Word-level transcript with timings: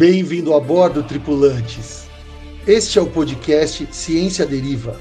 Bem-vindo 0.00 0.54
a 0.54 0.58
bordo, 0.58 1.02
tripulantes. 1.02 2.08
Este 2.66 2.98
é 2.98 3.02
o 3.02 3.06
podcast 3.06 3.86
Ciência 3.94 4.46
Deriva. 4.46 4.98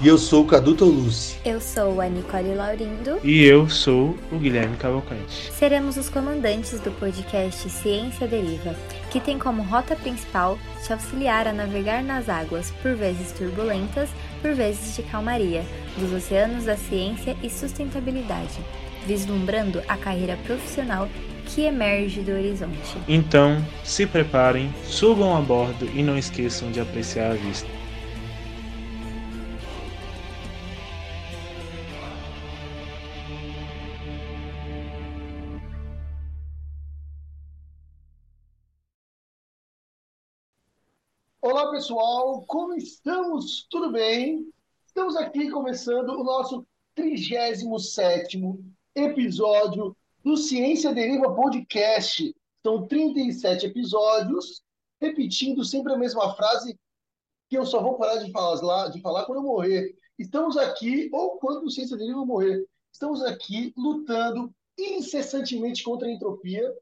E 0.00 0.08
eu 0.08 0.16
sou 0.16 0.44
o 0.44 0.46
Cadu 0.46 0.74
Tolucci. 0.74 1.36
Eu 1.44 1.60
sou 1.60 2.00
a 2.00 2.08
Nicole 2.08 2.54
Laurindo. 2.54 3.20
E 3.22 3.44
eu 3.44 3.68
sou 3.68 4.16
o 4.32 4.38
Guilherme 4.38 4.78
Cavalcante. 4.78 5.52
Seremos 5.52 5.98
os 5.98 6.08
comandantes 6.08 6.80
do 6.80 6.90
podcast 6.92 7.68
Ciência 7.68 8.26
Deriva, 8.26 8.74
que 9.10 9.20
tem 9.20 9.38
como 9.38 9.60
rota 9.60 9.94
principal 9.94 10.58
te 10.82 10.90
auxiliar 10.90 11.46
a 11.46 11.52
navegar 11.52 12.02
nas 12.02 12.30
águas, 12.30 12.70
por 12.80 12.94
vezes 12.94 13.32
turbulentas, 13.32 14.08
por 14.40 14.54
vezes 14.54 14.96
de 14.96 15.02
calmaria, 15.02 15.66
dos 15.98 16.14
oceanos 16.14 16.64
da 16.64 16.78
ciência 16.78 17.36
e 17.42 17.50
sustentabilidade, 17.50 18.58
vislumbrando 19.06 19.82
a 19.86 19.98
carreira 19.98 20.38
profissional 20.46 21.10
que 21.54 21.62
emerge 21.62 22.22
do 22.22 22.30
horizonte. 22.30 22.96
Então, 23.08 23.56
se 23.84 24.06
preparem, 24.06 24.72
subam 24.84 25.36
a 25.36 25.40
bordo 25.40 25.84
e 25.86 26.02
não 26.02 26.16
esqueçam 26.16 26.70
de 26.70 26.80
apreciar 26.80 27.32
a 27.32 27.34
vista. 27.34 27.68
Olá, 41.42 41.70
pessoal, 41.72 42.44
como 42.46 42.74
estamos? 42.74 43.66
Tudo 43.68 43.90
bem? 43.90 44.46
Estamos 44.86 45.16
aqui 45.16 45.50
começando 45.50 46.10
o 46.10 46.22
nosso 46.22 46.64
37º 46.96 48.56
episódio 48.94 49.96
do 50.24 50.36
Ciência 50.36 50.94
Deriva 50.94 51.34
Podcast. 51.34 52.34
São 52.62 52.86
37 52.86 53.66
episódios, 53.66 54.62
repetindo 55.00 55.64
sempre 55.64 55.92
a 55.92 55.98
mesma 55.98 56.34
frase 56.34 56.78
que 57.48 57.56
eu 57.56 57.64
só 57.64 57.82
vou 57.82 57.96
parar 57.96 58.16
de 58.16 58.30
falar, 58.30 58.88
de 58.88 59.00
falar 59.00 59.24
quando 59.24 59.38
eu 59.38 59.44
morrer. 59.44 59.96
Estamos 60.18 60.56
aqui, 60.56 61.08
ou 61.12 61.38
quando 61.38 61.64
o 61.64 61.70
Ciência 61.70 61.96
Deriva 61.96 62.24
morrer, 62.24 62.64
estamos 62.92 63.22
aqui 63.22 63.72
lutando 63.76 64.54
incessantemente 64.78 65.82
contra 65.82 66.06
a 66.06 66.12
entropia. 66.12 66.74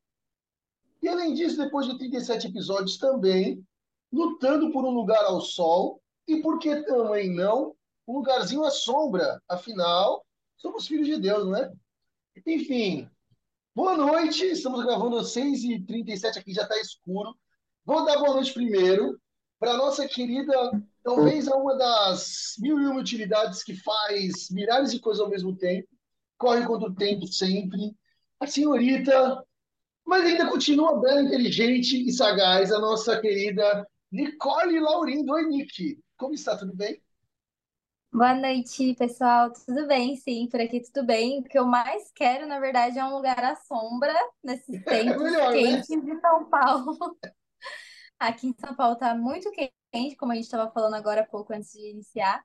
E 1.01 1.09
além 1.09 1.33
disso, 1.33 1.57
depois 1.57 1.87
de 1.87 1.97
37 1.97 2.49
episódios 2.49 2.99
também, 2.99 3.65
lutando 4.13 4.73
por 4.73 4.85
um 4.85 4.91
lugar 4.91 5.25
ao 5.25 5.41
sol 5.41 6.03
e, 6.27 6.43
por 6.43 6.59
que 6.59 6.83
também 6.83 7.33
não, 7.33 7.75
um 8.07 8.15
lugarzinho 8.15 8.65
à 8.65 8.71
sombra. 8.71 9.41
Afinal, 9.49 10.27
somos 10.57 10.89
filhos 10.89 11.07
de 11.07 11.19
Deus, 11.19 11.47
não 11.47 11.57
é? 11.57 11.73
Enfim, 12.45 13.09
boa 13.79 13.97
noite. 13.97 14.45
Estamos 14.45 14.85
gravando 14.85 15.19
às 15.19 15.33
6h37 15.33 16.37
aqui, 16.37 16.53
já 16.53 16.63
está 16.63 16.77
escuro. 16.81 17.33
Vou 17.85 18.05
dar 18.05 18.19
boa 18.19 18.35
noite 18.35 18.53
primeiro 18.53 19.17
para 19.57 19.77
nossa 19.77 20.07
querida, 20.09 20.53
talvez 21.01 21.47
uma 21.47 21.77
das 21.77 22.55
mil 22.59 22.81
e 22.81 22.87
uma 22.87 23.01
utilidades 23.01 23.63
que 23.63 23.77
faz 23.77 24.51
milhares 24.51 24.91
de 24.91 24.99
coisas 24.99 25.23
ao 25.23 25.31
mesmo 25.31 25.55
tempo, 25.57 25.87
corre 26.37 26.67
contra 26.67 26.89
o 26.89 26.95
tempo 26.95 27.29
sempre, 27.29 27.97
a 28.41 28.49
senhorita, 28.49 29.45
mas 30.05 30.25
ainda 30.25 30.51
continua 30.51 31.01
bela, 31.01 31.23
inteligente 31.23 32.05
e 32.05 32.13
sagaz, 32.13 32.73
a 32.73 32.81
nossa 32.81 33.21
querida 33.21 33.87
Nicole 34.11 34.81
Laurindo. 34.81 35.33
Oi, 35.33 35.47
Nick. 35.47 36.01
Como 36.17 36.35
está? 36.35 36.57
Tudo 36.57 36.75
bem? 36.75 37.01
Boa 38.13 38.35
noite, 38.35 38.95
pessoal. 38.97 39.53
Tudo 39.53 39.87
bem? 39.87 40.17
Sim, 40.17 40.49
por 40.51 40.61
aqui 40.61 40.81
tudo 40.83 41.07
bem. 41.07 41.41
O 41.41 41.45
que 41.45 41.59
eu 41.59 41.65
mais 41.67 42.11
quero, 42.13 42.47
na 42.47 42.59
verdade, 42.59 42.99
é 42.99 43.05
um 43.05 43.15
lugar 43.15 43.43
à 43.45 43.55
sombra 43.57 44.13
nesses 44.43 44.83
tempos 44.89 45.31
melhor, 45.33 45.61
né? 45.61 45.83
quentes 45.83 45.89
de 46.05 46.21
São 46.21 46.45
Paulo. 46.51 46.97
Aqui 48.19 48.49
em 48.49 48.55
São 48.59 48.75
Paulo 48.75 48.97
tá 48.97 49.15
muito 49.15 49.51
quente, 49.53 50.17
como 50.17 50.33
a 50.33 50.35
gente 50.35 50.45
estava 50.45 50.71
falando 50.71 50.95
agora 50.95 51.23
há 51.23 51.27
pouco 51.27 51.53
antes 51.53 51.73
de 51.73 51.91
iniciar. 51.91 52.45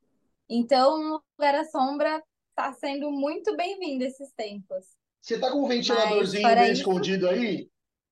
Então, 0.50 1.00
um 1.00 1.20
lugar 1.38 1.56
à 1.56 1.66
sombra 1.66 2.24
está 2.50 2.74
sendo 2.74 3.12
muito 3.12 3.56
bem-vindo 3.56 4.04
esses 4.04 4.32
tempos. 4.34 4.86
Você 5.22 5.40
tá 5.40 5.52
com 5.52 5.64
um 5.64 5.68
ventiladorzinho 5.68 6.58
bem 6.58 6.72
isso, 6.74 6.74
escondido 6.74 7.28
aí? 7.30 7.70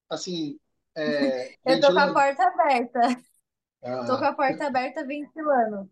Assim, 0.09 0.59
é, 0.95 1.56
eu 1.66 1.79
tô 1.79 1.94
com 1.94 2.00
a 2.00 2.12
porta 2.12 2.44
aberta. 2.44 3.00
Tô 4.06 4.18
com 4.19 4.25
Ah, 4.25 4.25
a 4.25 4.33
porta 4.35 4.68
aberta 4.68 5.06
ventilando. 5.06 5.89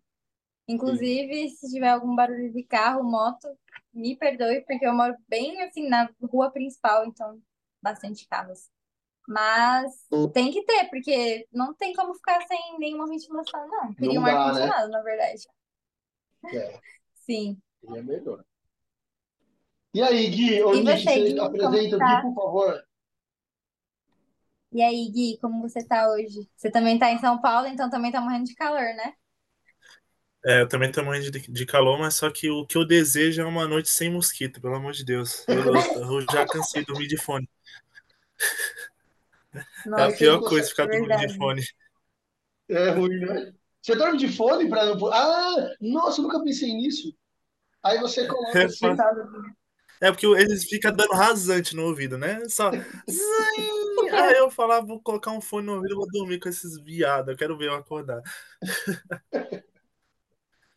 Sim. 0.85 1.07
Inclusive, 1.07 1.49
se 1.51 1.69
tiver 1.69 1.89
algum 1.89 2.15
barulho 2.15 2.51
de 2.53 2.63
carro, 2.63 3.03
moto, 3.03 3.47
me 3.93 4.15
perdoe, 4.17 4.61
porque 4.65 4.85
eu 4.85 4.93
moro 4.93 5.15
bem 5.27 5.61
assim 5.63 5.89
na 5.89 6.09
rua 6.31 6.51
principal, 6.51 7.05
então 7.05 7.41
bastante 7.81 8.27
carros. 8.27 8.69
Mas 9.27 9.93
tem 10.33 10.51
que 10.51 10.63
ter, 10.65 10.89
porque 10.89 11.47
não 11.53 11.73
tem 11.75 11.93
como 11.93 12.13
ficar 12.15 12.41
sem 12.47 12.59
nenhuma 12.79 13.07
ventilação, 13.07 13.67
não. 13.67 13.93
Queria 13.95 14.19
um 14.19 14.25
dá, 14.25 14.31
né? 14.33 14.35
ar-condicionado, 14.35 14.89
na 14.91 15.01
verdade. 15.01 15.43
É, 16.51 16.79
Sim. 17.25 17.61
é 17.97 18.01
melhor. 18.01 18.43
E 19.93 20.01
aí, 20.01 20.29
Gui, 20.29 20.59
E 20.73 20.83
Nick, 20.83 21.03
você, 21.03 21.19
você 21.19 21.33
Gui, 21.33 21.39
apresenta 21.39 21.97
o 21.97 22.01
Gui, 22.01 22.05
tá? 22.05 22.21
por 22.21 22.33
favor. 22.33 22.83
E 24.71 24.81
aí, 24.81 25.09
Gui, 25.11 25.37
como 25.41 25.61
você 25.61 25.83
tá 25.85 26.09
hoje? 26.11 26.49
Você 26.55 26.69
também 26.71 26.97
tá 26.99 27.11
em 27.11 27.19
São 27.19 27.39
Paulo, 27.41 27.67
então 27.67 27.89
também 27.89 28.11
tá 28.11 28.21
morrendo 28.21 28.45
de 28.45 28.55
calor, 28.55 28.81
né? 28.95 29.13
É, 30.45 30.61
eu 30.61 30.67
também 30.69 30.89
tô 30.91 31.03
morrendo 31.03 31.29
de, 31.31 31.39
de 31.51 31.65
calor, 31.65 31.99
mas 31.99 32.15
só 32.15 32.31
que 32.31 32.49
o 32.49 32.65
que 32.65 32.77
eu 32.77 32.85
desejo 32.85 33.41
é 33.41 33.45
uma 33.45 33.67
noite 33.67 33.89
sem 33.89 34.09
mosquito, 34.09 34.61
pelo 34.61 34.75
amor 34.75 34.93
de 34.93 35.03
Deus. 35.03 35.45
Eu, 35.49 35.63
eu 36.01 36.21
já 36.29 36.47
cansei 36.47 36.81
de 36.81 36.87
dormir 36.87 37.07
de 37.07 37.17
fone. 37.17 37.49
É 39.97 40.01
a 40.03 40.11
pior 40.11 40.41
coisa 40.41 40.69
ficar 40.69 40.85
dormindo 40.87 41.17
de 41.27 41.37
fone. 41.37 41.63
É 42.69 42.89
ruim, 42.91 43.19
né? 43.19 43.53
Você 43.81 43.95
dorme 43.95 44.17
de 44.17 44.27
fone 44.27 44.69
para 44.69 44.85
não. 44.85 45.07
Ah, 45.07 45.71
nossa, 45.81 46.19
eu 46.19 46.23
nunca 46.23 46.43
pensei 46.43 46.73
nisso. 46.73 47.13
Aí 47.83 47.99
você 47.99 48.27
coloca 48.27 48.59
É, 48.59 48.65
assim. 48.65 48.79
fa- 48.79 48.95
Gostosa. 48.95 49.29
é 50.01 50.11
porque 50.11 50.25
eles 50.27 50.65
ficam 50.65 50.93
dando 50.93 51.13
rasante 51.13 51.75
no 51.75 51.83
ouvido, 51.85 52.17
né? 52.17 52.39
Só. 52.49 52.71
Aí 54.13 54.37
eu 54.37 54.49
falava, 54.51 54.85
vou 54.85 55.01
colocar 55.01 55.31
um 55.31 55.41
fone 55.41 55.67
no 55.67 55.75
ouvido 55.75 55.93
e 55.93 55.95
vou 55.95 56.07
dormir 56.11 56.39
com 56.39 56.49
esses 56.49 56.79
viados. 56.83 57.31
Eu 57.31 57.37
quero 57.37 57.57
ver 57.57 57.67
eu 57.67 57.75
acordar. 57.75 58.21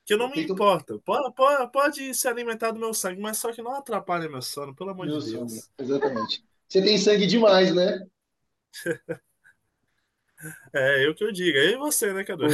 Que 0.04 0.14
eu 0.14 0.18
não 0.18 0.28
me 0.28 0.34
que 0.34 0.52
importo. 0.52 1.00
Pode, 1.04 1.34
pode, 1.34 1.72
pode 1.72 2.14
se 2.14 2.26
alimentar 2.26 2.72
do 2.72 2.80
meu 2.80 2.92
sangue, 2.92 3.20
mas 3.20 3.38
só 3.38 3.52
que 3.52 3.62
não 3.62 3.74
atrapalha 3.74 4.28
meu 4.28 4.42
sono, 4.42 4.74
pelo 4.74 4.90
amor 4.90 5.06
de 5.06 5.12
Meu 5.12 5.20
sono, 5.20 5.46
Deus. 5.46 5.70
exatamente. 5.78 6.44
Você 6.68 6.82
tem 6.82 6.98
sangue 6.98 7.26
demais, 7.26 7.74
né? 7.74 8.06
É, 10.74 11.06
eu 11.06 11.14
que 11.14 11.22
eu 11.22 11.30
digo. 11.30 11.56
E 11.56 11.76
você, 11.76 12.12
né, 12.12 12.24
Cadu? 12.24 12.46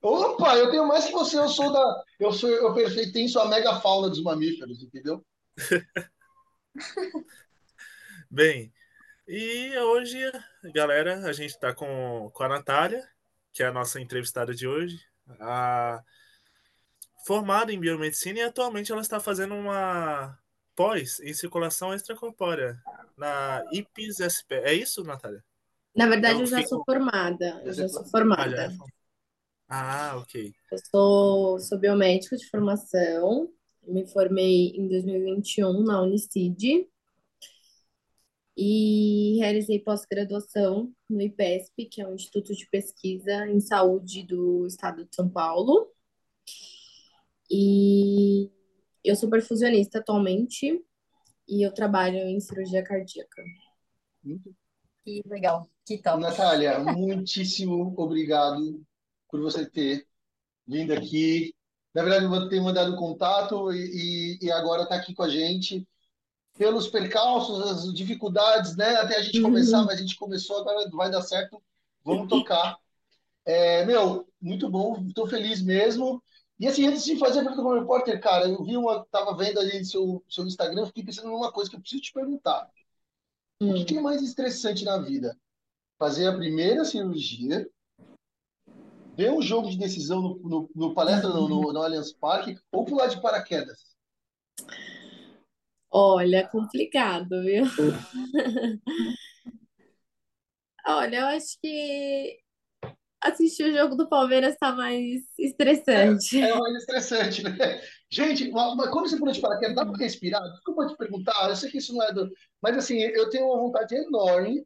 Opa, 0.00 0.56
eu 0.56 0.70
tenho 0.70 0.86
mais 0.86 1.04
que 1.04 1.12
você, 1.12 1.38
eu 1.38 1.48
sou 1.48 1.70
da. 1.70 2.04
Eu 2.18 2.32
sou, 2.32 2.48
eu 2.48 2.72
pertenço 2.74 3.38
à 3.38 3.46
megafauna 3.46 4.08
dos 4.08 4.22
mamíferos, 4.22 4.82
entendeu? 4.82 5.22
Bem, 8.30 8.72
e 9.28 9.76
hoje, 9.78 10.18
galera, 10.72 11.26
a 11.28 11.32
gente 11.32 11.58
tá 11.58 11.74
com, 11.74 12.30
com 12.32 12.42
a 12.42 12.48
Natália, 12.48 13.06
que 13.52 13.62
é 13.62 13.66
a 13.66 13.72
nossa 13.72 14.00
entrevistada 14.00 14.54
de 14.54 14.66
hoje. 14.66 14.98
A, 15.40 16.02
formada 17.26 17.72
em 17.72 17.80
biomedicina 17.80 18.38
e 18.38 18.42
atualmente 18.42 18.92
ela 18.92 19.00
está 19.00 19.18
fazendo 19.20 19.54
uma 19.54 20.38
pós 20.76 21.20
em 21.20 21.34
circulação 21.34 21.92
extracorpórea 21.94 22.80
na 23.16 23.64
IPS-SP. 23.72 24.54
É 24.64 24.72
isso, 24.74 25.02
Natália? 25.04 25.44
Na 25.94 26.06
verdade, 26.06 26.40
Eu 26.40 26.40
eu 26.40 26.46
já 26.46 26.58
fiquei 26.58 26.68
sou 26.68 26.84
formada. 26.84 27.62
Eu 27.64 27.72
já 27.72 27.88
sou 27.88 28.04
Ah, 28.36 28.48
já 28.48 28.62
é. 28.62 28.70
formada. 28.70 28.86
Ah, 29.68 30.16
ok. 30.18 30.54
Eu 30.70 30.78
sou, 30.90 31.58
sou 31.60 31.78
biomédica 31.78 32.36
de 32.36 32.48
formação. 32.48 33.52
Me 33.82 34.06
formei 34.06 34.68
em 34.76 34.88
2021 34.88 35.82
na 35.84 36.02
Unicid 36.02 36.88
e 38.56 39.36
realizei 39.38 39.78
pós-graduação 39.80 40.92
no 41.08 41.20
IPESP, 41.20 41.86
que 41.86 42.00
é 42.00 42.08
o 42.08 42.14
Instituto 42.14 42.54
de 42.54 42.66
Pesquisa 42.68 43.46
em 43.48 43.60
Saúde 43.60 44.22
do 44.24 44.66
Estado 44.66 45.04
de 45.04 45.14
São 45.14 45.28
Paulo. 45.28 45.88
E 47.50 48.50
eu 49.04 49.16
sou 49.16 49.30
perfusionista 49.30 49.98
atualmente 50.00 50.84
e 51.48 51.66
eu 51.66 51.72
trabalho 51.72 52.18
em 52.18 52.40
cirurgia 52.40 52.84
cardíaca. 52.84 53.42
Muito 54.22 54.54
Que 55.04 55.22
legal, 55.26 55.58
que 55.86 55.96
top. 56.02 56.20
Natália, 56.20 56.78
muitíssimo 56.80 57.94
obrigado 57.96 58.82
por 59.30 59.40
você 59.40 59.68
ter 59.68 60.06
vindo 60.66 60.92
aqui. 60.92 61.54
Na 61.94 62.02
verdade, 62.04 62.26
eu 62.26 62.48
ter 62.48 62.60
mandado 62.60 62.96
contato 62.96 63.72
e, 63.72 64.38
e, 64.42 64.46
e 64.46 64.52
agora 64.52 64.84
está 64.84 64.96
aqui 64.96 65.14
com 65.14 65.22
a 65.24 65.28
gente. 65.30 65.86
Pelos 66.58 66.88
percalços, 66.88 67.60
as 67.86 67.94
dificuldades, 67.94 68.76
né? 68.76 68.96
Até 68.96 69.16
a 69.18 69.22
gente 69.22 69.40
começar, 69.40 69.82
Uhum. 69.82 69.86
mas 69.86 69.96
a 69.98 70.02
gente 70.02 70.16
começou, 70.16 70.58
agora 70.60 70.88
vai 70.90 71.10
dar 71.10 71.22
certo. 71.22 71.62
Vamos 72.04 72.28
tocar. 72.28 72.78
É, 73.44 73.84
meu, 73.86 74.28
muito 74.40 74.68
bom, 74.70 75.04
estou 75.08 75.26
feliz 75.28 75.62
mesmo. 75.62 76.22
E 76.58 76.66
assim, 76.66 76.86
antes 76.86 77.04
de 77.04 77.18
fazer 77.18 77.40
a 77.40 77.42
pergunta 77.42 77.62
como 77.62 77.78
repórter, 77.78 78.20
cara, 78.20 78.48
eu 78.48 78.62
vi 78.64 78.76
uma, 78.76 79.04
tava 79.06 79.36
vendo 79.36 79.60
ali 79.60 79.84
seu, 79.84 80.24
seu 80.28 80.46
Instagram, 80.46 80.86
fiquei 80.86 81.04
pensando 81.04 81.28
numa 81.28 81.52
coisa 81.52 81.70
que 81.70 81.76
eu 81.76 81.80
preciso 81.80 82.02
te 82.02 82.12
perguntar. 82.12 82.70
O 83.66 83.74
que 83.74 83.84
que 83.84 83.96
é 83.98 84.00
Hum. 84.00 84.04
mais 84.04 84.22
estressante 84.22 84.84
na 84.84 84.98
vida? 84.98 85.36
fazer 85.98 86.26
a 86.28 86.36
primeira 86.36 86.84
cirurgia, 86.84 87.68
ver 89.16 89.32
um 89.32 89.42
jogo 89.42 89.68
de 89.70 89.78
decisão 89.78 90.22
no, 90.22 90.38
no, 90.38 90.70
no 90.74 90.94
palestra, 90.94 91.28
no, 91.30 91.48
no, 91.48 91.72
no 91.72 91.82
Allianz 91.82 92.12
Parque, 92.12 92.58
ou 92.72 92.84
pular 92.84 93.08
de 93.08 93.20
paraquedas? 93.20 93.96
Olha, 95.90 96.46
complicado, 96.48 97.42
viu? 97.42 97.64
Olha, 100.86 101.16
eu 101.18 101.26
acho 101.26 101.58
que 101.60 102.38
assistir 103.20 103.64
o 103.64 103.76
jogo 103.76 103.96
do 103.96 104.08
Palmeiras 104.08 104.56
tá 104.58 104.72
mais 104.72 105.22
estressante. 105.38 106.40
É, 106.40 106.50
é 106.50 106.58
mais 106.58 106.76
estressante, 106.76 107.42
né? 107.42 107.80
Gente, 108.10 108.50
mas 108.50 108.90
quando 108.90 109.08
você 109.08 109.16
pula 109.16 109.32
de 109.32 109.40
paraquedas, 109.40 109.74
dá 109.74 109.84
para 109.84 109.96
respirar? 109.96 110.42
Desculpa 110.52 110.86
te 110.86 110.96
perguntar, 110.96 111.48
eu 111.48 111.56
sei 111.56 111.70
que 111.70 111.78
isso 111.78 111.94
não 111.94 112.02
é 112.02 112.12
do. 112.12 112.30
Mas 112.62 112.76
assim, 112.76 112.98
eu 112.98 113.28
tenho 113.30 113.46
uma 113.46 113.58
vontade 113.58 113.94
enorme. 113.94 114.64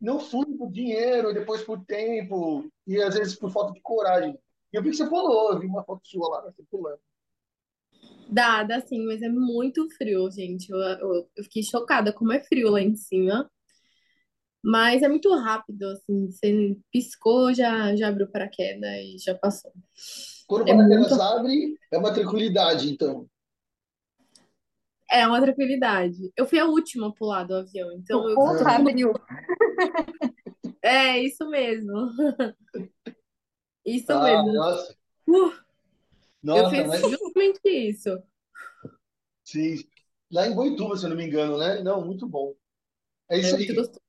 Não 0.00 0.20
fui 0.20 0.44
por 0.56 0.70
dinheiro, 0.70 1.32
depois 1.32 1.62
por 1.62 1.82
tempo, 1.86 2.70
e 2.86 3.00
às 3.00 3.14
vezes 3.14 3.36
por 3.36 3.50
falta 3.50 3.72
de 3.72 3.80
coragem. 3.80 4.38
E 4.72 4.76
eu 4.76 4.82
vi 4.82 4.90
que 4.90 4.96
você 4.96 5.08
pulou, 5.08 5.52
eu 5.52 5.60
vi 5.60 5.66
uma 5.66 5.84
foto 5.84 6.06
sua 6.06 6.28
lá, 6.28 6.42
você 6.42 6.62
pulando. 6.70 7.00
Dá, 8.28 8.64
dá 8.64 8.80
sim, 8.80 9.06
mas 9.06 9.22
é 9.22 9.28
muito 9.28 9.88
frio, 9.96 10.30
gente. 10.30 10.70
Eu, 10.70 10.78
eu, 10.78 11.30
eu 11.36 11.44
fiquei 11.44 11.62
chocada 11.62 12.12
como 12.12 12.32
é 12.32 12.42
frio 12.42 12.70
lá 12.70 12.80
em 12.80 12.96
cima. 12.96 13.50
Mas 14.64 15.02
é 15.02 15.08
muito 15.08 15.34
rápido, 15.36 15.84
assim. 15.90 16.30
Você 16.30 16.78
piscou, 16.92 17.52
já, 17.54 17.94
já 17.96 18.08
abriu 18.08 18.28
paraquedas 18.30 18.90
e 19.00 19.18
já 19.18 19.34
passou. 19.36 19.72
Quando 20.46 20.62
o 20.62 20.66
É 20.66 20.74
paraquedas 20.76 21.18
muito. 21.18 21.18
abre, 21.18 21.78
é 21.90 21.98
uma 21.98 22.12
tranquilidade, 22.14 22.90
então. 22.90 23.28
É 25.10 25.26
uma 25.26 25.40
tranquilidade. 25.40 26.32
Eu 26.36 26.46
fui 26.46 26.58
a 26.58 26.66
última 26.66 27.08
a 27.08 27.12
pular 27.12 27.44
do 27.44 27.54
avião, 27.56 27.92
então 27.92 28.28
eu. 28.28 28.36
Ponto 28.36 28.64
abriu. 28.68 29.12
É, 30.82 31.18
isso 31.20 31.48
mesmo. 31.48 31.92
Isso 33.84 34.18
Ah, 34.18 34.20
mesmo. 34.20 34.50
nossa. 34.54 34.96
Uh, 35.28 35.52
eu 36.54 36.64
Nossa, 36.64 36.70
fiz 36.70 36.84
mas 36.86 37.02
justamente 37.02 37.60
isso. 37.68 38.10
sim. 39.44 39.76
Lá 40.30 40.46
em 40.46 40.54
Boituva, 40.54 40.96
se 40.96 41.04
eu 41.06 41.10
não 41.10 41.16
me 41.16 41.24
engano, 41.26 41.58
né? 41.58 41.80
Não, 41.82 42.04
muito 42.04 42.26
bom. 42.28 42.54
É 43.30 43.38
É 43.40 43.52
isso 43.52 43.54
muito 43.54 43.72
aí. 43.72 43.74
gostoso. 43.74 44.03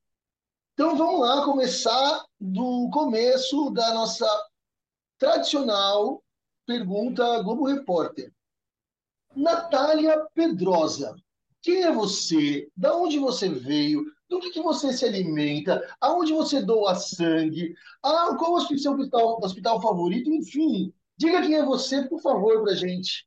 Então 0.76 0.94
vamos 0.94 1.20
lá 1.20 1.42
começar 1.42 2.22
do 2.38 2.90
começo 2.92 3.70
da 3.70 3.94
nossa 3.94 4.28
tradicional 5.18 6.22
pergunta 6.66 7.42
Globo 7.42 7.64
Repórter. 7.64 8.30
Natália 9.34 10.26
Pedrosa, 10.34 11.16
quem 11.62 11.82
é 11.82 11.90
você? 11.90 12.68
Da 12.76 12.94
onde 12.94 13.18
você 13.18 13.48
veio? 13.48 14.04
Do 14.28 14.38
que, 14.38 14.50
que 14.50 14.60
você 14.60 14.92
se 14.92 15.06
alimenta? 15.06 15.82
Aonde 15.98 16.34
você 16.34 16.60
doa 16.60 16.94
sangue? 16.94 17.74
Ah, 18.02 18.36
qual 18.38 18.58
é 18.58 18.62
o 18.62 18.78
seu 18.78 18.92
hospital, 18.92 19.40
hospital 19.42 19.80
favorito? 19.80 20.28
Enfim, 20.28 20.92
diga 21.16 21.40
quem 21.40 21.54
é 21.54 21.64
você, 21.64 22.06
por 22.06 22.20
favor, 22.20 22.62
pra 22.62 22.74
gente. 22.74 23.26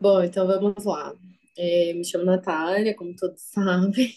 Bom, 0.00 0.22
então 0.22 0.46
vamos 0.46 0.82
lá. 0.82 1.14
É, 1.58 1.92
me 1.92 2.06
chamo 2.06 2.24
Natália, 2.24 2.96
como 2.96 3.14
todos 3.14 3.42
sabem. 3.52 4.14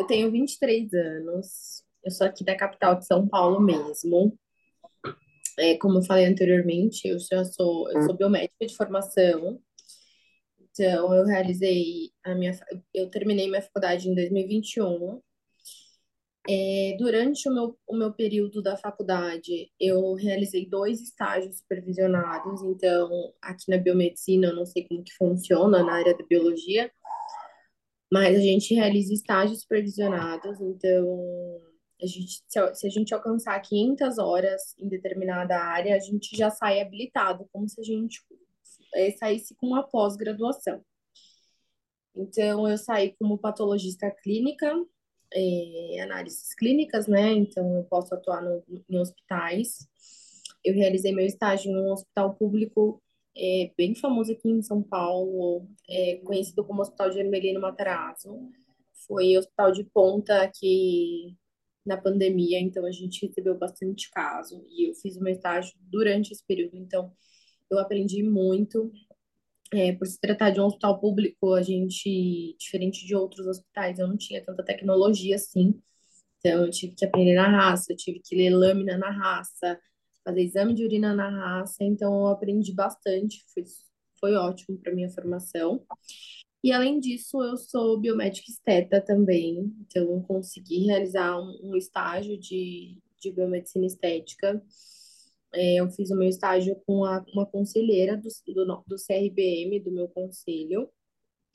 Eu 0.00 0.06
tenho 0.06 0.30
23 0.30 0.94
anos. 0.94 1.84
Eu 2.02 2.10
sou 2.10 2.26
aqui 2.26 2.42
da 2.42 2.56
capital 2.56 2.94
de 2.98 3.04
São 3.04 3.28
Paulo 3.28 3.60
mesmo. 3.60 4.34
É, 5.58 5.76
como 5.76 5.98
eu 5.98 6.02
falei 6.02 6.24
anteriormente, 6.24 7.06
eu 7.06 7.18
já 7.18 7.44
sou, 7.44 7.90
eu 7.92 8.00
sou 8.04 8.16
biomédica 8.16 8.66
de 8.66 8.74
formação. 8.74 9.60
Então, 10.58 11.14
eu 11.14 11.26
realizei 11.26 12.10
a 12.24 12.34
minha, 12.34 12.58
eu 12.94 13.10
terminei 13.10 13.46
minha 13.46 13.60
faculdade 13.60 14.08
em 14.08 14.14
2021. 14.14 15.20
É, 16.48 16.96
durante 16.98 17.46
o 17.46 17.52
meu, 17.52 17.78
o 17.86 17.94
meu 17.94 18.10
período 18.10 18.62
da 18.62 18.78
faculdade, 18.78 19.70
eu 19.78 20.14
realizei 20.14 20.66
dois 20.66 21.02
estágios 21.02 21.58
supervisionados. 21.58 22.62
Então, 22.62 23.34
aqui 23.42 23.68
na 23.68 23.76
biomedicina, 23.76 24.46
eu 24.46 24.56
não 24.56 24.64
sei 24.64 24.86
como 24.88 25.04
que 25.04 25.12
funciona 25.12 25.82
na 25.84 25.92
área 25.92 26.16
da 26.16 26.24
biologia, 26.24 26.90
mas 28.12 28.36
a 28.36 28.40
gente 28.40 28.74
realiza 28.74 29.12
estágios 29.14 29.60
supervisionados. 29.62 30.60
Então, 30.60 31.60
a 32.02 32.06
gente, 32.06 32.42
se, 32.48 32.58
a- 32.58 32.90
gente 32.90 33.14
alcançar 33.14 33.60
500 33.60 34.18
horas 34.18 34.74
em 34.78 34.88
determinada 34.88 35.56
área, 35.58 35.94
a 35.96 36.00
gente 36.00 36.36
já 36.36 36.50
sai 36.50 36.80
habilitado, 36.80 37.48
como 37.52 37.68
se 37.68 37.80
a 37.80 37.84
gente 37.84 38.20
eh, 38.94 39.12
saísse 39.12 39.54
com 39.56 39.66
uma 39.68 39.82
pós-graduação. 39.82 40.82
Então, 42.14 42.68
eu 42.68 42.76
saí 42.76 43.14
como 43.18 43.38
patologista 43.38 44.10
clínica, 44.10 44.72
eh, 45.32 46.00
análises 46.02 46.54
clínicas, 46.54 47.06
né? 47.06 47.32
Então, 47.32 47.76
eu 47.76 47.84
posso 47.84 48.14
atuar 48.14 48.42
no, 48.42 48.62
em 48.88 48.98
hospitais. 48.98 49.88
Eu 50.64 50.74
realizei 50.74 51.14
meu 51.14 51.24
estágio 51.26 51.70
em 51.70 51.76
um 51.76 51.92
hospital 51.92 52.34
público 52.34 53.00
eh, 53.36 53.72
bem 53.76 53.94
famoso 53.94 54.32
aqui 54.32 54.48
em 54.48 54.62
São 54.62 54.82
Paulo, 54.82 55.66
eh, 55.88 56.20
conhecido 56.24 56.64
como 56.64 56.82
Hospital 56.82 57.10
de 57.10 57.20
Hermelino 57.20 57.60
Matarazzo. 57.60 58.50
Foi 59.06 59.36
hospital 59.38 59.72
de 59.72 59.84
ponta 59.84 60.50
que 60.54 61.36
na 61.84 61.96
pandemia, 61.96 62.60
então 62.60 62.84
a 62.86 62.92
gente 62.92 63.26
recebeu 63.26 63.56
bastante 63.56 64.10
caso 64.10 64.64
e 64.68 64.88
eu 64.90 64.94
fiz 64.94 65.16
o 65.16 65.22
meu 65.22 65.32
estágio 65.32 65.74
durante 65.80 66.32
esse 66.32 66.44
período, 66.46 66.76
então 66.76 67.12
eu 67.70 67.78
aprendi 67.78 68.22
muito. 68.22 68.92
É, 69.72 69.92
por 69.92 70.06
se 70.06 70.20
tratar 70.20 70.50
de 70.50 70.60
um 70.60 70.64
hospital 70.66 71.00
público, 71.00 71.54
a 71.54 71.62
gente, 71.62 72.56
diferente 72.58 73.06
de 73.06 73.14
outros 73.14 73.46
hospitais, 73.46 73.98
eu 74.00 74.08
não 74.08 74.16
tinha 74.16 74.44
tanta 74.44 74.64
tecnologia 74.64 75.36
assim. 75.36 75.80
Então, 76.40 76.64
eu 76.64 76.70
tive 76.70 76.94
que 76.96 77.04
aprender 77.04 77.34
na 77.34 77.48
raça, 77.48 77.92
eu 77.92 77.96
tive 77.96 78.20
que 78.20 78.34
ler 78.34 78.50
lâmina 78.50 78.98
na 78.98 79.10
raça, 79.10 79.78
fazer 80.24 80.42
exame 80.42 80.74
de 80.74 80.84
urina 80.84 81.14
na 81.14 81.28
raça. 81.30 81.84
Então, 81.84 82.12
eu 82.20 82.26
aprendi 82.28 82.72
bastante, 82.72 83.44
foi, 83.52 83.64
foi 84.18 84.34
ótimo 84.34 84.78
para 84.78 84.94
minha 84.94 85.10
formação. 85.10 85.84
E, 86.62 86.72
além 86.72 87.00
disso, 87.00 87.42
eu 87.42 87.56
sou 87.56 87.98
biomédica 87.98 88.50
esteta 88.50 89.00
também. 89.00 89.74
Então, 89.80 90.22
consegui 90.22 90.86
realizar 90.86 91.38
um, 91.40 91.70
um 91.70 91.76
estágio 91.76 92.38
de, 92.38 92.98
de 93.18 93.32
biomedicina 93.32 93.86
estética. 93.86 94.62
É, 95.52 95.80
eu 95.80 95.90
fiz 95.90 96.10
o 96.10 96.16
meu 96.16 96.28
estágio 96.28 96.76
com 96.86 97.04
a, 97.04 97.24
uma 97.32 97.46
conselheira 97.46 98.16
do, 98.16 98.28
do, 98.54 98.84
do 98.86 98.96
CRBM, 98.96 99.80
do 99.80 99.90
meu 99.90 100.08
conselho. 100.08 100.88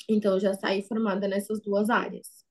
Então, 0.10 0.40
já 0.40 0.54
saí 0.54 0.84
formada 0.84 1.28
nessas 1.28 1.62
duas 1.62 1.90
áreas. 1.90 2.44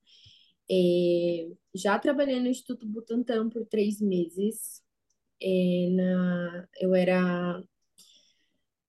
É, 0.69 1.47
já 1.75 1.99
trabalhei 1.99 2.39
no 2.39 2.47
Instituto 2.47 2.87
Butantan 2.87 3.49
por 3.49 3.65
três 3.65 4.01
meses. 4.01 4.81
É, 5.41 5.89
na, 5.91 6.67
eu 6.79 6.95
era 6.95 7.61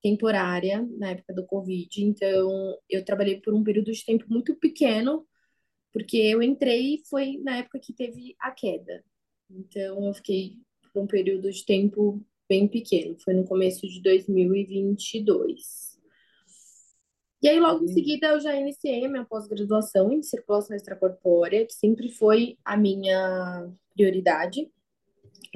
temporária 0.02 0.86
na 0.98 1.10
época 1.10 1.34
do 1.34 1.46
Covid, 1.46 2.04
então 2.04 2.78
eu 2.88 3.04
trabalhei 3.04 3.40
por 3.40 3.52
um 3.52 3.64
período 3.64 3.90
de 3.90 4.04
tempo 4.04 4.24
muito 4.28 4.54
pequeno, 4.56 5.26
porque 5.92 6.16
eu 6.18 6.42
entrei 6.42 6.94
e 6.94 7.02
foi 7.08 7.38
na 7.38 7.56
época 7.56 7.80
que 7.80 7.92
teve 7.92 8.36
a 8.38 8.50
queda. 8.50 9.02
Então, 9.50 10.06
eu 10.06 10.14
fiquei 10.14 10.58
por 10.92 11.02
um 11.02 11.06
período 11.06 11.50
de 11.50 11.64
tempo 11.64 12.24
bem 12.48 12.68
pequeno, 12.68 13.18
foi 13.18 13.34
no 13.34 13.44
começo 13.44 13.86
de 13.88 14.00
2022. 14.02 15.96
E 17.42 17.48
aí, 17.48 17.60
logo 17.60 17.84
em 17.84 17.88
seguida, 17.88 18.28
eu 18.28 18.40
já 18.40 18.54
iniciei 18.56 19.04
a 19.04 19.08
minha 19.08 19.24
pós-graduação 19.24 20.12
em 20.12 20.22
circulação 20.22 20.74
extracorpórea, 20.74 21.66
que 21.66 21.74
sempre 21.74 22.08
foi 22.10 22.56
a 22.64 22.76
minha 22.76 23.72
prioridade, 23.94 24.70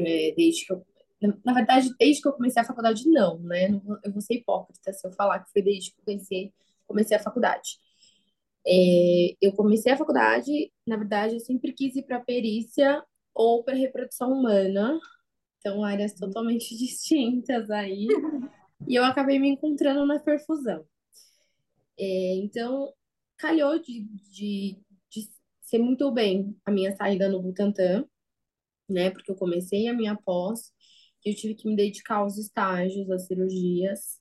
é, 0.06 0.34
desde 0.36 0.66
que 0.66 0.72
eu. 0.72 0.84
Na, 1.20 1.36
na 1.44 1.52
verdade, 1.52 1.90
desde 1.98 2.22
que 2.22 2.28
eu 2.28 2.32
comecei 2.32 2.62
a 2.62 2.64
faculdade, 2.64 3.08
não, 3.08 3.38
né? 3.40 3.68
Eu 4.02 4.12
vou 4.12 4.22
ser 4.22 4.34
hipócrita 4.34 4.92
se 4.92 5.06
eu 5.06 5.12
falar 5.12 5.40
que 5.40 5.52
foi 5.52 5.62
desde 5.62 5.92
que 5.92 6.00
eu 6.00 6.04
comecei, 6.04 6.52
comecei 6.86 7.16
a 7.16 7.22
faculdade. 7.22 7.78
É, 8.66 9.36
eu 9.40 9.52
comecei 9.52 9.92
a 9.92 9.96
faculdade, 9.96 10.72
na 10.86 10.96
verdade, 10.96 11.34
eu 11.34 11.40
sempre 11.40 11.72
quis 11.72 11.96
ir 11.96 12.02
para 12.02 12.20
perícia 12.20 13.02
ou 13.34 13.64
para 13.64 13.74
reprodução 13.74 14.32
humana, 14.32 14.98
então 15.58 15.84
áreas 15.84 16.14
totalmente 16.14 16.76
distintas 16.76 17.70
aí, 17.70 18.06
e 18.86 18.94
eu 18.94 19.04
acabei 19.04 19.38
me 19.38 19.48
encontrando 19.48 20.06
na 20.06 20.18
perfusão. 20.18 20.84
É, 21.98 22.34
então, 22.36 22.92
calhou 23.36 23.78
de, 23.78 24.02
de, 24.30 24.78
de 25.10 25.28
ser 25.62 25.78
muito 25.78 26.10
bem 26.10 26.56
a 26.64 26.70
minha 26.70 26.94
saída 26.96 27.28
no 27.28 27.42
Butantan, 27.42 28.06
né? 28.92 29.10
Porque 29.10 29.30
eu 29.30 29.36
comecei 29.36 29.88
a 29.88 29.92
minha 29.92 30.16
pós, 30.16 30.72
eu 31.24 31.34
tive 31.34 31.54
que 31.54 31.68
me 31.68 31.76
dedicar 31.76 32.16
aos 32.16 32.38
estágios, 32.38 33.10
às 33.10 33.26
cirurgias. 33.26 34.18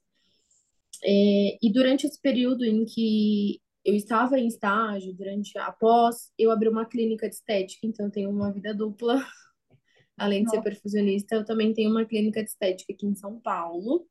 É, 1.03 1.57
e 1.61 1.71
durante 1.71 2.05
esse 2.05 2.19
período 2.21 2.65
em 2.65 2.85
que 2.85 3.61
eu 3.85 3.95
estava 3.95 4.37
em 4.37 4.47
estágio, 4.47 5.13
durante 5.13 5.57
a 5.57 5.71
pós, 5.71 6.31
eu 6.37 6.51
abri 6.51 6.67
uma 6.67 6.85
clínica 6.85 7.29
de 7.29 7.35
estética, 7.35 7.87
então 7.87 8.05
eu 8.07 8.11
tenho 8.11 8.29
uma 8.29 8.51
vida 8.51 8.73
dupla. 8.73 9.15
Além 10.17 10.43
de 10.43 10.49
ser 10.49 10.61
perfusionista, 10.61 11.35
eu 11.35 11.45
também 11.45 11.73
tenho 11.73 11.89
uma 11.89 12.05
clínica 12.05 12.43
de 12.43 12.49
estética 12.49 12.91
aqui 12.91 13.05
em 13.05 13.15
São 13.15 13.39
Paulo, 13.39 14.05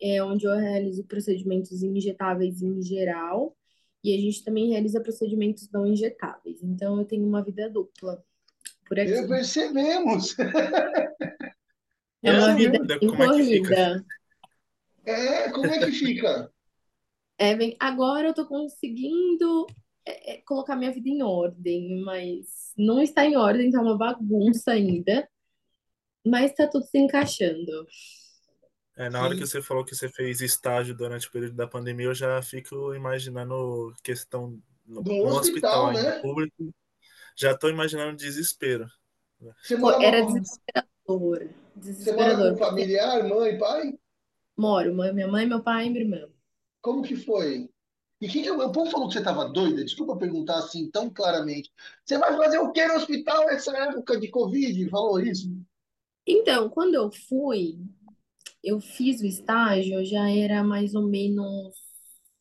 é, 0.00 0.22
onde 0.24 0.46
eu 0.46 0.56
realizo 0.56 1.04
procedimentos 1.04 1.82
injetáveis 1.82 2.62
em 2.62 2.80
geral, 2.82 3.54
e 4.02 4.16
a 4.16 4.20
gente 4.20 4.42
também 4.42 4.70
realiza 4.70 5.00
procedimentos 5.00 5.70
não 5.70 5.86
injetáveis. 5.86 6.62
Então, 6.62 6.98
eu 6.98 7.04
tenho 7.04 7.26
uma 7.26 7.44
vida 7.44 7.68
dupla. 7.68 8.24
Por 8.92 9.00
aqui. 9.00 9.26
Percebemos. 9.26 10.36
É 12.24 12.32
uma 12.38 12.54
vida 12.54 12.78
vida, 12.78 12.98
bem 13.00 13.08
como 13.08 13.22
é 13.22 13.28
que 13.28 13.42
fica? 13.42 13.74
corrida. 13.74 14.04
É, 15.04 15.50
como 15.50 15.66
é 15.66 15.78
que 15.78 15.90
fica? 15.90 16.52
É, 17.36 17.56
bem, 17.56 17.76
agora 17.80 18.28
eu 18.28 18.34
tô 18.34 18.46
conseguindo 18.46 19.66
é, 20.06 20.34
é, 20.34 20.42
colocar 20.42 20.76
minha 20.76 20.92
vida 20.92 21.08
em 21.08 21.20
ordem, 21.22 22.00
mas 22.04 22.72
não 22.76 23.02
está 23.02 23.24
em 23.24 23.36
ordem, 23.36 23.72
tá 23.72 23.80
uma 23.80 23.98
bagunça 23.98 24.70
ainda, 24.70 25.28
mas 26.24 26.54
tá 26.54 26.68
tudo 26.68 26.84
se 26.84 26.96
encaixando. 26.96 27.86
É, 28.96 29.10
na 29.10 29.24
hora 29.24 29.34
que 29.34 29.44
você 29.44 29.60
falou 29.60 29.84
que 29.84 29.96
você 29.96 30.08
fez 30.08 30.40
estágio 30.40 30.94
durante 30.94 31.26
o 31.26 31.32
período 31.32 31.56
da 31.56 31.66
pandemia, 31.66 32.06
eu 32.06 32.14
já 32.14 32.40
fico 32.40 32.94
imaginando 32.94 33.92
questão 34.04 34.60
no, 34.86 35.02
no 35.02 35.24
hospital 35.26 35.40
hospital, 35.40 35.86
ainda, 35.88 36.02
né? 36.02 36.20
público. 36.20 36.74
Já 37.36 37.56
tô 37.56 37.68
imaginando 37.68 38.16
desespero. 38.16 38.86
Pô, 39.80 39.90
era 39.90 40.20
com, 40.24 40.32
desesperador, 40.32 41.48
você 41.98 42.12
mora 42.12 42.36
com 42.36 42.56
desesperador, 42.56 42.58
familiar, 42.58 43.28
mãe, 43.28 43.58
pai? 43.58 43.94
moro, 44.56 44.94
mãe- 44.94 45.12
minha 45.12 45.28
mãe, 45.28 45.46
meu 45.46 45.62
pai 45.62 45.86
e 45.86 45.90
minha 45.90 46.04
irmã. 46.04 46.28
Como 46.80 47.02
que 47.02 47.16
foi? 47.16 47.68
E 48.20 48.28
que 48.28 48.42
que, 48.42 48.50
o 48.50 48.72
povo 48.72 48.90
falou 48.90 49.08
que 49.08 49.14
você 49.14 49.18
estava 49.18 49.48
doida? 49.48 49.84
Desculpa 49.84 50.16
perguntar 50.16 50.58
assim 50.58 50.90
tão 50.90 51.10
claramente. 51.10 51.70
Você 52.04 52.18
vai 52.18 52.36
fazer 52.36 52.58
o 52.58 52.70
que 52.70 52.86
no 52.86 52.94
hospital 52.94 53.46
nessa 53.46 53.76
época 53.76 54.18
de 54.18 54.28
Covid? 54.28 54.88
Falou 54.88 55.20
isso? 55.20 55.48
Então, 56.26 56.68
quando 56.70 56.94
eu 56.94 57.10
fui, 57.10 57.78
eu 58.62 58.80
fiz 58.80 59.20
o 59.20 59.26
estágio, 59.26 60.04
já 60.04 60.30
era 60.30 60.62
mais 60.62 60.94
ou 60.94 61.08
menos 61.08 61.76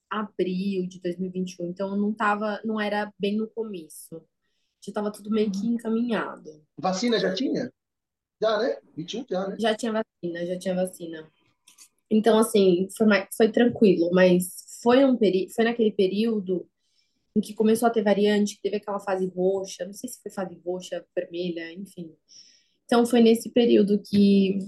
abril 0.09 0.87
de 0.87 0.99
2021, 1.01 1.69
então 1.69 1.97
não 1.97 2.13
tava, 2.13 2.61
não 2.65 2.79
era 2.79 3.11
bem 3.19 3.37
no 3.37 3.47
começo. 3.47 4.21
Já 4.85 4.93
tava 4.93 5.11
tudo 5.11 5.29
meio 5.29 5.51
que 5.51 5.65
encaminhado. 5.67 6.63
Vacina 6.77 7.19
já 7.19 7.33
tinha? 7.33 7.71
Já, 8.41 8.57
né? 8.57 8.77
21 8.95 9.25
já, 9.29 9.47
né? 9.47 9.55
Já 9.59 9.75
tinha 9.75 9.91
vacina, 9.91 10.45
já 10.45 10.57
tinha 10.59 10.75
vacina. 10.75 11.31
Então, 12.09 12.39
assim, 12.39 12.87
foi, 12.97 13.07
mais- 13.07 13.27
foi 13.35 13.51
tranquilo, 13.51 14.09
mas 14.13 14.79
foi 14.83 15.05
um 15.05 15.15
peri 15.17 15.49
foi 15.53 15.65
naquele 15.65 15.91
período 15.91 16.67
em 17.35 17.41
que 17.41 17.53
começou 17.53 17.87
a 17.87 17.91
ter 17.91 18.03
variante, 18.03 18.55
que 18.55 18.61
teve 18.61 18.77
aquela 18.77 18.99
fase 18.99 19.27
roxa, 19.27 19.85
não 19.85 19.93
sei 19.93 20.09
se 20.09 20.21
foi 20.21 20.31
fase 20.31 20.59
roxa, 20.65 21.05
vermelha, 21.15 21.71
enfim. 21.73 22.11
Então, 22.85 23.05
foi 23.05 23.21
nesse 23.21 23.51
período 23.51 24.01
que, 24.01 24.59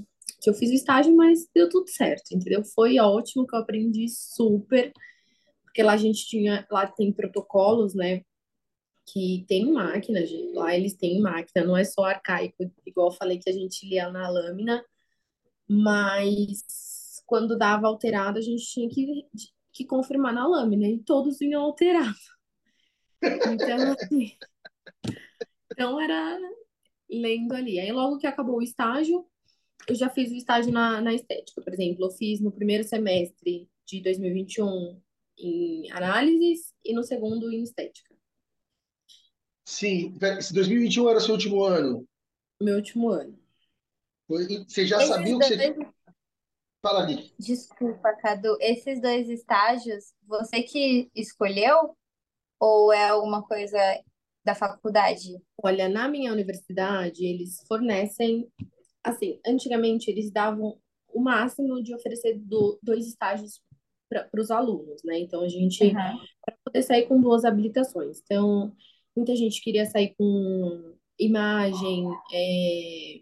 que 0.41 0.49
eu 0.49 0.53
fiz 0.53 0.71
o 0.71 0.73
estágio, 0.73 1.15
mas 1.15 1.47
deu 1.53 1.69
tudo 1.69 1.89
certo, 1.89 2.31
entendeu? 2.33 2.63
Foi 2.63 2.99
ótimo, 2.99 3.45
que 3.47 3.55
eu 3.55 3.59
aprendi 3.59 4.07
super, 4.09 4.93
porque 5.63 5.83
lá 5.83 5.93
a 5.93 5.97
gente 5.97 6.25
tinha, 6.27 6.65
lá 6.71 6.87
tem 6.87 7.11
protocolos, 7.13 7.95
né, 7.95 8.21
que 9.05 9.45
tem 9.47 9.71
máquina, 9.71 10.25
gente. 10.25 10.53
Lá 10.53 10.75
eles 10.75 10.95
têm 10.95 11.21
máquina, 11.21 11.65
não 11.65 11.77
é 11.77 11.83
só 11.83 12.05
arcaico, 12.05 12.71
igual 12.85 13.07
eu 13.07 13.17
falei 13.17 13.39
que 13.39 13.49
a 13.49 13.53
gente 13.53 13.87
lia 13.87 14.09
na 14.09 14.29
lâmina, 14.29 14.83
mas 15.67 17.21
quando 17.25 17.57
dava 17.57 17.87
alterado, 17.87 18.37
a 18.39 18.41
gente 18.41 18.65
tinha 18.65 18.89
que, 18.89 19.25
que 19.71 19.85
confirmar 19.85 20.33
na 20.33 20.47
lâmina, 20.47 20.87
e 20.87 20.99
todos 20.99 21.39
vinham 21.39 21.63
alterado. 21.63 22.13
Então, 23.21 23.91
assim, 23.99 24.37
então 25.71 25.99
era 25.99 26.39
lendo 27.09 27.53
ali. 27.53 27.79
Aí 27.79 27.91
logo 27.91 28.17
que 28.17 28.27
acabou 28.27 28.57
o 28.57 28.61
estágio, 28.61 29.25
eu 29.87 29.95
já 29.95 30.09
fiz 30.09 30.31
o 30.31 30.35
estágio 30.35 30.71
na, 30.71 31.01
na 31.01 31.13
estética, 31.13 31.61
por 31.61 31.73
exemplo, 31.73 32.05
eu 32.05 32.11
fiz 32.11 32.39
no 32.39 32.51
primeiro 32.51 32.83
semestre 32.83 33.69
de 33.85 34.01
2021 34.01 35.01
em 35.37 35.91
análises 35.91 36.73
e 36.85 36.93
no 36.93 37.03
segundo 37.03 37.51
em 37.51 37.63
estética, 37.63 38.12
Sim. 39.65 40.17
Esse 40.39 40.53
2021 40.53 41.09
era 41.09 41.19
seu 41.19 41.33
último 41.33 41.63
ano. 41.63 42.05
meu 42.61 42.75
último 42.75 43.09
ano. 43.09 43.37
Você 44.27 44.85
já 44.85 44.97
Esses 44.97 45.09
sabia 45.09 45.35
o 45.35 45.39
que 45.39 45.45
você... 45.45 45.73
Fala, 46.81 47.05
Nick. 47.05 47.33
desculpa, 47.39 48.13
Cadu, 48.17 48.57
esses 48.59 49.01
dois 49.01 49.29
estágios, 49.29 50.13
você 50.27 50.61
que 50.63 51.09
escolheu 51.15 51.95
ou 52.59 52.91
é 52.91 53.09
alguma 53.09 53.41
coisa 53.41 53.77
da 54.43 54.53
faculdade? 54.53 55.41
Olha, 55.57 55.87
na 55.87 56.07
minha 56.09 56.31
universidade, 56.33 57.25
eles 57.25 57.63
fornecem, 57.67 58.49
assim, 59.03 59.39
antigamente 59.45 60.11
eles 60.11 60.29
davam 60.29 60.77
o 61.13 61.21
máximo 61.21 61.81
de 61.81 61.95
oferecer 61.95 62.37
do- 62.39 62.77
dois 62.83 63.07
estágios 63.07 63.61
para 64.09 64.27
os 64.41 64.51
alunos, 64.51 65.01
né? 65.03 65.19
Então 65.19 65.41
a 65.41 65.47
gente 65.47 65.89
Aham. 65.95 66.19
poder 66.65 66.81
sair 66.83 67.07
com 67.07 67.19
duas 67.19 67.45
habilitações. 67.45 68.19
Então, 68.23 68.75
muita 69.15 69.35
gente 69.35 69.61
queria 69.61 69.85
sair 69.85 70.15
com 70.17 70.95
imagem, 71.19 72.07
é, 72.33 73.21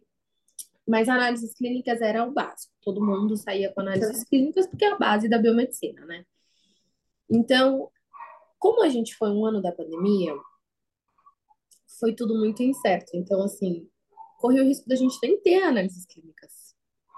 mas 0.88 1.10
análises 1.10 1.54
clínicas 1.54 2.02
era 2.02 2.26
o 2.26 2.32
básico. 2.32 2.74
Todo 2.82 3.06
mundo 3.06 3.36
saía 3.38 3.72
com 3.74 3.82
análises 3.82 4.24
clínicas 4.24 4.68
porque 4.68 4.86
é 4.86 4.92
a 4.92 4.98
base 4.98 5.30
da 5.30 5.38
biomedicina, 5.38 6.06
né? 6.06 6.26
Então, 7.30 7.90
como 8.60 8.84
a 8.84 8.90
gente 8.90 9.16
foi 9.16 9.30
um 9.30 9.46
ano 9.46 9.62
da 9.62 9.72
pandemia, 9.72 10.34
foi 12.00 12.14
tudo 12.14 12.38
muito 12.38 12.62
incerto. 12.64 13.12
Então, 13.16 13.42
assim, 13.44 13.88
corria 14.38 14.64
o 14.64 14.66
risco 14.66 14.88
da 14.88 14.96
gente 14.96 15.18
nem 15.22 15.40
ter 15.42 15.64
análises 15.64 16.06
clínicas. 16.06 16.76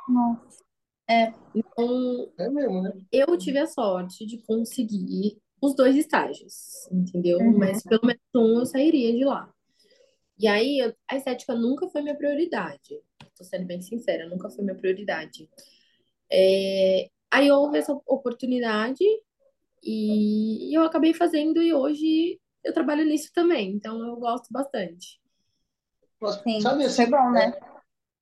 Nossa. 0.07 0.63
É, 1.09 1.33
Então, 1.53 2.31
É 2.37 2.49
mesmo, 2.49 2.81
né? 2.81 2.93
eu 3.11 3.37
tive 3.37 3.59
a 3.59 3.67
sorte 3.67 4.25
de 4.25 4.37
conseguir 4.43 5.41
os 5.65 5.75
dois 5.75 5.95
estágios, 5.95 6.87
entendeu? 6.91 7.39
Uhum. 7.39 7.57
Mas 7.57 7.83
pelo 7.83 8.05
menos 8.05 8.21
um 8.35 8.59
eu 8.59 8.65
sairia 8.65 9.13
de 9.13 9.23
lá. 9.25 9.51
E 10.39 10.47
aí, 10.47 10.79
eu- 10.79 10.93
a 11.07 11.15
estética 11.15 11.55
nunca 11.55 11.87
foi 11.89 12.01
minha 12.01 12.15
prioridade. 12.15 12.99
Tô 13.35 13.43
sendo 13.43 13.65
bem 13.65 13.81
sincera, 13.81 14.27
nunca 14.27 14.49
foi 14.49 14.63
minha 14.63 14.75
prioridade. 14.77 15.49
É, 16.31 17.09
Aí 17.33 17.51
houve 17.51 17.79
essa 17.79 17.91
oportunidade 18.05 19.03
e 19.83 20.77
eu 20.77 20.83
acabei 20.83 21.15
fazendo 21.15 21.63
e 21.63 21.73
hoje 21.73 22.39
eu 22.63 22.71
trabalho 22.71 23.03
nisso 23.05 23.31
também, 23.33 23.71
então 23.71 24.05
eu 24.05 24.15
gosto 24.17 24.47
bastante. 24.51 25.19
Sim, 26.43 26.61
sabe 26.61 26.83
foi 26.83 27.05
assim, 27.05 27.09
bom, 27.09 27.31
né? 27.31 27.53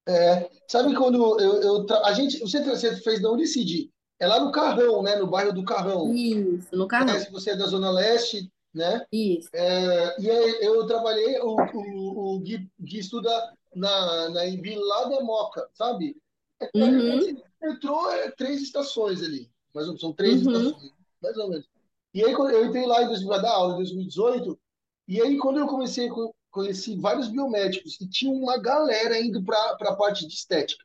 é, 0.07 0.49
sabe 0.65 0.95
quando 0.95 1.39
eu, 1.41 1.61
eu 1.61 1.85
a 2.05 2.13
gente, 2.13 2.39
você, 2.39 2.63
você 2.63 2.95
fez 3.01 3.21
da 3.21 3.29
Unicid, 3.31 3.91
é 4.21 4.27
lá 4.27 4.39
no 4.39 4.51
Carrão, 4.51 5.03
né? 5.03 5.15
No 5.17 5.27
bairro 5.27 5.53
do 5.53 5.65
Carrão. 5.65 6.11
Isso, 6.13 6.75
no 6.75 6.87
carrão. 6.87 7.19
se 7.19 7.31
você 7.31 7.51
é 7.51 7.55
da 7.57 7.65
Zona 7.67 7.91
Leste, 7.91 8.51
né? 8.73 9.05
Isso. 9.11 9.49
É, 9.53 10.21
e 10.21 10.29
aí 10.31 10.57
eu 10.61 10.85
trabalhei, 10.87 11.39
o, 11.41 11.55
o, 11.73 12.35
o 12.35 12.39
Gui, 12.39 12.69
Gui 12.79 12.99
estuda 12.99 13.29
na, 13.75 14.29
na 14.29 14.45
Embi 14.47 14.75
lá 14.75 15.05
da 15.05 15.21
Moca, 15.21 15.67
sabe? 15.73 16.15
É, 16.61 16.67
Uhum, 16.79 17.37
metrô 17.61 18.09
é 18.11 18.31
três 18.31 18.61
estações 18.61 19.21
ali, 19.23 19.49
mais 19.73 19.87
ou 19.87 19.93
menos, 19.93 20.01
são 20.01 20.13
três 20.13 20.41
uhum, 20.45 20.73
estações, 20.73 20.91
mais 21.21 21.37
ou 21.37 21.49
menos. 21.49 21.67
E 22.13 22.23
aí 22.23 22.31
eu 22.33 22.65
entrei 22.65 22.85
lá 22.85 23.03
em 23.03 23.07
2000, 23.07 23.29
vai 23.29 23.41
dar 23.41 23.51
aula 23.51 23.73
em 23.73 23.77
2018, 23.77 24.59
e 25.07 25.21
aí 25.21 25.37
quando 25.37 25.59
eu 25.59 25.67
comecei, 25.67 26.09
co- 26.09 26.35
conheci 26.51 26.95
vários 26.97 27.29
biomédicos, 27.29 27.99
e 28.01 28.07
tinha 28.09 28.31
uma 28.31 28.57
galera 28.57 29.19
indo 29.19 29.43
para 29.43 29.77
a 29.79 29.95
parte 29.95 30.27
de 30.27 30.33
estética. 30.33 30.83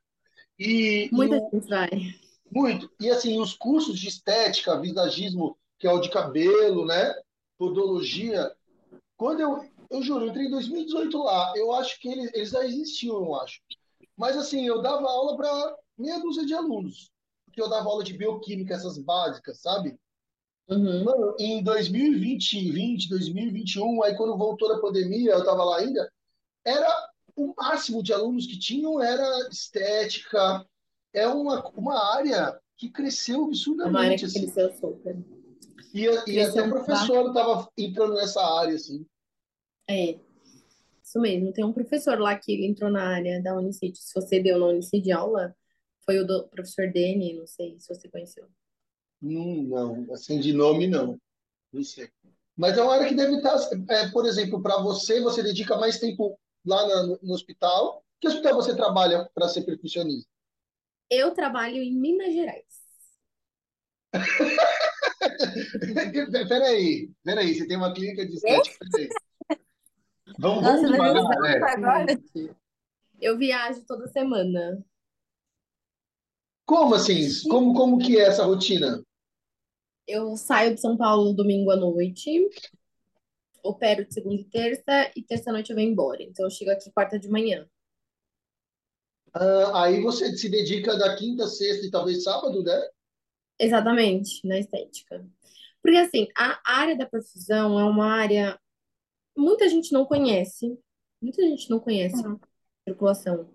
E, 0.58 1.08
muita 1.12 1.36
gente 1.38 1.68
vai. 1.68 1.90
Muito. 2.50 2.90
E 3.00 3.10
assim, 3.10 3.40
os 3.40 3.54
cursos 3.54 3.98
de 3.98 4.08
estética, 4.08 4.80
visagismo, 4.80 5.56
que 5.78 5.86
é 5.86 5.92
o 5.92 6.00
de 6.00 6.10
cabelo, 6.10 6.86
né? 6.86 7.14
Podologia, 7.58 8.54
quando 9.16 9.40
eu, 9.40 9.64
eu 9.90 10.02
juro, 10.02 10.26
eu 10.26 10.28
entrei 10.28 10.46
em 10.46 10.50
2018 10.50 11.18
lá, 11.22 11.52
eu 11.56 11.72
acho 11.72 11.98
que 12.00 12.08
eles, 12.08 12.30
eles 12.34 12.50
já 12.50 12.64
existiam, 12.64 13.16
eu 13.16 13.34
acho. 13.36 13.60
Mas 14.16 14.36
assim, 14.36 14.66
eu 14.66 14.82
dava 14.82 15.08
aula 15.08 15.36
para 15.36 15.76
meia 15.96 16.20
dúzia 16.20 16.44
de 16.44 16.54
alunos, 16.54 17.10
porque 17.44 17.60
eu 17.60 17.68
dava 17.68 17.88
aula 17.88 18.04
de 18.04 18.12
bioquímica, 18.12 18.74
essas 18.74 18.98
básicas, 18.98 19.60
sabe? 19.60 19.98
Uhum, 20.68 21.04
Mano, 21.04 21.36
em 21.38 21.62
2020, 21.62 22.72
20, 22.72 23.08
2021, 23.08 24.02
aí 24.02 24.16
quando 24.16 24.36
voltou 24.36 24.72
a 24.72 24.80
pandemia, 24.80 25.32
eu 25.32 25.44
tava 25.44 25.64
lá 25.64 25.78
ainda, 25.78 26.12
era 26.64 27.10
o 27.36 27.54
máximo 27.56 28.02
de 28.02 28.12
alunos 28.12 28.46
que 28.46 28.58
tinham 28.58 29.00
era 29.00 29.48
estética, 29.48 30.66
é 31.16 31.26
uma, 31.26 31.66
uma 31.70 32.14
área 32.14 32.60
que 32.76 32.90
cresceu 32.90 33.34
é 33.34 33.38
uma 33.38 33.44
área 33.44 33.50
absurdamente, 33.50 34.20
que 34.20 34.26
assim. 34.26 34.40
cresceu 34.42 34.72
super. 34.74 35.16
E, 35.94 36.00
e 36.02 36.08
até 36.08 36.22
Cresceu 36.24 36.68
professor 36.68 37.28
estava 37.28 37.68
entrando 37.78 38.14
nessa 38.14 38.42
área, 38.42 38.74
assim. 38.74 39.06
É, 39.88 40.18
isso 41.02 41.18
mesmo. 41.18 41.52
Tem 41.54 41.64
um 41.64 41.72
professor 41.72 42.20
lá 42.20 42.36
que 42.36 42.66
entrou 42.66 42.90
na 42.90 43.02
área 43.02 43.42
da 43.42 43.56
Unicid. 43.56 43.96
Se 43.96 44.14
você 44.14 44.38
deu 44.38 44.58
na 44.58 44.66
Unicid 44.66 45.10
aula, 45.10 45.56
foi 46.04 46.18
o 46.18 46.26
do, 46.26 46.46
professor 46.48 46.92
Dene, 46.92 47.32
não 47.32 47.46
sei 47.46 47.78
se 47.78 47.88
você 47.88 48.08
conheceu. 48.10 48.46
Hum, 49.22 49.68
não, 49.68 50.12
assim, 50.12 50.38
de 50.38 50.52
nome, 50.52 50.86
não. 50.86 51.18
Não 51.72 51.82
sei. 51.82 52.10
Mas 52.54 52.76
é 52.76 52.82
uma 52.82 52.94
área 52.94 53.08
que 53.08 53.14
deve 53.14 53.36
estar, 53.36 53.56
é, 53.88 54.10
por 54.10 54.26
exemplo, 54.26 54.62
para 54.62 54.78
você, 54.82 55.20
você 55.22 55.42
dedica 55.42 55.76
mais 55.76 55.98
tempo 55.98 56.38
lá 56.64 56.86
na- 56.86 57.02
no, 57.04 57.18
no 57.22 57.34
hospital. 57.34 58.04
Que 58.20 58.28
hospital 58.28 58.54
você 58.54 58.74
trabalha 58.76 59.30
para 59.34 59.48
ser 59.48 59.62
percussionista? 59.62 60.30
Eu 61.10 61.32
trabalho 61.32 61.82
em 61.82 61.94
Minas 61.94 62.32
Gerais. 62.32 62.64
Peraí, 66.48 67.10
peraí, 67.22 67.54
você 67.54 67.66
tem 67.66 67.76
uma 67.76 67.92
clínica 67.92 68.26
de 68.26 68.34
estética. 68.34 68.78
Vamos, 70.38 70.62
Nossa, 70.62 70.96
vamos 70.96 71.22
devagar, 71.22 71.44
é. 71.44 71.72
agora. 71.72 72.06
Eu 73.20 73.38
viajo 73.38 73.84
toda 73.86 74.08
semana. 74.08 74.84
Como 76.66 76.94
assim? 76.94 77.28
Como, 77.48 77.74
como 77.74 77.98
que 77.98 78.18
é 78.18 78.22
essa 78.22 78.44
rotina? 78.44 79.02
Eu 80.06 80.36
saio 80.36 80.74
de 80.74 80.80
São 80.80 80.96
Paulo 80.96 81.32
domingo 81.32 81.70
à 81.70 81.76
noite, 81.76 82.48
opero 83.62 84.04
de 84.04 84.14
segunda 84.14 84.40
e 84.40 84.44
terça, 84.44 85.10
e 85.16 85.22
terça-noite 85.22 85.70
eu 85.70 85.76
venho 85.76 85.92
embora. 85.92 86.22
Então 86.22 86.46
eu 86.46 86.50
chego 86.50 86.70
aqui 86.70 86.90
quarta 86.90 87.18
de 87.18 87.28
manhã. 87.28 87.68
Ah, 89.34 89.84
aí 89.84 90.00
você 90.02 90.36
se 90.36 90.48
dedica 90.48 90.96
da 90.98 91.14
quinta, 91.16 91.46
sexta 91.46 91.86
e 91.86 91.90
talvez 91.90 92.22
sábado, 92.24 92.62
né? 92.62 92.88
Exatamente, 93.58 94.46
na 94.46 94.58
estética. 94.58 95.24
Porque 95.82 95.96
assim, 95.98 96.28
a 96.36 96.60
área 96.64 96.96
da 96.96 97.06
perfusão 97.06 97.78
é 97.78 97.84
uma 97.84 98.06
área 98.12 98.58
muita 99.36 99.68
gente 99.68 99.92
não 99.92 100.06
conhece. 100.06 100.78
Muita 101.22 101.42
gente 101.42 101.70
não 101.70 101.80
conhece 101.80 102.26
Uhum. 102.26 102.38
circulação. 102.88 103.50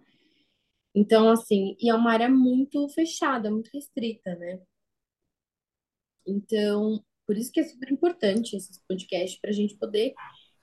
Então, 0.96 1.30
assim, 1.30 1.76
e 1.80 1.90
é 1.90 1.94
uma 1.96 2.12
área 2.12 2.30
muito 2.30 2.88
fechada, 2.90 3.52
muito 3.52 3.70
restrita, 3.74 4.36
né? 4.36 4.62
Então, 6.26 7.04
por 7.26 7.38
isso 7.38 7.52
que 7.52 7.60
é 7.60 7.64
super 7.64 7.92
importante 7.92 8.56
esses 8.56 8.80
podcasts 8.88 9.40
para 9.40 9.50
a 9.50 9.54
gente 9.54 9.76
poder 9.78 10.14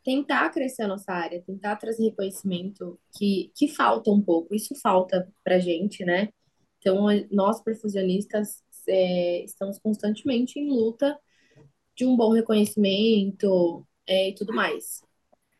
tentar 0.04 0.50
crescer 0.50 0.82
a 0.82 0.88
nossa 0.88 1.12
área, 1.12 1.42
tentar 1.42 1.76
trazer 1.76 2.04
reconhecimento 2.04 2.98
que, 3.16 3.50
que 3.54 3.68
falta 3.68 4.10
um 4.10 4.22
pouco. 4.22 4.54
Isso 4.54 4.74
falta 4.80 5.28
pra 5.44 5.58
gente, 5.58 6.04
né? 6.04 6.28
Então, 6.78 7.06
nós 7.30 7.62
perfusionistas 7.62 8.62
é, 8.88 9.44
estamos 9.44 9.78
constantemente 9.78 10.58
em 10.58 10.70
luta 10.70 11.18
de 11.94 12.06
um 12.06 12.16
bom 12.16 12.32
reconhecimento 12.32 13.86
é, 14.06 14.30
e 14.30 14.34
tudo 14.34 14.54
mais. 14.54 15.02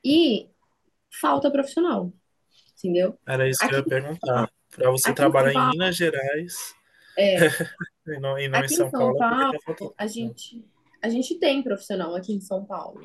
E 0.04 0.48
falta 1.20 1.50
profissional, 1.50 2.12
entendeu? 2.78 3.18
Era 3.26 3.48
isso 3.48 3.58
que 3.60 3.74
eu 3.74 3.78
ia 3.78 3.80
Aqui, 3.80 3.90
perguntar. 3.90 4.50
Para 4.70 4.90
você 4.90 5.08
aqui 5.08 5.16
trabalhar 5.16 5.50
em 5.50 5.54
Paulo, 5.54 5.70
Minas 5.70 5.96
Gerais 5.96 6.74
é, 7.18 7.36
e 8.06 8.20
não, 8.20 8.38
e 8.38 8.48
não 8.48 8.60
em 8.60 8.62
aqui 8.62 8.74
São 8.74 8.88
São 8.90 9.16
Paulo, 9.16 9.18
Paulo, 9.18 9.94
a 9.98 10.06
gente, 10.06 10.64
a 11.02 11.08
gente 11.08 11.36
tem 11.38 11.62
profissional 11.62 12.14
aqui 12.14 12.32
em 12.32 12.40
São 12.40 12.64
Paulo. 12.64 13.00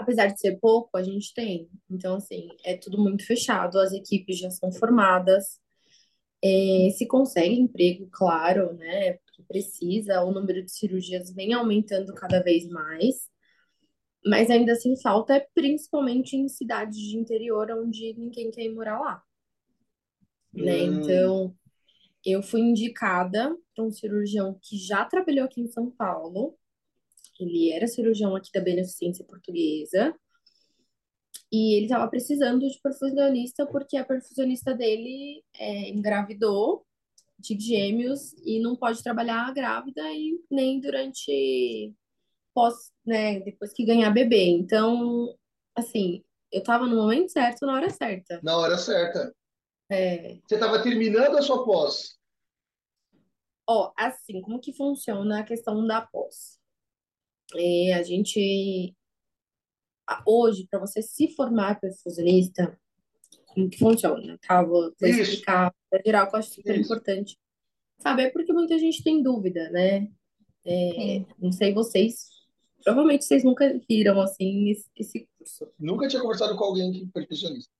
Apesar 0.00 0.28
de 0.28 0.40
ser 0.40 0.58
pouco, 0.60 0.96
a 0.96 1.02
gente 1.02 1.34
tem. 1.34 1.68
Então, 1.90 2.16
assim, 2.16 2.48
é 2.64 2.76
tudo 2.76 2.98
muito 3.02 3.26
fechado, 3.26 3.78
as 3.78 3.92
equipes 3.92 4.38
já 4.38 4.50
são 4.50 4.72
formadas, 4.72 5.60
é, 6.42 6.90
se 6.96 7.06
consegue 7.06 7.54
emprego, 7.54 8.08
claro, 8.12 8.72
né? 8.74 9.14
Porque 9.14 9.42
precisa, 9.44 10.22
o 10.22 10.32
número 10.32 10.62
de 10.64 10.72
cirurgias 10.72 11.30
vem 11.32 11.52
aumentando 11.54 12.14
cada 12.14 12.42
vez 12.42 12.66
mais, 12.68 13.28
mas 14.24 14.50
ainda 14.50 14.72
assim 14.72 14.96
falta, 15.00 15.34
é 15.36 15.46
principalmente 15.54 16.36
em 16.36 16.48
cidades 16.48 16.98
de 16.98 17.16
interior 17.18 17.70
onde 17.72 18.14
ninguém 18.18 18.50
quer 18.50 18.62
ir 18.64 18.74
morar 18.74 18.98
lá, 19.00 19.22
né? 20.52 20.82
Hum, 20.82 20.94
Então, 21.02 21.54
eu 22.24 22.42
fui 22.42 22.60
indicada 22.62 23.56
para 23.74 23.84
um 23.84 23.92
cirurgião 23.92 24.58
que 24.62 24.78
já 24.78 25.04
trabalhou 25.06 25.46
aqui 25.46 25.62
em 25.62 25.68
São 25.68 25.90
Paulo, 25.90 26.56
ele 27.44 27.72
era 27.72 27.86
cirurgião 27.86 28.34
aqui 28.36 28.50
da 28.52 28.60
Beneficência 28.60 29.24
Portuguesa. 29.24 30.14
E 31.52 31.74
ele 31.76 31.86
estava 31.86 32.08
precisando 32.08 32.68
de 32.68 32.80
perfusionista 32.80 33.66
porque 33.66 33.96
a 33.96 34.04
perfusionista 34.04 34.72
dele 34.72 35.42
é, 35.58 35.88
engravidou 35.90 36.86
de 37.38 37.58
gêmeos 37.58 38.32
e 38.44 38.60
não 38.60 38.76
pode 38.76 39.02
trabalhar 39.02 39.52
grávida 39.52 40.02
e 40.12 40.38
nem 40.50 40.78
durante 40.78 41.94
pós, 42.54 42.92
né, 43.04 43.40
depois 43.40 43.72
que 43.72 43.84
ganhar 43.84 44.10
bebê. 44.10 44.44
Então, 44.44 45.34
assim, 45.74 46.22
eu 46.52 46.62
tava 46.62 46.86
no 46.86 46.96
momento 46.96 47.30
certo, 47.32 47.66
na 47.66 47.74
hora 47.74 47.90
certa. 47.90 48.40
na 48.42 48.56
hora 48.56 48.76
certa. 48.76 49.34
É, 49.90 50.38
Você 50.46 50.54
estava 50.54 50.82
terminando 50.82 51.36
a 51.36 51.42
sua 51.42 51.64
pós. 51.64 52.16
ó, 53.66 53.92
assim, 53.96 54.40
como 54.40 54.60
que 54.60 54.72
funciona 54.72 55.40
a 55.40 55.44
questão 55.44 55.84
da 55.86 56.00
pós? 56.00 56.59
É, 57.56 57.94
a 57.94 58.02
gente 58.02 58.94
hoje, 60.26 60.66
para 60.68 60.80
você 60.80 61.02
se 61.02 61.28
formar 61.34 61.80
perfusionista, 61.80 62.78
como 63.46 63.68
que 63.68 63.78
funciona, 63.78 64.38
tá? 64.46 64.62
Vou, 64.62 64.92
vou 64.98 65.08
explicar 65.08 65.74
para 65.88 66.02
geral, 66.04 66.28
que 66.28 66.34
eu 66.34 66.38
acho 66.38 66.50
super 66.50 66.74
isso. 66.74 66.84
importante 66.84 67.38
saber, 67.98 68.30
porque 68.32 68.52
muita 68.52 68.78
gente 68.78 69.02
tem 69.02 69.22
dúvida, 69.22 69.70
né? 69.70 70.08
É, 70.64 71.24
não 71.38 71.52
sei 71.52 71.72
vocês, 71.72 72.28
provavelmente 72.82 73.24
vocês 73.24 73.44
nunca 73.44 73.78
viram, 73.88 74.20
assim, 74.20 74.70
esse, 74.70 74.90
esse 74.96 75.28
curso. 75.38 75.72
Nunca 75.78 76.08
tinha 76.08 76.22
conversado 76.22 76.56
com 76.56 76.64
alguém 76.64 76.92
que 76.92 77.04
é 77.04 77.06
perfeccionista. 77.12 77.70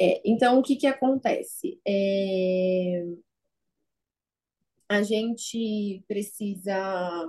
É, 0.00 0.20
então, 0.24 0.58
o 0.58 0.62
que 0.62 0.76
que 0.76 0.86
acontece? 0.86 1.80
É, 1.86 3.04
a 4.88 5.02
gente 5.02 6.04
precisa 6.06 7.28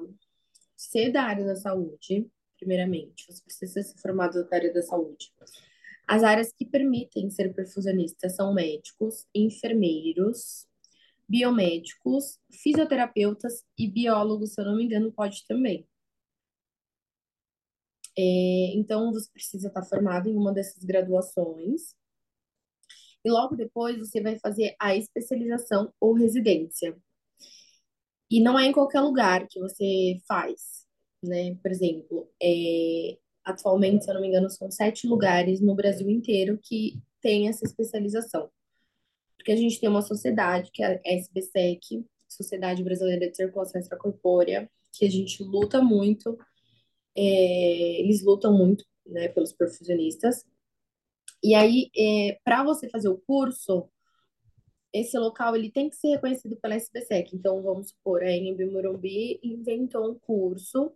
ser 0.80 1.12
da 1.12 1.24
área 1.24 1.46
da 1.46 1.58
saúde, 1.58 2.26
primeiramente. 2.58 3.26
Você 3.28 3.44
precisa 3.44 3.84
ser 3.84 3.98
formado 4.00 4.48
da 4.48 4.56
área 4.56 4.74
da 4.74 4.82
saúde. 4.82 5.34
As 6.08 6.24
áreas 6.24 6.54
que 6.54 6.66
permitem 6.66 7.30
ser 7.30 7.54
perfusionista 7.54 8.30
são 8.30 8.54
médicos, 8.54 9.28
enfermeiros, 9.36 10.66
biomédicos, 11.28 12.40
fisioterapeutas 12.50 13.66
e 13.78 13.88
biólogos, 13.90 14.54
se 14.54 14.62
eu 14.62 14.66
não 14.66 14.78
me 14.78 14.86
engano, 14.86 15.12
pode 15.12 15.46
também. 15.46 15.86
É, 18.18 18.74
então, 18.76 19.12
você 19.12 19.30
precisa 19.32 19.68
estar 19.68 19.84
formado 19.84 20.30
em 20.30 20.36
uma 20.36 20.54
dessas 20.54 20.84
graduações. 20.84 21.94
E 23.24 23.30
logo 23.30 23.56
depois 23.56 23.98
você 23.98 24.22
vai 24.22 24.40
fazer 24.40 24.76
a 24.80 24.96
especialização 24.96 25.94
ou 26.00 26.14
residência. 26.14 26.98
E 28.30 28.40
não 28.42 28.58
é 28.60 28.66
em 28.66 28.72
qualquer 28.72 29.02
lugar 29.02 29.48
que 29.48 29.60
você 29.60 30.20
faz, 30.28 30.86
né? 31.24 31.56
Por 31.56 31.72
exemplo, 31.72 32.30
é, 32.42 33.18
atualmente, 33.44 34.06
se 34.06 34.12
eu 34.12 34.16
não 34.16 34.22
me 34.22 34.28
engano, 34.28 34.50
são 34.50 34.70
sete 34.70 35.08
lugares 35.08 35.60
no 35.62 35.76
Brasil 35.76 36.10
inteiro 36.10 36.60
que 36.62 37.02
tem 37.22 37.48
essa 37.48 37.66
especialização. 37.66 38.50
Porque 39.36 39.52
a 39.52 39.56
gente 39.56 39.80
tem 39.80 39.90
uma 39.90 40.02
sociedade, 40.02 40.70
que 40.72 40.84
é 40.84 40.96
a 40.96 41.02
SBSEC, 41.06 42.06
Sociedade 42.28 42.84
Brasileira 42.84 43.30
de 43.30 43.36
Circulação 43.36 43.82
Extracorpórea, 43.82 44.70
que 44.92 45.06
a 45.06 45.10
gente 45.10 45.44
luta 45.44 45.82
muito, 45.82 46.38
é, 47.16 48.02
eles 48.02 48.24
lutam 48.24 48.56
muito, 48.56 48.86
né, 49.06 49.28
pelos 49.30 49.52
perfusionistas. 49.52 50.46
E 51.44 51.56
aí, 51.56 51.90
é, 51.98 52.40
para 52.44 52.64
você 52.64 52.90
fazer 52.90 53.10
o 53.10 53.18
curso, 53.18 53.90
esse 54.94 55.18
local 55.18 55.56
ele 55.56 55.72
tem 55.72 55.90
que 55.90 55.96
ser 55.96 56.10
reconhecido 56.10 56.56
pela 56.58 56.76
SBSEC. 56.76 57.36
Então, 57.36 57.62
vamos 57.62 57.90
supor, 57.90 58.24
a 58.24 58.28
Anhembi 58.28 58.66
Morumbi 58.66 59.40
inventou 59.44 60.12
um 60.12 60.16
curso, 60.20 60.92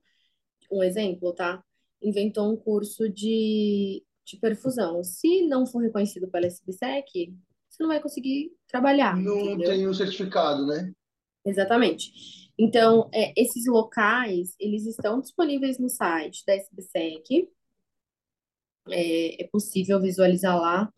um 0.72 0.84
exemplo, 0.84 1.34
tá? 1.34 1.64
Inventou 2.02 2.52
um 2.52 2.58
curso 2.58 3.10
de, 3.10 4.04
de 4.26 4.38
perfusão. 4.38 5.04
Se 5.04 5.48
não 5.48 5.66
for 5.66 5.84
reconhecido 5.84 6.28
pela 6.28 6.48
SBSEC, 6.48 7.36
você 7.70 7.84
não 7.84 7.90
vai 7.90 8.02
conseguir 8.02 8.52
trabalhar, 8.68 9.16
Não 9.16 9.40
entendeu? 9.40 9.70
tem 9.70 9.88
um 9.88 9.94
certificado, 9.94 10.66
né? 10.66 10.94
Exatamente. 11.46 12.12
Então, 12.58 13.10
é, 13.14 13.34
esses 13.36 13.66
locais, 13.68 14.56
eles 14.60 14.86
estão 14.86 15.20
disponíveis 15.20 15.80
no 15.80 15.90
site 15.90 16.44
da 16.46 16.56
SBSEC. 16.56 17.50
É, 18.90 19.44
é 19.44 19.48
possível 19.48 20.00
visualizar 20.02 20.60
lá 20.60 20.92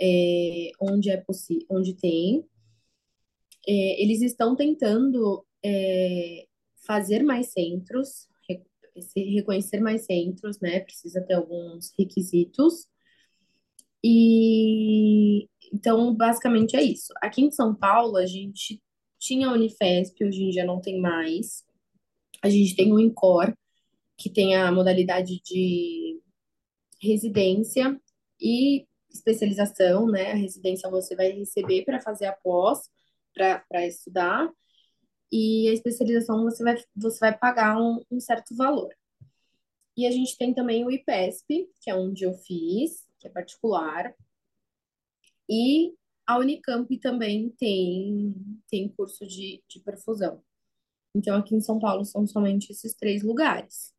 é, 0.00 0.70
onde 0.80 1.10
é 1.10 1.24
onde 1.70 1.94
tem. 1.94 2.44
É, 3.66 4.02
eles 4.02 4.22
estão 4.22 4.56
tentando 4.56 5.44
é, 5.64 6.46
fazer 6.86 7.22
mais 7.22 7.52
centros, 7.52 8.28
reconhecer 9.16 9.80
mais 9.80 10.04
centros, 10.04 10.60
né? 10.60 10.80
Precisa 10.80 11.20
ter 11.22 11.34
alguns 11.34 11.92
requisitos. 11.98 12.86
E 14.02 15.48
então, 15.72 16.14
basicamente 16.14 16.76
é 16.76 16.82
isso. 16.82 17.12
Aqui 17.20 17.42
em 17.42 17.50
São 17.50 17.74
Paulo, 17.74 18.16
a 18.16 18.26
gente 18.26 18.80
tinha 19.18 19.48
a 19.48 19.52
Unifesp, 19.52 20.24
hoje 20.24 20.42
em 20.42 20.50
dia 20.50 20.64
não 20.64 20.80
tem 20.80 21.00
mais. 21.00 21.64
A 22.42 22.48
gente 22.48 22.76
tem 22.76 22.92
o 22.92 23.00
INCOR, 23.00 23.54
que 24.16 24.30
tem 24.30 24.56
a 24.56 24.70
modalidade 24.72 25.40
de 25.44 26.20
residência 27.00 28.00
e 28.40 28.86
especialização, 29.10 30.06
né? 30.06 30.32
A 30.32 30.36
residência 30.36 30.90
você 30.90 31.14
vai 31.16 31.30
receber 31.30 31.84
para 31.84 32.00
fazer 32.00 32.26
a 32.26 32.32
pós, 32.32 32.90
para 33.34 33.86
estudar, 33.86 34.50
e 35.30 35.68
a 35.68 35.72
especialização 35.72 36.44
você 36.44 36.62
vai, 36.64 36.76
você 36.96 37.18
vai 37.20 37.36
pagar 37.36 37.80
um, 37.80 38.02
um 38.10 38.20
certo 38.20 38.56
valor. 38.56 38.94
E 39.96 40.06
a 40.06 40.10
gente 40.10 40.36
tem 40.36 40.54
também 40.54 40.84
o 40.84 40.90
IPESP, 40.90 41.68
que 41.80 41.90
é 41.90 41.94
onde 41.94 42.24
eu 42.24 42.34
fiz, 42.34 43.06
que 43.18 43.26
é 43.26 43.30
particular, 43.30 44.14
e 45.48 45.94
a 46.26 46.38
Unicamp 46.38 46.94
também 46.98 47.48
tem, 47.58 48.34
tem 48.70 48.88
curso 48.88 49.26
de, 49.26 49.62
de 49.66 49.80
perfusão. 49.80 50.42
Então, 51.14 51.36
aqui 51.36 51.54
em 51.54 51.60
São 51.60 51.78
Paulo 51.78 52.04
são 52.04 52.26
somente 52.26 52.70
esses 52.70 52.94
três 52.94 53.22
lugares. 53.22 53.94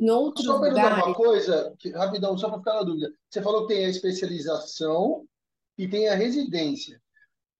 Em 0.00 0.10
outros 0.10 0.44
Só 0.44 0.58
perguntar 0.60 0.82
lugares, 0.82 1.06
uma 1.06 1.14
coisa, 1.14 1.74
que- 1.78 1.90
rapidão, 1.90 2.36
só 2.36 2.48
para 2.48 2.58
ficar 2.58 2.74
na 2.74 2.82
dúvida. 2.82 3.12
Você 3.30 3.42
falou 3.42 3.66
que 3.66 3.74
tem 3.74 3.84
a 3.84 3.88
especialização 3.90 5.24
e 5.78 5.88
tem 5.88 6.08
a 6.08 6.14
residência. 6.14 7.00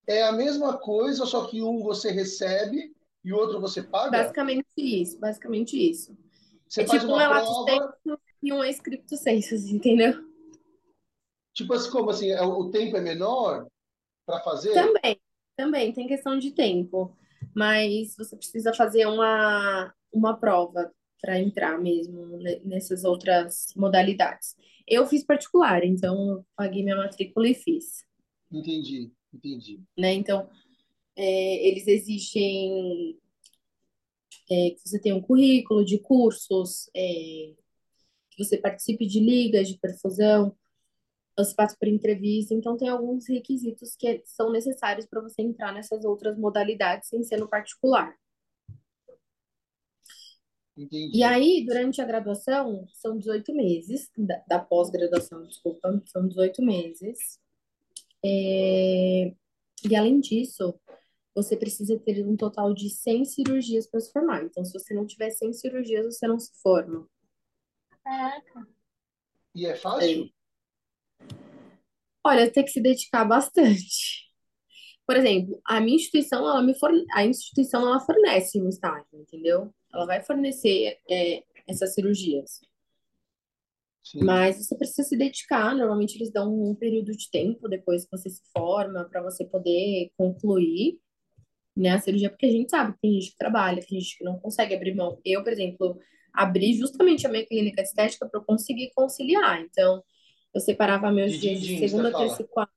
É 0.07 0.23
a 0.25 0.33
mesma 0.33 0.79
coisa, 0.79 1.25
só 1.27 1.47
que 1.47 1.63
um 1.63 1.83
você 1.83 2.11
recebe 2.11 2.93
e 3.25 3.33
o 3.33 3.37
outro 3.37 3.61
você 3.61 3.83
paga? 3.83 4.19
basicamente 4.19 4.67
isso, 4.77 5.19
basicamente 5.19 5.77
isso. 5.91 6.17
Você 6.69 6.83
é 6.83 6.87
faz 6.87 7.01
tipo 7.01 7.13
um 7.13 7.15
uma 7.15 7.23
relato 7.23 7.65
prova, 7.65 7.97
senso 8.05 8.21
e 8.43 8.53
um 8.53 8.65
escrito 8.65 9.17
sensus, 9.17 9.67
entendeu? 9.71 10.25
tipo 11.55 11.73
assim, 11.75 11.91
como 11.91 12.11
assim, 12.11 12.31
é- 12.31 12.43
o 12.43 12.71
tempo 12.71 12.97
é 12.97 13.01
menor 13.01 13.67
para 14.27 14.41
fazer? 14.41 14.73
Também, 14.75 15.21
também 15.57 15.93
tem 15.93 16.07
questão 16.07 16.39
de 16.39 16.51
tempo, 16.53 17.17
mas 17.55 18.17
você 18.17 18.37
precisa 18.37 18.73
fazer 18.75 19.07
uma, 19.07 19.93
uma 20.13 20.37
prova 20.37 20.91
para 21.23 21.41
entrar 21.41 21.81
mesmo 21.81 22.37
ne- 22.39 22.61
nessas 22.65 23.05
outras 23.05 23.73
modalidades. 23.77 24.57
Eu 24.87 25.07
fiz 25.07 25.25
particular, 25.25 25.85
então 25.85 26.45
paguei 26.57 26.83
minha 26.83 26.97
matrícula 26.97 27.49
e 27.49 27.55
fiz, 27.55 28.05
Entendi, 28.51 29.11
entendi. 29.33 29.81
né? 29.97 30.13
Então, 30.13 30.51
é, 31.17 31.69
eles 31.69 31.87
exigem 31.87 33.17
é, 34.51 34.71
que 34.71 34.81
você 34.85 34.99
tenha 34.99 35.15
um 35.15 35.23
currículo 35.23 35.85
de 35.85 35.99
cursos, 35.99 36.91
é, 36.95 37.55
que 38.31 38.45
você 38.45 38.59
participe 38.59 39.07
de 39.07 39.21
ligas 39.21 39.69
de 39.69 39.79
perfusão, 39.79 40.55
você 41.39 41.55
passa 41.55 41.77
por 41.79 41.89
entrevista, 41.89 42.53
então 42.53 42.77
tem 42.77 42.89
alguns 42.89 43.27
requisitos 43.29 43.97
que 43.97 44.23
são 44.27 44.51
necessários 44.51 45.07
para 45.07 45.23
você 45.23 45.41
entrar 45.41 45.73
nessas 45.73 46.05
outras 46.05 46.37
modalidades 46.37 47.09
sem 47.09 47.23
ser 47.23 47.39
no 47.39 47.49
particular. 47.49 48.15
E 50.77 50.85
Entendi. 50.85 51.23
aí, 51.23 51.65
durante 51.67 52.01
a 52.01 52.05
graduação, 52.05 52.87
são 52.95 53.19
18 53.19 53.55
meses, 53.55 54.11
da, 54.17 54.43
da 54.49 54.59
pós-graduação, 54.59 55.47
desculpa, 55.47 56.03
são 56.07 56.27
18 56.27 56.63
meses. 56.63 57.39
É, 58.25 59.35
e 59.85 59.97
além 59.97 60.21
disso, 60.21 60.75
você 61.35 61.57
precisa 61.57 61.99
ter 61.99 62.27
um 62.27 62.37
total 62.37 62.73
de 62.73 62.89
100 62.89 63.25
cirurgias 63.25 63.87
para 63.87 64.01
se 64.01 64.13
formar. 64.13 64.45
Então, 64.45 64.65
se 64.65 64.73
você 64.73 64.95
não 64.95 65.07
tiver 65.07 65.31
100 65.31 65.53
cirurgias, 65.53 66.07
você 66.07 66.27
não 66.27 66.39
se 66.39 66.53
forma. 66.63 67.07
Caraca. 68.03 68.69
E 69.55 69.67
é 69.67 69.75
fácil? 69.75 70.31
Olha, 72.25 72.51
tem 72.51 72.65
que 72.65 72.71
se 72.71 72.81
dedicar 72.81 73.25
bastante. 73.25 74.31
Por 75.07 75.17
exemplo, 75.17 75.61
a 75.67 75.81
minha 75.81 75.97
instituição, 75.97 76.39
ela 76.49 76.63
me 76.63 76.79
forne... 76.79 77.05
a 77.13 77.25
instituição, 77.25 77.83
ela 77.83 78.01
fornece 78.01 78.61
um 78.61 78.69
estágio, 78.69 79.07
entendeu? 79.13 79.75
Ela 79.93 80.07
vai 80.07 80.23
fornecer 80.23 80.99
é, 81.11 81.43
essas 81.69 81.95
cirurgias. 81.95 82.61
Sim. 84.03 84.25
Mas 84.25 84.59
você 84.59 84.77
precisa 84.77 85.03
se 85.07 85.17
dedicar. 85.17 85.75
Normalmente 85.75 86.17
eles 86.17 86.33
dão 86.33 86.53
um 86.53 86.75
período 86.75 87.13
de 87.13 87.31
tempo 87.31 87.69
depois 87.69 88.05
que 88.05 88.11
você 88.11 88.29
se 88.29 88.43
forma 88.53 89.05
para 89.05 89.23
você 89.23 89.45
poder 89.45 90.11
concluir, 90.17 90.99
né, 91.77 91.91
a 91.91 91.99
cirurgia, 91.99 92.29
porque 92.29 92.47
a 92.47 92.51
gente 92.51 92.71
sabe 92.71 92.93
que 92.93 93.01
tem 93.01 93.13
gente 93.15 93.31
que 93.31 93.39
trabalha, 93.39 93.81
tem 93.81 93.99
gente 94.01 94.19
que 94.19 94.25
não 94.25 94.39
consegue 94.39 94.75
abrir 94.75 94.95
mão. 94.95 95.19
Eu, 95.25 95.43
por 95.43 95.53
exemplo, 95.53 95.99
abri 96.33 96.75
justamente 96.75 97.27
a 97.27 97.31
minha 97.31 97.47
clínica 97.47 97.81
estética 97.83 98.29
para 98.29 98.41
eu 98.41 98.45
conseguir 98.45 98.91
conciliar. 98.95 99.63
Então, 99.63 100.03
eu 100.53 100.61
separava 100.61 101.11
meus 101.11 101.33
De 101.33 101.39
dias 101.39 101.61
de 101.61 101.79
segunda, 101.79 102.13
terça 102.13 102.43
e 102.43 102.47
quarta 102.47 102.73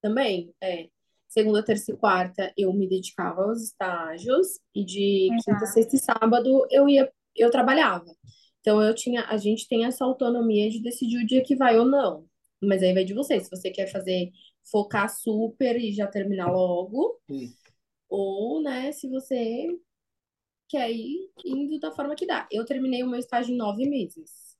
também, 0.00 0.54
é. 0.60 0.88
Segunda, 1.28 1.62
terça 1.64 1.92
e 1.92 1.96
quarta 1.96 2.52
eu 2.56 2.72
me 2.72 2.88
dedicava 2.88 3.42
aos 3.42 3.62
estágios 3.62 4.58
e 4.74 4.84
de 4.84 5.28
quinta, 5.44 5.66
sexta 5.66 5.96
e 5.96 5.98
sábado 5.98 6.66
eu 6.70 6.88
ia, 6.88 7.12
eu 7.36 7.50
trabalhava. 7.50 8.06
Então 8.60 8.82
eu 8.82 8.94
tinha, 8.94 9.24
a 9.26 9.36
gente 9.36 9.68
tem 9.68 9.84
essa 9.84 10.04
autonomia 10.04 10.70
de 10.70 10.80
decidir 10.82 11.18
o 11.22 11.26
dia 11.26 11.42
que 11.42 11.56
vai 11.56 11.78
ou 11.78 11.84
não. 11.84 12.26
Mas 12.62 12.82
aí 12.82 12.94
vai 12.94 13.04
de 13.04 13.14
você, 13.14 13.38
se 13.40 13.50
você 13.50 13.70
quer 13.70 13.86
fazer 13.92 14.30
focar 14.70 15.08
super 15.08 15.76
e 15.76 15.92
já 15.92 16.06
terminar 16.06 16.50
logo, 16.50 17.20
Sim. 17.28 17.56
ou, 18.08 18.62
né, 18.62 18.92
se 18.92 19.08
você 19.08 19.68
quer 20.68 20.90
ir 20.92 21.30
indo 21.44 21.78
da 21.80 21.92
forma 21.92 22.14
que 22.16 22.26
dá. 22.26 22.46
Eu 22.52 22.64
terminei 22.64 23.02
o 23.02 23.08
meu 23.10 23.18
estágio 23.18 23.52
em 23.54 23.56
nove 23.58 23.88
meses. 23.88 24.56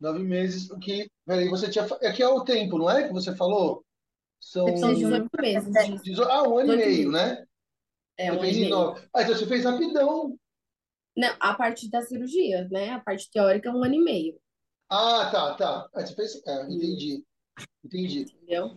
Nove 0.00 0.20
meses, 0.20 0.70
o 0.70 0.78
que. 0.78 1.10
Peraí, 1.26 1.48
você 1.48 1.70
tinha. 1.70 1.86
fa- 1.86 1.96
Aqui 1.96 2.22
é 2.22 2.28
o 2.28 2.44
tempo, 2.44 2.78
não 2.78 2.90
é? 2.90 3.06
Que 3.06 3.12
você 3.12 3.34
falou? 3.36 3.84
São. 4.40 4.76
São 4.76 4.94
18 4.94 5.30
meses 5.40 5.72
de... 5.72 5.98
dezo- 6.10 6.24
Ah, 6.24 6.42
um 6.48 6.58
ano 6.58 6.72
e 6.74 6.76
18 6.76 6.78
meio, 6.78 7.10
meses. 7.10 7.12
né? 7.12 7.46
É, 8.18 8.32
um 8.32 8.34
ano 8.34 8.40
fez 8.40 8.56
e 8.56 8.60
meio. 8.60 8.70
nove. 8.70 9.08
Ah, 9.14 9.22
então 9.22 9.34
você 9.34 9.46
fez 9.46 9.64
rapidão. 9.64 10.38
Não, 11.16 11.34
a 11.40 11.54
parte 11.54 11.88
da 11.90 12.02
cirurgia, 12.02 12.68
né? 12.70 12.90
A 12.90 13.00
parte 13.00 13.30
teórica 13.30 13.68
é 13.68 13.72
um 13.72 13.82
ano 13.84 13.94
e 13.94 14.04
meio, 14.04 14.38
Ah, 14.90 15.30
tá, 15.32 15.54
tá. 15.56 15.88
Ah, 15.94 16.06
você 16.06 16.14
fez. 16.14 16.42
É, 16.46 16.62
entendi. 16.70 17.24
Entendi, 17.84 18.20
entendeu? 18.22 18.76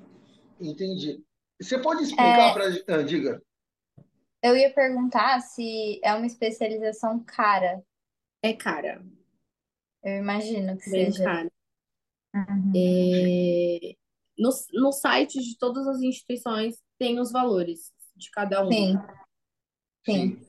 entendi. 0.59 1.23
Você 1.61 1.77
pode 1.81 2.03
explicar 2.03 2.53
para. 2.53 2.65
Ah, 2.95 3.03
diga. 3.03 3.41
Eu 4.41 4.55
ia 4.55 4.73
perguntar 4.73 5.41
se 5.41 5.99
é 6.03 6.13
uma 6.13 6.25
especialização 6.25 7.21
cara. 7.23 7.83
É 8.41 8.53
cara, 8.53 9.03
Eu 10.01 10.17
imagino 10.17 10.77
que 10.77 10.89
bem 10.89 11.11
seja. 11.11 11.23
cara. 11.23 11.51
Uhum. 12.33 12.71
É, 12.75 13.95
No, 14.39 14.49
no 14.73 14.91
site 14.91 15.39
de 15.39 15.57
todas 15.57 15.85
as 15.85 16.01
instituições 16.01 16.77
tem 16.97 17.19
os 17.19 17.31
valores 17.31 17.91
de 18.15 18.31
cada 18.31 18.65
um. 18.65 18.71
Sim, 18.71 18.97
sim. 20.05 20.13
Sim. 20.13 20.47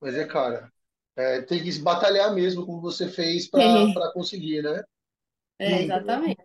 Mas 0.00 0.14
é 0.14 0.26
cara. 0.26 0.72
É, 1.16 1.42
tem 1.42 1.62
que 1.62 1.72
se 1.72 1.82
batalhar 1.82 2.32
mesmo, 2.32 2.64
como 2.64 2.80
você 2.80 3.08
fez 3.08 3.48
para 3.48 4.12
conseguir, 4.12 4.62
né? 4.62 4.82
É, 5.58 5.82
exatamente. 5.82 6.40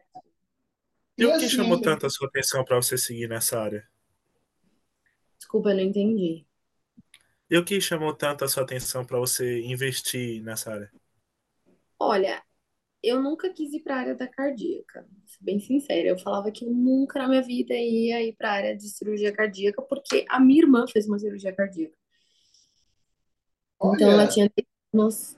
E 1.18 1.26
o 1.26 1.30
que 1.30 1.36
assim, 1.36 1.50
chamou 1.50 1.80
tanto 1.80 2.08
a 2.08 2.10
sua 2.10 2.28
atenção 2.28 2.66
para 2.66 2.76
você 2.76 2.98
seguir 2.98 3.30
nessa 3.30 3.60
área? 3.60 3.88
Desculpa, 5.38 5.70
eu 5.70 5.76
não 5.76 5.84
entendi. 5.84 6.46
E 7.50 7.58
o 7.58 7.64
que 7.64 7.80
chamou 7.80 8.16
tanto 8.16 8.44
a 8.44 8.48
sua 8.48 8.64
atenção 8.64 9.06
para 9.06 9.20
você 9.20 9.62
investir 9.62 10.42
nessa 10.42 10.74
área? 10.74 10.92
Olha, 12.00 12.44
eu 13.04 13.22
nunca 13.22 13.50
quis 13.50 13.74
ir 13.74 13.82
para 13.82 13.96
a 13.96 14.00
área 14.00 14.16
da 14.16 14.28
cardíaca, 14.28 15.06
bem 15.42 15.60
sincera. 15.60 16.08
Eu 16.08 16.18
falava 16.18 16.52
que 16.52 16.66
eu 16.66 16.72
nunca 16.72 17.20
na 17.20 17.28
minha 17.28 17.42
vida 17.42 17.74
ia 17.74 18.24
ir 18.24 18.34
para 18.34 18.50
a 18.50 18.54
área 18.54 18.78
de 18.78 18.90
cirurgia 18.90 19.32
cardíaca, 19.34 19.82
porque 19.82 20.26
a 20.30 20.40
minha 20.40 20.62
irmã 20.62 20.86
fez 20.88 21.06
uma 21.08 21.20
cirurgia 21.20 21.54
cardíaca. 21.54 21.96
Então 23.84 24.10
ela 24.10 24.24
Olha, 24.24 24.30
tinha 24.30 24.50
10 24.56 24.68
anos. 24.94 25.38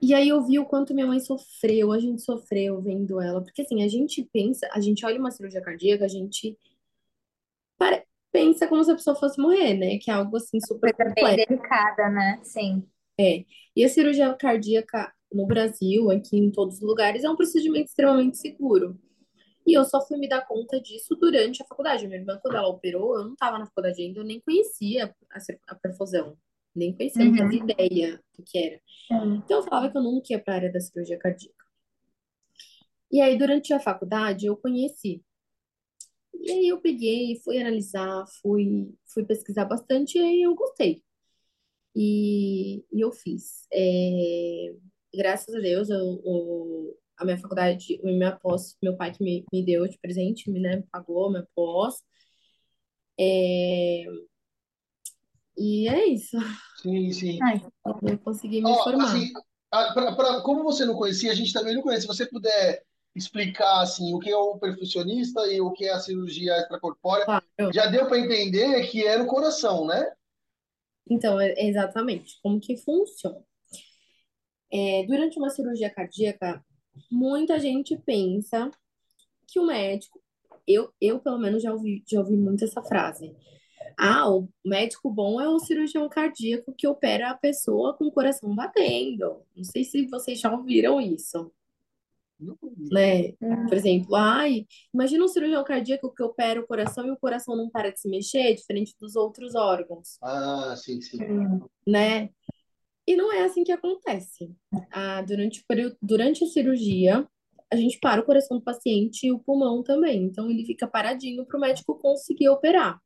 E 0.00 0.14
aí 0.14 0.28
eu 0.28 0.44
vi 0.44 0.58
o 0.58 0.66
quanto 0.66 0.94
minha 0.94 1.06
mãe 1.06 1.18
sofreu, 1.18 1.90
a 1.92 1.98
gente 1.98 2.22
sofreu 2.22 2.80
vendo 2.80 3.20
ela. 3.20 3.42
Porque 3.42 3.62
assim, 3.62 3.82
a 3.82 3.88
gente 3.88 4.22
pensa, 4.32 4.68
a 4.72 4.80
gente 4.80 5.04
olha 5.04 5.18
uma 5.18 5.30
cirurgia 5.30 5.62
cardíaca, 5.62 6.04
a 6.04 6.08
gente 6.08 6.56
pare- 7.78 8.04
pensa 8.30 8.68
como 8.68 8.84
se 8.84 8.90
a 8.92 8.94
pessoa 8.94 9.16
fosse 9.16 9.40
morrer, 9.40 9.74
né? 9.74 9.98
Que 9.98 10.10
é 10.10 10.14
algo 10.14 10.36
assim 10.36 10.60
super 10.60 10.94
Coisa 10.94 11.14
bem 11.14 11.36
delicada, 11.36 12.10
né? 12.10 12.38
Sim. 12.44 12.86
É. 13.18 13.44
E 13.74 13.84
a 13.84 13.88
cirurgia 13.88 14.32
cardíaca 14.34 15.12
no 15.32 15.46
Brasil, 15.46 16.10
aqui 16.10 16.36
em 16.38 16.50
todos 16.50 16.76
os 16.76 16.82
lugares, 16.82 17.24
é 17.24 17.30
um 17.30 17.36
procedimento 17.36 17.86
extremamente 17.86 18.38
seguro. 18.38 18.98
E 19.66 19.74
eu 19.74 19.84
só 19.84 20.06
fui 20.06 20.18
me 20.18 20.28
dar 20.28 20.46
conta 20.46 20.80
disso 20.80 21.14
durante 21.16 21.62
a 21.62 21.66
faculdade. 21.66 22.06
Minha 22.06 22.20
irmã, 22.20 22.38
quando 22.42 22.56
ela 22.56 22.68
operou, 22.68 23.16
eu 23.18 23.24
não 23.24 23.34
estava 23.34 23.58
na 23.58 23.66
faculdade 23.66 24.02
ainda, 24.02 24.20
eu 24.20 24.24
nem 24.24 24.40
conhecia 24.40 25.14
a, 25.30 25.38
a 25.68 25.74
perfusão. 25.76 26.36
Nem 26.74 26.94
conhecia, 26.94 27.26
não 27.26 27.32
Uhum. 27.32 27.36
fazia 27.36 27.60
ideia 27.60 28.20
do 28.38 28.44
que 28.44 28.58
era. 28.58 28.80
Sim. 29.08 29.42
Então 29.44 29.58
eu 29.58 29.64
falava 29.64 29.90
que 29.90 29.98
eu 29.98 30.02
nunca 30.02 30.32
ia 30.32 30.40
para 30.42 30.54
a 30.54 30.56
área 30.58 30.72
da 30.72 30.80
cirurgia 30.80 31.18
cardíaca. 31.18 31.64
E 33.12 33.20
aí, 33.20 33.36
durante 33.36 33.72
a 33.74 33.78
faculdade, 33.80 34.46
eu 34.46 34.56
conheci. 34.56 35.22
E 36.34 36.50
aí 36.52 36.68
eu 36.68 36.80
peguei, 36.80 37.36
fui 37.44 37.58
analisar, 37.58 38.24
fui, 38.40 38.94
fui 39.06 39.24
pesquisar 39.24 39.64
bastante 39.64 40.18
e 40.18 40.20
aí 40.22 40.42
eu 40.42 40.54
gostei. 40.54 41.02
E, 41.96 42.84
e 42.92 43.00
eu 43.02 43.12
fiz. 43.12 43.66
É, 43.72 44.74
graças 45.14 45.54
a 45.54 45.58
Deus, 45.60 45.88
eu, 45.90 46.20
o- 46.24 46.96
a 47.16 47.24
minha 47.24 47.38
faculdade, 47.38 48.00
minha 48.02 48.36
pós, 48.36 48.76
meu 48.82 48.96
pai 48.96 49.12
que 49.12 49.22
me, 49.22 49.44
me 49.52 49.64
deu 49.64 49.86
de 49.88 49.98
presente, 49.98 50.50
me, 50.50 50.60
né, 50.60 50.82
pagou 50.92 51.30
minha 51.30 51.46
pós. 51.54 51.96
É, 53.18 54.04
e 55.56 55.88
é 55.88 56.06
isso. 56.06 56.36
sim, 56.80 57.10
sim. 57.12 57.38
Ai, 57.42 57.60
Eu 58.02 58.18
consegui 58.20 58.60
me 58.62 58.70
Ó, 58.70 58.84
formar. 58.84 59.04
assim, 59.06 59.32
pra- 59.70 60.14
pra- 60.14 60.40
como 60.42 60.62
você 60.62 60.84
não 60.84 60.94
conhecia, 60.94 61.32
a 61.32 61.34
gente 61.34 61.52
também 61.52 61.74
não 61.74 61.82
conhece. 61.82 62.02
Se 62.02 62.06
você 62.06 62.26
puder 62.26 62.82
explicar 63.16 63.80
assim, 63.80 64.14
o 64.14 64.20
que 64.20 64.30
é 64.30 64.36
o 64.36 64.58
perfusionista 64.58 65.44
e 65.52 65.60
o 65.60 65.72
que 65.72 65.86
é 65.86 65.92
a 65.92 65.98
cirurgia 65.98 66.56
extracorpórea, 66.58 67.24
Claro. 67.24 67.44
já 67.74 67.86
deu 67.86 68.06
para 68.06 68.18
entender 68.20 68.86
que 68.88 69.04
é 69.04 69.18
no 69.18 69.26
coração, 69.26 69.84
né? 69.86 70.12
Então, 71.10 71.40
é 71.40 71.54
exatamente 71.66 72.38
como 72.42 72.60
que 72.60 72.76
funciona. 72.76 73.42
É, 74.70 75.04
durante 75.06 75.38
uma 75.38 75.50
cirurgia 75.50 75.90
cardíaca, 75.90 76.64
muita 77.10 77.58
gente 77.58 77.96
pensa 77.96 78.70
que 79.46 79.58
o 79.58 79.66
médico, 79.66 80.20
eu, 80.66 80.92
eu 81.00 81.18
pelo 81.20 81.38
menos 81.38 81.62
já 81.62 81.72
ouvi, 81.72 82.02
já 82.06 82.20
ouvi 82.20 82.36
muito 82.36 82.64
essa 82.64 82.82
frase. 82.82 83.34
Ah, 83.96 84.30
o 84.30 84.48
médico 84.64 85.10
bom 85.10 85.40
é 85.40 85.48
o 85.48 85.58
cirurgião 85.58 86.08
cardíaco 86.08 86.72
que 86.76 86.86
opera 86.86 87.30
a 87.30 87.34
pessoa 87.34 87.94
com 87.94 88.04
o 88.06 88.12
coração 88.12 88.54
batendo. 88.54 89.42
Não 89.56 89.64
sei 89.64 89.84
se 89.84 90.06
vocês 90.06 90.38
já 90.38 90.52
ouviram 90.54 91.00
isso, 91.00 91.50
Não 92.38 92.56
né? 92.92 93.32
Por 93.68 93.74
exemplo, 93.74 94.14
ai, 94.14 94.66
imagina 94.94 95.24
um 95.24 95.28
cirurgião 95.28 95.64
cardíaco 95.64 96.14
que 96.14 96.22
opera 96.22 96.60
o 96.60 96.66
coração 96.66 97.06
e 97.06 97.10
o 97.10 97.16
coração 97.16 97.56
não 97.56 97.68
para 97.68 97.90
de 97.90 97.98
se 98.00 98.08
mexer, 98.08 98.54
diferente 98.54 98.94
dos 99.00 99.16
outros 99.16 99.54
órgãos, 99.56 100.18
Ah, 100.22 100.74
sim, 100.76 101.00
sim. 101.00 101.18
né? 101.86 102.30
E 103.08 103.16
não 103.16 103.32
é 103.32 103.42
assim 103.42 103.64
que 103.64 103.72
acontece. 103.72 104.54
Ah, 104.92 105.22
durante, 105.22 105.64
durante 106.02 106.44
a 106.44 106.46
cirurgia, 106.46 107.26
a 107.72 107.74
gente 107.74 107.98
para 107.98 108.20
o 108.20 108.24
coração 108.24 108.58
do 108.58 108.62
paciente 108.62 109.26
e 109.26 109.32
o 109.32 109.38
pulmão 109.38 109.82
também. 109.82 110.24
Então, 110.24 110.50
ele 110.50 110.62
fica 110.66 110.86
paradinho 110.86 111.46
para 111.46 111.56
o 111.56 111.60
médico 111.60 111.98
conseguir 111.98 112.50
operar. 112.50 113.00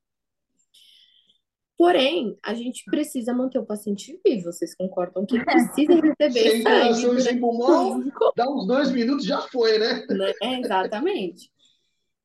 Porém, 1.78 2.36
a 2.42 2.52
gente 2.52 2.84
precisa 2.86 3.32
manter 3.32 3.60
o 3.60 3.64
paciente 3.64 4.20
vivo. 4.26 4.52
Vocês 4.52 4.74
concordam 4.74 5.24
que 5.24 5.38
precisa 5.44 5.94
receber 5.94 6.50
Sem 6.50 6.62
sangue 6.62 7.20
sem 7.20 7.40
pulmão, 7.40 8.02
dá 8.34 8.50
uns 8.50 8.66
dois 8.66 8.90
minutos, 8.90 9.24
já 9.24 9.40
foi, 9.42 9.78
né? 9.78 10.04
né? 10.08 10.32
Exatamente. 10.58 11.48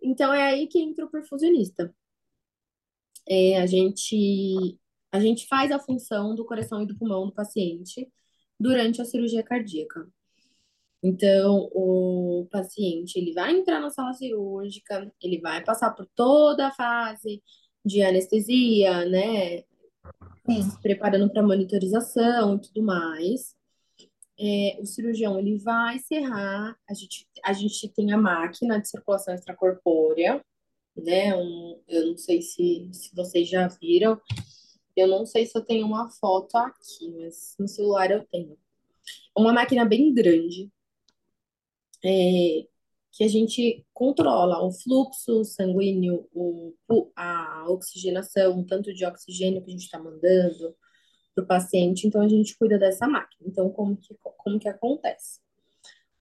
Então 0.01 0.33
é 0.33 0.41
aí 0.41 0.65
que 0.65 0.79
entra 0.79 1.05
o 1.05 1.11
perfusionista. 1.11 1.93
É, 3.29 3.61
a 3.61 3.67
gente 3.67 4.79
a 5.11 5.19
gente 5.19 5.47
faz 5.47 5.71
a 5.71 5.79
função 5.79 6.35
do 6.35 6.45
coração 6.45 6.83
e 6.83 6.85
do 6.85 6.97
pulmão 6.97 7.25
do 7.27 7.33
paciente 7.33 8.07
durante 8.59 9.01
a 9.01 9.05
cirurgia 9.05 9.43
cardíaca. 9.43 10.07
Então, 11.01 11.69
o 11.73 12.47
paciente, 12.51 13.17
ele 13.17 13.33
vai 13.33 13.55
entrar 13.55 13.79
na 13.79 13.89
sala 13.89 14.13
cirúrgica, 14.13 15.11
ele 15.21 15.39
vai 15.39 15.63
passar 15.63 15.91
por 15.91 16.07
toda 16.15 16.67
a 16.67 16.71
fase 16.71 17.41
de 17.85 18.01
anestesia, 18.01 19.05
né? 19.05 19.59
Se 19.59 20.81
preparando 20.81 21.29
para 21.29 21.43
monitorização 21.43 22.55
e 22.55 22.61
tudo 22.61 22.81
mais. 22.83 23.55
É, 24.39 24.77
o 24.79 24.85
cirurgião, 24.85 25.39
ele 25.39 25.57
vai 25.57 25.99
serrar, 25.99 26.77
a 26.87 26.93
gente, 26.93 27.27
a 27.43 27.53
gente 27.53 27.89
tem 27.89 28.11
a 28.11 28.17
máquina 28.17 28.79
de 28.79 28.87
circulação 28.87 29.33
extracorpórea, 29.33 30.43
né? 30.95 31.35
Um, 31.35 31.79
eu 31.87 32.07
não 32.07 32.17
sei 32.17 32.41
se, 32.41 32.89
se 32.91 33.15
vocês 33.15 33.47
já 33.47 33.67
viram, 33.67 34.19
eu 35.01 35.07
não 35.07 35.25
sei 35.25 35.45
se 35.45 35.57
eu 35.57 35.63
tenho 35.63 35.85
uma 35.85 36.09
foto 36.09 36.55
aqui, 36.57 37.09
mas 37.11 37.55
no 37.59 37.67
celular 37.67 38.11
eu 38.11 38.25
tenho. 38.25 38.57
Uma 39.35 39.53
máquina 39.53 39.85
bem 39.85 40.13
grande, 40.13 40.71
é, 42.03 42.67
que 43.11 43.23
a 43.23 43.27
gente 43.27 43.85
controla 43.93 44.63
o 44.63 44.71
fluxo 44.71 45.43
sanguíneo, 45.43 46.27
o- 46.33 46.73
a 47.15 47.65
oxigenação, 47.69 48.59
o 48.59 48.65
tanto 48.65 48.93
de 48.93 49.05
oxigênio 49.05 49.61
que 49.63 49.69
a 49.69 49.71
gente 49.73 49.83
está 49.85 49.99
mandando 49.99 50.75
para 51.33 51.43
o 51.43 51.47
paciente. 51.47 52.07
Então, 52.07 52.21
a 52.21 52.27
gente 52.27 52.57
cuida 52.57 52.77
dessa 52.77 53.07
máquina. 53.07 53.49
Então, 53.49 53.69
como 53.71 53.97
que, 53.97 54.15
como 54.37 54.59
que 54.59 54.67
acontece? 54.69 55.39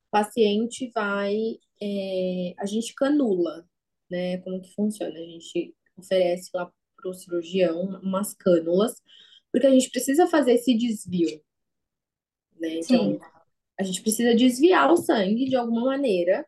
O 0.09 0.11
paciente 0.11 0.91
vai, 0.95 1.59
é, 1.83 2.55
a 2.59 2.67
gente 2.67 2.95
canula, 2.95 3.69
né? 4.11 4.39
Como 4.39 4.61
que 4.61 4.73
funciona? 4.75 5.15
A 5.19 5.23
gente 5.23 5.75
oferece 5.97 6.51
lá 6.55 6.73
para 7.07 7.11
o 7.11 7.15
cirurgião 7.15 8.01
umas 8.03 8.35
cânulas, 8.35 9.01
porque 9.53 9.67
a 9.67 9.71
gente 9.71 9.91
precisa 9.91 10.27
fazer 10.27 10.55
esse 10.55 10.77
desvio, 10.77 11.41
né? 12.59 12.81
Então, 12.81 13.13
Sim. 13.13 13.21
a 13.79 13.83
gente 13.85 14.03
precisa 14.03 14.35
desviar 14.35 14.91
o 14.91 14.97
sangue 14.97 15.45
de 15.45 15.57
alguma 15.57 15.85
maneira 15.85 16.45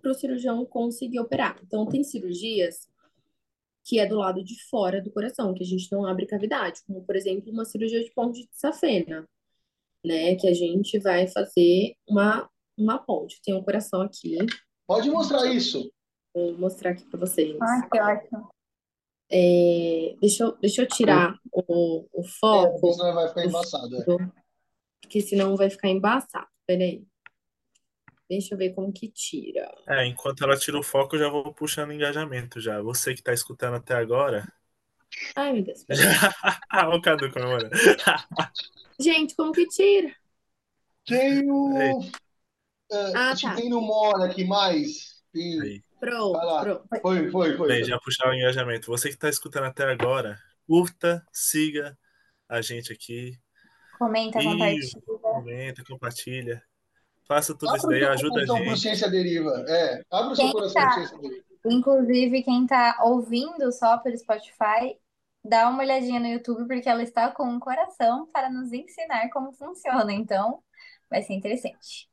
para 0.00 0.10
o 0.10 0.14
cirurgião 0.14 0.66
conseguir 0.66 1.20
operar. 1.20 1.58
Então, 1.64 1.86
tem 1.86 2.04
cirurgias 2.04 2.88
que 3.82 3.98
é 3.98 4.06
do 4.06 4.16
lado 4.16 4.42
de 4.42 4.62
fora 4.64 5.00
do 5.00 5.10
coração, 5.10 5.54
que 5.54 5.62
a 5.62 5.66
gente 5.66 5.90
não 5.92 6.06
abre 6.06 6.26
cavidade, 6.26 6.80
como, 6.86 7.04
por 7.04 7.16
exemplo, 7.16 7.52
uma 7.52 7.64
cirurgia 7.64 8.02
de 8.02 8.10
ponte 8.12 8.40
de 8.42 8.48
safena, 8.52 9.28
né? 10.04 10.34
Que 10.36 10.48
a 10.48 10.54
gente 10.54 10.98
vai 10.98 11.26
fazer 11.26 11.94
uma, 12.08 12.48
uma 12.76 12.98
ponte. 12.98 13.40
Tem 13.42 13.54
um 13.54 13.62
coração 13.62 14.02
aqui, 14.02 14.38
Pode 14.86 15.08
mostrar 15.10 15.46
isso. 15.46 15.90
Vou 16.34 16.58
mostrar 16.58 16.90
aqui 16.90 17.04
para 17.06 17.20
vocês. 17.20 17.56
Ah, 17.62 17.88
que 17.90 18.00
ótimo. 18.00 18.50
É, 19.30 20.16
deixa 20.20 20.44
eu, 20.44 20.56
deixa 20.58 20.82
eu 20.82 20.86
tirar 20.88 21.38
o, 21.50 22.06
o 22.12 22.20
É, 22.20 22.28
foco, 22.28 22.92
senão 22.92 23.14
vai 23.14 23.28
ficar 23.28 23.44
embaçado. 23.46 23.96
é. 24.02 24.04
porque 25.00 25.20
senão 25.20 25.56
vai 25.56 25.70
ficar 25.70 25.88
embaçado. 25.88 26.46
Peraí. 26.66 27.06
Deixa 28.28 28.54
eu 28.54 28.58
ver 28.58 28.74
como 28.74 28.92
que 28.92 29.08
tira. 29.10 29.70
É, 29.86 30.06
enquanto 30.06 30.42
ela 30.44 30.56
tira 30.56 30.78
o 30.78 30.82
foco, 30.82 31.14
eu 31.16 31.20
já 31.20 31.28
vou 31.28 31.52
puxando 31.52 31.92
engajamento 31.92 32.60
já. 32.60 32.80
Você 32.80 33.14
que 33.14 33.22
tá 33.22 33.32
escutando 33.32 33.74
até 33.76 33.94
agora. 33.94 34.50
Ai, 35.36 35.52
meu 35.52 35.62
Deus. 35.64 35.84
peraí. 35.84 36.04
Olha 36.72 36.96
o 36.96 37.02
Cadu 37.02 37.30
comemorando. 37.30 37.70
Gente, 38.98 39.34
como 39.36 39.52
que 39.52 39.66
tira? 39.68 40.14
Tem 41.06 41.50
o. 41.50 41.76
É, 42.90 42.96
Ah, 43.14 43.34
tá. 43.40 43.54
tem 43.56 43.68
no 43.68 43.80
Mora 43.80 44.24
aqui 44.26 44.44
mais. 44.44 45.22
Tem- 45.32 45.60
Aí. 45.60 45.82
Pronto, 46.04 46.32
Vai 46.32 46.46
lá. 46.46 46.62
pronto. 46.62 46.88
Foi, 47.00 47.30
foi, 47.30 47.56
foi. 47.56 47.68
Bem, 47.68 47.84
já 47.84 47.98
puxar 47.98 48.28
o 48.28 48.34
engajamento. 48.34 48.86
Você 48.90 49.08
que 49.10 49.16
tá 49.16 49.28
escutando 49.28 49.64
até 49.64 49.84
agora, 49.84 50.38
curta, 50.66 51.26
siga 51.32 51.96
a 52.48 52.60
gente 52.60 52.92
aqui. 52.92 53.38
Comenta, 53.98 54.40
E 54.40 54.44
compartilha. 54.44 55.02
comenta, 55.22 55.84
compartilha. 55.84 56.62
Faça 57.26 57.54
tudo 57.54 57.74
isso 57.76 57.86
Abra 57.86 57.98
daí, 57.98 58.04
ajuda 58.04 58.42
a 58.42 58.46
gente. 58.46 58.80
Ciência 58.80 59.10
Deriva. 59.10 59.64
É, 59.66 60.02
abra 60.10 60.32
o 60.32 60.36
seu 60.36 60.50
coração 60.52 60.74
tá? 60.74 60.92
Ciência 60.92 61.18
Deriva. 61.18 61.44
Inclusive, 61.66 62.42
quem 62.42 62.66
tá 62.66 62.98
ouvindo 63.02 63.72
só 63.72 63.96
pelo 63.98 64.18
Spotify, 64.18 64.98
dá 65.42 65.68
uma 65.70 65.82
olhadinha 65.82 66.20
no 66.20 66.26
YouTube, 66.26 66.66
porque 66.66 66.88
ela 66.88 67.02
está 67.02 67.30
com 67.30 67.44
um 67.48 67.58
coração 67.58 68.26
para 68.30 68.50
nos 68.50 68.70
ensinar 68.72 69.30
como 69.30 69.52
funciona. 69.54 70.12
Então, 70.12 70.62
vai 71.08 71.22
ser 71.22 71.32
interessante. 71.32 72.08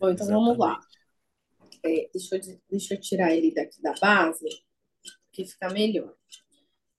Bom, 0.00 0.08
então 0.10 0.26
vamos 0.26 0.56
lá. 0.56 0.80
É, 1.84 2.08
deixa 2.12 2.36
eu, 2.36 2.60
deixa 2.70 2.94
eu 2.94 3.00
tirar 3.00 3.32
ele 3.34 3.52
daqui 3.52 3.82
da 3.82 3.92
base, 3.94 4.48
que 5.32 5.44
fica 5.44 5.68
melhor. 5.70 6.14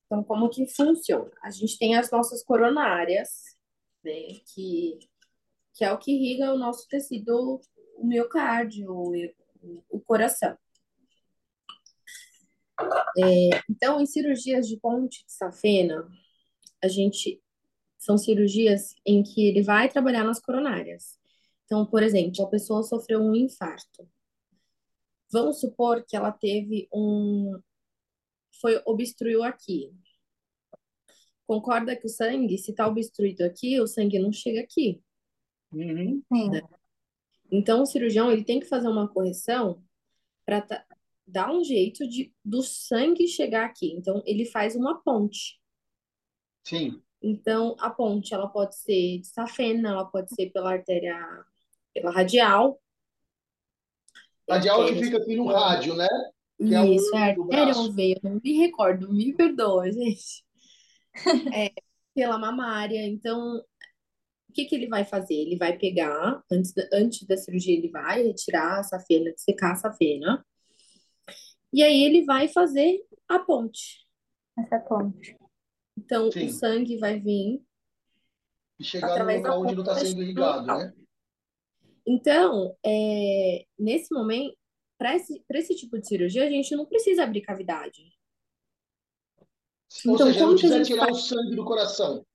Então, 0.05 0.23
como 0.23 0.49
que 0.49 0.67
funciona? 0.67 1.31
A 1.41 1.49
gente 1.49 1.77
tem 1.77 1.95
as 1.95 2.11
nossas 2.11 2.43
coronárias, 2.43 3.29
né, 4.03 4.39
que, 4.53 4.99
que 5.73 5.85
é 5.85 5.91
o 5.91 5.97
que 5.97 6.11
irriga 6.11 6.53
o 6.53 6.57
nosso 6.57 6.87
tecido, 6.87 7.61
o 7.97 8.05
miocárdio, 8.05 8.91
o, 8.91 9.13
o 9.89 9.99
coração. 10.01 10.57
É, 13.17 13.61
então, 13.69 14.01
em 14.01 14.05
cirurgias 14.05 14.67
de 14.67 14.77
ponte 14.77 15.25
de 15.25 15.31
safena, 15.31 16.07
a 16.83 16.87
gente 16.87 17.41
são 17.97 18.17
cirurgias 18.17 18.93
em 19.05 19.23
que 19.23 19.47
ele 19.47 19.61
vai 19.61 19.87
trabalhar 19.87 20.23
nas 20.23 20.39
coronárias. 20.39 21.17
Então, 21.65 21.85
por 21.85 22.03
exemplo, 22.03 22.43
a 22.43 22.49
pessoa 22.49 22.83
sofreu 22.83 23.21
um 23.21 23.35
infarto. 23.35 24.07
Vamos 25.33 25.59
supor 25.59 26.05
que 26.05 26.15
ela 26.15 26.31
teve 26.31 26.87
um. 26.93 27.59
Foi 28.61 28.79
obstruiu 28.85 29.43
aqui. 29.43 29.91
Concorda 31.47 31.95
que 31.95 32.05
o 32.05 32.09
sangue, 32.09 32.55
se 32.59 32.69
está 32.69 32.87
obstruído 32.87 33.43
aqui, 33.43 33.81
o 33.81 33.87
sangue 33.87 34.19
não 34.19 34.31
chega 34.31 34.61
aqui. 34.61 35.01
Uhum. 35.73 36.21
Sim. 36.31 36.51
Então, 37.51 37.81
o 37.81 37.85
cirurgião 37.85 38.31
ele 38.31 38.43
tem 38.43 38.59
que 38.59 38.67
fazer 38.67 38.87
uma 38.87 39.07
correção 39.07 39.83
para 40.45 40.65
dar 41.25 41.51
um 41.51 41.63
jeito 41.63 42.07
de 42.07 42.31
do 42.45 42.61
sangue 42.61 43.27
chegar 43.27 43.65
aqui. 43.65 43.91
Então, 43.91 44.21
ele 44.27 44.45
faz 44.45 44.75
uma 44.75 45.01
ponte. 45.01 45.59
Sim. 46.63 47.01
Então, 47.23 47.75
a 47.79 47.89
ponte 47.89 48.35
ela 48.35 48.47
pode 48.47 48.75
ser 48.75 49.17
de 49.17 49.27
safena, 49.27 49.89
ela 49.89 50.05
pode 50.05 50.33
ser 50.35 50.51
pela 50.51 50.73
artéria, 50.73 51.17
pela 51.91 52.11
radial. 52.11 52.79
Radial 54.49 54.77
que 54.77 54.83
Artéria- 54.89 55.03
fica 55.05 55.17
aqui 55.17 55.35
no 55.35 55.45
rádio, 55.47 55.95
né? 55.95 56.07
Que 56.57 56.73
é 56.73 56.81
o 56.81 56.93
Isso, 56.93 57.15
é 57.15 57.33
do 57.33 57.43
artéria 57.43 57.65
braço. 57.65 57.81
ou 57.81 57.91
veia, 57.93 58.19
eu 58.23 58.29
não 58.31 58.39
me 58.43 58.53
recordo, 58.57 59.11
me 59.13 59.33
perdoa, 59.33 59.91
gente. 59.91 60.43
É, 61.67 61.71
pela 62.15 62.37
mamária. 62.37 63.05
Então, 63.07 63.57
o 64.49 64.53
que 64.53 64.65
que 64.65 64.75
ele 64.75 64.87
vai 64.87 65.03
fazer? 65.05 65.33
Ele 65.35 65.55
vai 65.57 65.77
pegar, 65.77 66.43
antes 66.51 66.73
da, 66.73 66.83
antes 66.93 67.23
da 67.27 67.37
cirurgia, 67.37 67.75
ele 67.77 67.89
vai 67.89 68.23
retirar 68.23 68.79
a 68.79 68.83
safena, 68.83 69.31
secar 69.37 69.73
a 69.73 69.75
safena. 69.75 70.45
E 71.71 71.81
aí 71.83 72.03
ele 72.03 72.23
vai 72.25 72.47
fazer 72.47 72.99
a 73.27 73.39
ponte. 73.39 74.05
Essa 74.57 74.79
ponte. 74.79 75.35
Então, 75.97 76.31
Sim. 76.31 76.45
o 76.47 76.49
sangue 76.51 76.97
vai 76.97 77.19
vir 77.19 77.61
E 78.79 78.83
chegar 78.83 79.23
no 79.23 79.31
local 79.37 79.61
onde 79.61 79.75
não 79.75 79.83
está 79.83 79.95
sendo 79.95 80.21
irrigado, 80.21 80.61
local. 80.61 80.79
né? 80.79 80.93
Então, 82.05 82.75
é, 82.85 83.65
nesse 83.79 84.13
momento, 84.13 84.57
para 84.97 85.15
esse, 85.15 85.43
esse 85.51 85.75
tipo 85.75 85.97
de 85.99 86.07
cirurgia, 86.07 86.45
a 86.45 86.49
gente 86.49 86.75
não 86.75 86.85
precisa 86.85 87.23
abrir 87.23 87.41
cavidade. 87.41 88.01
Ou 90.05 90.15
Então, 90.15 90.27
seja, 90.27 90.39
não 90.41 90.47
como 90.47 90.57
que 90.57 90.65
a 90.67 90.69
precisa 90.69 90.83
tirar 90.83 91.05
faz? 91.05 91.17
o 91.17 91.21
sangue 91.21 91.55
do 91.55 91.65
coração, 91.65 92.25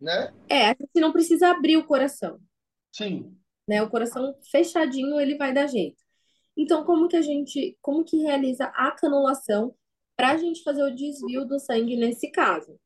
né? 0.00 0.32
É, 0.48 0.66
a 0.66 0.76
gente 0.78 1.00
não 1.00 1.12
precisa 1.12 1.48
abrir 1.48 1.76
o 1.76 1.86
coração, 1.86 2.40
Sim. 2.92 3.36
né? 3.68 3.82
O 3.82 3.90
coração 3.90 4.34
fechadinho, 4.50 5.20
ele 5.20 5.36
vai 5.36 5.52
dar 5.52 5.66
jeito. 5.66 6.02
Então, 6.56 6.84
como 6.84 7.08
que 7.08 7.16
a 7.16 7.22
gente, 7.22 7.78
como 7.80 8.04
que 8.04 8.16
realiza 8.18 8.64
a 8.74 8.90
canulação 8.92 9.74
para 10.16 10.30
a 10.32 10.36
gente 10.36 10.62
fazer 10.62 10.82
o 10.82 10.94
desvio 10.94 11.44
do 11.46 11.58
sangue 11.60 11.96
nesse 11.96 12.30
caso? 12.30 12.78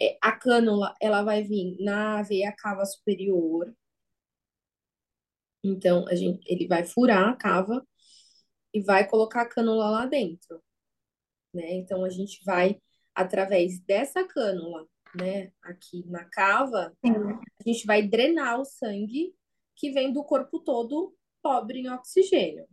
É, 0.00 0.18
a 0.20 0.32
cânula, 0.32 0.94
ela 1.00 1.22
vai 1.22 1.42
vir 1.44 1.76
na 1.80 2.22
veia 2.22 2.52
cava 2.52 2.84
superior. 2.84 3.72
Então, 5.64 6.06
a 6.08 6.14
gente, 6.14 6.44
ele 6.46 6.68
vai 6.68 6.84
furar 6.84 7.30
a 7.30 7.34
cava 7.34 7.82
e 8.72 8.82
vai 8.82 9.08
colocar 9.08 9.42
a 9.42 9.48
cânula 9.48 9.88
lá 9.88 10.06
dentro, 10.06 10.62
né? 11.54 11.72
Então, 11.74 12.04
a 12.04 12.10
gente 12.10 12.44
vai, 12.44 12.76
através 13.14 13.80
dessa 13.80 14.22
cânula, 14.24 14.86
né, 15.16 15.52
aqui 15.62 16.04
na 16.06 16.24
cava, 16.24 16.92
a 17.02 17.68
gente 17.68 17.86
vai 17.86 18.02
drenar 18.02 18.60
o 18.60 18.64
sangue 18.64 19.34
que 19.74 19.90
vem 19.90 20.12
do 20.12 20.22
corpo 20.22 20.58
todo 20.58 21.16
pobre 21.42 21.80
em 21.80 21.88
oxigênio. 21.88 22.66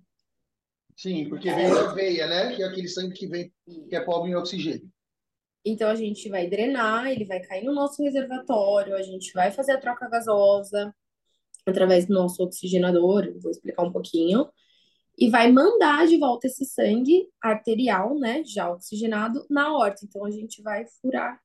Sim, 0.98 1.30
porque 1.30 1.52
vem 1.52 1.70
da 1.70 1.94
veia, 1.94 2.28
né? 2.28 2.56
Que 2.56 2.62
é 2.62 2.66
aquele 2.66 2.88
sangue 2.88 3.14
que 3.14 3.28
vem, 3.28 3.54
que 3.90 3.96
é 3.96 4.02
pobre 4.02 4.32
em 4.32 4.36
oxigênio. 4.36 4.92
Então 5.64 5.90
a 5.90 5.96
gente 5.96 6.28
vai 6.30 6.48
drenar, 6.48 7.10
ele 7.10 7.26
vai 7.26 7.40
cair 7.40 7.64
no 7.64 7.74
nosso 7.74 8.04
reservatório, 8.04 8.96
a 8.96 9.02
gente 9.02 9.32
vai 9.34 9.52
fazer 9.52 9.74
a 9.74 9.80
troca 9.80 10.10
gasosa 10.10 10.94
através 11.66 12.06
do 12.06 12.14
nosso 12.14 12.44
oxigenador, 12.44 13.34
vou 13.40 13.52
explicar 13.52 13.84
um 13.84 13.92
pouquinho, 13.92 14.50
e 15.18 15.30
vai 15.30 15.52
mandar 15.52 16.08
de 16.08 16.18
volta 16.18 16.48
esse 16.48 16.66
sangue 16.66 17.28
arterial, 17.42 18.18
né, 18.18 18.44
já 18.44 18.72
oxigenado, 18.72 19.46
na 19.50 19.72
horta. 19.78 20.06
Então 20.06 20.26
a 20.26 20.32
gente 20.32 20.62
vai 20.62 20.86
furar 21.02 21.40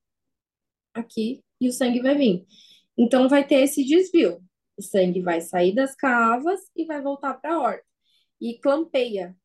aqui 0.93 1.43
e 1.61 1.67
o 1.69 1.73
sangue 1.73 2.01
vai 2.01 2.15
vir. 2.15 2.45
Então 2.97 3.29
vai 3.29 3.45
ter 3.45 3.61
esse 3.61 3.83
desvio. 3.83 4.41
O 4.75 4.81
sangue 4.81 5.21
vai 5.21 5.41
sair 5.41 5.73
das 5.73 5.95
cavas 5.95 6.61
e 6.75 6.85
vai 6.85 7.01
voltar 7.01 7.35
para 7.35 7.53
a 7.53 7.59
horta. 7.59 7.85
E 8.39 8.57
clampeia 8.59 9.35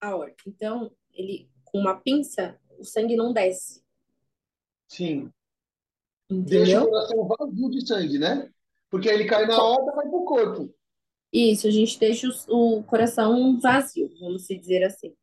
a 0.00 0.16
horta. 0.16 0.42
Então, 0.46 0.92
ele 1.12 1.50
com 1.64 1.78
uma 1.78 1.96
pinça, 1.96 2.58
o 2.78 2.84
sangue 2.84 3.16
não 3.16 3.32
desce. 3.32 3.82
Sim. 4.86 5.32
Deixa 6.28 6.84
o 6.84 6.84
Entendeu? 6.84 6.90
coração 6.90 7.28
vazio 7.28 7.70
de 7.70 7.86
sangue, 7.86 8.18
né? 8.18 8.52
Porque 8.92 9.08
ele 9.08 9.24
cai 9.24 9.46
na 9.46 9.56
horta 9.56 9.90
e 9.90 9.96
vai 9.96 10.06
pro 10.06 10.24
corpo. 10.26 10.74
Isso, 11.32 11.66
a 11.66 11.70
gente 11.70 11.98
deixa 11.98 12.28
o, 12.28 12.78
o 12.78 12.84
coração 12.84 13.58
vazio, 13.58 14.12
vamos 14.20 14.46
dizer 14.46 14.84
assim. 14.84 15.16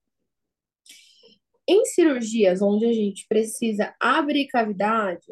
Em 1.67 1.85
cirurgias 1.85 2.63
onde 2.63 2.87
a 2.87 2.91
gente 2.91 3.27
precisa 3.27 3.95
abrir 3.99 4.47
cavidade, 4.47 5.31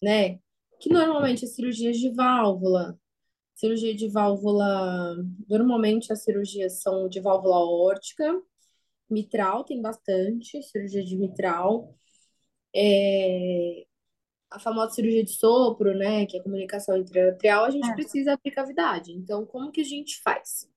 né? 0.00 0.38
Que 0.78 0.88
normalmente 0.88 1.44
é 1.44 1.48
cirurgias 1.48 1.98
de 1.98 2.10
válvula. 2.10 2.96
Cirurgia 3.56 3.92
de 3.92 4.08
válvula, 4.08 5.16
normalmente 5.48 6.12
as 6.12 6.22
cirurgias 6.22 6.80
são 6.80 7.08
de 7.08 7.18
válvula 7.18 7.56
órtica, 7.58 8.40
mitral 9.10 9.64
tem 9.64 9.82
bastante, 9.82 10.62
cirurgia 10.62 11.04
de 11.04 11.16
mitral. 11.16 11.92
É, 12.72 13.84
a 14.50 14.58
famosa 14.58 14.92
cirurgia 14.94 15.24
de 15.24 15.32
sopro, 15.32 15.94
né, 15.96 16.26
que 16.26 16.36
é 16.36 16.40
a 16.40 16.42
comunicação 16.42 16.96
intra-arterial, 16.96 17.64
a 17.64 17.70
gente 17.70 17.92
precisa 17.94 18.32
abrir 18.32 18.50
cavidade. 18.52 19.12
Então, 19.12 19.46
como 19.46 19.70
que 19.72 19.80
a 19.80 19.84
gente 19.84 20.20
faz? 20.22 20.68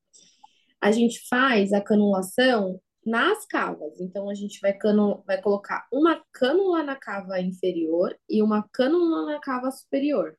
A 0.82 0.92
gente 0.92 1.28
faz 1.28 1.74
a 1.74 1.82
canulação 1.82 2.80
nas 3.06 3.46
cavas. 3.46 4.00
Então, 4.00 4.30
a 4.30 4.34
gente 4.34 4.60
vai, 4.62 4.74
canu 4.74 5.24
vai 5.26 5.42
colocar 5.42 5.88
uma 5.92 6.24
cânula 6.32 6.84
na 6.84 6.96
cava 6.96 7.40
inferior 7.42 8.18
e 8.30 8.42
uma 8.42 8.64
cânula 8.72 9.26
na 9.26 9.40
cava 9.40 9.72
superior. 9.72 10.38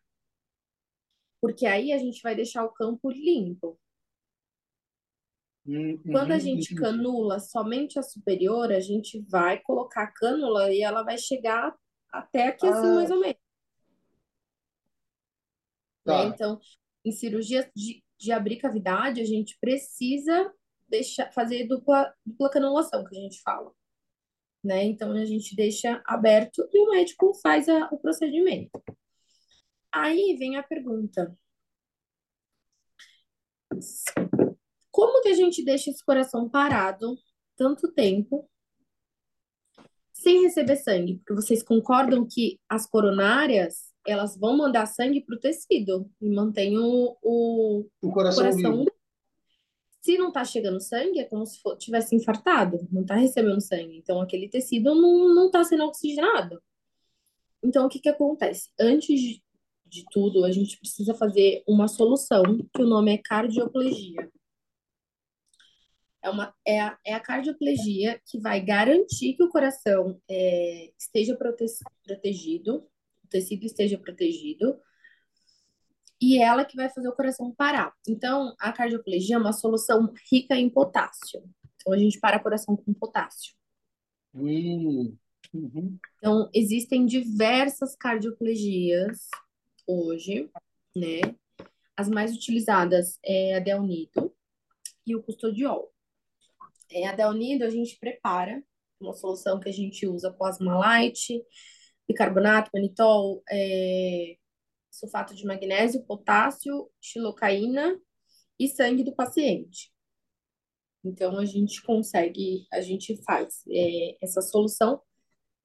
Porque 1.41 1.65
aí 1.67 1.93
a 1.93 1.99
gente 1.99 2.21
vai 2.23 2.35
deixar 2.35 2.65
o 2.65 2.73
campo 2.73 3.11
limpo. 3.11 3.79
Hum, 5.67 5.99
Quando 6.11 6.33
a 6.33 6.35
uhum, 6.35 6.41
gente 6.41 6.75
canula 6.75 7.41
somente 7.41 7.99
a 7.99 8.03
superior, 8.03 8.73
a 8.73 8.81
gente 8.81 9.21
vai 9.29 9.59
colocar 9.61 10.05
a 10.05 10.13
cânula 10.13 10.73
e 10.73 10.83
ela 10.83 11.03
vai 11.03 11.19
chegar 11.19 11.75
até 12.19 12.49
aqui 12.49 12.67
assim, 12.67 12.87
Ah, 12.87 12.95
mais 12.95 13.11
ou 13.11 13.21
menos. 13.21 13.37
né? 13.37 13.39
tá. 16.05 16.25
Então, 16.27 16.61
em 17.05 17.13
cirurgias 17.13 17.67
de, 17.75 18.03
de 18.19 18.33
abrir 18.33 18.57
cavidade, 18.59 19.21
a 19.21 19.25
gente 19.25 19.59
precisa 19.61 20.53
deixar, 20.89 21.33
fazer 21.33 21.67
dupla, 21.67 22.15
dupla 22.25 22.51
canulação, 22.51 23.05
que 23.05 23.17
a 23.17 23.21
gente 23.21 23.41
fala, 23.43 23.73
né? 24.63 24.85
Então, 24.85 25.13
a 25.13 25.25
gente 25.25 25.57
deixa 25.57 26.03
aberto 26.07 26.69
e 26.73 26.79
o 26.79 26.91
médico 26.91 27.35
faz 27.43 27.69
a- 27.69 27.89
o 27.91 27.99
procedimento. 27.99 28.83
Aí 29.93 30.37
vem 30.39 30.57
a 30.57 30.63
pergunta: 30.63 31.37
como 34.91 35.21
que 35.23 35.29
a 35.29 35.35
gente 35.35 35.65
deixa 35.65 35.91
esse 35.91 36.05
coração 36.05 36.49
parado 36.49 37.17
tanto 37.57 37.93
tempo 37.93 38.49
sem 40.25 40.43
receber 40.43 40.77
sangue? 40.77 41.19
Porque 41.19 41.35
vocês 41.41 41.63
concordam 41.63 42.27
que 42.29 42.59
as 42.69 42.85
coronárias, 42.87 43.93
elas 44.07 44.37
vão 44.37 44.57
mandar 44.57 44.87
sangue 44.87 45.21
para 45.25 45.37
o 45.37 45.39
tecido 45.41 46.11
e 46.21 46.29
mantém 46.29 46.77
o, 46.77 47.17
o 47.23 47.87
O 48.03 48.11
coração 48.11 48.43
coração. 48.43 48.85
Se 50.01 50.19
não 50.19 50.31
tá 50.33 50.45
chegando 50.45 50.81
sangue, 50.81 51.21
é 51.21 51.25
como 51.25 51.47
se 51.47 51.61
fo- 51.63 51.77
tivesse 51.77 52.15
infartado, 52.15 52.87
não 52.93 53.05
tá 53.07 53.15
recebendo 53.15 53.61
sangue. 53.61 53.97
Então, 53.97 54.21
aquele 54.21 54.49
tecido 54.49 54.95
não, 54.95 55.35
não 55.35 55.51
tá 55.51 55.65
sendo 55.65 55.85
oxigenado. 55.85 56.61
Então, 57.63 57.87
o 57.87 57.89
que 57.89 57.99
que 57.99 58.11
acontece? 58.11 58.69
Antes 58.79 59.19
de, 59.19 59.43
de 59.87 60.05
tudo, 60.11 60.45
a 60.45 60.51
gente 60.51 60.79
precisa 60.79 61.15
fazer 61.15 61.63
uma 61.67 61.89
solução, 61.89 62.43
que 62.75 62.83
o 62.83 62.87
nome 62.87 63.15
é 63.15 63.19
cardioplegia. 63.19 64.31
É, 66.25 66.31
uma, 66.31 66.55
é, 66.67 66.81
a, 66.81 66.99
é 67.05 67.13
a 67.13 67.21
cardioplegia 67.21 68.19
que 68.27 68.41
vai 68.41 68.59
garantir 68.59 69.35
que 69.35 69.43
o 69.43 69.51
coração 69.51 70.19
é, 70.27 70.91
esteja 70.99 71.37
prote, 71.37 71.67
protegido, 72.03 72.89
o 73.23 73.29
tecido 73.29 73.67
esteja 73.67 73.99
protegido, 73.99 74.81
e 76.19 76.39
ela 76.39 76.65
que 76.65 76.77
vai 76.77 76.89
fazer 76.89 77.09
o 77.09 77.15
coração 77.15 77.55
parar. 77.55 77.93
Então, 78.09 78.55
a 78.59 78.73
cardioplegia 78.73 79.37
é 79.37 79.39
uma 79.39 79.53
solução 79.53 80.15
rica 80.33 80.57
em 80.57 80.71
potássio. 80.71 81.43
Então, 81.77 81.93
a 81.93 81.99
gente 81.99 82.19
para 82.19 82.39
o 82.39 82.43
coração 82.43 82.75
com 82.75 82.95
potássio. 82.95 83.53
Hum, 84.35 85.15
uhum. 85.53 85.99
Então, 86.17 86.49
existem 86.55 87.05
diversas 87.05 87.95
cardioplegias 87.95 89.29
hoje, 89.87 90.49
né? 90.97 91.21
As 91.95 92.09
mais 92.09 92.35
utilizadas 92.35 93.19
é 93.23 93.57
a 93.57 93.61
Delnido 93.61 94.35
e 95.07 95.15
o 95.15 95.23
Custodiol. 95.23 95.94
É, 96.95 97.09
a 97.09 97.13
Delnido 97.13 97.65
a 97.65 97.71
gente 97.71 97.99
prepara 97.99 98.63
uma 99.01 99.13
solução 99.15 99.59
que 99.59 99.69
a 99.69 99.73
gente 99.73 100.07
usa 100.07 100.33
plasmalite, 100.33 101.43
bicarbonato, 102.09 102.71
manitol, 102.73 103.43
é, 103.51 104.37
sulfato 104.91 105.35
de 105.35 105.45
magnésio, 105.45 106.05
potássio, 106.05 106.89
xilocaína 107.01 108.01
e 108.59 108.69
sangue 108.69 109.03
do 109.03 109.15
paciente. 109.15 109.93
Então, 111.05 111.37
a 111.39 111.45
gente 111.45 111.83
consegue, 111.83 112.67
a 112.73 112.81
gente 112.81 113.21
faz 113.25 113.65
é, 113.69 114.17
essa 114.23 114.41
solução 114.41 115.03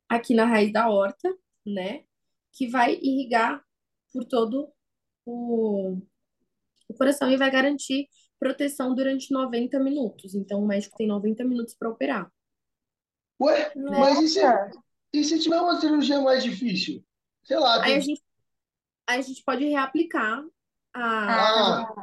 aqui 0.10 0.34
na 0.34 0.46
raiz 0.46 0.74
da 0.74 0.90
horta, 0.90 1.34
né? 1.66 2.04
Que 2.52 2.68
vai 2.68 2.96
irrigar 2.96 3.64
por 4.12 4.26
todo 4.26 4.74
o, 5.26 6.02
o 6.90 6.94
coração 6.96 7.32
e 7.32 7.38
vai 7.38 7.52
garantir 7.52 8.10
proteção 8.40 8.96
durante 8.96 9.32
90 9.32 9.80
minutos. 9.80 10.34
Então, 10.36 10.64
o 10.64 10.68
médico 10.68 10.98
tem 10.98 11.08
90 11.08 11.44
minutos 11.46 11.74
para 11.76 11.90
operar. 11.90 12.32
Ué, 13.42 13.72
mas 13.76 14.20
e 14.20 14.28
se, 14.30 14.40
e 15.14 15.24
se 15.24 15.40
tiver 15.40 15.60
uma 15.62 15.80
cirurgia 15.80 16.20
mais 16.22 16.44
difícil? 16.44 17.04
Sei 17.44 17.58
lá, 17.58 17.82
Aí 17.82 17.96
a 17.96 18.00
tem. 18.00 18.02
gente, 18.02 18.22
aí 19.08 19.20
a 19.20 19.22
gente 19.22 19.44
pode 19.44 19.66
reaplicar 19.66 20.44
a 20.94 21.84
Ah. 21.84 21.94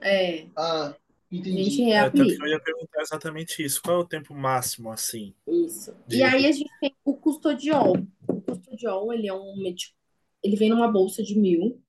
É, 0.00 0.48
ah, 0.56 0.96
a 1.32 1.64
gente 1.64 1.82
entendi. 1.82 1.92
É, 1.92 2.10
que 2.10 2.20
eu 2.20 2.26
reaplica. 2.26 2.48
ia 2.48 2.60
perguntar 2.60 3.02
exatamente 3.02 3.62
isso. 3.64 3.82
Qual 3.82 3.98
é 3.98 4.00
o 4.00 4.06
tempo 4.08 4.34
máximo, 4.34 4.90
assim, 4.90 5.34
Isso. 5.46 5.94
E 6.10 6.22
de... 6.22 6.22
aí 6.22 6.46
a 6.46 6.52
gente 6.52 6.70
tem 6.80 6.94
o 7.04 7.14
custodiol. 7.16 7.96
O 8.28 8.40
custodiol, 8.42 9.12
ele 9.12 9.28
é 9.28 9.34
um 9.34 9.56
médico, 9.62 9.96
ele 10.42 10.56
vem 10.56 10.70
numa 10.70 10.90
bolsa 10.90 11.22
de 11.22 11.38
mil. 11.38 11.82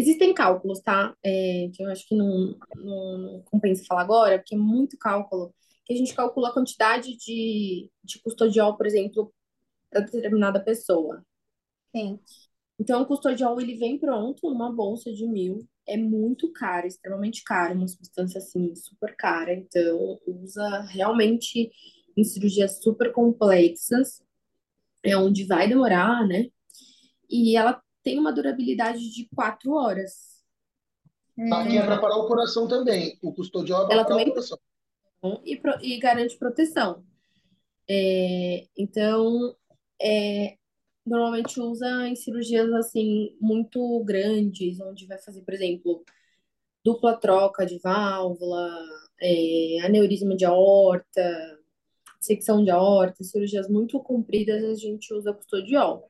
Existem 0.00 0.32
cálculos, 0.34 0.80
tá? 0.80 1.14
É, 1.22 1.70
que 1.74 1.82
eu 1.82 1.90
acho 1.90 2.06
que 2.08 2.14
não, 2.14 2.56
não, 2.76 3.18
não 3.18 3.42
compensa 3.42 3.84
falar 3.86 4.02
agora, 4.02 4.38
porque 4.38 4.54
é 4.54 4.58
muito 4.58 4.96
cálculo. 4.98 5.54
Que 5.84 5.92
a 5.94 5.96
gente 5.96 6.14
calcula 6.14 6.48
a 6.48 6.52
quantidade 6.54 7.16
de, 7.18 7.90
de 8.02 8.20
custodiol, 8.22 8.76
por 8.76 8.86
exemplo, 8.86 9.32
para 9.90 10.00
determinada 10.02 10.60
pessoa. 10.62 11.24
sim. 11.94 12.18
Então, 12.80 13.02
o 13.02 13.06
custodiol, 13.06 13.60
ele 13.60 13.76
vem 13.76 13.98
pronto 13.98 14.48
numa 14.50 14.72
bolsa 14.72 15.12
de 15.12 15.26
mil. 15.26 15.68
É 15.86 15.96
muito 15.96 16.52
caro, 16.52 16.86
extremamente 16.86 17.42
caro, 17.44 17.74
uma 17.74 17.88
substância, 17.88 18.38
assim, 18.38 18.74
super 18.74 19.16
cara. 19.16 19.54
Então, 19.54 20.18
usa 20.26 20.80
realmente 20.82 21.70
em 22.16 22.24
cirurgias 22.24 22.82
super 22.82 23.12
complexas, 23.12 24.22
é 25.04 25.16
onde 25.16 25.44
vai 25.46 25.68
demorar, 25.68 26.26
né? 26.26 26.46
E 27.30 27.56
ela 27.56 27.80
tem 28.02 28.18
uma 28.18 28.32
durabilidade 28.32 29.10
de 29.10 29.28
quatro 29.34 29.72
horas. 29.72 30.40
Aqui 31.52 31.78
é 31.78 31.82
para 31.82 31.98
parar 32.00 32.16
o 32.16 32.26
coração 32.26 32.68
também. 32.68 33.18
O 33.22 33.32
custodial 33.32 33.84
é 33.84 33.86
para 33.88 34.04
parar 34.04 34.16
o 34.16 34.28
coração. 34.30 34.58
e, 35.44 35.56
pro- 35.56 35.82
e 35.82 35.98
garante 35.98 36.36
proteção. 36.38 37.04
É, 37.88 38.66
então, 38.76 39.56
é, 40.00 40.56
normalmente 41.04 41.60
usa 41.60 42.06
em 42.08 42.14
cirurgias 42.16 42.72
assim 42.74 43.36
muito 43.40 44.02
grandes, 44.04 44.80
onde 44.80 45.06
vai 45.06 45.18
fazer, 45.18 45.42
por 45.42 45.54
exemplo, 45.54 46.04
dupla 46.84 47.16
troca 47.16 47.66
de 47.66 47.78
válvula, 47.78 48.70
é, 49.20 49.80
aneurisma 49.84 50.36
de 50.36 50.44
aorta, 50.44 51.58
secção 52.20 52.62
de 52.62 52.70
aorta, 52.70 53.24
cirurgias 53.24 53.68
muito 53.68 53.98
compridas, 54.00 54.62
a 54.64 54.74
gente 54.74 55.12
usa 55.14 55.32
custodiol. 55.32 56.09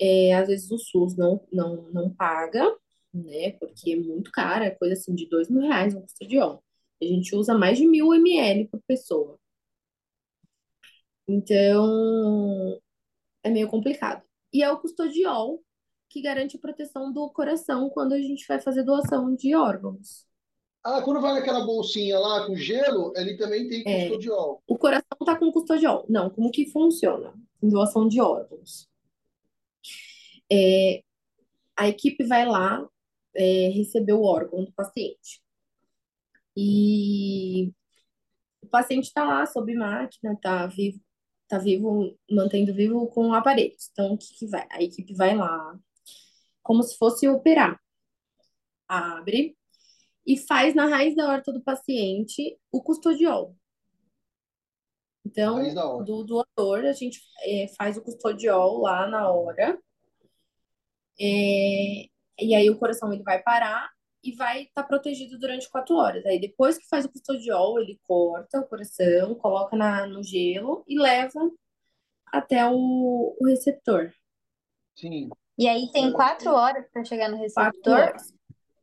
É, 0.00 0.34
às 0.34 0.48
vezes 0.48 0.70
o 0.70 0.78
SUS 0.78 1.16
não, 1.16 1.40
não, 1.52 1.82
não 1.92 2.10
paga, 2.10 2.64
né? 3.12 3.52
Porque 3.52 3.92
é 3.92 3.96
muito 3.96 4.30
cara, 4.30 4.66
é 4.66 4.70
coisa 4.70 4.94
assim 4.94 5.14
de 5.14 5.28
dois 5.28 5.48
mil 5.48 5.62
reais 5.62 5.94
um 5.94 6.02
custodiol. 6.02 6.62
A 7.02 7.04
gente 7.04 7.34
usa 7.34 7.56
mais 7.56 7.78
de 7.78 7.86
mil 7.86 8.12
ml 8.14 8.68
por 8.68 8.80
pessoa. 8.86 9.38
Então, 11.26 12.80
é 13.42 13.50
meio 13.50 13.68
complicado. 13.68 14.22
E 14.52 14.62
é 14.62 14.70
o 14.72 14.78
custodiol 14.78 15.62
que 16.08 16.22
garante 16.22 16.56
a 16.56 16.60
proteção 16.60 17.12
do 17.12 17.28
coração 17.30 17.90
quando 17.90 18.14
a 18.14 18.18
gente 18.20 18.46
vai 18.48 18.58
fazer 18.60 18.82
doação 18.82 19.34
de 19.34 19.54
órgãos. 19.54 20.26
Ah, 20.82 21.02
quando 21.02 21.20
vai 21.20 21.34
naquela 21.34 21.66
bolsinha 21.66 22.18
lá 22.18 22.46
com 22.46 22.56
gelo, 22.56 23.12
ele 23.14 23.36
também 23.36 23.68
tem 23.68 23.82
É. 23.86 24.08
custodiol. 24.08 24.62
O 24.66 24.78
coração 24.78 25.18
tá 25.24 25.36
com 25.36 25.52
custodiol. 25.52 26.06
Não, 26.08 26.30
como 26.30 26.50
que 26.50 26.70
funciona? 26.70 27.34
Em 27.62 27.68
doação 27.68 28.08
de 28.08 28.20
órgãos. 28.20 28.88
É, 30.50 31.02
a 31.76 31.88
equipe 31.88 32.24
vai 32.24 32.46
lá, 32.46 32.86
é, 33.34 33.68
receber 33.68 34.12
o 34.12 34.22
órgão 34.22 34.64
do 34.64 34.72
paciente. 34.72 35.42
E 36.56 37.72
o 38.62 38.66
paciente 38.68 39.04
está 39.04 39.24
lá 39.24 39.46
sob 39.46 39.74
máquina, 39.74 40.36
tá 40.40 40.66
vivo, 40.66 41.00
tá 41.46 41.58
vivo, 41.58 42.18
mantendo 42.30 42.74
vivo 42.74 43.06
com 43.08 43.32
aparelhos. 43.32 43.88
Então, 43.92 44.14
o 44.14 44.18
que 44.18 44.34
que 44.34 44.46
vai? 44.46 44.66
A 44.70 44.82
equipe 44.82 45.14
vai 45.14 45.36
lá, 45.36 45.78
como 46.62 46.82
se 46.82 46.96
fosse 46.96 47.28
operar. 47.28 47.80
Abre 48.88 49.56
e 50.26 50.36
faz 50.36 50.74
na 50.74 50.86
raiz 50.86 51.16
da 51.16 51.28
horta 51.28 51.52
do 51.52 51.62
paciente 51.62 52.58
o 52.70 52.82
custodiol. 52.82 53.56
Então, 55.24 56.04
do 56.04 56.24
doador, 56.24 56.84
a 56.86 56.92
gente 56.92 57.20
é, 57.42 57.68
faz 57.76 57.96
o 57.96 58.02
custodiol 58.02 58.80
lá 58.80 59.06
na 59.06 59.30
hora. 59.30 59.78
É, 61.20 62.06
e 62.40 62.54
aí 62.54 62.70
o 62.70 62.78
coração 62.78 63.12
ele 63.12 63.22
vai 63.22 63.42
parar 63.42 63.90
e 64.22 64.32
vai 64.32 64.62
estar 64.62 64.82
protegido 64.84 65.38
durante 65.38 65.68
quatro 65.70 65.96
horas. 65.96 66.24
Aí 66.26 66.40
depois 66.40 66.78
que 66.78 66.88
faz 66.88 67.04
o 67.04 67.08
custodiol, 67.08 67.80
ele 67.80 67.98
corta 68.04 68.60
o 68.60 68.66
coração, 68.66 69.34
coloca 69.34 69.76
na, 69.76 70.06
no 70.06 70.22
gelo 70.22 70.84
e 70.86 70.98
leva 70.98 71.40
até 72.26 72.66
o, 72.68 73.36
o 73.40 73.46
receptor. 73.46 74.12
Sim. 74.94 75.30
E 75.56 75.68
aí 75.68 75.90
tem 75.92 76.12
quatro 76.12 76.50
horas 76.52 76.86
para 76.92 77.04
chegar 77.04 77.28
no 77.28 77.38
Quatro 77.38 77.62
receptor, 77.62 77.92
horas. 77.94 78.32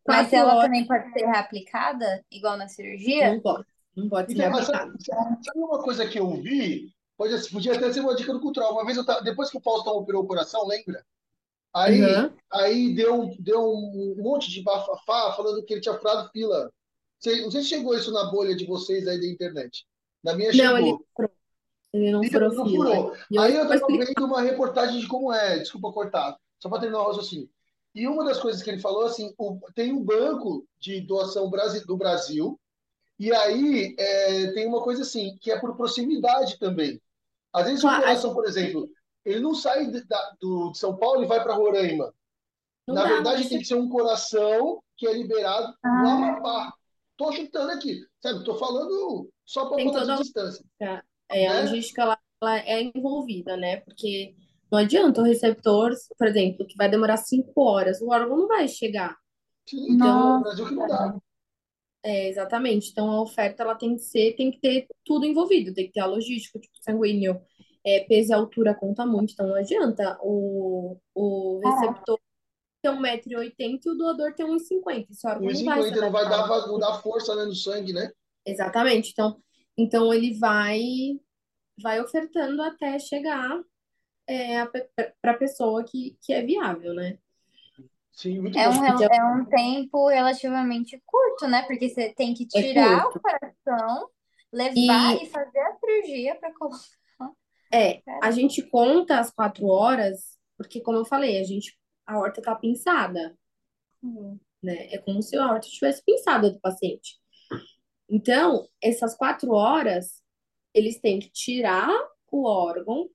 mas 0.07 0.29
Quatro 0.29 0.35
ela 0.35 0.53
horas 0.55 0.65
também 0.65 0.85
pode 0.85 1.11
ser 1.13 1.25
reaplicada, 1.25 2.25
igual 2.31 2.57
na 2.57 2.67
cirurgia? 2.67 3.33
não 3.33 3.39
pode. 3.41 3.65
Não 3.95 4.09
pode 4.09 4.33
ser 4.33 4.37
Então, 4.37 4.63
sabe, 4.63 4.93
sabe 5.05 5.59
uma 5.59 5.81
coisa 5.81 6.07
que 6.07 6.19
eu 6.19 6.29
vi? 6.41 6.93
Pode, 7.17 7.49
podia 7.49 7.75
até 7.75 7.93
ser 7.93 8.01
uma 8.01 8.15
dica 8.15 8.33
do 8.33 8.41
cultural. 8.41 8.73
Uma 8.73 8.85
vez 8.85 8.97
eu 8.97 9.05
tava, 9.05 9.21
depois 9.21 9.49
que 9.49 9.57
o 9.57 9.61
Faustão 9.61 9.93
operou 9.93 10.23
o 10.23 10.27
coração, 10.27 10.67
lembra? 10.67 11.05
Aí, 11.75 12.01
Uhum. 12.01 12.33
aí 12.53 12.95
deu, 12.95 13.35
deu 13.39 13.61
um 13.63 14.15
monte 14.17 14.49
de 14.51 14.63
bafafá 14.63 15.33
falando 15.35 15.63
que 15.65 15.73
ele 15.73 15.81
tinha 15.81 15.97
furado 15.97 16.29
fila. 16.31 16.71
Sei- 17.19 17.41
Não 17.41 17.51
sei 17.51 17.63
se 17.63 17.69
chegou 17.69 17.95
isso 17.97 18.11
na 18.13 18.25
bolha 18.31 18.55
de 18.55 18.65
vocês 18.65 19.07
aí 19.07 19.19
da 19.19 19.27
internet. 19.27 19.85
Na 20.23 20.35
minha 20.35 20.53
Não, 20.53 20.77
ele 20.77 20.87
chegou. 20.87 21.05
furou. 21.15 21.31
Ele 21.93 22.11
não 22.11 22.23
Então, 22.23 22.41
furou 22.41 22.53
não 22.53 22.69
furou. 22.69 23.13
Eu 23.31 23.41
Aí 23.41 23.55
eu 23.55 23.67
vou 23.67 23.67
tava 23.67 23.75
explicar. 23.75 24.07
vendo 24.07 24.25
uma 24.25 24.41
reportagem 24.41 24.99
de 24.99 25.07
como 25.07 25.31
é, 25.33 25.59
desculpa 25.59 25.91
cortar, 25.91 26.37
só 26.59 26.69
para 26.69 26.79
terminar 26.81 27.03
o 27.03 27.07
raciocínio. 27.07 27.49
E 27.93 28.07
uma 28.07 28.25
das 28.25 28.39
coisas 28.39 28.61
que 28.61 28.69
ele 28.69 28.81
falou, 28.81 29.03
assim, 29.05 29.33
o- 29.37 29.59
tem 29.73 29.93
um 29.93 30.03
banco 30.03 30.67
de 30.79 31.01
doação 31.01 31.49
do 31.87 31.97
Brasil, 31.97 32.59
e 33.19 33.33
aí 33.33 33.95
é, 33.99 34.51
tem 34.53 34.67
uma 34.67 34.83
coisa 34.83 35.03
assim, 35.03 35.37
que 35.41 35.51
é 35.51 35.59
por 35.59 35.75
proximidade 35.77 36.59
também. 36.59 37.01
Às 37.53 37.65
vezes 37.67 37.83
o 37.83 37.87
coração, 37.89 38.33
por 38.33 38.45
exemplo, 38.45 38.89
ele 39.25 39.39
não 39.39 39.53
sai 39.55 39.87
de, 39.89 40.03
da- 40.05 40.35
do, 40.39 40.71
de 40.71 40.77
São 40.77 40.95
Paulo 40.97 41.23
e 41.23 41.27
vai 41.27 41.43
para 41.43 41.55
Roraima. 41.55 42.13
Não 42.87 42.95
Na 42.95 43.03
dá, 43.03 43.09
verdade, 43.09 43.43
não 43.43 43.49
tem 43.49 43.59
que 43.59 43.65
ser 43.65 43.75
um 43.75 43.89
coração 43.89 44.81
que 44.95 45.07
é 45.07 45.13
liberado 45.13 45.67
no 45.67 45.73
Ah. 45.83 46.13
Amapá. 46.15 46.73
Tô 47.17 47.31
chutando 47.31 47.71
aqui, 47.71 48.01
sabe? 48.21 48.43
Tô 48.43 48.55
falando 48.55 49.29
só 49.45 49.67
para 49.67 49.77
Tem 49.77 49.85
falar 49.87 49.99
toda 50.01 50.13
de 50.15 50.19
a 50.19 50.23
distância. 50.23 50.65
É, 51.29 51.47
a 51.47 51.53
né? 51.53 51.61
logística 51.61 52.01
ela, 52.03 52.19
ela 52.41 52.59
é 52.59 52.83
envolvida, 52.83 53.57
né? 53.57 53.77
Porque 53.77 54.35
não 54.71 54.79
adianta 54.79 55.21
o 55.21 55.23
receptor, 55.23 55.91
por 56.17 56.27
exemplo, 56.27 56.65
que 56.67 56.75
vai 56.75 56.89
demorar 56.89 57.17
cinco 57.17 57.61
horas, 57.61 58.01
o 58.01 58.09
órgão 58.09 58.37
não 58.37 58.47
vai 58.47 58.67
chegar. 58.67 59.15
Sim, 59.65 59.93
então, 59.93 59.97
Nossa. 60.07 60.37
no 60.37 60.43
Brasil 60.43 60.65
que 60.67 60.75
não 60.75 60.87
dá. 60.87 61.15
É, 62.03 62.29
exatamente. 62.29 62.91
Então 62.91 63.09
a 63.09 63.21
oferta 63.21 63.63
ela 63.63 63.75
tem 63.75 63.95
que 63.95 64.01
ser, 64.03 64.35
tem 64.35 64.51
que 64.51 64.59
ter 64.59 64.87
tudo 65.03 65.25
envolvido, 65.25 65.73
tem 65.73 65.87
que 65.87 65.93
ter 65.93 66.01
a 66.01 66.05
logística, 66.05 66.59
tipo 66.59 66.75
sanguíneo, 66.81 67.41
é, 67.85 68.01
peso 68.01 68.31
e 68.31 68.33
altura 68.33 68.75
conta 68.75 69.05
muito, 69.05 69.33
então 69.33 69.47
não 69.47 69.55
adianta 69.55 70.17
o, 70.21 70.97
o 71.13 71.59
receptor 71.63 72.19
ter 72.81 72.89
1,80m 72.89 73.79
e 73.85 73.89
o 73.91 73.95
doador 73.95 74.33
ter 74.35 74.45
1,50m. 74.45 75.07
Esse 75.11 75.27
órgão 75.27 75.51
não 75.51 75.63
vai 75.63 75.83
se 75.83 75.91
1,50 75.91 76.01
não 76.01 76.11
vai 76.11 76.25
adaptar. 76.25 76.61
dar, 76.61 76.67
não 76.67 76.79
dá 76.79 76.93
força 77.01 77.35
né, 77.35 77.45
no 77.45 77.55
sangue, 77.55 77.93
né? 77.93 78.11
Exatamente. 78.45 79.11
Então, 79.11 79.37
então 79.77 80.13
ele 80.13 80.37
vai 80.37 80.79
vai 81.81 81.99
ofertando 82.01 82.61
até 82.63 82.97
chegar 82.99 83.61
é, 84.27 84.65
para 85.21 85.31
a 85.31 85.37
pessoa 85.37 85.83
que, 85.83 86.17
que 86.21 86.33
é 86.33 86.41
viável, 86.41 86.93
né? 86.93 87.17
Sim, 88.13 88.39
muito 88.41 88.57
É 88.57 88.69
bom. 88.69 88.75
um, 88.75 88.85
é 88.85 89.25
um 89.35 89.45
tempo 89.45 90.07
relativamente 90.07 91.01
curto, 91.05 91.47
né? 91.47 91.63
Porque 91.63 91.89
você 91.89 92.13
tem 92.13 92.33
que 92.33 92.47
É 92.55 92.61
tirar 92.61 93.07
curto. 93.07 93.19
o 93.19 93.21
coração, 93.21 94.09
levar 94.53 94.77
E- 94.77 95.23
e 95.23 95.29
fazer 95.29 95.59
a 95.59 95.75
cirurgia 95.75 96.35
para 96.35 96.53
colocar. 96.53 96.77
É, 97.75 98.01
a 98.21 98.31
gente 98.31 98.61
conta 98.61 99.19
as 99.19 99.31
quatro 99.31 99.67
horas, 99.67 100.37
porque 100.57 100.79
como 100.79 100.97
eu 100.97 101.05
falei, 101.05 101.39
a 101.39 101.43
gente 101.43 101.77
a 102.05 102.19
horta 102.19 102.41
tá 102.41 102.55
pinçada, 102.55 103.37
né? 104.61 104.93
É 104.93 104.97
como 104.99 105.21
se 105.21 105.35
a 105.35 105.45
horta 105.45 105.67
estivesse 105.67 106.03
pinçada 106.05 106.49
do 106.51 106.59
paciente. 106.59 107.19
Então, 108.07 108.67
essas 108.81 109.15
quatro 109.15 109.51
horas, 109.51 110.21
eles 110.73 110.99
têm 110.99 111.19
que 111.19 111.29
tirar 111.31 111.89
o 112.31 112.45
órgão 112.45 113.09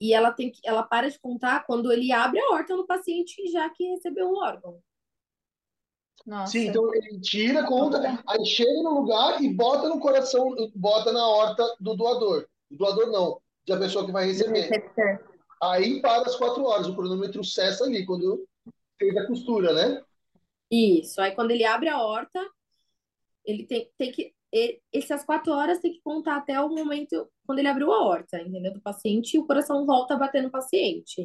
e 0.00 0.14
ela 0.14 0.32
tem 0.32 0.50
que, 0.50 0.60
ela 0.64 0.82
para 0.82 1.10
de 1.10 1.18
contar 1.18 1.66
quando 1.66 1.92
ele 1.92 2.12
abre 2.12 2.40
a 2.40 2.50
horta 2.50 2.74
no 2.76 2.86
paciente 2.86 3.50
já 3.50 3.68
que 3.70 3.84
recebeu 3.84 4.28
o 4.28 4.38
órgão. 4.38 4.80
Nossa. 6.24 6.52
Sim, 6.52 6.68
então 6.68 6.94
ele 6.94 7.20
tira, 7.20 7.66
conta, 7.66 8.22
aí 8.26 8.44
chega 8.44 8.82
no 8.82 9.00
lugar 9.00 9.42
e 9.42 9.52
bota 9.52 9.88
no 9.88 9.98
coração, 9.98 10.54
bota 10.74 11.12
na 11.12 11.26
horta 11.26 11.64
do 11.80 11.96
doador. 11.96 12.48
Do 12.70 12.76
doador 12.78 13.06
não, 13.10 13.40
da 13.66 13.78
pessoa 13.78 14.04
que 14.04 14.12
vai 14.12 14.26
receber. 14.26 14.68
Aí 15.62 16.00
para 16.00 16.22
as 16.22 16.36
quatro 16.36 16.62
horas, 16.64 16.86
o 16.86 16.94
cronômetro 16.94 17.42
cessa 17.44 17.84
ali, 17.84 18.04
quando 18.06 18.46
fez 18.98 19.16
a 19.16 19.26
costura, 19.26 19.72
né? 19.72 20.02
Isso. 20.70 21.20
Aí 21.20 21.32
quando 21.34 21.50
ele 21.50 21.64
abre 21.64 21.88
a 21.88 22.00
horta, 22.02 22.40
ele 23.44 23.64
tem, 23.66 23.90
tem 23.96 24.12
que. 24.12 24.32
Essas 24.92 25.24
quatro 25.24 25.52
horas 25.52 25.78
tem 25.80 25.92
que 25.92 26.00
contar 26.02 26.36
até 26.36 26.58
o 26.60 26.68
momento 26.70 27.28
quando 27.46 27.58
ele 27.58 27.68
abriu 27.68 27.92
a 27.92 28.02
horta, 28.04 28.40
entendeu? 28.40 28.72
Do 28.72 28.80
paciente 28.80 29.34
e 29.34 29.38
o 29.38 29.46
coração 29.46 29.84
volta 29.84 30.14
a 30.14 30.18
bater 30.18 30.42
no 30.42 30.50
paciente. 30.50 31.22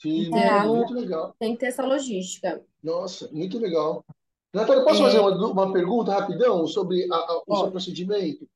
Sim, 0.00 0.26
Então- 0.26 0.76
muito 0.76 0.92
legal. 0.94 1.34
Tem 1.38 1.54
que 1.54 1.60
ter 1.60 1.66
essa 1.66 1.84
logística. 1.84 2.62
Nossa, 2.82 3.28
muito 3.32 3.58
legal. 3.58 4.04
Natália, 4.52 4.84
posso 4.84 5.02
É. 5.02 5.06
fazer 5.06 5.18
uma, 5.20 5.30
uma 5.48 5.72
pergunta 5.72 6.12
rapidão 6.12 6.66
sobre 6.66 7.06
a- 7.12 7.16
a- 7.16 7.36
o 7.38 7.42
seu 7.44 7.44
Pode. 7.46 7.70
procedimento? 7.72 8.48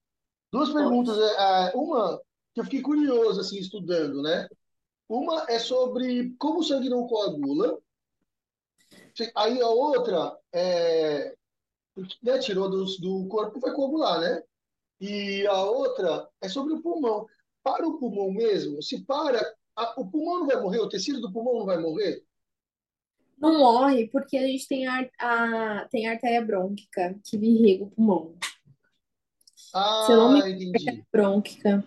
Duas 0.52 0.70
perguntas. 0.72 1.16
é, 1.18 1.70
é, 1.70 1.76
Uma 1.76 2.20
que 2.54 2.60
eu 2.60 2.64
fiquei 2.64 2.82
curioso, 2.82 3.40
assim, 3.40 3.58
estudando, 3.58 4.22
né? 4.22 4.48
Uma 5.08 5.46
é 5.48 5.58
sobre 5.58 6.34
como 6.38 6.60
o 6.60 6.64
sangue 6.64 6.88
não 6.88 7.06
coagula. 7.06 7.80
Aí 9.36 9.60
a 9.60 9.68
outra 9.68 10.36
é, 10.52 11.34
né, 12.22 12.38
tirou 12.38 12.68
do, 12.70 12.84
do 12.98 13.28
corpo, 13.28 13.60
vai 13.60 13.72
coagular, 13.72 14.20
né? 14.20 14.42
E 15.00 15.46
a 15.46 15.62
outra 15.64 16.28
é 16.40 16.48
sobre 16.48 16.74
o 16.74 16.82
pulmão. 16.82 17.26
Para 17.62 17.86
o 17.86 17.98
pulmão 17.98 18.32
mesmo, 18.32 18.82
se 18.82 19.04
para, 19.04 19.40
a- 19.76 19.94
o 20.00 20.06
pulmão 20.10 20.40
não 20.40 20.46
vai 20.46 20.60
morrer, 20.60 20.80
o 20.80 20.88
tecido 20.88 21.20
do 21.20 21.32
pulmão 21.32 21.58
não 21.60 21.66
vai 21.66 21.78
morrer? 21.78 22.24
Não 23.38 23.58
morre 23.58 24.08
porque 24.08 24.36
a 24.36 24.46
gente 24.46 24.68
tem 24.68 24.86
a, 24.86 25.08
a- 25.18 25.88
tem 25.90 26.06
a 26.06 26.12
artéria 26.12 26.44
brônquica 26.44 27.18
que 27.24 27.36
irriga 27.36 27.84
o 27.84 27.90
pulmão. 27.90 28.34
Ah, 29.74 30.04
Se 30.06 30.12
eu 30.12 30.16
não 30.16 30.32
me 30.32 30.40
entendi. 30.40 31.04
Brônquica. 31.12 31.84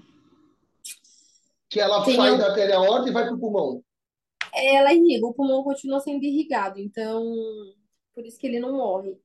Que 1.70 1.80
ela 1.80 2.04
Tem 2.06 2.16
sai 2.16 2.38
da 2.38 2.50
artéria 2.50 2.78
aorta 2.78 3.10
e 3.10 3.12
vai 3.12 3.26
para 3.26 3.36
o 3.36 3.40
pulmão. 3.40 3.84
Ela 4.54 4.94
irriga, 4.94 5.26
o 5.26 5.34
pulmão 5.34 5.64
continua 5.64 6.00
sendo 6.00 6.24
irrigado. 6.24 6.80
Então, 6.80 7.24
por 8.14 8.26
isso 8.26 8.38
que 8.38 8.46
ele 8.46 8.60
não 8.60 8.74
morre. 8.74 9.18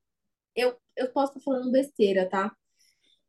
Eu, 0.57 0.77
eu 0.97 1.09
posso 1.11 1.33
estar 1.33 1.41
falando 1.41 1.71
besteira, 1.71 2.29
tá? 2.29 2.51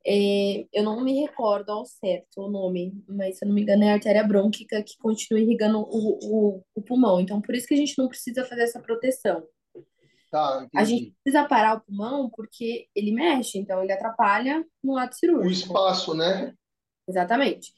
É, 0.06 0.66
eu 0.72 0.84
não 0.84 1.04
me 1.04 1.20
recordo 1.20 1.72
ao 1.72 1.86
certo 1.86 2.42
o 2.42 2.50
nome, 2.50 3.04
mas 3.08 3.38
se 3.38 3.44
eu 3.44 3.50
não 3.50 3.56
me 3.56 3.62
engano 3.62 3.84
é 3.84 3.92
a 3.92 3.94
artéria 3.96 4.24
brônquica 4.24 4.82
que 4.82 4.98
continua 4.98 5.42
irrigando 5.42 5.80
o, 5.80 6.56
o, 6.58 6.64
o 6.74 6.82
pulmão. 6.82 7.20
Então, 7.20 7.42
por 7.42 7.54
isso 7.54 7.68
que 7.68 7.74
a 7.74 7.78
gente 7.78 7.98
não 7.98 8.08
precisa 8.08 8.46
fazer 8.46 8.64
essa 8.64 8.80
proteção. 8.80 9.46
Tá, 10.32 10.68
A 10.76 10.84
gente 10.84 11.16
precisa 11.24 11.48
parar 11.48 11.78
o 11.78 11.82
pulmão 11.82 12.30
porque 12.30 12.88
ele 12.96 13.12
mexe, 13.12 13.58
então 13.58 13.84
ele 13.84 13.92
atrapalha 13.92 14.64
no 14.84 14.98
ato 14.98 15.16
O 15.16 15.18
cirúrgico. 15.20 15.68
espaço, 15.68 16.14
né? 16.14 16.54
Exatamente. 17.08 17.74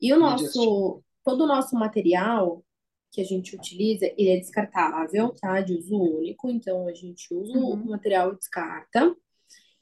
E 0.00 0.12
o 0.12 0.18
nosso, 0.18 1.02
todo 1.24 1.44
o 1.44 1.46
nosso 1.46 1.76
material 1.76 2.64
que 3.12 3.20
a 3.20 3.24
gente 3.24 3.54
utiliza, 3.54 4.06
ele 4.16 4.30
é 4.30 4.36
descartável, 4.38 5.34
tá? 5.40 5.60
De 5.60 5.74
uso 5.74 5.96
único, 5.96 6.50
então 6.50 6.88
a 6.88 6.94
gente 6.94 7.32
usa 7.34 7.58
o 7.58 7.72
Uhum. 7.72 7.84
material 7.90 8.32
e 8.32 8.36
descarta. 8.36 9.14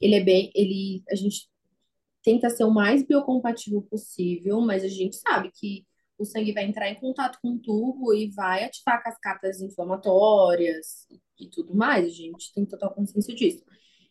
Ele 0.01 0.17
é 0.17 0.21
bem, 0.21 0.51
ele, 0.55 1.03
a 1.11 1.15
gente 1.15 1.49
tenta 2.23 2.51
ser 2.51 2.65
o 2.65 2.71
mais 2.71 3.03
biocompatível 3.05 3.83
possível, 3.83 4.61
mas 4.61 4.85
a 4.85 4.89
gente 4.89 5.17
sabe 5.17 5.51
que 5.53 5.87
o 6.21 6.25
sangue 6.27 6.53
vai 6.53 6.65
entrar 6.65 6.91
em 6.91 6.95
contato 6.95 7.39
com 7.41 7.55
o 7.55 7.59
tubo 7.59 8.13
e 8.13 8.31
vai 8.31 8.65
ativar 8.65 9.03
cascatas 9.03 9.63
inflamatórias 9.63 11.07
e 11.39 11.49
tudo 11.49 11.75
mais. 11.75 12.05
A 12.05 12.09
gente 12.11 12.53
tem 12.53 12.67
total 12.67 12.93
consciência 12.95 13.35
disso. 13.35 13.65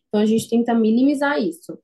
Então 0.08 0.20
a 0.20 0.26
gente 0.26 0.48
tenta 0.50 0.74
minimizar 0.74 1.40
isso. 1.40 1.78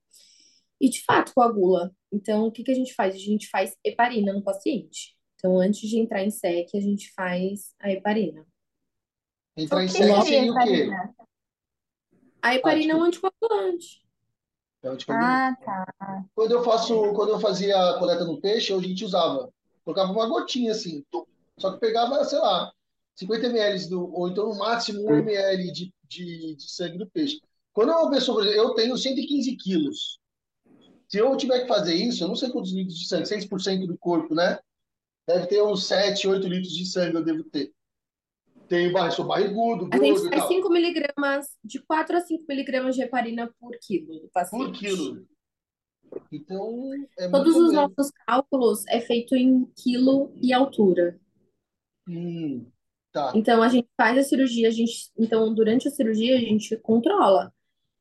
E 0.80 0.88
de 0.88 1.04
fato 1.04 1.32
coagula. 1.32 1.94
Então 2.12 2.46
o 2.46 2.52
que 2.52 2.64
que 2.64 2.72
a 2.72 2.74
gente 2.74 2.92
faz? 2.92 3.14
A 3.14 3.18
gente 3.18 3.48
faz 3.48 3.76
heparina 3.84 4.32
no 4.32 4.42
paciente. 4.42 5.16
Então 5.36 5.58
antes 5.60 5.88
de 5.88 5.98
entrar 5.98 6.24
em 6.24 6.30
SEC, 6.30 6.76
a 6.76 6.80
gente 6.80 7.12
faz 7.14 7.72
a 7.78 7.90
heparina. 7.90 8.44
Entrar 9.56 9.84
em 9.84 9.88
SEC 9.88 10.02
seria 10.02 10.20
o 10.20 10.24
quê? 10.24 10.34
heparina? 10.34 11.14
A 12.42 12.48
Ah, 12.48 12.54
heparina 12.56 12.92
é 12.92 12.96
um 12.96 13.02
anticoagulante. 13.04 14.02
É 14.82 14.88
anticoagulante. 14.88 15.62
Ah, 15.64 15.86
tá. 15.98 16.24
Quando 16.34 16.50
eu 16.50 16.64
faço, 16.64 17.12
quando 17.14 17.30
eu 17.30 17.40
fazia 17.40 17.76
a 17.76 17.98
coleta 17.98 18.24
no 18.24 18.40
peixe, 18.40 18.72
a 18.72 18.78
gente 18.80 19.04
usava, 19.04 19.52
colocava 19.86 20.10
uma 20.10 20.26
gotinha 20.26 20.72
assim, 20.72 21.04
só 21.56 21.72
que 21.72 21.78
pegava, 21.78 22.24
sei 22.24 22.40
lá, 22.40 22.72
50 23.14 23.46
ml 23.46 23.88
do, 23.88 24.12
ou 24.12 24.28
então 24.28 24.48
no 24.48 24.58
máximo 24.58 25.08
1 25.08 25.18
ml 25.18 25.72
de, 25.72 25.94
de, 26.02 26.56
de 26.56 26.70
sangue 26.70 26.98
do 26.98 27.08
peixe. 27.08 27.40
Quando 27.72 27.90
uma 27.90 28.10
pessoa, 28.10 28.38
por 28.38 28.44
exemplo, 28.44 28.62
eu 28.64 28.74
tenho 28.74 28.98
115 28.98 29.56
quilos. 29.56 30.18
Se 31.08 31.18
eu 31.18 31.36
tiver 31.36 31.60
que 31.60 31.68
fazer 31.68 31.94
isso, 31.94 32.24
eu 32.24 32.28
não 32.28 32.34
sei 32.34 32.50
quantos 32.50 32.72
litros 32.72 32.98
de 32.98 33.06
sangue, 33.06 33.28
6% 33.28 33.86
do 33.86 33.96
corpo, 33.96 34.34
né? 34.34 34.58
Deve 35.26 35.46
ter 35.46 35.62
uns 35.62 35.86
7, 35.86 36.26
8 36.26 36.48
litros 36.48 36.72
de 36.72 36.84
sangue 36.84 37.14
eu 37.16 37.24
devo 37.24 37.44
ter. 37.44 37.72
Tenho 38.68 39.12
sou 39.12 39.24
barrigudo, 39.24 39.88
A 39.92 39.98
gente 39.98 40.28
faz 40.28 40.40
tal. 40.40 40.48
5 40.48 40.68
miligramas, 40.70 41.46
de 41.64 41.78
4 41.86 42.16
a 42.16 42.20
5 42.20 42.44
miligramas 42.48 42.96
de 42.96 43.02
heparina 43.02 43.48
por 43.60 43.70
quilo 43.80 44.14
do 44.14 44.20
Por 44.22 44.30
paciente. 44.32 44.78
quilo. 44.80 45.26
Então, 46.32 46.90
é 47.18 47.28
Todos 47.28 47.56
os 47.56 47.72
nossos 47.72 48.10
cálculos 48.26 48.86
é 48.88 49.00
feito 49.00 49.34
em 49.34 49.64
quilo 49.76 50.32
e 50.42 50.52
altura. 50.52 51.18
Hum, 52.08 52.66
tá. 53.12 53.32
Então 53.34 53.62
a 53.62 53.68
gente 53.68 53.88
faz 53.96 54.16
a 54.18 54.22
cirurgia, 54.22 54.68
a 54.68 54.70
gente, 54.70 55.10
então 55.18 55.52
durante 55.52 55.88
a 55.88 55.90
cirurgia 55.90 56.36
a 56.36 56.40
gente 56.40 56.76
controla 56.78 57.52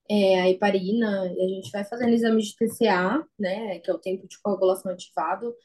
é, 0.10 0.42
a 0.42 0.50
heparina, 0.50 1.34
e 1.36 1.42
a 1.44 1.48
gente 1.48 1.72
vai 1.72 1.84
fazendo 1.84 2.14
exame 2.14 2.42
de 2.42 2.56
TCA, 2.56 3.26
né, 3.40 3.80
que 3.80 3.90
é 3.90 3.94
o 3.94 4.00
tempo 4.00 4.28
de 4.28 4.40
coagulação 4.40 4.92
ativado, 4.92 5.56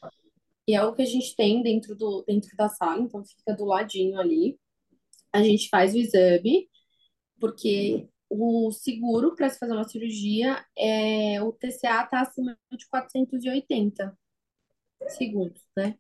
e 0.67 0.75
é 0.75 0.83
o 0.83 0.95
que 0.95 1.03
a 1.03 1.07
gente 1.07 1.37
tem 1.37 1.63
dentro 1.63 1.95
do 1.95 2.23
dentro 2.27 2.57
da 2.57 2.69
sala, 2.69 3.03
então 3.03 3.25
fica 3.25 3.55
do 3.55 3.65
ladinho 3.65 4.19
ali. 4.19 4.59
A 5.33 5.43
gente 5.43 5.69
faz 5.69 5.95
o 5.95 5.99
exame, 5.99 6.69
porque 7.39 8.09
o 8.31 8.71
seguro 8.71 9.35
para 9.35 9.51
se 9.51 9.59
fazer 9.59 9.73
uma 9.73 9.89
cirurgia 9.89 10.65
é 10.79 11.43
o 11.43 11.53
TCA 11.53 12.05
está 12.05 12.21
acima 12.21 12.57
de 12.71 12.89
480 12.89 14.17
segundos, 15.09 15.61
né? 15.77 15.99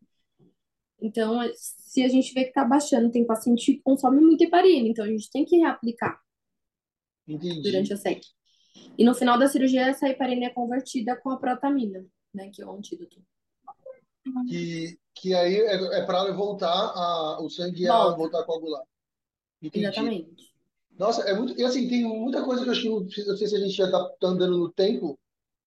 Então, 1.02 1.40
se 1.56 2.04
a 2.04 2.08
gente 2.08 2.32
vê 2.32 2.44
que 2.44 2.52
tá 2.52 2.64
baixando, 2.64 3.10
tem 3.10 3.26
paciente 3.26 3.74
que 3.74 3.82
consome 3.82 4.20
muita 4.20 4.44
heparina, 4.44 4.86
então 4.86 5.04
a 5.04 5.08
gente 5.08 5.30
tem 5.30 5.44
que 5.44 5.56
reaplicar 5.56 6.20
Entendi. 7.26 7.62
durante 7.62 7.92
a 7.92 7.96
SEC. 7.96 8.20
E 8.96 9.04
no 9.04 9.14
final 9.14 9.38
da 9.38 9.48
cirurgia, 9.48 9.88
essa 9.88 10.08
heparina 10.08 10.46
é 10.46 10.50
convertida 10.50 11.16
com 11.16 11.30
a 11.30 11.38
protamina, 11.38 12.06
né, 12.32 12.50
que 12.54 12.62
é 12.62 12.66
o 12.66 12.72
antídoto. 12.72 13.20
Que, 14.48 14.98
que 15.14 15.34
aí 15.34 15.56
é, 15.56 15.98
é 15.98 16.06
para 16.06 16.30
voltar 16.32 16.68
a, 16.68 17.40
o 17.40 17.48
sangue 17.48 17.88
a 17.88 17.96
Volta. 17.96 18.16
voltar 18.16 18.40
a 18.40 18.44
coagular. 18.44 18.84
Entendi. 19.62 19.86
Exatamente. 19.86 20.49
Nossa, 21.01 21.22
é 21.22 21.34
muito. 21.34 21.59
E 21.59 21.64
assim, 21.64 21.88
tem 21.88 22.05
muita 22.05 22.44
coisa 22.44 22.62
que 22.62 22.68
eu 22.68 22.72
acho 22.72 22.82
que 22.82 22.88
não, 22.90 23.01
não 23.01 23.09
sei 23.09 23.46
se 23.46 23.57
a 23.57 23.59
gente 23.59 23.70
já 23.72 23.90
tá, 23.90 24.07
tá 24.20 24.28
andando 24.28 24.59
no 24.59 24.70
tempo. 24.70 25.18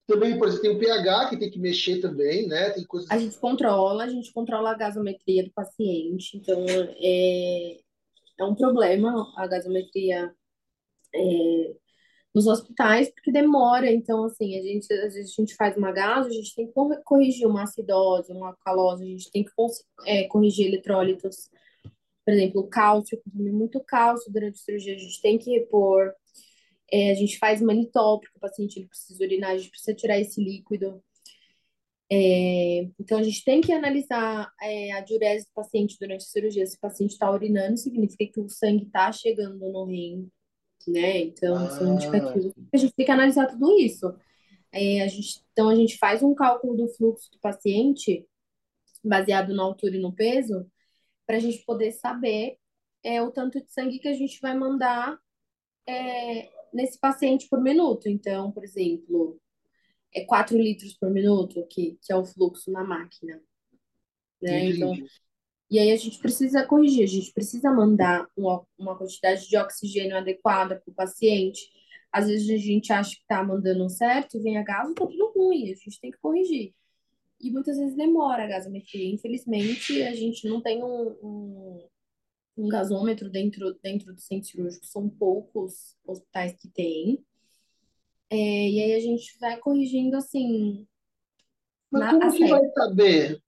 Também, 0.06 0.38
por 0.38 0.48
exemplo, 0.48 0.62
tem 0.62 0.76
o 0.76 0.80
pH 0.80 1.30
que 1.30 1.38
tem 1.38 1.50
que 1.50 1.58
mexer 1.58 2.00
também, 2.00 2.48
né? 2.48 2.70
Tem 2.70 2.86
coisas. 2.86 3.10
A 3.10 3.18
gente 3.18 3.40
controla, 3.40 4.04
a 4.04 4.08
gente 4.08 4.32
controla 4.32 4.72
a 4.72 4.78
gasometria 4.78 5.44
do 5.44 5.52
paciente, 5.52 6.38
então 6.38 6.64
é, 6.70 7.80
é 8.40 8.44
um 8.44 8.54
problema 8.54 9.34
a 9.36 9.48
gasometria 9.48 10.32
é, 11.16 11.76
nos 12.36 12.46
hospitais, 12.46 13.10
porque 13.10 13.32
demora, 13.32 13.92
então 13.92 14.26
assim, 14.26 14.60
a 14.60 14.62
gente, 14.62 14.94
às 14.94 15.16
vezes 15.16 15.32
a 15.32 15.42
gente 15.42 15.56
faz 15.56 15.76
uma 15.76 15.92
gaso, 15.92 16.28
a 16.30 16.32
gente 16.32 16.54
tem 16.54 16.68
que 16.68 16.74
cor- 16.74 17.02
corrigir 17.04 17.48
uma 17.48 17.64
acidose, 17.64 18.32
uma 18.32 18.50
alcalose, 18.50 19.04
a 19.04 19.08
gente 19.08 19.32
tem 19.32 19.44
que 19.44 19.52
é, 20.06 20.28
corrigir 20.28 20.68
eletrólitos, 20.68 21.50
por 22.26 22.34
exemplo, 22.34 22.62
o 22.62 22.68
cálcio, 22.68 23.22
consumir 23.24 23.52
muito 23.52 23.80
cálcio 23.82 24.32
durante 24.32 24.56
a 24.56 24.64
cirurgia, 24.64 24.96
a 24.96 25.00
gente 25.00 25.22
tem 25.22 25.38
que 25.38 25.52
repor, 25.52 26.14
É, 26.92 27.12
a 27.12 27.16
gente 27.16 27.38
faz 27.40 27.62
manitol, 27.62 28.20
porque 28.20 28.38
o 28.38 28.40
paciente 28.40 28.78
ele 28.80 28.88
precisa 28.88 29.24
urinar, 29.24 29.52
a 29.52 29.58
gente 29.58 29.72
precisa 29.72 29.96
tirar 29.96 30.20
esse 30.20 30.42
líquido. 30.44 31.04
É, 32.12 32.90
então, 33.00 33.18
a 33.18 33.24
gente 33.24 33.44
tem 33.44 33.60
que 33.62 33.72
analisar 33.74 34.52
é, 34.62 34.92
a 34.94 35.02
diurese 35.02 35.46
do 35.48 35.54
paciente 35.54 35.98
durante 36.00 36.22
a 36.22 36.28
cirurgia. 36.28 36.66
Se 36.68 36.78
o 36.78 36.80
paciente 36.80 37.12
está 37.14 37.32
urinando, 37.32 37.78
significa 37.78 38.32
que 38.32 38.40
o 38.40 38.50
sangue 38.50 38.86
está 38.86 39.12
chegando 39.12 39.58
no 39.72 39.86
rim, 39.86 40.30
né? 40.88 41.20
Então, 41.22 41.66
isso 41.68 41.84
é 42.16 42.20
Ah. 42.20 42.34
A 42.74 42.78
gente 42.78 42.94
tem 42.94 43.06
que 43.06 43.12
analisar 43.12 43.48
tudo 43.48 43.72
isso. 43.80 44.14
É, 44.72 45.02
a 45.04 45.08
gente, 45.08 45.42
então, 45.52 45.70
a 45.70 45.76
gente 45.76 45.98
faz 45.98 46.22
um 46.24 46.36
cálculo 46.36 46.76
do 46.76 46.88
fluxo 46.90 47.32
do 47.32 47.40
paciente, 47.40 48.28
baseado 49.04 49.54
na 49.56 49.64
altura 49.64 49.96
e 49.98 50.00
no 50.02 50.14
peso, 50.14 50.66
para 51.26 51.38
a 51.38 51.40
gente 51.40 51.64
poder 51.66 51.92
saber 51.92 52.58
é, 53.04 53.22
o 53.22 53.32
tanto 53.32 53.62
de 53.62 53.72
sangue 53.72 54.00
que 54.00 54.08
a 54.08 54.14
gente 54.14 54.40
vai 54.42 54.58
mandar 54.58 55.18
é, 55.88 56.50
nesse 56.74 57.00
paciente 57.00 57.48
por 57.50 57.62
minuto. 57.62 58.08
Então, 58.08 58.52
por 58.52 58.64
exemplo, 58.64 59.40
é 60.14 60.26
4 60.26 60.58
litros 60.58 60.94
por 60.94 61.10
minuto, 61.10 61.66
que, 61.70 61.98
que 62.02 62.14
é 62.14 62.16
o 62.16 62.26
fluxo 62.26 62.72
na 62.72 62.84
máquina, 62.84 63.42
né? 64.42 64.66
Então, 64.66 64.96
e 65.70 65.80
aí 65.80 65.92
a 65.92 65.98
gente 65.98 66.20
precisa 66.20 66.66
corrigir, 66.68 67.04
a 67.04 67.08
gente 67.08 67.34
precisa 67.34 67.72
mandar 67.72 68.28
uma, 68.38 68.64
uma 68.78 68.96
quantidade 68.96 69.50
de 69.50 69.58
oxigênio 69.58 70.16
adequada 70.16 70.76
para 70.80 70.92
o 70.92 70.94
paciente. 70.94 71.62
Às 72.12 72.28
vezes 72.28 72.48
a 72.50 72.58
gente 72.58 72.94
acha 72.94 73.16
que 73.16 73.22
está 73.22 73.44
mandando 73.44 73.90
certo, 73.90 74.42
vem 74.44 74.58
a 74.58 74.64
gaso, 74.64 74.94
tá 74.94 75.08
tudo 75.08 75.34
ruim, 75.36 75.72
a 75.72 75.76
gente 75.76 76.00
tem 76.00 76.12
que 76.12 76.20
corrigir. 76.20 76.76
E 77.44 77.52
muitas 77.52 77.78
vezes 77.78 77.96
demora 77.96 78.46
a 78.46 78.48
gasometria. 78.48 79.14
Infelizmente, 79.14 80.02
a 80.02 80.16
gente 80.16 80.48
não 80.48 80.62
tem 80.62 80.82
um, 80.82 81.10
um, 81.22 81.88
um 82.58 82.70
gasômetro 82.70 83.30
dentro, 83.30 83.78
dentro 83.84 84.14
do 84.14 84.22
centro 84.22 84.48
cirúrgico, 84.48 84.86
são 84.86 85.10
poucos 85.10 85.98
hospitais 86.08 86.56
que 86.56 86.70
têm. 86.70 87.24
É, 88.30 88.36
e 88.36 88.82
aí 88.82 88.94
a 88.94 89.00
gente 89.02 89.38
vai 89.40 89.58
corrigindo 89.58 90.16
assim, 90.16 90.88
Mas 91.92 92.02
na, 92.02 92.12
como 92.12 92.32
que 92.32 92.48
vai 92.48 92.72
saber? 92.72 93.44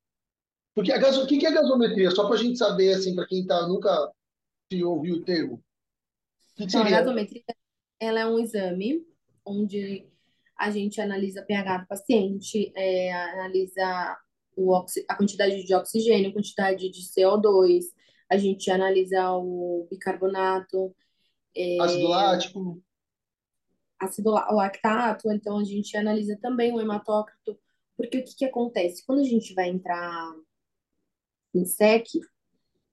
Porque 0.73 0.91
a 0.91 0.97
gaso... 0.97 1.23
o 1.23 1.27
que 1.27 1.45
é 1.45 1.51
gasometria? 1.51 2.11
Só 2.11 2.27
para 2.27 2.35
a 2.35 2.43
gente 2.43 2.57
saber, 2.57 2.93
assim, 2.93 3.15
para 3.15 3.25
quem 3.25 3.47
tá, 3.47 3.65
nunca 3.65 4.11
se 4.69 4.83
ouviu 4.83 5.15
o 5.15 5.23
termo. 5.23 5.55
O 5.55 6.57
que 6.57 6.63
Então, 6.65 6.81
a 6.81 6.89
gasometria, 6.89 7.43
ela 7.97 8.19
é 8.19 8.27
um 8.27 8.37
exame 8.37 9.07
onde 9.45 10.05
a 10.57 10.71
gente 10.71 11.01
analisa 11.01 11.43
pH 11.43 11.79
do 11.79 11.87
paciente, 11.87 12.71
é, 12.75 13.13
analisa 13.13 14.17
a 15.09 15.15
quantidade 15.15 15.63
de 15.65 15.75
oxigênio, 15.75 16.29
a 16.29 16.33
quantidade 16.33 16.89
de 16.89 17.01
CO2, 17.01 17.85
a 18.29 18.37
gente 18.37 18.71
analisa 18.71 19.31
o 19.33 19.87
bicarbonato, 19.89 20.95
Ácido 21.79 22.05
é, 22.05 22.09
lático? 22.09 22.81
ácido 23.99 24.31
la- 24.31 24.49
lactato, 24.51 25.31
então 25.31 25.57
a 25.59 25.63
gente 25.63 25.95
analisa 25.97 26.37
também 26.41 26.73
o 26.73 26.81
hematócrito, 26.81 27.57
porque 27.97 28.19
o 28.19 28.23
que 28.23 28.35
que 28.35 28.45
acontece? 28.45 29.05
Quando 29.05 29.19
a 29.19 29.23
gente 29.23 29.53
vai 29.53 29.69
entrar 29.69 30.33
em 31.53 31.65
SEC, 31.65 32.19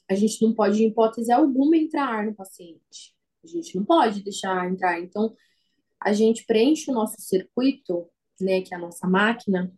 a 0.08 0.14
gente 0.14 0.42
não 0.44 0.54
pode, 0.54 0.82
em 0.82 0.88
hipótese 0.88 1.32
alguma, 1.32 1.76
entrar 1.76 2.06
ar 2.08 2.26
no 2.26 2.34
paciente. 2.34 3.14
A 3.42 3.46
gente 3.46 3.76
não 3.76 3.84
pode 3.84 4.22
deixar 4.22 4.70
entrar. 4.70 5.00
Então, 5.00 5.34
a 6.04 6.12
gente 6.12 6.44
preenche 6.46 6.90
o 6.90 6.94
nosso 6.94 7.20
circuito, 7.20 8.08
né, 8.40 8.60
que 8.60 8.74
é 8.74 8.76
a 8.76 8.80
nossa 8.80 9.06
máquina, 9.06 9.72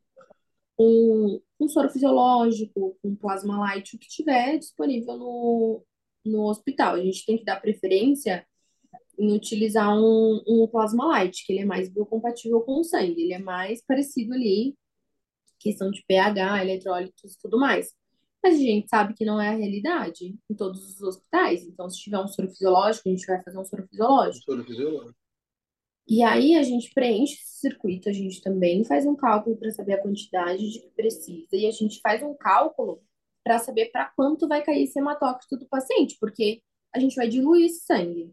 com, 0.76 1.40
com 1.58 1.68
soro 1.68 1.90
fisiológico, 1.90 2.96
com 3.02 3.14
plasma 3.14 3.58
light, 3.58 3.94
o 3.94 3.98
que 3.98 4.08
tiver 4.08 4.58
disponível 4.58 5.16
no, 5.16 5.84
no 6.24 6.48
hospital. 6.48 6.94
A 6.94 7.02
gente 7.02 7.24
tem 7.24 7.38
que 7.38 7.44
dar 7.44 7.60
preferência 7.60 8.46
em 9.18 9.32
utilizar 9.32 9.96
um, 9.96 10.42
um 10.46 10.66
plasma 10.66 11.06
light, 11.06 11.46
que 11.46 11.52
ele 11.52 11.62
é 11.62 11.64
mais 11.64 11.88
biocompatível 11.88 12.60
com 12.62 12.80
o 12.80 12.84
sangue, 12.84 13.22
ele 13.22 13.32
é 13.32 13.38
mais 13.38 13.82
parecido 13.84 14.34
ali, 14.34 14.74
questão 15.58 15.90
de 15.90 16.04
pH, 16.06 16.62
eletrólitos 16.62 17.34
e 17.34 17.38
tudo 17.38 17.58
mais. 17.58 17.92
Mas 18.42 18.56
a 18.56 18.58
gente 18.58 18.88
sabe 18.88 19.14
que 19.14 19.24
não 19.24 19.40
é 19.40 19.48
a 19.48 19.56
realidade 19.56 20.36
em 20.50 20.54
todos 20.54 20.84
os 20.84 21.00
hospitais. 21.00 21.62
Então, 21.62 21.88
se 21.88 21.98
tiver 21.98 22.18
um 22.18 22.28
soro 22.28 22.50
fisiológico, 22.50 23.08
a 23.08 23.12
gente 23.12 23.26
vai 23.26 23.42
fazer 23.42 23.58
um 23.58 23.64
soro 23.64 23.86
fisiológico. 23.88 24.44
Soro 24.44 24.64
fisiológico. 24.64 25.23
E 26.06 26.22
aí 26.22 26.54
a 26.56 26.62
gente 26.62 26.92
preenche 26.92 27.34
esse 27.34 27.60
circuito, 27.60 28.08
a 28.08 28.12
gente 28.12 28.42
também 28.42 28.84
faz 28.84 29.06
um 29.06 29.16
cálculo 29.16 29.56
para 29.56 29.70
saber 29.70 29.94
a 29.94 30.02
quantidade 30.02 30.70
de 30.70 30.80
que 30.80 30.90
precisa, 30.90 31.56
e 31.56 31.66
a 31.66 31.70
gente 31.70 32.00
faz 32.00 32.22
um 32.22 32.34
cálculo 32.34 33.02
para 33.42 33.58
saber 33.58 33.90
para 33.90 34.06
quanto 34.16 34.46
vai 34.46 34.62
cair 34.62 34.84
esse 34.84 34.98
hematócrito 34.98 35.56
do 35.56 35.66
paciente, 35.66 36.16
porque 36.20 36.62
a 36.94 36.98
gente 36.98 37.16
vai 37.16 37.28
diluir 37.28 37.66
esse 37.66 37.80
sangue. 37.84 38.32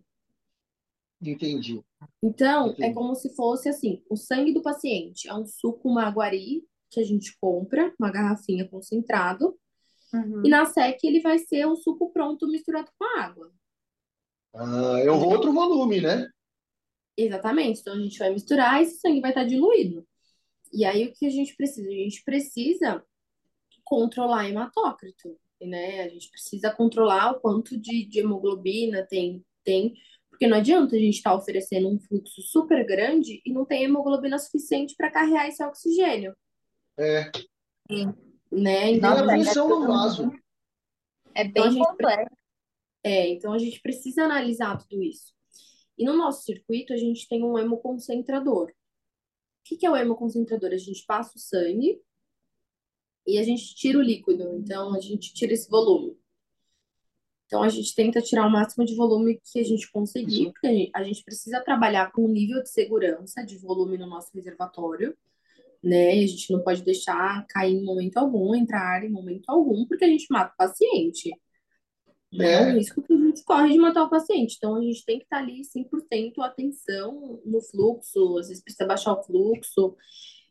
Entendi. 1.21 1.81
Então, 2.21 2.69
é 2.69 2.71
Entendi. 2.71 2.93
como 2.93 3.15
se 3.15 3.33
fosse 3.35 3.69
assim: 3.69 4.03
o 4.09 4.17
sangue 4.17 4.53
do 4.53 4.61
paciente 4.61 5.27
é 5.27 5.33
um 5.33 5.45
suco 5.45 5.89
maguari 5.89 6.63
que 6.89 6.99
a 6.99 7.03
gente 7.03 7.37
compra, 7.39 7.93
uma 7.99 8.11
garrafinha 8.11 8.67
concentrado, 8.67 9.57
Uhum. 10.13 10.43
e 10.45 10.49
na 10.49 10.65
SEC 10.65 10.99
ele 11.03 11.21
vai 11.21 11.39
ser 11.39 11.65
um 11.65 11.75
suco 11.75 12.11
pronto 12.11 12.47
misturado 12.47 12.89
com 12.99 13.05
água. 13.17 13.49
Ah, 14.53 14.99
é 14.99 15.09
um 15.09 15.25
outro 15.25 15.53
volume, 15.53 16.01
né? 16.01 16.27
Exatamente. 17.17 17.81
Então 17.81 17.93
a 17.93 17.99
gente 17.99 18.17
vai 18.17 18.31
misturar 18.31 18.79
e 18.79 18.83
esse 18.83 18.99
sangue 18.99 19.21
vai 19.21 19.31
estar 19.31 19.43
diluído. 19.43 20.07
E 20.73 20.85
aí 20.85 21.05
o 21.07 21.13
que 21.13 21.25
a 21.25 21.29
gente 21.29 21.55
precisa? 21.55 21.87
A 21.87 21.91
gente 21.91 22.23
precisa 22.23 23.05
controlar 23.83 24.47
hematócrito, 24.49 25.37
né? 25.61 26.01
A 26.03 26.07
gente 26.09 26.29
precisa 26.31 26.71
controlar 26.73 27.31
o 27.31 27.39
quanto 27.41 27.77
de, 27.79 28.05
de 28.05 28.19
hemoglobina 28.19 29.05
tem, 29.05 29.45
tem, 29.63 29.93
porque 30.29 30.47
não 30.47 30.57
adianta 30.57 30.95
a 30.95 30.99
gente 30.99 31.15
estar 31.17 31.35
oferecendo 31.35 31.89
um 31.89 31.99
fluxo 31.99 32.41
super 32.41 32.85
grande 32.85 33.41
e 33.45 33.51
não 33.51 33.65
tem 33.65 33.83
hemoglobina 33.83 34.39
suficiente 34.39 34.95
para 34.97 35.11
carregar 35.11 35.47
esse 35.47 35.61
oxigênio, 35.63 36.33
É. 36.97 37.29
né? 38.49 38.91
E 38.91 38.95
Então, 38.95 39.17
a 39.17 39.23
pressão 39.27 39.67
no 39.67 39.87
vaso. 39.87 40.31
É 41.35 41.43
Então, 41.43 41.63
bem 41.65 41.73
gente- 41.73 41.85
complexo. 41.85 42.35
É, 43.03 43.27
então 43.29 43.51
a 43.53 43.57
gente 43.57 43.81
precisa 43.81 44.23
analisar 44.23 44.77
tudo 44.77 45.01
isso. 45.03 45.33
E 46.01 46.03
no 46.03 46.17
nosso 46.17 46.45
circuito 46.45 46.93
a 46.93 46.97
gente 46.97 47.27
tem 47.27 47.43
um 47.43 47.59
hemoconcentrador. 47.59 48.69
O 48.69 48.73
que 49.63 49.77
que 49.77 49.85
é 49.85 49.91
o 49.91 49.95
hemoconcentrador? 49.95 50.71
A 50.71 50.77
gente 50.77 51.05
passa 51.05 51.33
o 51.35 51.39
sangue 51.39 52.01
e 53.27 53.37
a 53.37 53.43
gente 53.43 53.75
tira 53.75 53.99
o 53.99 54.01
líquido. 54.01 54.51
Então 54.57 54.95
a 54.95 54.99
gente 54.99 55.31
tira 55.31 55.53
esse 55.53 55.69
volume. 55.69 56.17
Então 57.45 57.61
a 57.61 57.69
gente 57.69 57.93
tenta 57.93 58.19
tirar 58.19 58.47
o 58.47 58.49
máximo 58.49 58.83
de 58.83 58.95
volume 58.95 59.39
que 59.43 59.59
a 59.59 59.63
gente 59.63 59.91
conseguir, 59.91 60.51
porque 60.51 60.89
a 60.91 61.03
gente, 61.03 61.23
precisa 61.23 61.61
trabalhar 61.61 62.11
com 62.11 62.25
um 62.25 62.31
nível 62.31 62.63
de 62.63 62.71
segurança 62.71 63.45
de 63.45 63.59
volume 63.59 63.95
no 63.95 64.07
nosso 64.07 64.31
reservatório, 64.33 65.15
né? 65.83 66.17
E 66.17 66.23
a 66.23 66.27
gente 66.27 66.51
não 66.51 66.63
pode 66.63 66.81
deixar 66.81 67.45
cair 67.45 67.75
em 67.75 67.85
momento 67.85 68.17
algum, 68.17 68.55
entrar 68.55 68.81
ar 68.81 69.03
em 69.03 69.11
momento 69.11 69.47
algum, 69.47 69.85
porque 69.85 70.05
a 70.05 70.07
gente 70.07 70.25
mata 70.31 70.51
o 70.51 70.57
paciente. 70.57 71.31
Né? 72.31 72.53
É 72.53 72.61
um 72.61 72.69
É. 72.69 72.73
risco 72.73 73.01
que 73.01 73.13
a 73.13 73.17
gente 73.17 73.43
corre 73.43 73.71
de 73.73 73.77
matar 73.79 74.03
o 74.03 74.09
paciente. 74.09 74.55
Então, 74.57 74.75
a 74.75 74.81
gente 74.81 75.05
tem 75.05 75.17
que 75.19 75.25
estar 75.25 75.37
ali 75.39 75.63
100% 75.65 76.41
atenção 76.41 77.41
no 77.45 77.61
fluxo, 77.61 78.37
às 78.39 78.47
vezes 78.49 78.63
precisa 78.63 78.85
baixar 78.87 79.13
o 79.13 79.23
fluxo, 79.23 79.95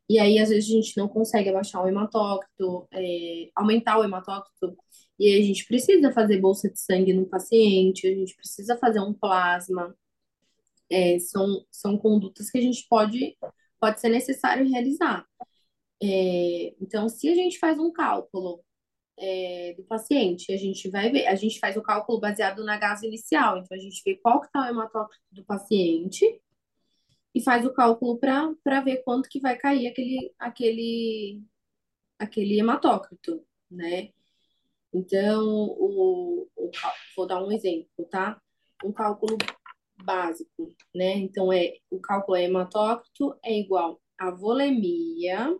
e 0.09 0.18
aí 0.18 0.39
às 0.39 0.49
vezes 0.51 0.68
a 0.70 0.74
gente 0.74 0.97
não 0.99 1.09
consegue 1.09 1.49
abaixar 1.51 1.85
o 1.85 1.89
hematócrito, 1.89 2.89
é, 2.93 3.51
aumentar 3.55 3.99
o 3.99 4.05
hematócrito, 4.05 4.76
e 5.18 5.26
aí 5.26 5.43
a 5.43 5.45
gente 5.45 5.66
precisa 5.66 6.12
fazer 6.12 6.39
bolsa 6.41 6.70
de 6.70 6.81
sangue 6.81 7.12
no 7.12 7.26
paciente, 7.26 8.07
a 8.09 8.14
gente 8.14 8.35
precisa 8.37 8.76
fazer 8.78 9.01
um 9.01 9.12
plasma. 9.14 9.95
É, 10.91 11.18
são, 11.20 11.64
são 11.70 11.97
condutas 11.97 12.51
que 12.51 12.59
a 12.59 12.62
gente 12.62 12.87
pode, 12.89 13.37
pode 13.81 14.01
ser 14.01 14.09
necessário 14.09 14.68
realizar. 14.68 15.24
É, 16.03 16.74
então, 16.81 17.09
se 17.09 17.28
a 17.28 17.35
gente 17.35 17.59
faz 17.59 17.78
um 17.78 17.93
cálculo 17.93 18.62
é, 19.21 19.75
do 19.77 19.85
paciente. 19.85 20.53
A 20.53 20.57
gente 20.57 20.89
vai 20.91 21.11
ver, 21.11 21.27
a 21.27 21.35
gente 21.35 21.59
faz 21.59 21.77
o 21.77 21.83
cálculo 21.83 22.18
baseado 22.18 22.64
na 22.64 22.79
gase 22.79 23.07
inicial. 23.07 23.59
Então, 23.59 23.77
a 23.77 23.81
gente 23.81 24.03
vê 24.05 24.16
qual 24.16 24.41
que 24.41 24.47
está 24.47 24.62
o 24.62 24.68
hematócrito 24.68 25.23
do 25.31 25.45
paciente 25.45 26.25
e 27.35 27.43
faz 27.43 27.64
o 27.66 27.73
cálculo 27.73 28.18
para 28.18 28.81
ver 28.81 29.03
quanto 29.05 29.29
que 29.29 29.41
vai 29.41 29.57
cair 29.57 29.87
aquele, 29.87 30.33
aquele, 30.39 31.43
aquele 32.18 32.59
hematócrito, 32.59 33.45
né? 33.71 34.11
Então, 34.93 35.47
o, 35.47 36.49
o, 36.57 36.71
vou 37.16 37.27
dar 37.27 37.45
um 37.45 37.53
exemplo, 37.53 38.05
tá? 38.11 38.41
Um 38.83 38.93
cálculo 38.93 39.37
básico, 40.03 40.75
né? 40.95 41.12
Então, 41.18 41.53
é, 41.53 41.75
o 41.91 42.01
cálculo 42.01 42.37
é 42.37 42.45
hematócrito 42.45 43.39
é 43.45 43.57
igual 43.57 44.01
a 44.18 44.31
volemia 44.31 45.57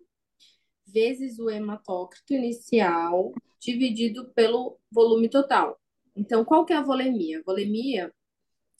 vezes 0.93 1.39
o 1.39 1.49
hematócrito 1.51 2.35
inicial 2.35 3.33
dividido 3.59 4.31
pelo 4.35 4.79
volume 4.91 5.29
total. 5.29 5.79
Então, 6.17 6.45
qual 6.45 6.65
que 6.65 6.73
é 6.73 6.77
a 6.77 6.83
volemia? 6.83 7.41
A 7.41 7.43
volemia 7.43 8.13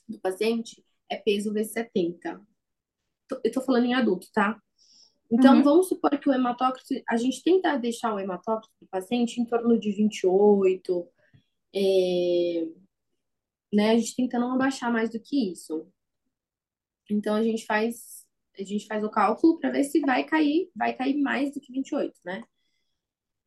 do 0.07 0.19
paciente 0.19 0.83
é 1.09 1.17
peso 1.17 1.53
vezes 1.53 1.73
70. 1.73 2.41
Tô- 3.27 3.39
Eu 3.43 3.51
tô 3.51 3.61
falando 3.61 3.85
em 3.85 3.93
adulto, 3.93 4.27
tá? 4.33 4.61
Então, 5.31 5.55
Uhum. 5.57 5.63
vamos 5.63 5.87
supor 5.87 6.17
que 6.19 6.29
o 6.29 6.33
hematócrito, 6.33 6.89
a 7.07 7.15
gente 7.15 7.41
tenta 7.41 7.77
deixar 7.77 8.13
o 8.13 8.19
hematócrito 8.19 8.73
do 8.81 8.87
paciente 8.87 9.39
em 9.39 9.45
torno 9.45 9.79
de 9.79 9.91
28, 9.91 11.07
é, 11.73 12.67
né? 13.73 13.91
A 13.91 13.97
gente 13.97 14.15
tenta 14.15 14.37
não 14.37 14.53
abaixar 14.53 14.91
mais 14.91 15.09
do 15.09 15.19
que 15.21 15.51
isso. 15.53 15.87
Então, 17.09 17.33
a 17.35 17.43
gente 17.43 17.65
faz, 17.65 18.20
a 18.61 18.65
gente 18.65 18.87
faz 18.87 19.03
o 19.03 19.09
cálculo 19.09 19.59
para 19.59 19.71
ver 19.71 19.83
se 19.83 19.99
vai 20.01 20.23
cair, 20.23 20.69
vai 20.75 20.93
cair 20.93 21.19
mais 21.21 21.53
do 21.53 21.59
que 21.59 21.71
28, 21.71 22.19
né? 22.23 22.43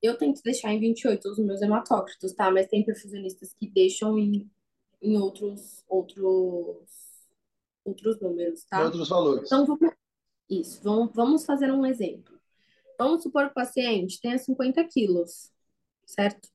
Eu 0.03 0.19
tento 0.19 0.43
deixar 0.43 0.73
em 0.73 0.81
28 0.81 1.29
os 1.29 1.39
meus 1.39 1.63
hematócritos, 1.63 2.35
tá? 2.35 2.51
Mas 2.51 2.67
tem 2.67 2.85
perfusionistas 2.85 3.55
que 3.55 3.67
deixam 3.67 4.19
em, 4.19 4.51
em 5.01 5.17
outros, 5.17 5.83
outros, 5.89 6.89
outros 7.85 8.21
números, 8.21 8.65
Em 8.65 8.69
tá? 8.69 8.85
outros 8.85 9.09
valores. 9.09 9.45
Então, 9.47 9.65
vamos, 9.65 9.95
isso, 10.49 10.81
vamos, 10.83 11.13
vamos 11.15 11.45
fazer 11.45 11.73
um 11.73 11.87
exemplo. 11.87 12.39
Vamos 12.99 13.23
supor 13.23 13.47
que 13.47 13.53
o 13.53 13.55
paciente 13.55 14.21
tenha 14.21 14.39
50 14.39 14.85
quilos, 14.85 15.51
certo? 16.07 16.49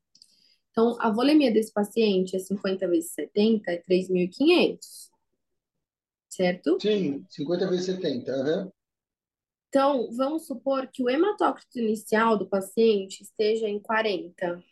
Então, 0.72 0.96
a 1.02 1.10
volemia 1.10 1.52
desse 1.52 1.74
paciente 1.74 2.36
é 2.36 2.40
50 2.40 2.88
vezes 2.88 3.12
70, 3.12 3.72
é 3.72 3.84
3.500, 3.84 5.09
certo? 6.40 6.80
Sim, 6.80 7.26
50 7.30 7.70
vezes 7.70 7.86
70. 7.86 8.32
aham. 8.32 8.72
Então, 9.68 10.10
vamos 10.16 10.48
supor 10.48 10.88
que 10.88 11.04
o 11.04 11.10
hematócrito 11.10 11.78
inicial 11.78 12.38
do 12.38 12.48
paciente 12.48 13.22
esteja 13.22 13.68
em 13.68 13.80
40. 13.80 14.64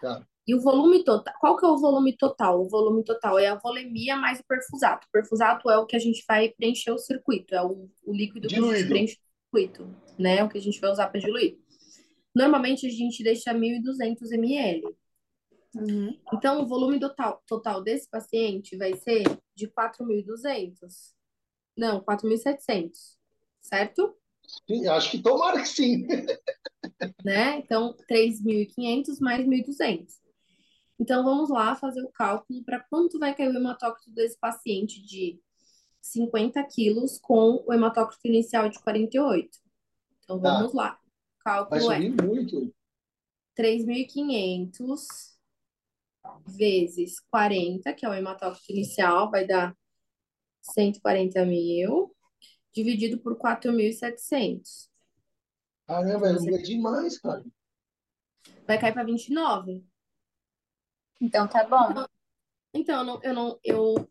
Tá. 0.00 0.26
E 0.46 0.54
o 0.54 0.60
volume 0.60 1.04
total, 1.04 1.34
qual 1.38 1.56
que 1.56 1.64
é 1.66 1.68
o 1.68 1.78
volume 1.78 2.16
total? 2.16 2.62
O 2.62 2.68
volume 2.68 3.04
total 3.04 3.38
é 3.38 3.48
a 3.48 3.56
volemia 3.56 4.16
mais 4.16 4.40
o 4.40 4.44
perfusato. 4.44 5.06
O 5.06 5.10
perfusato 5.10 5.70
é 5.70 5.76
o 5.78 5.86
que 5.86 5.96
a 5.96 5.98
gente 5.98 6.24
vai 6.26 6.48
preencher 6.48 6.92
o 6.92 6.98
circuito, 6.98 7.54
é 7.54 7.62
o, 7.62 7.90
o 8.04 8.12
líquido 8.12 8.48
que 8.48 8.54
a 8.54 8.58
gente 8.58 8.66
Diluído. 8.68 8.88
preenche 8.88 9.14
o 9.14 9.56
circuito, 9.56 9.96
né? 10.18 10.42
O 10.42 10.48
que 10.48 10.58
a 10.58 10.60
gente 10.60 10.80
vai 10.80 10.90
usar 10.90 11.08
para 11.08 11.20
diluir. 11.20 11.58
Normalmente 12.34 12.86
a 12.86 12.90
gente 12.90 13.22
deixa 13.22 13.52
1.200 13.52 14.32
ml. 14.32 14.96
Uhum. 15.74 16.18
Então, 16.32 16.62
o 16.62 16.66
volume 16.66 17.00
total, 17.00 17.42
total 17.46 17.82
desse 17.82 18.08
paciente 18.08 18.76
vai 18.76 18.94
ser 18.94 19.22
de 19.54 19.68
4.200. 19.68 21.14
Não, 21.76 22.00
4.700, 22.02 23.16
certo? 23.60 24.14
Sim, 24.68 24.86
acho 24.88 25.10
que 25.10 25.22
tomara 25.22 25.60
que 25.60 25.68
sim. 25.68 26.06
né? 27.24 27.58
Então, 27.58 27.96
3.500 28.10 29.18
mais 29.20 29.46
1.200. 29.46 30.06
Então, 31.00 31.24
vamos 31.24 31.48
lá 31.48 31.74
fazer 31.74 32.02
o 32.02 32.12
cálculo 32.12 32.62
para 32.64 32.80
quanto 32.80 33.18
vai 33.18 33.34
cair 33.34 33.48
o 33.48 33.56
hematócrito 33.56 34.10
desse 34.10 34.38
paciente 34.38 35.02
de 35.02 35.40
50 36.02 36.62
quilos 36.64 37.18
com 37.18 37.64
o 37.66 37.72
hematócrito 37.72 38.26
inicial 38.28 38.68
de 38.68 38.78
48. 38.80 39.58
Então, 40.22 40.40
Tá. 40.40 40.58
vamos 40.58 40.74
lá. 40.74 40.98
O 41.00 41.44
Vai 41.44 41.80
cálculo 41.80 41.92
é 41.92 41.96
subir 41.96 42.22
muito. 42.22 42.74
3.500 43.58 45.31
vezes 46.46 47.20
40, 47.30 47.92
que 47.94 48.06
é 48.06 48.08
o 48.08 48.14
hematócrito 48.14 48.72
inicial, 48.72 49.30
vai 49.30 49.46
dar 49.46 49.76
140 50.62 51.44
mil, 51.44 52.14
dividido 52.72 53.18
por 53.18 53.36
4.700. 53.36 54.88
Caramba, 55.86 56.28
é 56.30 56.62
demais, 56.62 57.18
cara. 57.18 57.44
Vai 58.66 58.78
cair 58.78 58.92
para 58.92 59.04
29. 59.04 59.84
Então 61.20 61.46
tá 61.46 61.64
bom. 61.64 62.06
Então, 62.74 63.00
eu 63.00 63.04
não, 63.04 63.22
eu 63.22 63.34
não, 63.34 63.60
eu, 63.62 64.10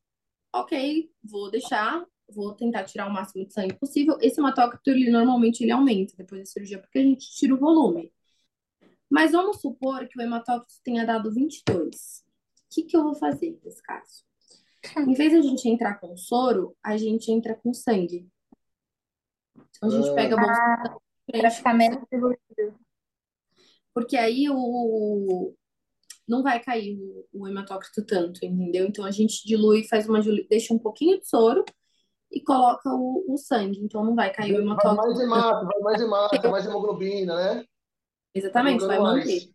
ok, 0.53 1.11
vou 1.23 1.49
deixar, 1.49 2.05
vou 2.29 2.53
tentar 2.53 2.83
tirar 2.83 3.07
o 3.07 3.11
máximo 3.11 3.45
de 3.45 3.53
sangue 3.53 3.73
possível. 3.73 4.17
Esse 4.21 4.39
hematócrito, 4.39 4.89
ele 4.89 5.09
normalmente 5.09 5.63
ele 5.63 5.71
aumenta 5.71 6.13
depois 6.15 6.41
da 6.41 6.45
cirurgia, 6.45 6.79
porque 6.79 6.99
a 6.99 7.03
gente 7.03 7.29
tira 7.31 7.55
o 7.55 7.59
volume. 7.59 8.13
Mas 9.11 9.33
vamos 9.33 9.59
supor 9.59 10.07
que 10.07 10.17
o 10.17 10.21
hematócrito 10.21 10.79
tenha 10.83 11.05
dado 11.05 11.33
22. 11.33 11.85
O 11.85 12.73
que 12.73 12.83
que 12.83 12.95
eu 12.95 13.03
vou 13.03 13.15
fazer 13.15 13.59
nesse 13.63 13.83
caso? 13.83 14.23
Em 14.97 15.13
vez 15.13 15.31
de 15.31 15.37
a 15.37 15.41
gente 15.41 15.67
entrar 15.67 15.99
com 15.99 16.15
soro, 16.15 16.75
a 16.81 16.95
gente 16.95 17.29
entra 17.31 17.53
com 17.53 17.73
sangue. 17.73 18.27
Então 19.77 19.89
a 19.89 19.91
gente 19.91 20.15
pega 20.15 20.35
a 20.35 20.39
bolsa 20.39 20.61
Ah, 20.61 20.97
frente 21.29 21.51
ficar 21.51 21.73
menos 21.73 22.03
diluído. 22.11 22.79
porque 23.93 24.15
aí 24.15 24.47
o 24.49 25.53
não 26.27 26.41
vai 26.41 26.63
cair 26.63 26.97
o, 26.97 27.27
o 27.33 27.47
hematócrito 27.47 28.05
tanto, 28.05 28.45
entendeu? 28.45 28.85
Então 28.87 29.03
a 29.03 29.11
gente 29.11 29.45
dilui, 29.45 29.83
faz 29.83 30.07
uma 30.07 30.21
dilui, 30.21 30.47
deixa 30.49 30.73
um 30.73 30.79
pouquinho 30.79 31.19
de 31.19 31.27
soro 31.27 31.65
e 32.31 32.41
coloca 32.41 32.89
o, 32.89 33.25
o 33.27 33.37
sangue, 33.37 33.79
então 33.83 34.05
não 34.05 34.15
vai 34.15 34.31
cair 34.31 34.53
o 34.53 34.55
Vai 34.55 34.63
mais 34.63 34.79
hematócrito 34.85 35.21
hemato, 35.21 35.65
vai 35.65 35.79
mais 35.81 36.01
hemato, 36.01 36.49
mais 36.49 36.65
hemoglobina, 36.65 37.35
né? 37.35 37.65
Exatamente, 38.33 38.85
vai 38.85 38.99
manter. 38.99 39.53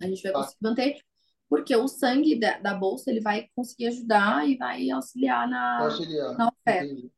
A 0.00 0.06
gente 0.06 0.22
vai 0.22 0.32
Tá, 0.32 0.38
conseguir 0.38 0.62
manter, 0.62 1.04
porque 1.48 1.74
o 1.76 1.88
sangue 1.88 2.38
da, 2.38 2.58
da 2.58 2.74
bolsa 2.74 3.10
ele 3.10 3.20
vai 3.20 3.48
conseguir 3.54 3.88
ajudar 3.88 4.48
e 4.48 4.56
vai 4.56 4.90
auxiliar 4.90 5.48
na, 5.48 5.84
auxiliar. 5.84 6.36
na 6.36 6.48
oferta. 6.48 7.08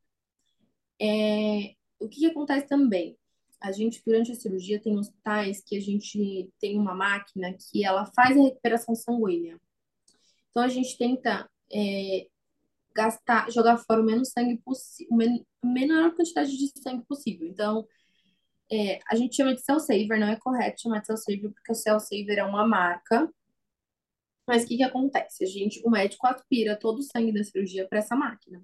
É, 1.01 1.75
o 1.99 2.09
que 2.09 2.21
que 2.21 2.27
acontece 2.27 2.67
também? 2.67 3.17
A 3.61 3.73
gente, 3.73 4.03
durante 4.05 4.31
a 4.31 4.35
cirurgia, 4.35 4.81
tem 4.81 4.99
hospitais 4.99 5.63
que 5.63 5.77
a 5.77 5.81
gente 5.81 6.51
tem 6.61 6.79
uma 6.79 6.95
máquina 6.95 7.55
que 7.55 7.85
ela 7.85 8.05
faz 8.07 8.37
a 8.37 8.43
recuperação 8.43 8.95
sanguínea. 8.95 9.59
Então, 10.51 10.63
a 10.63 10.69
gente 10.69 10.97
tenta 10.97 11.49
é, 11.73 12.29
gastar, 12.95 13.51
jogar 13.51 13.79
fora 13.79 14.01
o 14.01 14.05
menos 14.05 14.31
sangue 14.31 14.59
possível, 14.59 15.17
a 15.63 15.67
menor 15.67 16.15
quantidade 16.15 16.57
de 16.57 16.73
sangue 16.81 17.05
possível. 17.07 17.47
Então, 17.47 17.87
é, 18.71 18.99
a 19.09 19.15
gente 19.15 19.37
chama 19.37 19.55
de 19.55 19.63
cell 19.63 19.79
saver, 19.79 20.19
não 20.19 20.29
é 20.29 20.37
correto 20.37 20.83
chamar 20.83 21.01
de 21.01 21.07
cell 21.07 21.17
saver, 21.17 21.53
porque 21.53 21.73
o 21.73 21.75
cell 21.75 22.01
saver 22.01 22.39
é 22.39 22.45
uma 22.45 22.67
marca. 22.67 23.33
Mas 24.47 24.65
o 24.65 24.69
que 24.69 24.77
que 24.77 24.83
acontece? 24.83 25.45
A 25.45 25.47
gente, 25.47 25.83
o 25.85 25.91
médico 25.91 26.27
aspira 26.27 26.79
todo 26.79 26.99
o 26.99 27.03
sangue 27.03 27.33
da 27.33 27.43
cirurgia 27.43 27.87
para 27.89 27.99
essa 27.99 28.15
máquina. 28.15 28.63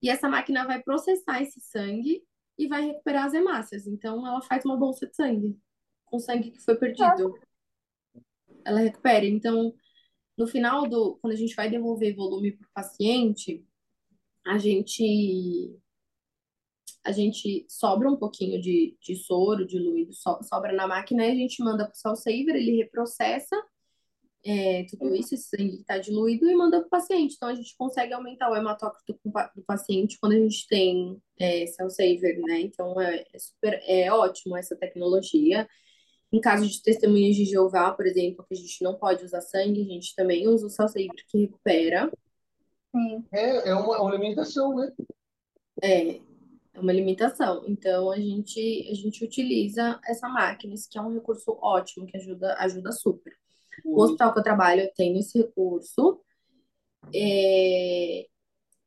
E 0.00 0.08
essa 0.08 0.28
máquina 0.28 0.66
vai 0.66 0.82
processar 0.82 1.42
esse 1.42 1.60
sangue 1.60 2.22
e 2.58 2.68
vai 2.68 2.82
recuperar 2.86 3.26
as 3.26 3.34
hemácias. 3.34 3.86
Então, 3.86 4.26
ela 4.26 4.40
faz 4.42 4.64
uma 4.64 4.76
bolsa 4.76 5.06
de 5.06 5.14
sangue 5.14 5.58
com 6.04 6.18
sangue 6.18 6.50
que 6.50 6.60
foi 6.60 6.76
perdido. 6.76 7.34
Ela 8.64 8.80
recupera. 8.80 9.24
Então, 9.26 9.74
no 10.36 10.46
final 10.46 10.88
do, 10.88 11.16
quando 11.16 11.32
a 11.32 11.36
gente 11.36 11.54
vai 11.54 11.70
devolver 11.70 12.14
volume 12.14 12.52
para 12.52 12.66
o 12.66 12.72
paciente, 12.72 13.64
a 14.46 14.58
gente 14.58 15.76
a 17.04 17.12
gente 17.12 17.66
sobra 17.68 18.08
um 18.08 18.16
pouquinho 18.16 18.60
de, 18.60 18.96
de 19.00 19.16
soro 19.16 19.66
diluído, 19.66 20.12
so- 20.12 20.42
sobra 20.42 20.72
na 20.72 20.86
máquina 20.86 21.26
e 21.26 21.30
a 21.32 21.34
gente 21.34 21.62
manda 21.62 21.84
para 21.84 21.92
o 21.92 21.96
cell 21.96 22.16
saver, 22.16 22.56
ele 22.56 22.76
reprocessa 22.76 23.56
é, 24.44 24.84
tudo 24.84 25.14
isso, 25.14 25.34
esse 25.34 25.48
sangue 25.48 25.76
que 25.76 25.82
está 25.82 25.98
diluído, 25.98 26.50
e 26.50 26.54
manda 26.54 26.80
para 26.80 26.86
o 26.86 26.90
paciente. 26.90 27.34
Então, 27.36 27.48
a 27.48 27.54
gente 27.54 27.76
consegue 27.76 28.12
aumentar 28.12 28.50
o 28.50 28.56
hematócrito 28.56 29.18
do 29.24 29.62
paciente 29.64 30.18
quando 30.20 30.32
a 30.32 30.38
gente 30.38 30.66
tem 30.66 31.20
é, 31.38 31.66
cell 31.66 31.88
saver, 31.88 32.38
né? 32.40 32.60
Então, 32.60 33.00
é, 33.00 33.24
é 33.32 33.38
super, 33.38 33.80
é 33.86 34.12
ótimo 34.12 34.56
essa 34.56 34.74
tecnologia. 34.74 35.68
Em 36.32 36.40
caso 36.40 36.66
de 36.66 36.82
testemunhas 36.82 37.36
de 37.36 37.44
Jeová, 37.44 37.92
por 37.92 38.06
exemplo, 38.06 38.44
que 38.48 38.54
a 38.54 38.56
gente 38.56 38.82
não 38.82 38.94
pode 38.94 39.24
usar 39.24 39.42
sangue, 39.42 39.82
a 39.82 39.84
gente 39.84 40.14
também 40.16 40.48
usa 40.48 40.66
o 40.66 40.70
cell 40.70 40.88
saver 40.88 41.08
que 41.28 41.38
recupera. 41.38 42.10
Sim. 42.90 43.24
É, 43.32 43.70
é 43.70 43.74
uma, 43.74 44.00
uma 44.00 44.10
alimentação, 44.10 44.74
né? 44.74 44.92
É, 45.82 46.20
é 46.74 46.80
uma 46.80 46.92
limitação. 46.92 47.64
Então, 47.66 48.10
a 48.10 48.16
gente, 48.16 48.88
a 48.90 48.94
gente 48.94 49.24
utiliza 49.24 50.00
essa 50.06 50.28
máquina, 50.28 50.74
que 50.90 50.98
é 50.98 51.02
um 51.02 51.12
recurso 51.12 51.58
ótimo, 51.60 52.06
que 52.06 52.16
ajuda, 52.16 52.54
ajuda 52.58 52.92
super. 52.92 53.32
O 53.84 54.00
Ui. 54.00 54.04
hospital 54.04 54.32
que 54.32 54.38
eu 54.38 54.42
trabalho, 54.42 54.82
eu 54.82 54.92
tenho 54.94 55.18
esse 55.18 55.38
recurso, 55.38 56.20
é, 57.14 58.26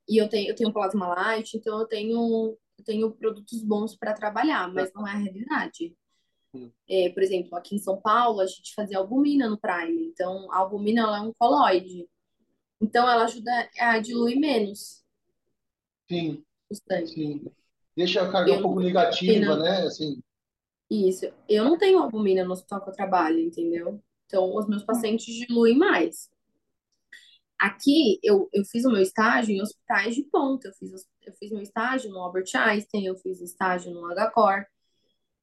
e 0.08 0.18
eu 0.18 0.30
tenho, 0.30 0.50
eu 0.50 0.56
tenho 0.56 0.74
plasma 0.74 1.08
light, 1.08 1.58
então 1.58 1.80
eu 1.80 1.88
tenho, 1.88 2.58
eu 2.78 2.84
tenho 2.84 3.12
produtos 3.12 3.64
bons 3.64 3.96
para 3.96 4.14
trabalhar, 4.14 4.72
mas 4.72 4.92
não 4.94 5.08
é 5.08 5.12
a 5.12 5.18
realidade. 5.18 5.96
Hum. 6.54 6.72
É, 6.88 7.10
por 7.10 7.22
exemplo, 7.22 7.56
aqui 7.58 7.76
em 7.76 7.80
São 7.80 8.00
Paulo, 8.00 8.40
a 8.40 8.46
gente 8.46 8.74
fazia 8.74 8.98
albumina 8.98 9.50
no 9.50 9.60
Prime, 9.60 10.06
então 10.08 10.52
a 10.52 10.60
albumina 10.60 11.02
ela 11.02 11.18
é 11.18 11.22
um 11.22 11.34
colóide, 11.34 12.08
então 12.80 13.10
ela 13.10 13.26
ajuda 13.26 13.70
a 13.80 14.00
diluir 14.00 14.40
menos 14.40 15.04
Sim, 16.10 16.44
o 16.70 16.76
sangue. 16.76 17.08
sim. 17.08 17.52
Deixa 17.96 18.22
a 18.22 18.32
carga 18.32 18.52
Eu 18.52 18.60
um 18.60 18.62
pouco 18.62 18.80
negativa, 18.80 19.58
né? 19.58 19.84
Assim, 19.86 20.20
isso. 20.90 21.26
Eu 21.50 21.64
não 21.64 21.78
tenho 21.78 22.00
albumina 22.00 22.44
no 22.44 22.52
hospital 22.52 22.82
que 22.84 22.90
eu 22.90 22.94
trabalho, 22.94 23.40
entendeu? 23.40 24.02
Então, 24.26 24.56
os 24.56 24.68
meus 24.68 24.84
pacientes 24.84 25.34
diluem 25.34 25.78
mais. 25.78 26.30
Aqui, 27.58 28.20
eu, 28.22 28.50
eu 28.54 28.66
fiz 28.66 28.84
o 28.86 28.92
meu 28.92 29.02
estágio 29.02 29.56
em 29.56 29.62
hospitais 29.62 30.14
de 30.16 30.24
ponta. 30.24 30.68
Eu 30.68 30.74
fiz, 30.74 30.92
eu 31.26 31.34
fiz 31.40 31.52
meu 31.52 31.62
estágio 31.62 32.12
no 32.12 32.20
Albert 32.20 32.50
Einstein, 32.54 33.06
eu 33.06 33.16
fiz 33.18 33.42
estágio 33.42 33.94
no 33.94 34.06
HCor. 34.14 34.66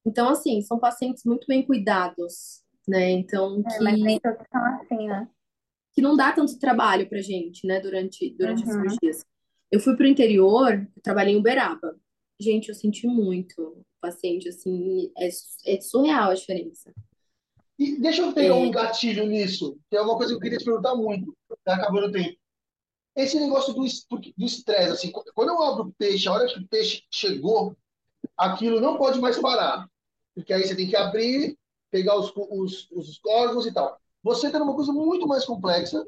Então, 0.05 0.29
assim, 0.29 0.61
são 0.61 0.79
pacientes 0.79 1.23
muito 1.25 1.47
bem 1.47 1.65
cuidados, 1.65 2.61
né? 2.87 3.11
Então, 3.11 3.63
É, 3.65 3.79
mas 3.81 3.99
nem 3.99 4.19
que, 4.19 4.29
todos 4.29 4.45
são 4.51 4.65
assim, 4.65 5.07
né? 5.07 5.27
que 5.93 6.01
não 6.01 6.15
dá 6.15 6.31
tanto 6.31 6.59
trabalho 6.59 7.07
pra 7.09 7.19
gente, 7.21 7.65
né, 7.65 7.79
durante, 7.79 8.29
durante 8.37 8.63
as 8.63 8.69
Uhum. 8.69 8.89
cirurgias. 8.89 9.25
Eu 9.71 9.79
fui 9.79 9.95
pro 9.95 10.05
interior, 10.07 10.73
eu 10.95 11.01
trabalhei 11.01 11.33
em 11.33 11.37
Uberaba. 11.37 11.95
Gente, 12.43 12.69
eu 12.69 12.75
senti 12.75 13.07
muito. 13.07 13.61
O 13.61 13.85
paciente, 14.01 14.49
assim, 14.49 15.09
é, 15.17 15.29
é 15.65 15.81
surreal 15.81 16.31
a 16.31 16.33
diferença. 16.33 16.93
E 17.79 17.99
deixa 17.99 18.21
eu 18.21 18.33
pegar 18.33 18.55
um 18.55 18.67
É, 18.67 18.71
gatilho 18.71 19.25
nisso, 19.25 19.77
que 19.89 19.95
é 19.95 20.01
uma 20.01 20.17
coisa 20.17 20.31
que 20.31 20.35
eu 20.35 20.41
queria 20.41 20.57
te 20.57 20.65
perguntar 20.65 20.93
muito, 20.95 21.35
tá 21.63 21.75
acabando 21.75 22.07
o 22.07 22.11
tempo. 22.11 22.37
Esse 23.15 23.39
negócio 23.39 23.73
do 23.73 23.85
estresse, 23.85 24.91
assim, 24.91 25.11
quando 25.11 25.49
eu 25.49 25.61
abro 25.61 25.83
o 25.85 25.93
peixe, 25.93 26.27
a 26.27 26.33
hora 26.33 26.47
que 26.47 26.59
o 26.59 26.67
peixe 26.67 27.03
chegou, 27.11 27.75
aquilo 28.35 28.81
não 28.81 28.97
pode 28.97 29.19
mais 29.19 29.39
parar. 29.39 29.87
Porque 30.35 30.51
aí 30.51 30.67
você 30.67 30.75
tem 30.75 30.87
que 30.87 30.95
abrir, 30.95 31.57
pegar 31.91 32.17
os, 32.19 32.33
os, 32.35 32.91
os 32.91 33.19
órgãos 33.25 33.65
e 33.65 33.73
tal. 33.73 33.99
Você 34.21 34.47
está 34.47 34.59
numa 34.59 34.75
coisa 34.75 34.91
muito 34.91 35.27
mais 35.27 35.45
complexa 35.45 36.05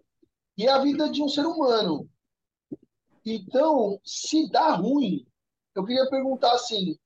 e 0.58 0.66
é 0.66 0.70
a 0.70 0.80
vida 0.80 1.10
de 1.10 1.22
um 1.22 1.30
ser 1.30 1.46
humano. 1.46 2.10
Então, 3.26 4.00
se 4.04 4.50
dá 4.50 4.72
ruim, 4.76 5.26
eu 5.76 5.86
queria 5.86 6.10
perguntar 6.10 6.54
assim, 6.54 6.98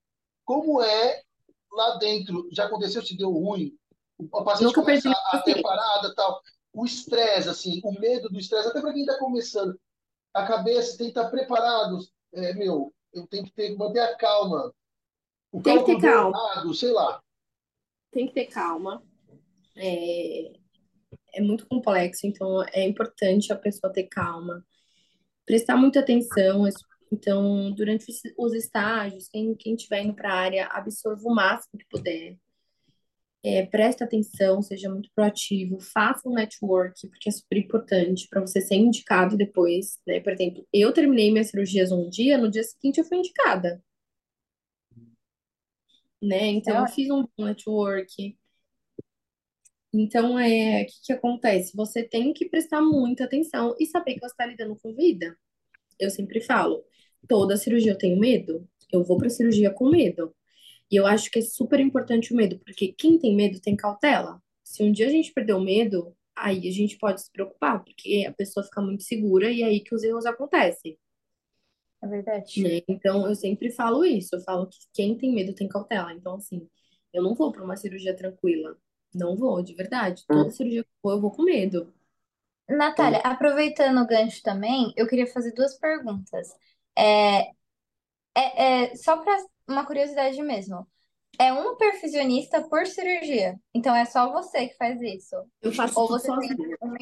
como 0.44 0.82
é 0.82 1.22
lá 1.72 1.96
dentro? 1.96 2.48
Já 2.52 2.66
aconteceu 2.66 3.04
se 3.04 3.16
deu 3.16 3.30
ruim? 3.30 3.76
O 4.18 4.44
paciente 4.44 4.68
nunca 4.68 4.80
começa 4.82 5.10
a 5.10 5.38
ter 5.40 5.60
parada, 5.62 6.14
tal. 6.14 6.40
O 6.72 6.84
estresse, 6.84 7.48
assim, 7.48 7.80
o 7.82 7.92
medo 7.98 8.28
do 8.28 8.38
estresse, 8.38 8.68
até 8.68 8.80
para 8.80 8.92
quem 8.92 9.02
está 9.02 9.18
começando, 9.18 9.78
a 10.32 10.46
cabeça 10.46 10.96
tem 10.96 11.12
que 11.12 11.18
estar 11.18 11.28
preparado. 11.30 11.98
É, 12.32 12.52
meu, 12.54 12.94
eu 13.12 13.26
tenho 13.26 13.44
que 13.44 13.52
ter, 13.52 13.76
manter 13.76 14.00
a 14.00 14.16
calma. 14.16 14.72
O 15.50 15.60
Tem 15.60 15.84
que 15.84 15.96
ter 15.96 16.00
calma. 16.00 16.38
errado, 16.38 16.74
sei 16.74 16.92
lá. 16.92 17.20
Tem 18.12 18.26
que 18.26 18.34
ter 18.34 18.46
calma. 18.46 19.02
É, 19.76 20.52
é 21.34 21.40
muito 21.40 21.66
complexo, 21.66 22.26
então 22.26 22.62
é 22.72 22.86
importante 22.86 23.52
a 23.52 23.56
pessoa 23.56 23.92
ter 23.92 24.04
calma, 24.04 24.64
prestar 25.44 25.76
muita 25.76 26.00
atenção. 26.00 26.66
Então, 27.12 27.72
durante 27.72 28.10
os 28.10 28.20
os 28.38 28.54
estágios, 28.54 29.28
quem, 29.28 29.54
quem 29.56 29.74
estiver 29.74 30.02
indo 30.04 30.14
para 30.14 30.32
a 30.32 30.36
área, 30.38 30.66
absorva 30.66 31.22
o 31.28 31.34
máximo 31.34 31.78
que 31.78 31.86
puder. 31.88 32.38
É, 33.42 33.64
presta 33.64 34.04
atenção, 34.04 34.60
seja 34.60 34.90
muito 34.90 35.08
proativo, 35.14 35.80
faça 35.80 36.28
um 36.28 36.34
network, 36.34 37.08
porque 37.08 37.30
é 37.30 37.32
super 37.32 37.56
importante 37.56 38.28
para 38.28 38.40
você 38.42 38.60
ser 38.60 38.74
indicado 38.74 39.34
depois, 39.36 39.98
né? 40.06 40.20
Por 40.20 40.32
exemplo, 40.32 40.66
eu 40.72 40.92
terminei 40.92 41.30
minhas 41.32 41.48
cirurgias 41.48 41.90
um 41.90 42.10
dia, 42.10 42.36
no 42.36 42.50
dia 42.50 42.62
seguinte 42.62 42.98
eu 42.98 43.04
fui 43.04 43.16
indicada, 43.18 43.82
né? 46.22 46.46
Então, 46.48 46.76
É 46.76 46.82
eu 46.82 46.86
fiz 46.86 47.08
um 47.10 47.26
network. 47.38 48.36
Então, 49.92 50.38
é, 50.38 50.82
o 50.82 50.86
que 50.86 50.92
que 51.06 51.12
acontece? 51.12 51.76
Você 51.76 52.04
tem 52.04 52.32
que 52.32 52.48
prestar 52.48 52.80
muita 52.80 53.24
atenção 53.24 53.74
e 53.78 53.86
saber 53.86 54.14
que 54.14 54.20
você 54.20 54.26
está 54.32 54.46
lidando 54.46 54.76
com 54.80 54.94
vida. 54.94 55.36
Eu 55.98 56.10
sempre 56.10 56.40
falo, 56.42 56.84
toda 57.28 57.56
cirurgia 57.56 57.92
eu 57.92 57.98
tenho 57.98 58.18
medo, 58.18 58.68
eu 58.92 59.02
vou 59.04 59.18
para 59.18 59.30
cirurgia 59.30 59.70
com 59.72 59.88
medo. 59.90 60.34
E 60.90 60.96
eu 60.96 61.06
acho 61.06 61.30
que 61.30 61.38
é 61.38 61.42
super 61.42 61.80
importante 61.80 62.32
o 62.32 62.36
medo, 62.36 62.58
porque 62.60 62.92
quem 62.92 63.18
tem 63.18 63.34
medo 63.36 63.60
tem 63.60 63.76
cautela. 63.76 64.42
Se 64.64 64.82
um 64.82 64.92
dia 64.92 65.06
a 65.08 65.10
gente 65.10 65.32
perder 65.32 65.54
o 65.54 65.60
medo, 65.60 66.16
aí 66.36 66.68
a 66.68 66.72
gente 66.72 66.98
pode 66.98 67.22
se 67.22 67.30
preocupar, 67.32 67.82
porque 67.84 68.26
a 68.28 68.32
pessoa 68.32 68.64
fica 68.64 68.80
muito 68.80 69.02
segura 69.04 69.50
e 69.50 69.62
é 69.62 69.66
aí 69.66 69.80
que 69.80 69.94
os 69.94 70.02
erros 70.02 70.26
acontecem, 70.26 70.98
É 72.02 72.06
verdade. 72.06 72.62
né? 72.62 72.80
Então, 72.88 73.26
eu 73.26 73.34
sempre 73.34 73.70
falo 73.70 74.04
isso, 74.04 74.34
eu 74.34 74.40
falo 74.40 74.66
que 74.68 74.78
quem 74.92 75.16
tem 75.16 75.32
medo 75.34 75.54
tem 75.54 75.68
cautela. 75.68 76.12
Então, 76.12 76.34
assim, 76.36 76.68
eu 77.12 77.22
não 77.22 77.34
vou 77.34 77.52
para 77.52 77.64
uma 77.64 77.76
cirurgia 77.76 78.14
tranquila. 78.16 78.76
Não 79.14 79.36
vou, 79.36 79.62
de 79.62 79.74
verdade. 79.74 80.24
Toda 80.26 80.50
cirurgia 80.50 80.84
que 80.84 80.88
eu 80.90 80.94
vou, 81.02 81.12
eu 81.12 81.20
vou 81.20 81.30
com 81.30 81.42
medo. 81.42 81.92
Natália, 82.68 83.18
aproveitando 83.18 84.00
o 84.00 84.06
gancho 84.06 84.42
também, 84.42 84.92
eu 84.96 85.06
queria 85.06 85.26
fazer 85.26 85.52
duas 85.52 85.76
perguntas. 85.78 86.48
É, 87.00 87.50
é, 88.36 88.84
é 88.92 88.96
só 88.96 89.16
para 89.18 89.36
uma 89.68 89.86
curiosidade 89.86 90.40
mesmo. 90.42 90.86
É 91.38 91.52
um 91.52 91.76
perfusionista 91.76 92.62
por 92.68 92.86
cirurgia. 92.86 93.58
Então 93.74 93.94
é 93.94 94.04
só 94.04 94.30
você 94.32 94.68
que 94.68 94.76
faz 94.76 95.00
isso. 95.00 95.36
Eu 95.62 95.72
faço 95.72 95.94
Ou 95.94 96.08
você 96.08 96.28
tem 96.28 96.36
sozinha. 96.36 96.76
uma, 96.82 96.96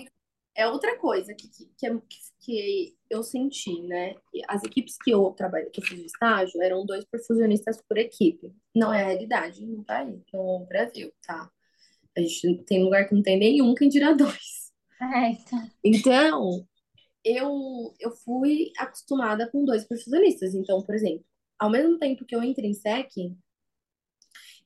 é 0.54 0.66
outra 0.68 0.98
coisa 0.98 1.34
que, 1.34 1.48
que, 1.48 1.66
que, 1.76 1.86
é- 1.86 2.02
que 2.40 2.96
eu 3.10 3.22
senti, 3.22 3.82
né? 3.82 4.14
As 4.48 4.62
equipes 4.64 4.96
que 4.98 5.10
eu 5.10 5.30
trabalho, 5.32 5.70
que 5.70 5.80
eu 5.80 5.84
fiz 5.84 6.00
estágio, 6.04 6.62
eram 6.62 6.86
dois 6.86 7.04
perfusionistas 7.06 7.80
por 7.88 7.98
equipe. 7.98 8.52
Não 8.74 8.92
é 8.92 9.02
a 9.02 9.06
realidade 9.06 9.64
no 9.66 9.84
país, 9.84 10.20
no 10.32 10.66
Brasil, 10.68 11.12
tá? 11.26 11.50
A 12.16 12.20
gente 12.20 12.64
tem 12.64 12.84
lugar 12.84 13.08
que 13.08 13.14
não 13.14 13.22
tem 13.22 13.38
nenhum, 13.38 13.74
quem 13.74 13.88
dirá 13.88 14.12
dois. 14.12 14.68
É, 15.00 15.30
então. 15.30 15.70
Então, 15.82 16.66
eu, 17.24 17.94
eu 18.00 18.10
fui 18.12 18.72
acostumada 18.78 19.50
com 19.50 19.64
dois 19.64 19.84
perfusionistas. 19.86 20.54
Então, 20.54 20.82
por 20.82 20.94
exemplo, 20.94 21.24
ao 21.58 21.70
mesmo 21.70 21.98
tempo 21.98 22.24
que 22.24 22.34
eu 22.34 22.42
entro 22.42 22.64
em 22.64 22.74
SEC, 22.74 23.36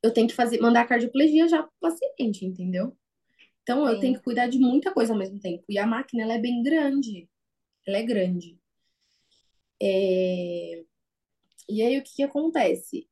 eu 0.02 0.12
tenho 0.12 0.28
que 0.28 0.34
fazer, 0.34 0.60
mandar 0.60 0.86
cardioplegia 0.86 1.48
já 1.48 1.62
pro 1.62 1.72
paciente, 1.80 2.44
entendeu? 2.44 2.96
Então, 3.62 3.86
eu 3.88 3.94
Sim. 3.96 4.00
tenho 4.00 4.14
que 4.16 4.22
cuidar 4.24 4.48
de 4.48 4.58
muita 4.58 4.92
coisa 4.92 5.12
ao 5.12 5.18
mesmo 5.18 5.40
tempo. 5.40 5.64
E 5.68 5.78
a 5.78 5.86
máquina, 5.86 6.24
ela 6.24 6.34
é 6.34 6.38
bem 6.40 6.62
grande. 6.62 7.28
Ela 7.86 7.98
é 7.98 8.02
grande. 8.04 8.58
É, 9.80 10.84
E 11.68 11.82
aí, 11.82 11.98
o 11.98 12.02
que 12.04 12.14
que 12.16 12.22
acontece? 12.22 13.08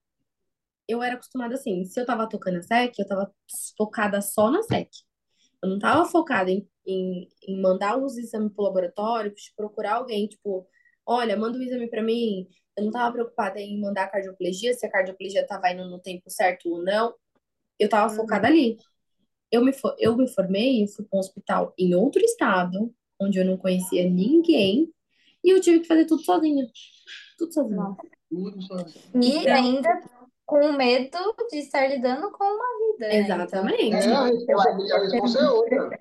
Eu 0.88 1.03
era 1.03 1.14
acostumada 1.16 1.55
assim, 1.57 1.84
se 1.86 2.01
eu 2.01 2.07
tava 2.07 2.28
tocando 2.28 2.59
a 2.59 2.62
SEC, 2.62 2.99
eu 3.01 3.09
tava 3.09 3.34
focada 3.78 4.22
só 4.22 4.51
na 4.51 4.62
SEC. 4.62 4.91
Eu 5.62 5.70
não 5.70 5.80
tava 5.80 6.07
focada 6.07 6.51
em, 6.53 6.68
em, 6.87 7.28
em 7.47 7.61
mandar 7.61 7.97
os 7.99 8.16
exames 8.16 8.53
pro 8.53 8.64
laboratório, 8.64 9.35
procurar 9.57 9.95
alguém, 9.97 10.26
tipo, 10.26 10.66
olha, 11.07 11.37
manda 11.37 11.59
o 11.59 11.62
exame 11.62 11.89
pra 11.89 12.03
mim. 12.03 12.49
Eu 12.76 12.85
não 12.85 12.91
tava 12.91 13.12
preocupada 13.12 13.61
em 13.61 13.81
mandar 13.81 14.05
a 14.05 14.09
cardioplegia, 14.09 14.72
se 14.74 14.87
a 14.87 14.91
cardioplegia 14.91 15.47
tava 15.47 15.70
indo 15.70 15.85
no 15.89 15.99
tempo 15.99 16.31
certo 16.31 16.70
ou 16.70 16.83
não. 16.83 17.14
Eu 17.78 17.89
tava 17.89 18.14
focada 18.14 18.47
ali. 18.47 18.76
Eu 19.51 19.64
me, 19.64 19.72
eu 19.99 20.16
me 20.16 20.28
formei, 20.28 20.83
eu 20.83 20.87
fui 20.89 21.05
para 21.05 21.16
um 21.16 21.20
hospital 21.20 21.74
em 21.76 21.95
outro 21.95 22.22
estado, 22.22 22.95
onde 23.20 23.39
eu 23.39 23.45
não 23.45 23.57
conhecia 23.57 24.09
ninguém, 24.09 24.93
e 25.43 25.51
eu 25.51 25.61
tive 25.61 25.81
que 25.81 25.87
fazer 25.89 26.05
tudo 26.07 26.22
sozinha. 26.22 26.66
Tudo 27.37 27.53
sozinha. 27.53 27.93
Tudo 28.31 28.62
só- 28.62 28.76
E 29.20 29.37
Então- 29.39 29.53
ainda 29.55 30.03
com 30.47 30.72
medo 30.72 31.18
de 31.51 31.59
estar 31.59 31.87
lidando 31.89 32.31
com 32.33 32.45
uma 32.45 32.93
vida, 32.93 33.09
né? 33.09 33.16
Exatamente. 33.18 33.95
É, 33.95 34.12
a 34.12 34.24
responsabilidade, 34.26 34.93
a 34.93 34.99
responsa 35.11 35.39
é 35.41 35.49
outra. 35.51 35.99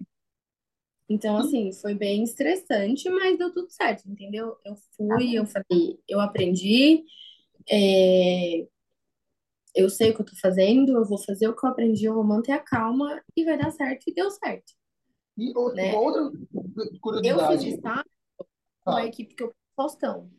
Então, 1.10 1.38
assim, 1.38 1.72
foi 1.74 1.96
bem 1.96 2.24
estressante, 2.24 3.10
mas 3.10 3.38
deu 3.38 3.52
tudo 3.52 3.70
certo, 3.72 4.08
entendeu? 4.08 4.56
Eu 4.64 4.76
fui, 4.96 5.34
eu 5.34 5.46
falei, 5.46 6.00
eu 6.08 6.20
aprendi, 6.22 7.04
é, 7.70 8.68
eu 9.76 9.90
sei 9.90 10.12
o 10.12 10.16
que 10.16 10.22
eu 10.22 10.26
tô 10.26 10.36
fazendo, 10.36 10.96
eu 10.96 11.06
vou 11.06 11.18
fazer 11.18 11.48
o 11.48 11.56
que 11.56 11.66
eu 11.66 11.70
aprendi, 11.70 12.06
eu 12.06 12.14
vou 12.14 12.24
manter 12.24 12.52
a 12.52 12.60
calma 12.60 13.22
e 13.36 13.44
vai 13.44 13.58
dar 13.58 13.72
certo, 13.72 14.04
e 14.08 14.14
deu 14.14 14.30
certo. 14.30 14.74
E 15.38 15.52
outra, 15.58 15.82
Né? 15.84 15.92
uma 15.94 16.02
outra 16.02 16.22
Eu 16.22 16.32
fiz 16.90 17.00
curiosidade. 17.00 17.70
estágio 17.70 18.06
com 18.84 18.92
a 18.92 19.02
Ah, 19.02 19.06
equipe 19.06 19.34
que 19.36 19.44
eu 19.44 19.54
Faustão. 19.76 20.30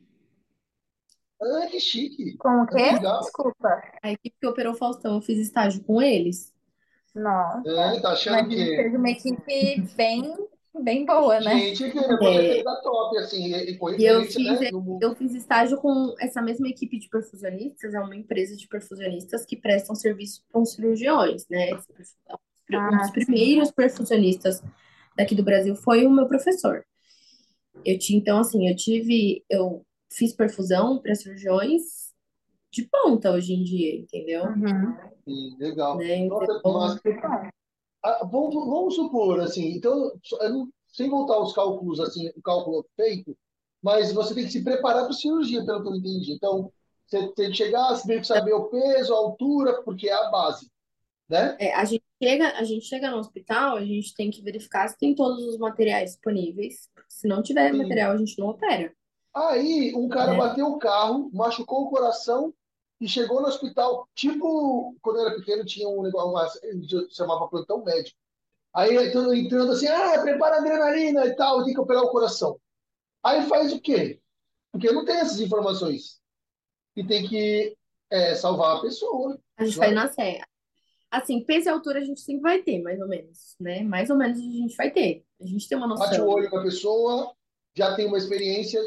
ah, 1.43 1.67
que 1.71 1.81
chique. 1.81 2.37
Com 2.37 2.63
o 2.63 2.67
Que 2.67 2.75
quê? 2.77 2.93
legal. 2.93 3.21
Desculpa. 3.21 3.83
A 4.03 4.13
equipe 4.13 4.37
que 4.39 4.47
operou 4.47 4.75
o 4.75 4.77
Faustão, 4.77 5.15
eu 5.15 5.23
fiz 5.23 5.39
estágio 5.39 5.83
com 5.85 6.01
eles. 6.03 6.53
Nossa. 7.15 7.69
É, 7.69 8.01
tá 8.01 8.13
achando 8.13 8.43
Mas 8.43 8.49
que 8.55 8.77
fez 8.77 8.95
uma 8.95 9.11
equipe 9.11 9.81
bem, 9.97 10.37
bem 10.79 11.05
boa, 11.05 11.41
né? 11.41 11.59
gente 11.59 11.91
que 11.91 11.99
é 11.99 12.63
da 12.63 12.77
top, 12.77 13.19
assim, 13.19 13.55
e, 13.55 13.77
com 13.77 13.91
eu 13.91 14.25
fiz, 14.25 14.61
né, 14.61 14.71
mundo. 14.73 14.99
eu 15.03 15.15
fiz 15.17 15.35
estágio 15.35 15.79
com 15.79 16.15
essa 16.21 16.41
mesma 16.41 16.69
equipe 16.69 16.99
de 16.99 17.09
perfusionistas, 17.09 17.95
é 17.95 18.01
uma 18.01 18.15
empresa 18.17 18.57
de 18.57 18.69
perfusionistas 18.69 19.45
que 19.45 19.57
prestam 19.57 19.95
serviço 19.95 20.43
para 20.51 20.61
os 20.61 20.73
cirurgiões, 20.73 21.47
né? 21.49 21.69
Perfu- 21.69 21.93
Um 22.73 22.77
Ah, 22.77 22.99
dos 22.99 23.11
primeiros 23.11 23.71
perfusionistas 23.73 24.63
daqui 25.17 25.35
do 25.35 25.43
Brasil 25.43 25.75
foi 25.75 26.07
o 26.07 26.11
meu 26.11 26.29
professor. 26.29 26.85
Eu 27.85 27.99
tinha, 27.99 28.19
então, 28.19 28.39
assim, 28.39 28.69
eu 28.69 28.77
tive, 28.77 29.45
eu 29.51 29.85
fiz 30.13 30.33
perfusão 30.33 31.01
para 31.03 31.15
cirurgiões 31.15 31.83
de 32.71 32.85
ponta 32.85 33.33
hoje 33.33 33.53
em 33.55 33.65
dia, 33.65 33.97
entendeu? 33.97 34.45
Uhum. 34.45 34.97
Sim, 35.25 35.57
legal. 35.59 35.97
Né? 35.97 36.27
Nossa, 36.27 36.53
Então, 36.59 36.73
mas, 36.73 37.51
ah, 38.03 38.25
vamos, 38.25 38.55
vamos 38.55 38.95
supor, 38.95 39.41
assim, 39.41 39.73
então, 39.77 40.13
não- 40.51 40.69
sem 40.89 41.09
voltar 41.09 41.35
aos 41.35 41.53
cálculos, 41.53 42.01
assim, 42.01 42.29
o 42.37 42.43
cálculo 42.43 42.85
feito, 42.97 43.37
mas 43.83 44.13
você 44.13 44.35
tem 44.35 44.45
que 44.45 44.53
se 44.53 44.65
preparar 44.65 45.05
para 45.05 45.13
cirurgia, 45.13 45.65
pelo 45.65 45.83
que 45.83 45.89
eu 45.89 45.95
entendi. 45.97 46.33
Então, 46.33 46.73
você 47.07 47.29
tem 47.35 47.51
que 47.51 47.57
chegar, 47.57 47.89
você 47.95 48.07
tem 48.07 48.21
que 48.21 48.27
saber 48.27 48.53
o 48.53 48.65
peso, 48.69 49.15
a 49.15 49.19
altura, 49.19 49.83
porque 49.83 50.09
é 50.09 50.13
a 50.13 50.31
base, 50.31 50.71
né? 51.29 51.57
É, 51.59 51.75
a 51.75 51.85
gente 51.85 52.05
chega, 52.23 52.49
a 52.59 52.65
gente 52.65 52.87
chega 52.87 53.11
no 53.11 53.19
hospital, 53.19 53.77
a 53.77 53.85
gente 53.85 54.15
tem 54.15 54.31
que 54.31 54.43
verificar 54.43 54.89
se 54.89 54.99
tem 54.99 55.15
todos 55.15 55.45
os 55.45 55.59
materiais 55.59 56.13
disponíveis. 56.13 56.89
Se 57.09 57.27
não 57.29 57.43
tiver 57.43 57.71
Sim. 57.73 57.79
material, 57.79 58.13
a 58.13 58.17
gente 58.17 58.39
não 58.39 58.49
opera. 58.49 58.93
Aí, 59.35 59.95
um 59.95 60.09
cara 60.09 60.33
É. 60.33 60.37
bateu 60.37 60.67
o 60.67 60.79
carro, 60.79 61.31
machucou 61.33 61.85
o 61.85 61.91
coração 61.91 62.53
e 63.01 63.09
chegou 63.09 63.41
no 63.41 63.49
hospital. 63.49 64.09
Tipo, 64.15 64.95
quando 65.01 65.19
eu 65.19 65.27
era 65.27 65.37
pequeno, 65.37 65.65
tinha 65.65 65.89
um 65.89 66.03
negócio, 66.03 66.31
uma, 66.31 67.09
chamava 67.11 67.49
plantão 67.49 67.83
médico. 67.83 68.19
Aí 68.75 68.97
entrando, 68.97 69.35
entrando 69.35 69.73
assim, 69.73 69.89
ah, 69.89 70.21
prepara 70.21 70.59
adrenalina 70.59 71.27
e 71.27 71.35
tal, 71.35 71.65
tem 71.65 71.75
que 71.75 71.81
operar 71.81 72.03
o 72.03 72.11
coração. 72.11 72.61
Aí 73.23 73.47
faz 73.49 73.73
o 73.73 73.81
quê? 73.81 74.21
Porque 74.71 74.93
não 74.93 75.05
tem 75.05 75.17
essas 75.17 75.41
informações. 75.41 76.21
E 76.95 77.05
tem 77.05 77.27
que 77.27 77.77
é, 78.11 78.35
salvar 78.35 78.77
a 78.77 78.81
pessoa. 78.81 79.39
A 79.57 79.65
gente 79.65 79.77
Vai. 79.77 79.93
vai 79.93 79.95
na 79.95 80.13
serra. 80.13 80.47
Assim, 81.11 81.43
peso 81.43 81.67
e 81.67 81.71
altura 81.71 81.99
a 81.99 82.05
gente 82.05 82.21
sempre 82.21 82.43
vai 82.43 82.63
ter, 82.63 82.81
mais 82.81 83.01
ou 83.01 83.09
menos, 83.09 83.57
né? 83.59 83.83
Mais 83.83 84.11
ou 84.11 84.17
menos 84.17 84.39
a 84.39 84.43
gente 84.43 84.77
vai 84.77 84.93
ter. 84.93 85.25
A 85.41 85.47
gente 85.47 85.69
tem 85.69 85.77
uma 85.77 85.89
Bate 85.89 86.21
o 86.21 86.25
noção. 86.25 86.29
olho 86.29 86.51
na 86.51 86.63
pessoa, 86.63 87.35
já 87.75 87.97
tem 87.97 88.07
uma 88.07 88.19
experiência. 88.19 88.81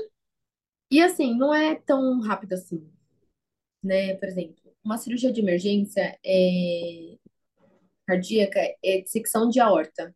E 0.89 1.01
assim, 1.01 1.35
não 1.35 1.53
é 1.53 1.75
tão 1.75 2.21
rápido 2.21 2.53
assim, 2.53 2.89
né? 3.83 4.15
Por 4.15 4.27
exemplo, 4.27 4.55
uma 4.83 4.97
cirurgia 4.97 5.31
de 5.31 5.41
emergência 5.41 6.17
é... 6.25 7.17
cardíaca 8.07 8.59
é 8.83 9.01
dissecção 9.01 9.49
de 9.49 9.59
aorta. 9.59 10.15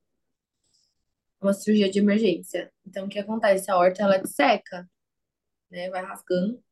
Uma 1.42 1.54
cirurgia 1.54 1.90
de 1.90 2.00
emergência. 2.00 2.72
Então, 2.86 3.06
o 3.06 3.10
que 3.10 3.20
acontece? 3.20 3.70
A 3.70 3.76
aorta, 3.76 4.02
ela 4.02 4.18
disseca, 4.18 4.90
né? 5.70 5.90
Vai 5.90 6.04
rasgando. 6.04 6.64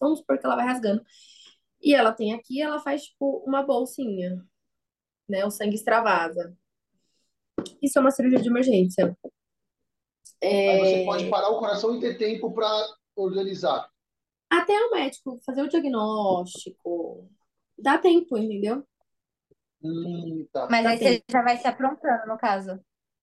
Vamos 0.00 0.20
supor 0.20 0.38
que 0.38 0.46
ela 0.46 0.56
vai 0.56 0.66
rasgando. 0.66 1.04
E 1.80 1.94
ela 1.94 2.12
tem 2.12 2.32
aqui, 2.32 2.62
ela 2.62 2.80
faz, 2.80 3.04
tipo, 3.04 3.42
uma 3.46 3.62
bolsinha, 3.62 4.42
né? 5.28 5.44
O 5.44 5.50
sangue 5.50 5.74
extravasa. 5.74 6.56
Isso 7.82 7.98
é 7.98 8.00
uma 8.00 8.10
cirurgia 8.10 8.40
de 8.40 8.48
emergência. 8.48 9.16
Aí 10.42 10.78
você 10.80 11.02
É, 11.02 11.04
pode 11.04 11.28
parar 11.28 11.50
o 11.50 11.58
coração 11.58 11.96
e 11.96 12.00
ter 12.00 12.16
tempo 12.16 12.52
para 12.52 12.68
organizar. 13.14 13.91
Até 14.52 14.78
o 14.78 14.90
médico 14.90 15.40
fazer 15.46 15.62
o 15.62 15.68
diagnóstico. 15.68 17.26
Dá 17.78 17.96
tempo, 17.96 18.36
entendeu? 18.36 18.84
Hum, 19.82 20.46
tá. 20.52 20.68
Mas 20.70 20.84
Dá 20.84 20.90
aí 20.90 20.98
tempo. 20.98 21.24
você 21.26 21.32
já 21.32 21.42
vai 21.42 21.56
se 21.56 21.66
aprontando, 21.66 22.26
no 22.26 22.36
caso. 22.36 22.78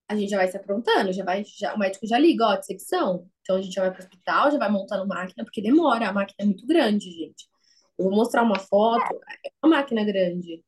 A 0.07 0.15
gente 0.15 0.29
já 0.31 0.37
vai 0.37 0.47
se 0.47 0.57
aprontando, 0.57 1.13
já 1.13 1.23
vai, 1.23 1.43
já, 1.45 1.75
o 1.75 1.77
médico 1.77 2.07
já 2.07 2.17
liga, 2.17 2.47
ó, 2.47 2.55
dissecção. 2.55 3.29
Então 3.41 3.57
a 3.57 3.61
gente 3.61 3.75
já 3.75 3.83
vai 3.83 3.91
pro 3.91 4.01
hospital, 4.01 4.49
já 4.49 4.57
vai 4.57 4.71
montando 4.71 5.07
máquina, 5.07 5.45
porque 5.45 5.61
demora, 5.61 6.09
a 6.09 6.13
máquina 6.13 6.35
é 6.39 6.45
muito 6.45 6.65
grande, 6.65 7.11
gente. 7.11 7.47
Eu 7.95 8.05
vou 8.05 8.15
mostrar 8.15 8.41
uma 8.41 8.57
foto, 8.57 9.21
é 9.45 9.51
uma 9.63 9.77
máquina 9.77 10.03
grande, 10.03 10.63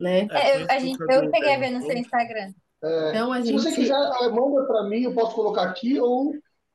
né? 0.00 0.20
É, 0.20 0.26
foi 0.26 0.62
eu, 0.62 0.66
a 0.70 0.78
gente, 0.78 0.98
eu 0.98 1.30
cheguei 1.30 1.54
a 1.54 1.58
ver 1.58 1.70
no 1.70 1.82
seu 1.82 1.94
Instagram. 1.94 2.54
É, 2.82 3.10
Então 3.10 3.30
a 3.30 3.42
se 3.42 3.52
você 3.52 3.68
gente 3.68 3.82
quiser, 3.82 4.00
eh, 4.22 4.28
manda 4.30 4.64
para 4.66 4.84
mim, 4.84 5.02
eu 5.02 5.12
posso 5.12 5.34
colocar 5.34 5.64
aqui 5.64 6.00
ou, 6.00 6.32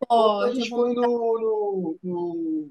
ou 0.08 0.42
a 0.42 0.46
pode, 0.46 0.50
eu 0.50 0.56
gente 0.58 0.70
põe 0.70 0.94
no, 0.94 1.02
no, 1.02 2.00
no, 2.04 2.70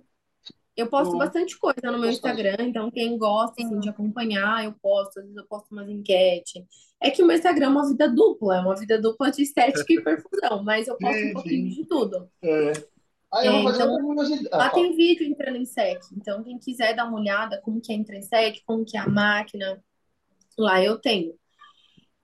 Eu 0.76 0.88
posto 0.88 1.16
bastante 1.16 1.58
coisa 1.58 1.90
no 1.92 1.98
meu 1.98 2.10
postagem. 2.10 2.10
Instagram, 2.10 2.56
então 2.60 2.90
quem 2.90 3.16
gosta 3.18 3.62
assim, 3.62 3.78
de 3.80 3.88
acompanhar, 3.88 4.64
eu 4.64 4.74
posto, 4.82 5.18
às 5.20 5.24
vezes 5.24 5.36
eu 5.36 5.46
posto 5.46 5.70
umas 5.72 5.88
enquetes. 5.88 6.64
É 7.00 7.10
que 7.10 7.22
o 7.22 7.26
meu 7.26 7.36
Instagram 7.36 7.66
é 7.66 7.68
uma 7.70 7.88
vida 7.88 8.08
dupla, 8.08 8.56
é 8.56 8.60
uma 8.60 8.76
vida 8.76 9.00
dupla 9.00 9.30
de 9.30 9.42
estética 9.42 9.92
e 9.92 10.00
perfusão, 10.02 10.62
mas 10.64 10.88
eu 10.88 10.98
posto 10.98 11.26
um 11.26 11.30
pouquinho 11.30 11.68
sim. 11.68 11.74
de 11.74 11.86
tudo. 11.86 12.28
É. 12.42 12.72
Aí 13.32 13.46
eu 13.48 13.52
É, 13.52 13.54
vou 13.54 13.62
fazer 13.62 13.82
então, 13.82 13.88
outra 13.88 14.04
curiosidade. 14.04 14.48
lá 14.52 14.68
Ah, 14.68 14.70
tem 14.70 14.94
vídeo 14.96 15.26
entrando 15.26 15.56
em 15.56 15.66
SEC, 15.66 16.00
então 16.16 16.42
quem 16.44 16.58
quiser 16.58 16.94
dar 16.94 17.06
uma 17.06 17.18
olhada 17.18 17.60
como 17.62 17.80
que 17.80 17.92
é 17.92 17.96
entrar 17.96 18.16
em 18.16 18.22
SEC, 18.22 18.62
como 18.66 18.84
que 18.84 18.96
é 18.96 19.00
a 19.00 19.08
máquina, 19.08 19.82
lá 20.58 20.82
eu 20.82 20.98
tenho. 21.00 21.34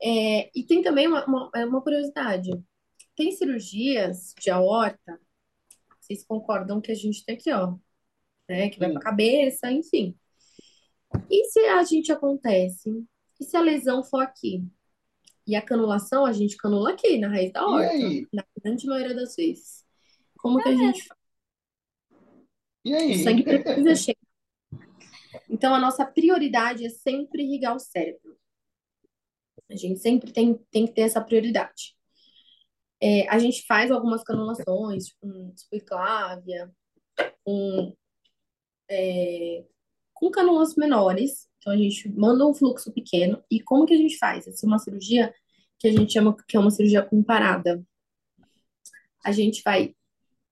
É, 0.02 0.50
e 0.58 0.64
tem 0.66 0.82
também 0.82 1.06
uma, 1.08 1.24
uma, 1.26 1.50
é 1.54 1.64
uma 1.66 1.82
curiosidade, 1.82 2.50
tem 3.16 3.32
cirurgias 3.32 4.34
de 4.40 4.50
aorta, 4.50 5.20
vocês 6.00 6.24
concordam 6.26 6.80
que 6.80 6.92
a 6.92 6.94
gente 6.94 7.24
tem 7.24 7.36
aqui, 7.36 7.52
ó, 7.52 7.76
né, 8.50 8.68
que 8.68 8.80
vai 8.80 8.90
pra 8.90 9.00
Sim. 9.00 9.04
cabeça, 9.04 9.70
enfim. 9.70 10.18
E 11.30 11.44
se 11.44 11.60
a 11.60 11.84
gente 11.84 12.10
acontece? 12.10 13.04
E 13.38 13.44
se 13.44 13.56
a 13.56 13.60
lesão 13.60 14.02
for 14.02 14.20
aqui? 14.20 14.64
E 15.46 15.54
a 15.54 15.62
canulação, 15.62 16.26
a 16.26 16.32
gente 16.32 16.56
canula 16.56 16.90
aqui, 16.90 17.16
na 17.16 17.28
raiz 17.28 17.52
da 17.52 17.64
horta, 17.64 17.94
na 18.32 18.44
grande 18.60 18.86
maioria 18.86 19.14
das 19.14 19.36
vezes. 19.36 19.84
Como 20.36 20.60
que 20.60 20.68
a 20.68 20.74
gente 20.74 21.04
faz? 21.06 21.20
E 22.84 22.92
O 22.92 22.96
aí? 22.96 23.22
sangue 23.22 23.44
precisa 23.44 23.94
chegar. 23.94 24.20
Então, 25.48 25.72
a 25.72 25.78
nossa 25.78 26.04
prioridade 26.04 26.84
é 26.84 26.88
sempre 26.88 27.44
irrigar 27.44 27.76
o 27.76 27.80
cérebro. 27.80 28.36
A 29.70 29.76
gente 29.76 30.00
sempre 30.00 30.32
tem, 30.32 30.54
tem 30.72 30.86
que 30.86 30.92
ter 30.92 31.02
essa 31.02 31.20
prioridade. 31.20 31.96
É, 33.00 33.28
a 33.28 33.38
gente 33.38 33.64
faz 33.66 33.90
algumas 33.90 34.22
canulações, 34.24 35.06
tipo, 35.06 35.20
com 35.20 35.52
subclávia, 35.56 36.70
com, 37.44 37.96
é, 38.90 39.64
com 40.12 40.30
canulas 40.30 40.74
menores. 40.74 41.48
Então, 41.58 41.72
a 41.72 41.76
gente 41.76 42.08
manda 42.10 42.46
um 42.46 42.54
fluxo 42.54 42.92
pequeno. 42.92 43.42
E 43.50 43.60
como 43.60 43.86
que 43.86 43.94
a 43.94 43.96
gente 43.96 44.18
faz? 44.18 44.46
Essa 44.46 44.66
é 44.66 44.68
uma 44.68 44.78
cirurgia 44.78 45.32
que 45.78 45.88
a 45.88 45.92
gente 45.92 46.12
chama 46.12 46.36
que 46.46 46.56
é 46.56 46.60
uma 46.60 46.70
cirurgia 46.70 47.02
comparada. 47.02 47.82
A 49.24 49.32
gente 49.32 49.62
vai 49.64 49.94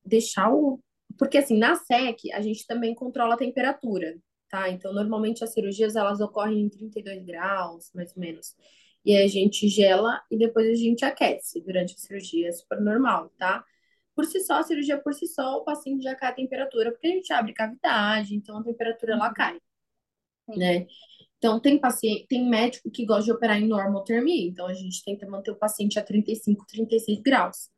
deixar 0.04 0.52
o... 0.52 0.80
Porque, 1.18 1.38
assim, 1.38 1.58
na 1.58 1.74
SEC, 1.74 2.32
a 2.32 2.40
gente 2.40 2.66
também 2.66 2.94
controla 2.94 3.34
a 3.34 3.38
temperatura, 3.38 4.16
tá? 4.48 4.70
Então, 4.70 4.92
normalmente, 4.92 5.42
as 5.42 5.52
cirurgias, 5.52 5.96
elas 5.96 6.20
ocorrem 6.20 6.60
em 6.60 6.68
32 6.68 7.24
graus, 7.24 7.90
mais 7.94 8.14
ou 8.14 8.20
menos. 8.20 8.54
E 9.04 9.16
a 9.16 9.26
gente 9.26 9.68
gela 9.68 10.20
e 10.30 10.36
depois 10.36 10.68
a 10.68 10.74
gente 10.74 11.04
aquece 11.04 11.60
durante 11.62 11.94
a 11.94 11.98
cirurgia, 11.98 12.48
é 12.48 12.52
super 12.52 12.80
normal, 12.80 13.32
tá? 13.38 13.64
Por 14.18 14.26
si 14.26 14.40
só, 14.40 14.54
a 14.54 14.62
cirurgia 14.64 14.98
por 14.98 15.14
si 15.14 15.28
só, 15.28 15.58
o 15.58 15.64
paciente 15.64 16.02
já 16.02 16.12
cai 16.12 16.30
a 16.30 16.34
temperatura, 16.34 16.90
porque 16.90 17.06
a 17.06 17.10
gente 17.10 17.32
abre 17.32 17.52
cavidade, 17.52 18.34
então 18.34 18.58
a 18.58 18.64
temperatura 18.64 19.12
ela 19.12 19.32
cai, 19.32 19.60
né? 20.56 20.88
Então, 21.36 21.60
tem 21.60 21.78
paciente, 21.78 22.26
tem 22.26 22.44
médico 22.50 22.90
que 22.90 23.06
gosta 23.06 23.26
de 23.26 23.30
operar 23.30 23.62
em 23.62 23.68
normotermia, 23.68 24.48
então 24.48 24.66
a 24.66 24.74
gente 24.74 25.04
tenta 25.04 25.24
manter 25.24 25.52
o 25.52 25.56
paciente 25.56 26.00
a 26.00 26.02
35, 26.02 26.66
36 26.66 27.20
graus. 27.20 27.70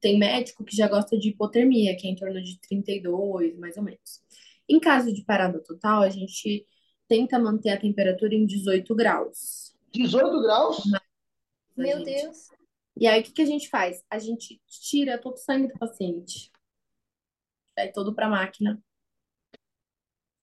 Tem 0.00 0.18
médico 0.18 0.64
que 0.64 0.74
já 0.74 0.88
gosta 0.88 1.18
de 1.18 1.28
hipotermia, 1.28 1.94
que 1.94 2.08
é 2.08 2.10
em 2.10 2.16
torno 2.16 2.42
de 2.42 2.58
32, 2.60 3.58
mais 3.58 3.76
ou 3.76 3.82
menos. 3.82 4.22
Em 4.66 4.80
caso 4.80 5.12
de 5.12 5.22
parada 5.22 5.60
total, 5.60 6.00
a 6.00 6.08
gente 6.08 6.66
tenta 7.06 7.38
manter 7.38 7.68
a 7.68 7.78
temperatura 7.78 8.34
em 8.34 8.46
18 8.46 8.94
graus. 8.94 9.74
18 9.92 10.40
graus? 10.40 10.82
Meu 11.76 11.98
gente. 11.98 12.22
Deus. 12.22 12.61
E 12.96 13.06
aí, 13.06 13.20
o 13.20 13.24
que 13.24 13.32
que 13.32 13.42
a 13.42 13.46
gente 13.46 13.68
faz? 13.68 14.02
A 14.10 14.18
gente 14.18 14.60
tira 14.66 15.18
todo 15.20 15.34
o 15.34 15.38
sangue 15.38 15.68
do 15.68 15.78
paciente. 15.78 16.50
Vai 17.76 17.92
todo 17.92 18.14
para 18.14 18.26
a 18.26 18.30
máquina. 18.30 18.82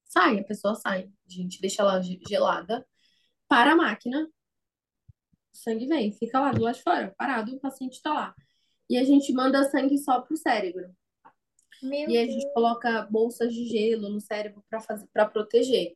Sai, 0.04 0.38
a 0.40 0.44
pessoa 0.44 0.74
sai. 0.74 1.04
A 1.26 1.30
gente 1.32 1.60
deixa 1.60 1.82
ela 1.82 2.00
ge- 2.02 2.20
gelada. 2.28 2.86
Para 3.48 3.72
a 3.72 3.76
máquina. 3.76 4.28
O 5.52 5.56
sangue 5.56 5.86
vem, 5.86 6.10
fica 6.12 6.40
lá 6.40 6.50
do 6.50 6.60
lado 6.62 6.74
de 6.76 6.82
fora, 6.82 7.14
parado, 7.16 7.54
o 7.54 7.60
paciente 7.60 8.02
tá 8.02 8.12
lá. 8.12 8.34
E 8.88 8.98
a 8.98 9.04
gente 9.04 9.32
manda 9.32 9.62
sangue 9.70 9.96
só 9.98 10.20
pro 10.20 10.36
cérebro. 10.36 10.92
Meu 11.82 12.08
E 12.08 12.18
a 12.18 12.26
gente 12.26 12.52
coloca 12.52 13.02
bolsas 13.10 13.52
de 13.54 13.66
gelo 13.66 14.08
no 14.10 14.20
cérebro 14.20 14.62
para 14.68 14.80
fazer, 14.80 15.06
para 15.12 15.26
proteger. 15.26 15.94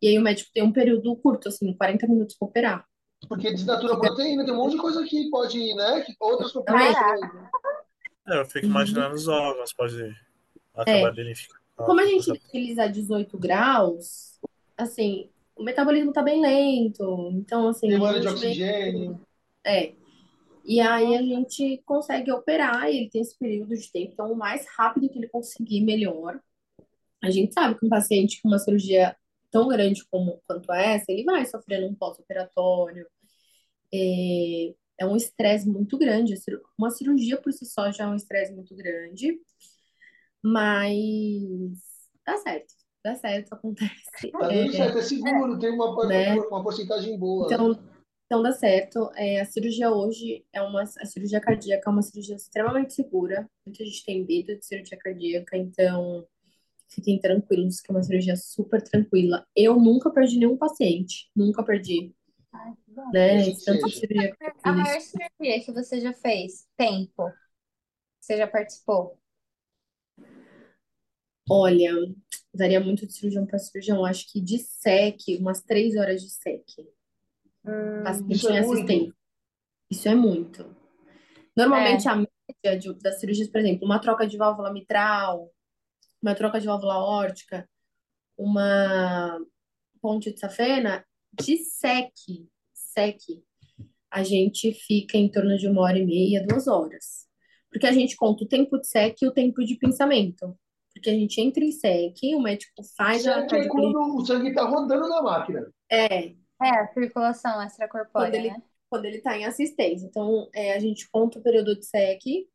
E 0.00 0.08
aí 0.08 0.18
o 0.18 0.22
médico 0.22 0.50
tem 0.52 0.62
um 0.62 0.72
período 0.72 1.14
curto, 1.16 1.48
assim, 1.48 1.74
40 1.76 2.06
minutos 2.06 2.36
para 2.36 2.48
operar. 2.48 2.86
Porque 3.28 3.52
desnatura 3.52 3.94
a 3.94 3.98
proteína, 4.00 4.44
tem 4.44 4.52
um 4.54 4.56
monte 4.58 4.72
de 4.72 4.78
coisa 4.78 5.04
que 5.04 5.28
pode, 5.30 5.74
né? 5.74 6.00
Que 6.02 6.14
outras 6.20 6.52
complicações. 6.52 7.20
né? 7.20 7.50
É, 8.28 8.40
eu 8.40 8.46
fico 8.46 8.66
imaginando 8.66 9.14
os 9.14 9.26
órgãos, 9.28 9.72
pode 9.72 9.96
acabar 10.74 10.90
É. 11.10 11.12
danificando. 11.12 11.60
Como 11.76 12.00
a 12.00 12.06
gente 12.06 12.30
utiliza 12.30 12.86
18 12.88 13.36
graus, 13.38 14.38
assim, 14.76 15.28
o 15.54 15.62
metabolismo 15.62 16.12
tá 16.12 16.22
bem 16.22 16.40
lento. 16.40 17.30
Então, 17.32 17.68
assim, 17.68 17.88
Demanda 17.88 18.20
de 18.20 18.28
gente 18.28 18.40
vem- 18.40 18.50
oxigênio. 18.50 19.20
É. 19.64 19.92
E 20.64 20.80
aí 20.80 21.16
a 21.16 21.22
gente 21.22 21.82
consegue 21.86 22.30
operar, 22.32 22.90
e 22.90 22.96
ele 22.98 23.10
tem 23.10 23.20
esse 23.22 23.36
período 23.38 23.76
de 23.76 23.90
tempo, 23.92 24.12
então 24.12 24.32
o 24.32 24.36
mais 24.36 24.66
rápido 24.76 25.08
que 25.08 25.18
ele 25.18 25.28
conseguir, 25.28 25.80
melhor. 25.82 26.40
A 27.22 27.30
gente 27.30 27.52
sabe 27.54 27.78
que 27.78 27.86
um 27.86 27.88
paciente 27.88 28.40
com 28.42 28.48
uma 28.48 28.58
cirurgia 28.58 29.16
tão 29.50 29.68
grande 29.68 30.04
como 30.10 30.40
quanto 30.46 30.72
essa, 30.72 31.04
ele 31.08 31.24
vai 31.24 31.44
sofrendo 31.46 31.86
um 31.86 31.94
pós-operatório. 31.94 33.06
É, 33.92 34.74
é 34.98 35.06
um 35.06 35.16
estresse 35.16 35.68
muito 35.68 35.98
grande. 35.98 36.34
Uma 36.78 36.90
cirurgia 36.90 37.40
por 37.40 37.52
si 37.52 37.64
só 37.66 37.90
já 37.90 38.04
é 38.04 38.08
um 38.08 38.14
estresse 38.16 38.52
muito 38.52 38.74
grande, 38.74 39.40
mas 40.42 40.94
dá 42.24 42.36
certo, 42.38 42.74
dá 43.04 43.14
certo, 43.14 43.52
acontece. 43.52 44.30
Tá 44.32 44.52
É, 44.52 44.68
certo, 44.70 44.98
é 44.98 45.02
seguro, 45.02 45.58
tem 45.58 45.70
uma, 45.70 46.06
Né? 46.06 46.34
uma 46.34 46.62
porcentagem 46.62 47.18
boa. 47.18 47.46
Então, 47.46 47.78
então 48.26 48.42
dá 48.42 48.52
certo. 48.52 49.10
É, 49.14 49.40
a 49.40 49.44
cirurgia 49.44 49.90
hoje 49.90 50.44
é 50.52 50.60
uma 50.62 50.82
a 50.82 51.06
cirurgia 51.06 51.40
cardíaca 51.40 51.88
é 51.88 51.92
uma 51.92 52.02
cirurgia 52.02 52.36
extremamente 52.36 52.94
segura. 52.94 53.48
Muita 53.66 53.84
gente 53.84 54.04
tem 54.04 54.24
medo 54.26 54.56
de 54.56 54.64
cirurgia 54.64 54.98
cardíaca, 54.98 55.56
então 55.56 56.26
fiquem 56.88 57.20
tranquilos 57.20 57.80
que 57.80 57.90
é 57.90 57.94
uma 57.94 58.02
cirurgia 58.02 58.36
super 58.36 58.82
tranquila. 58.82 59.46
Eu 59.56 59.76
nunca 59.76 60.10
perdi 60.10 60.38
nenhum 60.38 60.56
paciente, 60.56 61.30
nunca 61.34 61.62
perdi, 61.64 62.14
Ai, 62.52 62.72
né? 63.12 63.54
Tanto 63.64 63.88
seja. 63.88 64.00
cirurgia 64.00 64.32
que 64.36 64.44
eu 64.44 64.52
A 64.64 64.72
maior 64.72 65.00
cirurgia 65.00 65.64
que 65.64 65.72
você 65.72 66.00
já 66.00 66.12
fez? 66.12 66.66
Tempo. 66.76 67.32
Você 68.20 68.36
já 68.38 68.46
participou? 68.48 69.18
Olha, 71.50 71.90
varia 72.54 72.78
muito 72.80 73.06
de 73.06 73.12
cirurgião 73.12 73.46
para 73.46 73.58
cirurgião. 73.58 74.04
Acho 74.04 74.30
que 74.32 74.40
de 74.40 74.56
SEC, 74.58 75.36
umas 75.40 75.60
três 75.62 75.96
horas 75.96 76.22
de 76.22 76.28
SEC. 76.30 76.86
Paciente 78.02 78.34
Isso 78.34 78.48
é 78.52 78.60
muito. 78.62 78.82
assistência. 78.88 79.14
Isso 79.90 80.08
é 80.08 80.14
muito. 80.14 80.76
Normalmente, 81.56 82.08
a 82.08 82.16
média 82.16 82.78
de- 82.80 82.94
das 83.00 83.20
cirurgias, 83.20 83.48
por 83.48 83.60
exemplo, 83.60 83.86
uma 83.86 84.00
troca 84.00 84.26
de 84.26 84.36
válvula 84.38 84.72
mitral, 84.72 85.52
uma 86.26 86.34
troca 86.34 86.60
de 86.60 86.66
válvula 86.66 86.94
aórtica, 86.94 87.68
uma 88.36 89.40
ponte 90.02 90.32
de 90.32 90.40
safena, 90.40 91.04
de 91.32 91.56
SEC, 91.58 92.12
SEC, 92.74 93.42
a 94.10 94.22
gente 94.22 94.72
fica 94.72 95.16
em 95.16 95.30
torno 95.30 95.56
de 95.56 95.68
uma 95.68 95.82
hora 95.82 95.98
e 95.98 96.04
meia, 96.04 96.44
duas 96.46 96.66
horas. 96.66 97.26
Porque 97.70 97.86
a 97.86 97.92
gente 97.92 98.16
conta 98.16 98.44
o 98.44 98.48
tempo 98.48 98.78
de 98.78 98.88
SEC 98.88 99.22
e 99.22 99.26
o 99.28 99.32
tempo 99.32 99.64
de 99.64 99.76
pensamento. 99.76 100.58
Porque 100.92 101.10
a 101.10 101.12
gente 101.12 101.40
entra 101.40 101.62
em 101.62 101.70
SEC, 101.70 102.34
o 102.34 102.40
médico 102.40 102.82
faz 102.96 103.26
a 103.26 103.34
Certo 103.34 103.54
é 103.54 103.68
quando 103.68 104.16
o 104.16 104.24
sangue 104.24 104.54
tá 104.54 104.64
rodando 104.64 105.08
na 105.08 105.22
máquina. 105.22 105.70
É, 105.90 106.34
É, 106.62 106.70
a 106.70 106.88
circulação 106.88 107.52
quando 107.52 107.66
extracorpórea, 107.66 108.36
ele 108.36 108.48
né? 108.48 108.62
quando 108.88 109.04
ele 109.04 109.18
está 109.18 109.36
em 109.36 109.44
assistência. 109.44 110.06
Então, 110.06 110.48
é, 110.54 110.72
a 110.72 110.78
gente 110.80 111.08
conta 111.10 111.38
o 111.38 111.42
período 111.42 111.78
de 111.78 111.84
SEC 111.84 112.48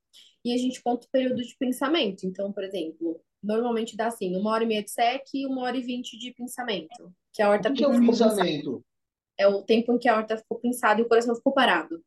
e 0.43 0.53
a 0.53 0.57
gente 0.57 0.81
conta 0.81 1.05
o 1.05 1.11
período 1.11 1.41
de 1.41 1.55
pensamento. 1.57 2.25
Então, 2.25 2.51
por 2.51 2.63
exemplo, 2.63 3.21
normalmente 3.41 3.97
dá 3.97 4.07
assim, 4.07 4.35
uma 4.35 4.51
hora 4.51 4.63
e 4.63 4.67
meia 4.67 4.83
de 4.83 4.91
SEC 4.91 5.23
e 5.33 5.47
uma 5.47 5.63
hora 5.63 5.77
e 5.77 5.81
vinte 5.81 6.17
de 6.17 6.33
pensamento, 6.33 7.13
que 7.33 7.41
a 7.41 7.49
O 7.49 7.51
horta 7.51 7.69
que 7.69 7.77
que 7.77 7.83
é 7.83 7.87
o 7.87 7.91
pensamento? 7.91 8.85
É 9.37 9.47
o 9.47 9.63
tempo 9.63 9.93
em 9.93 9.97
que 9.97 10.07
a 10.07 10.15
horta 10.15 10.37
ficou 10.37 10.59
pensada 10.59 11.01
e 11.01 11.03
o 11.03 11.07
coração 11.07 11.35
ficou 11.35 11.53
parado. 11.53 12.03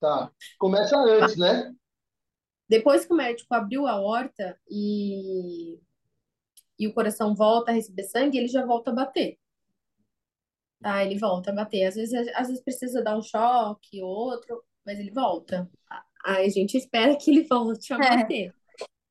Tá. 0.00 0.30
Começa 0.58 0.96
antes, 0.96 1.36
né? 1.36 1.74
Depois 2.68 3.04
que 3.04 3.12
o 3.12 3.16
médico 3.16 3.54
abriu 3.54 3.86
a 3.86 4.00
horta 4.00 4.58
e, 4.68 5.78
e 6.78 6.86
o 6.86 6.94
coração 6.94 7.34
volta 7.34 7.70
a 7.70 7.74
receber 7.74 8.04
sangue, 8.04 8.38
ele 8.38 8.48
já 8.48 8.64
volta 8.64 8.90
a 8.90 8.94
bater. 8.94 9.38
Tá? 10.80 11.04
Ele 11.04 11.18
volta 11.18 11.50
a 11.50 11.54
bater. 11.54 11.84
Às 11.84 11.96
vezes, 11.96 12.14
às 12.34 12.48
vezes 12.48 12.62
precisa 12.62 13.02
dar 13.02 13.16
um 13.18 13.22
choque, 13.22 14.02
outro, 14.02 14.62
mas 14.84 14.98
ele 14.98 15.10
volta. 15.10 15.70
Aí 16.24 16.46
a 16.46 16.50
gente 16.50 16.76
espera 16.76 17.16
que 17.16 17.30
ele 17.30 17.42
volte 17.44 17.92
a 17.92 17.98
É. 17.98 18.52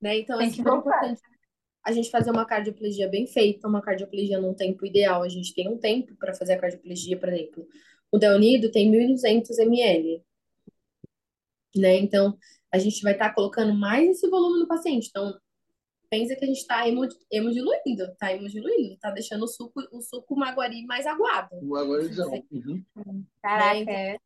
Né? 0.02 0.20
Então, 0.20 0.38
é 0.38 0.44
Tem 0.44 0.52
que 0.52 0.58
super 0.58 0.74
importante 0.78 1.22
a 1.84 1.92
gente 1.92 2.10
fazer 2.10 2.30
uma 2.30 2.46
cardioplegia 2.46 3.08
bem 3.08 3.26
feita, 3.26 3.68
uma 3.68 3.82
cardioplegia 3.82 4.40
num 4.40 4.54
tempo 4.54 4.86
ideal. 4.86 5.24
A 5.24 5.30
gente 5.30 5.54
tem 5.54 5.68
um 5.68 5.78
tempo 5.78 6.16
para 6.16 6.34
fazer 6.34 6.54
a 6.54 6.60
cardioplegia, 6.60 7.18
por 7.18 7.30
exemplo. 7.30 7.68
O 8.12 8.18
Delnido 8.18 8.72
tem 8.72 8.92
1.200 8.92 9.58
ml, 9.60 10.24
né? 11.76 11.98
Então, 11.98 12.38
a 12.72 12.78
gente 12.78 13.02
vai 13.02 13.14
estar 13.14 13.34
colocando 13.34 13.74
mais 13.74 14.10
esse 14.10 14.30
volume 14.30 14.60
no 14.60 14.68
paciente. 14.68 15.08
Então, 15.10 15.40
pensa 16.10 16.36
que 16.36 16.44
a 16.44 16.48
gente 16.48 16.60
está 16.60 16.88
hemodiluindo, 16.88 18.16
tá 18.18 18.34
hemodiluindo, 18.34 18.98
tá 19.00 19.12
deixando 19.12 19.44
o 19.44 19.48
suco, 19.48 19.82
o 19.92 20.02
suco 20.02 20.36
maguari 20.36 20.86
mais 20.86 21.06
aguado. 21.06 21.56
O 21.62 21.76
agorizão. 21.76 22.32
Uhum. 22.52 22.84
Caraca, 23.42 23.86
Né? 23.86 24.16
é. 24.16 24.20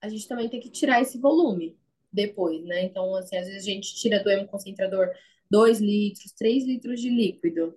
A 0.00 0.08
gente 0.08 0.28
também 0.28 0.48
tem 0.48 0.60
que 0.60 0.70
tirar 0.70 1.00
esse 1.00 1.18
volume 1.18 1.76
depois, 2.12 2.64
né? 2.64 2.84
Então, 2.84 3.14
assim, 3.14 3.36
às 3.36 3.46
vezes 3.46 3.62
a 3.62 3.70
gente 3.70 3.94
tira 3.94 4.22
do 4.22 4.30
hemoconcentrador 4.30 5.10
2 5.50 5.80
litros, 5.80 6.32
3 6.32 6.64
litros 6.64 7.00
de 7.00 7.10
líquido, 7.10 7.76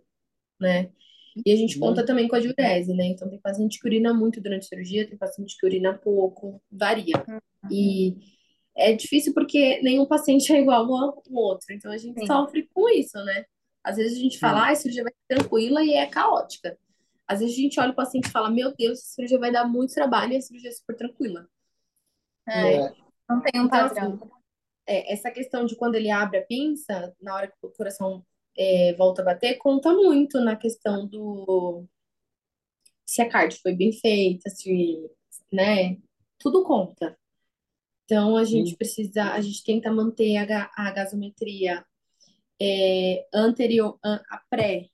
né? 0.60 0.90
E 1.46 1.52
a 1.52 1.56
gente 1.56 1.80
conta 1.80 2.06
também 2.06 2.28
com 2.28 2.36
a 2.36 2.40
diurese, 2.40 2.94
né? 2.94 3.06
Então, 3.06 3.30
tem 3.30 3.40
paciente 3.40 3.80
que 3.80 3.88
urina 3.88 4.14
muito 4.14 4.42
durante 4.42 4.66
a 4.66 4.68
cirurgia, 4.68 5.08
tem 5.08 5.18
paciente 5.18 5.58
que 5.58 5.66
urina 5.66 5.98
pouco, 5.98 6.62
varia. 6.70 7.24
E 7.70 8.18
é 8.76 8.94
difícil 8.94 9.34
porque 9.34 9.82
nenhum 9.82 10.06
paciente 10.06 10.52
é 10.52 10.60
igual 10.60 10.94
ao 10.94 11.22
outro, 11.32 11.74
então 11.74 11.92
a 11.92 11.98
gente 11.98 12.20
Sim. 12.20 12.26
sofre 12.26 12.70
com 12.74 12.90
isso, 12.90 13.18
né? 13.24 13.46
Às 13.84 13.96
vezes 13.96 14.18
a 14.18 14.22
gente 14.22 14.38
fala, 14.38 14.68
ah, 14.68 14.72
a 14.72 14.76
cirurgia 14.76 15.04
vai 15.04 15.14
ser 15.14 15.38
tranquila 15.38 15.84
e 15.84 15.94
é 15.94 16.06
caótica. 16.06 16.78
Às 17.28 17.40
vezes 17.40 17.56
a 17.56 17.62
gente 17.62 17.80
olha 17.80 17.92
o 17.92 17.96
paciente 17.96 18.28
e 18.28 18.32
fala, 18.32 18.50
meu 18.50 18.76
Deus, 18.76 19.00
essa 19.00 19.14
cirurgia 19.14 19.40
vai 19.40 19.52
dar 19.52 19.66
muito 19.66 19.94
trabalho 19.94 20.34
e 20.34 20.38
a 20.38 20.42
cirurgia 20.42 20.70
é 20.70 20.74
super 20.74 20.96
tranquila. 20.96 21.48
É, 22.48 22.76
É. 22.76 22.94
não 23.32 23.42
tem 23.42 23.62
um 23.62 23.66
Então, 23.66 23.70
padrão. 23.70 24.14
assim, 24.14 24.32
é, 24.88 25.14
essa 25.14 25.32
questão 25.32 25.66
de 25.66 25.76
quando 25.76 25.96
ele 25.96 26.10
abre 26.10 26.40
a 26.40 26.46
pinça, 26.46 27.16
na 27.22 27.36
hora 27.36 27.48
que 27.48 27.56
o 27.62 27.70
coração 27.72 28.26
é, 28.58 28.94
volta 28.96 29.22
a 29.22 29.26
bater, 29.26 29.58
conta 29.58 29.94
muito 29.94 30.40
na 30.42 30.56
questão 30.56 31.08
do 31.08 31.86
se 33.06 33.22
a 33.22 33.30
cardio 33.30 33.60
foi 33.62 33.74
bem 33.76 33.92
feita, 33.92 34.50
se, 34.50 35.10
né? 35.52 35.98
Tudo 36.40 36.64
conta. 36.64 37.18
Então, 38.06 38.36
a 38.38 38.44
gente 38.44 38.72
Sim. 38.72 38.76
precisa, 38.78 39.34
a 39.34 39.42
gente 39.42 39.64
tenta 39.64 39.92
manter 39.92 40.38
a, 40.38 40.72
a 40.76 40.92
gasometria 40.92 41.86
é, 42.62 43.28
anterior, 43.34 43.98
a 44.04 44.16
a 44.30 44.42
pré, 44.50 44.90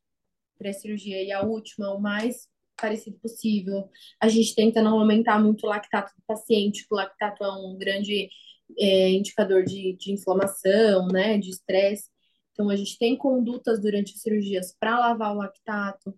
pré-cirurgia 0.57 1.23
e 1.23 1.31
a 1.31 1.41
última 1.41 1.93
o 1.93 1.99
mais 1.99 2.47
parecido 2.79 3.17
possível. 3.19 3.89
A 4.21 4.27
gente 4.27 4.55
tenta 4.55 4.81
não 4.81 4.99
aumentar 4.99 5.41
muito 5.41 5.65
o 5.65 5.69
lactato 5.69 6.13
do 6.15 6.23
paciente, 6.25 6.81
porque 6.81 6.95
o 6.95 6.97
lactato 6.97 7.43
é 7.43 7.51
um 7.51 7.77
grande 7.77 8.29
é, 8.77 9.09
indicador 9.11 9.63
de, 9.63 9.93
de 9.93 10.11
inflamação, 10.11 11.07
né, 11.07 11.37
de 11.37 11.49
estresse. 11.49 12.09
Então, 12.51 12.69
a 12.69 12.75
gente 12.75 12.97
tem 12.97 13.15
condutas 13.15 13.79
durante 13.79 14.13
as 14.13 14.21
cirurgias 14.21 14.75
para 14.79 14.99
lavar 14.99 15.33
o 15.33 15.37
lactato. 15.37 16.13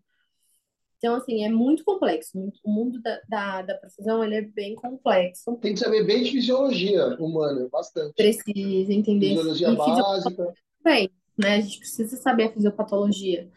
Então, 0.98 1.16
assim, 1.16 1.46
é 1.46 1.50
muito 1.50 1.84
complexo. 1.84 2.52
O 2.64 2.72
mundo 2.72 3.02
da, 3.02 3.22
da, 3.28 3.62
da 3.62 3.76
perfusão, 3.76 4.24
ele 4.24 4.36
é 4.36 4.42
bem 4.42 4.76
complexo. 4.76 5.56
Tem 5.58 5.74
que 5.74 5.80
saber 5.80 6.04
bem 6.04 6.24
de 6.24 6.32
fisiologia 6.32 7.16
humana, 7.18 7.68
bastante. 7.72 8.14
Precisa 8.16 8.94
entender 8.94 9.30
Fisiologia 9.30 9.74
básica. 9.76 10.54
bem, 10.84 11.10
né? 11.38 11.56
A 11.56 11.62
gente 11.62 11.80
precisa 11.80 12.18
saber 12.18 12.44
a 12.44 12.52
fisiopatologia. 12.52 13.50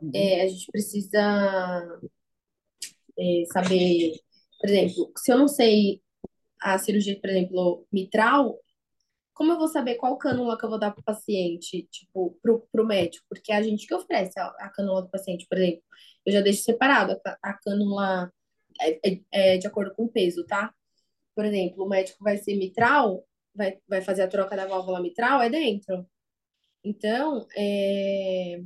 Uhum. 0.00 0.10
É, 0.12 0.42
a 0.42 0.48
gente 0.48 0.66
precisa 0.72 2.00
é, 3.18 3.44
saber, 3.52 4.12
por 4.60 4.68
exemplo, 4.70 5.12
se 5.18 5.32
eu 5.32 5.38
não 5.38 5.48
sei 5.48 6.02
a 6.60 6.78
cirurgia, 6.78 7.20
por 7.20 7.30
exemplo, 7.30 7.86
mitral, 7.92 8.58
como 9.34 9.52
eu 9.52 9.58
vou 9.58 9.68
saber 9.68 9.96
qual 9.96 10.18
cânula 10.18 10.58
que 10.58 10.64
eu 10.64 10.70
vou 10.70 10.78
dar 10.78 10.90
para 10.92 11.00
o 11.00 11.04
paciente, 11.04 11.88
tipo, 11.90 12.38
pro, 12.42 12.66
pro 12.72 12.86
médico? 12.86 13.24
Porque 13.28 13.52
é 13.52 13.56
a 13.56 13.62
gente 13.62 13.86
que 13.86 13.94
oferece 13.94 14.38
a, 14.38 14.46
a 14.60 14.68
cânula 14.70 15.02
do 15.02 15.10
paciente, 15.10 15.46
por 15.48 15.58
exemplo. 15.58 15.82
Eu 16.26 16.32
já 16.32 16.40
deixo 16.40 16.62
separado 16.62 17.12
a, 17.26 17.38
a 17.42 17.54
cânula 17.54 18.32
é, 18.80 19.00
é- 19.12 19.54
é 19.54 19.58
de 19.58 19.66
acordo 19.66 19.94
com 19.94 20.04
o 20.04 20.12
peso, 20.12 20.44
tá? 20.46 20.74
Por 21.34 21.44
exemplo, 21.46 21.84
o 21.84 21.88
médico 21.88 22.22
vai 22.24 22.38
ser 22.38 22.56
mitral, 22.56 23.26
vai, 23.54 23.78
vai 23.88 24.02
fazer 24.02 24.22
a 24.22 24.28
troca 24.28 24.56
da 24.56 24.66
válvula 24.66 25.00
mitral, 25.02 25.42
é 25.42 25.50
dentro. 25.50 26.06
Então, 26.84 27.46
é, 27.56 28.60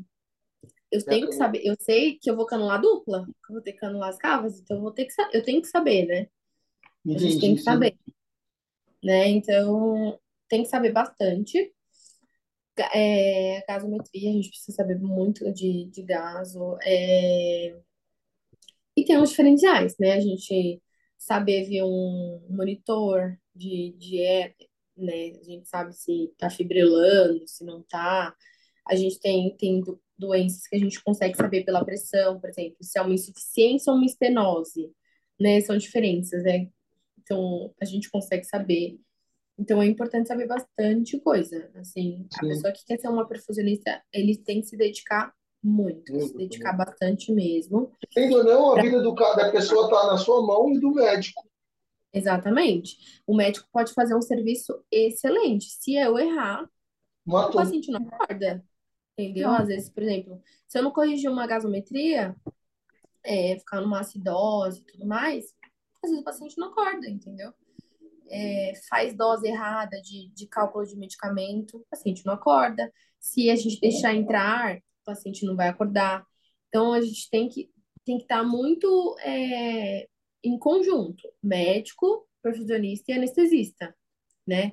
eu 0.91 1.07
É 1.07 1.17
tenho 1.17 1.29
que 1.29 1.35
saber, 1.35 1.63
eu 1.65 1.77
sei 1.81 2.19
que 2.19 2.31
eu 2.31 2.37
vou 2.37 2.47
canular 2.47 2.81
dupla, 2.81 3.25
que 3.27 3.53
eu 3.53 3.55
vou 3.57 3.63
ter 3.63 3.73
que 3.73 3.79
canular 3.81 4.11
as 4.11 4.19
cavas, 4.19 4.61
então 4.61 4.77
eu 4.79 4.83
vou 4.83 4.93
ter 4.93 5.07
que, 5.07 5.15
eu 5.35 5.45
tenho 5.45 5.61
que 5.63 5.69
saber, 5.69 6.07
né? 6.07 6.29
A 7.15 7.19
gente 7.19 7.39
tem 7.41 7.55
Entendi, 7.55 7.57
que 7.57 7.63
sim. 7.63 7.63
saber, 7.63 7.99
né? 9.03 9.29
Então, 9.29 10.19
tem 10.49 10.63
que 10.63 10.69
saber 10.69 10.93
bastante. 10.93 11.73
É, 12.95 13.65
gasometria, 13.67 14.31
a 14.31 14.33
gente 14.35 14.51
precisa 14.51 14.77
saber 14.77 14.99
muito 15.01 15.51
de, 15.53 15.87
de 15.91 16.03
gaso. 16.03 16.77
É, 16.83 17.75
e 18.97 19.05
tem 19.05 19.19
os 19.21 19.31
diferenciais, 19.31 19.97
né? 19.99 20.13
A 20.15 20.21
gente 20.21 20.83
saber 21.19 21.65
ver 21.65 21.83
um 21.85 22.47
monitor 22.51 23.37
de, 23.55 23.93
de 23.99 24.21
é, 24.23 24.55
né? 24.97 25.31
A 25.41 25.45
gente 25.45 25.69
sabe 25.69 25.93
se 25.95 26.33
tá 26.39 26.51
fibrilando, 26.51 27.47
se 27.47 27.65
não 27.65 27.83
tá. 27.83 28.35
A 28.87 28.95
gente 28.97 29.19
tem, 29.21 29.57
tem 29.57 29.83
doenças 30.19 30.67
que 30.67 30.77
a 30.77 30.79
gente 30.79 31.03
consegue 31.03 31.37
saber 31.37 31.65
pela 31.65 31.85
pressão, 31.85 32.41
por 32.41 32.51
exemplo, 32.51 32.77
se 32.83 32.99
é 32.99 33.03
uma 33.03 33.15
insuficiência 33.15 33.91
ou 33.93 33.99
uma 33.99 34.07
estenose, 34.07 34.93
né? 35.41 35.61
São 35.61 35.77
diferenças, 35.77 36.43
né? 36.45 36.69
Então, 37.21 37.75
a 37.81 37.85
gente 37.85 38.11
consegue 38.11 38.45
saber. 38.45 38.99
Então, 39.59 39.83
é 39.83 39.87
importante 39.87 40.29
saber 40.29 40.47
bastante 40.47 41.19
coisa. 41.21 41.71
Assim, 41.77 42.27
a 42.35 42.39
Sim, 42.41 42.49
pessoa 42.49 42.73
que 42.73 42.85
quer 42.85 42.99
ser 43.01 43.09
uma 43.09 43.27
perfusionista, 43.27 44.03
ele 44.13 44.37
tem 44.37 44.61
que 44.61 44.69
se 44.69 44.77
dedicar 44.77 45.35
muito, 45.63 46.13
se 46.21 46.35
muito, 46.35 46.37
dedicar 46.37 46.73
muito. 46.73 46.87
bastante 46.91 47.33
mesmo. 47.33 47.93
Querendo 48.11 48.37
ou 48.39 48.45
não, 48.45 48.73
a 48.73 48.75
pra- 48.75 48.83
vida 48.83 49.01
do, 49.03 49.15
da 49.15 49.51
pessoa 49.51 49.85
está 49.87 50.07
na 50.07 50.17
sua 50.19 50.45
mão 50.47 50.73
e 50.73 50.81
do 50.81 50.93
médico. 50.93 51.47
Exatamente. 52.13 52.97
O 53.27 53.35
médico 53.37 53.69
pode 53.73 53.93
fazer 53.93 54.15
um 54.15 54.23
serviço 54.23 54.83
excelente. 54.91 55.67
Se 55.71 55.95
eu 55.95 56.19
errar, 56.19 56.65
o 56.65 56.69
Matou. 57.27 57.53
paciente 57.53 57.91
não 57.91 58.01
acorda, 58.07 58.65
entendeu? 59.17 59.51
Às 59.51 59.69
vezes, 59.69 59.89
por 59.89 60.03
exemplo, 60.03 60.43
se 60.67 60.79
eu 60.79 60.83
não 60.83 60.91
corrigir 60.91 61.31
uma 61.31 61.47
gasometria, 61.47 62.37
é, 63.25 63.59
ficar 63.59 63.81
numa 63.81 64.01
acidose 64.01 64.81
e 64.81 64.85
tudo 64.85 65.07
mais, 65.07 65.55
às 66.03 66.11
vezes 66.11 66.21
o 66.21 66.25
paciente 66.25 66.59
não 66.59 66.69
acorda, 66.69 67.09
entendeu? 67.09 67.53
É, 68.29 68.73
faz 68.89 69.17
dose 69.17 69.47
errada 69.47 70.01
de, 70.03 70.29
de 70.35 70.47
cálculo 70.47 70.87
de 70.87 70.97
medicamento, 70.97 71.79
o 71.79 71.87
paciente 71.91 72.25
não 72.27 72.35
acorda. 72.35 72.93
Se 73.19 73.51
a 73.51 73.57
gente 73.57 73.81
deixar 73.81 74.15
entrar, 74.15 74.77
o 74.77 75.05
paciente 75.05 75.47
não 75.47 75.57
vai 75.57 75.69
acordar. 75.69 76.25
Então, 76.69 76.93
a 76.93 77.01
gente 77.01 77.31
tem 77.31 77.49
que 77.49 77.71
tem 78.05 78.19
que 78.19 78.23
estar 78.23 78.45
muito 78.45 79.17
é, 79.19 80.07
em 80.43 80.57
conjunto, 80.57 81.29
médico, 81.43 82.25
perfusionista 82.41 83.11
e 83.11 83.15
anestesista, 83.17 83.93
né? 84.47 84.73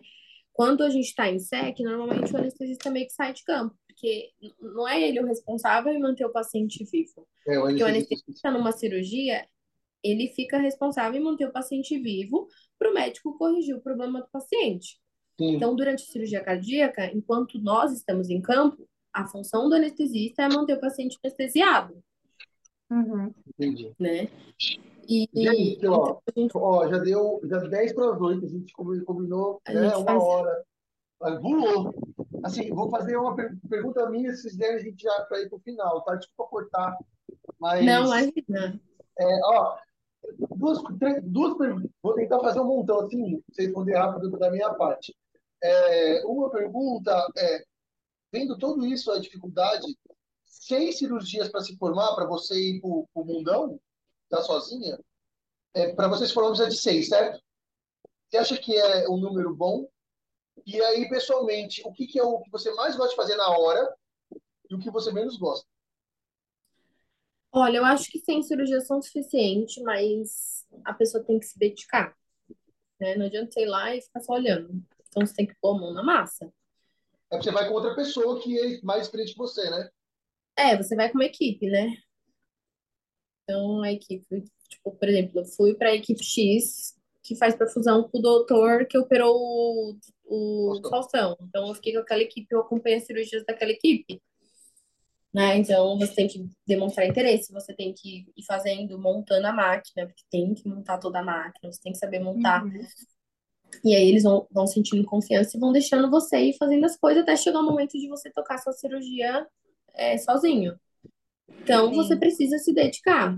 Quando 0.54 0.84
a 0.84 0.90
gente 0.90 1.08
está 1.08 1.30
em 1.30 1.40
SEC, 1.40 1.80
normalmente 1.84 2.32
o 2.32 2.38
anestesista 2.38 2.90
meio 2.92 3.08
que 3.08 3.14
sai 3.14 3.34
de 3.34 3.44
campo, 3.44 3.76
porque 3.88 4.32
não 4.62 4.88
é 4.88 5.02
ele 5.02 5.20
o 5.20 5.26
responsável 5.26 5.92
em 5.92 6.00
manter 6.00 6.26
o 6.26 6.32
paciente 6.32 6.84
vivo. 6.86 7.28
É, 7.48 7.58
o 7.58 7.64
Porque 7.64 7.84
o 7.84 7.88
anestesista. 7.88 8.14
anestesista 8.14 8.52
numa 8.52 8.72
cirurgia, 8.72 9.48
ele 10.04 10.28
fica 10.30 10.58
responsável 10.60 11.20
em 11.20 11.24
manter 11.24 11.48
o 11.48 11.52
paciente 11.52 11.98
vivo 12.00 12.48
para 12.78 12.92
o 12.92 12.94
médico 12.94 13.38
corrigir 13.38 13.76
o 13.76 13.82
problema 13.82 14.22
do 14.22 14.28
paciente. 14.30 15.00
Sim, 15.40 15.56
Então, 15.56 15.76
durante 15.76 16.04
a 16.04 16.06
cirurgia 16.06 16.44
cardíaca, 16.44 17.06
enquanto 17.14 17.60
nós 17.60 17.92
estamos 17.92 18.30
em 18.30 18.40
campo, 18.42 18.88
a 19.12 19.26
função 19.28 19.68
do 19.70 19.76
anestesista 19.76 20.44
é 20.44 20.50
manter 20.50 20.74
o 20.74 20.80
paciente 20.80 21.18
anestesiado, 21.24 22.04
Uhum. 22.92 23.34
entendi. 23.48 23.92
né? 24.00 24.28
E, 25.08 25.30
Gente, 25.34 25.78
então, 25.78 25.94
ó, 25.94 26.20
gente, 26.36 26.52
ó, 26.56 26.88
já 26.88 26.98
deu 27.00 27.42
já 27.46 27.60
10 27.60 27.94
para 27.94 28.14
as 28.14 28.22
8, 28.22 28.46
a 28.46 28.50
gente 28.50 28.74
combi- 28.74 29.04
combinou, 29.04 29.62
a 29.66 29.74
né, 29.74 29.84
gente 29.90 29.96
uma 29.98 30.06
faz. 30.06 30.24
hora. 30.24 30.64
Mas 31.20 31.42
voou. 31.42 31.94
Assim, 32.44 32.70
vou 32.74 32.90
fazer 32.90 33.16
uma 33.18 33.36
per- 33.36 33.56
pergunta 33.70 34.10
minha, 34.10 34.34
se 34.34 34.42
vocês 34.44 34.56
derem 34.58 34.76
a 34.76 34.80
gente 34.80 35.02
já 35.04 35.22
para 35.26 35.42
ir 35.42 35.50
para 35.50 35.58
o 35.58 35.62
final, 35.62 36.02
tá? 36.04 36.16
Desculpa 36.16 36.50
cortar, 36.50 36.98
Não, 37.60 37.60
mas, 37.60 37.82
imagina. 37.84 38.80
é, 39.20 39.40
ó, 39.46 39.78
duas, 40.56 40.80
três, 41.00 41.24
duas 41.24 41.58
perguntas. 41.58 41.90
Vou 42.02 42.14
tentar 42.16 42.40
fazer 42.40 42.60
um 42.60 42.66
montão, 42.66 43.00
assim, 43.02 43.42
você 43.52 43.64
responder 43.64 43.96
rápido 43.96 44.30
da 44.38 44.52
minha 44.52 44.74
parte. 44.74 45.16
É, 45.64 46.26
uma 46.26 46.50
pergunta 46.50 47.26
é, 47.38 47.64
vendo 48.32 48.58
tudo 48.58 48.86
isso, 48.86 49.10
a 49.12 49.20
dificuldade, 49.20 49.86
seis 50.46 50.98
cirurgias 50.98 51.48
para 51.50 51.62
se 51.62 51.78
formar, 51.78 52.14
para 52.16 52.26
você 52.26 52.54
ir 52.56 52.82
para 52.82 52.90
o 52.90 53.08
mundão, 53.26 53.80
tá 54.38 54.44
sozinha, 54.44 55.00
é, 55.74 55.94
para 55.94 56.08
você 56.08 56.28
se 56.28 56.34
formar 56.34 56.50
precisa 56.50 56.70
de 56.70 56.78
seis, 56.78 57.10
certo? 57.10 57.42
Você 58.30 58.38
acha 58.38 58.58
que 58.58 58.76
é 58.76 59.08
um 59.10 59.18
número 59.18 59.56
bom? 59.56 59.88
E 60.66 60.82
aí, 60.82 61.08
pessoalmente, 61.10 61.82
o 61.86 61.92
que, 61.92 62.08
que 62.08 62.20
é 62.20 62.24
o 62.24 62.42
que 62.42 62.52
você 62.52 62.72
mais 62.74 62.96
gosta 62.96 63.12
de 63.12 63.16
fazer 63.16 63.36
na 63.36 63.50
hora 63.50 63.96
e 64.70 64.76
o 64.76 64.80
que 64.80 64.90
você 64.90 65.12
menos 65.12 65.38
gosta? 65.38 65.68
Olha, 67.52 67.78
eu 67.78 67.86
acho 67.86 68.10
que 68.10 68.20
100 68.20 68.44
cirurgias 68.44 68.88
são 68.88 69.00
suficientes, 69.02 69.82
mas 69.84 70.66
a 70.84 70.94
pessoa 70.94 71.24
tem 71.24 71.40
que 71.40 71.46
se 71.46 71.58
dedicar, 71.58 72.16
né? 73.00 73.16
Não 73.16 73.28
adianta 73.28 73.62
ir 73.62 73.68
lá 73.68 73.96
e 73.96 74.02
ficar 74.02 74.22
só 74.22 74.34
olhando. 74.34 74.84
Então, 75.08 75.24
você 75.24 75.36
tem 75.36 75.46
que 75.46 75.56
pôr 75.62 75.76
a 75.76 75.80
mão 75.80 75.94
na 75.94 76.02
massa. 76.02 76.52
É 77.30 77.36
porque 77.36 77.44
você 77.44 77.52
vai 77.52 77.68
com 77.68 77.76
outra 77.76 77.96
pessoa 77.96 78.42
que 78.42 78.60
é 78.60 78.82
mais 78.82 79.04
experiente 79.04 79.34
que 79.34 79.38
você, 79.38 79.70
né? 79.70 79.90
É, 80.56 80.76
você 80.76 80.96
vai 80.96 81.10
com 81.10 81.18
uma 81.20 81.26
equipe, 81.26 81.68
né? 81.68 81.96
Então, 83.44 83.82
a 83.82 83.92
equipe, 83.92 84.44
tipo, 84.70 84.92
por 84.92 85.10
exemplo, 85.10 85.40
eu 85.40 85.46
fui 85.46 85.74
para 85.76 85.90
a 85.90 85.96
equipe 85.96 86.24
X, 86.24 86.96
que 87.22 87.36
faz 87.36 87.56
perfusão 87.56 88.04
com 88.04 88.20
o 88.20 88.22
doutor 88.22 88.86
que 88.86 88.98
operou 88.98 89.36
o, 89.36 89.98
o 90.26 90.90
Faustão. 90.90 91.38
Então, 91.42 91.68
eu 91.68 91.76
fiquei 91.76 91.94
com 91.94 92.00
aquela 92.00 92.22
equipe, 92.22 92.48
eu 92.52 92.62
acompanhei 92.62 92.98
as 92.98 93.06
cirurgias 93.06 93.46
daquela 93.46 93.72
equipe, 93.72 94.22
né? 95.34 95.58
Então, 95.58 95.98
você 95.98 96.14
tem 96.14 96.28
que 96.28 96.48
demonstrar 96.66 97.08
interesse, 97.08 97.52
você 97.52 97.74
tem 97.74 97.94
que 97.94 98.26
ir 98.36 98.46
fazendo, 98.46 99.00
montando 99.00 99.48
a 99.48 99.54
máquina, 99.54 100.06
porque 100.06 100.24
tem 100.30 100.54
que 100.54 100.68
montar 100.68 101.00
toda 101.00 101.20
a 101.20 101.24
máquina, 101.24 101.72
você 101.72 101.82
tem 101.82 101.92
que 101.92 101.98
saber 101.98 102.20
montar. 102.20 102.64
Uhum. 102.64 102.86
E 103.84 103.96
aí, 103.96 104.08
eles 104.08 104.24
vão, 104.24 104.48
vão 104.52 104.68
sentindo 104.68 105.04
confiança 105.06 105.58
e 105.58 105.60
vão 105.60 105.72
deixando 105.72 106.10
você 106.10 106.38
ir 106.38 106.58
fazendo 106.58 106.86
as 106.86 106.96
coisas 106.96 107.24
até 107.24 107.36
chegar 107.36 107.60
o 107.60 107.66
momento 107.66 107.98
de 107.98 108.08
você 108.08 108.30
tocar 108.30 108.60
sua 108.60 108.74
cirurgia 108.74 109.48
é, 109.96 110.18
sozinho. 110.18 110.80
Então, 111.50 111.94
você 111.94 112.14
Sim. 112.14 112.20
precisa 112.20 112.58
se 112.58 112.74
dedicar, 112.74 113.38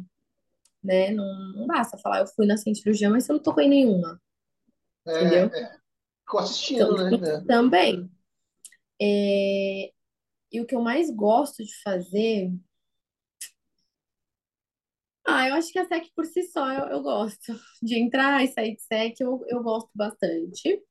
né? 0.84 1.11
Não, 1.11 1.26
não 1.56 1.68
basta 1.68 1.98
falar, 1.98 2.22
eu 2.22 2.27
fui 2.27 2.45
na 2.48 2.57
cirurgia, 2.57 3.10
mas 3.10 3.26
você 3.26 3.34
não 3.34 3.40
tocou 3.41 3.64
em 3.64 3.69
nenhuma, 3.69 4.22
entendeu? 5.07 5.52
É, 5.53 5.60
é. 5.60 5.77
Ficou 6.22 6.40
assistindo, 6.40 6.91
Então, 6.91 7.19
né? 7.19 7.30
É. 7.30 7.44
também. 7.48 8.10
É, 9.02 9.91
E 10.52 10.61
o 10.61 10.65
que 10.65 10.76
eu 10.76 10.82
mais 10.82 11.11
gosto 11.11 11.64
de 11.64 11.73
fazer. 11.84 12.52
Ah, 15.27 15.48
eu 15.49 15.56
acho 15.56 15.72
que 15.72 15.80
a 15.80 15.84
SEC 15.84 16.11
por 16.15 16.26
si 16.26 16.44
só 16.44 16.72
eu, 16.72 16.86
eu 16.88 17.02
gosto. 17.02 17.53
De 17.82 17.95
entrar 17.99 18.44
e 18.44 18.48
sair 18.48 18.76
de 18.76 18.82
SEC 18.82 19.22
eu, 19.23 19.44
eu 19.48 19.64
gosto 19.64 19.90
bastante. 19.95 20.84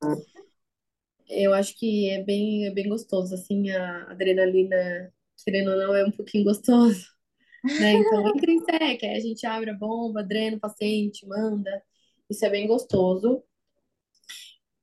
Eu 1.27 1.53
acho 1.53 1.77
que 1.77 2.09
é 2.09 2.23
bem, 2.23 2.65
é 2.67 2.71
bem 2.71 2.87
gostoso, 2.89 3.33
assim, 3.33 3.69
a 3.71 4.11
adrenalina, 4.11 5.13
querendo 5.45 5.71
ou 5.71 5.77
não, 5.77 5.95
é 5.95 6.03
um 6.05 6.11
pouquinho 6.11 6.43
gostoso, 6.45 7.05
né? 7.63 7.93
Então, 7.93 8.27
entra 8.27 8.51
em 8.51 8.59
SEC, 8.59 9.05
aí 9.05 9.15
a 9.17 9.19
gente 9.19 9.45
abre 9.45 9.69
a 9.69 9.73
bomba, 9.73 10.23
drena 10.23 10.57
o 10.57 10.59
paciente, 10.59 11.25
manda. 11.27 11.83
Isso 12.29 12.43
é 12.45 12.49
bem 12.49 12.67
gostoso. 12.67 13.43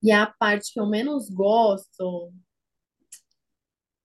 E 0.03 0.11
a 0.11 0.27
parte 0.27 0.73
que 0.73 0.81
eu 0.81 0.87
menos 0.87 1.29
gosto, 1.31 2.33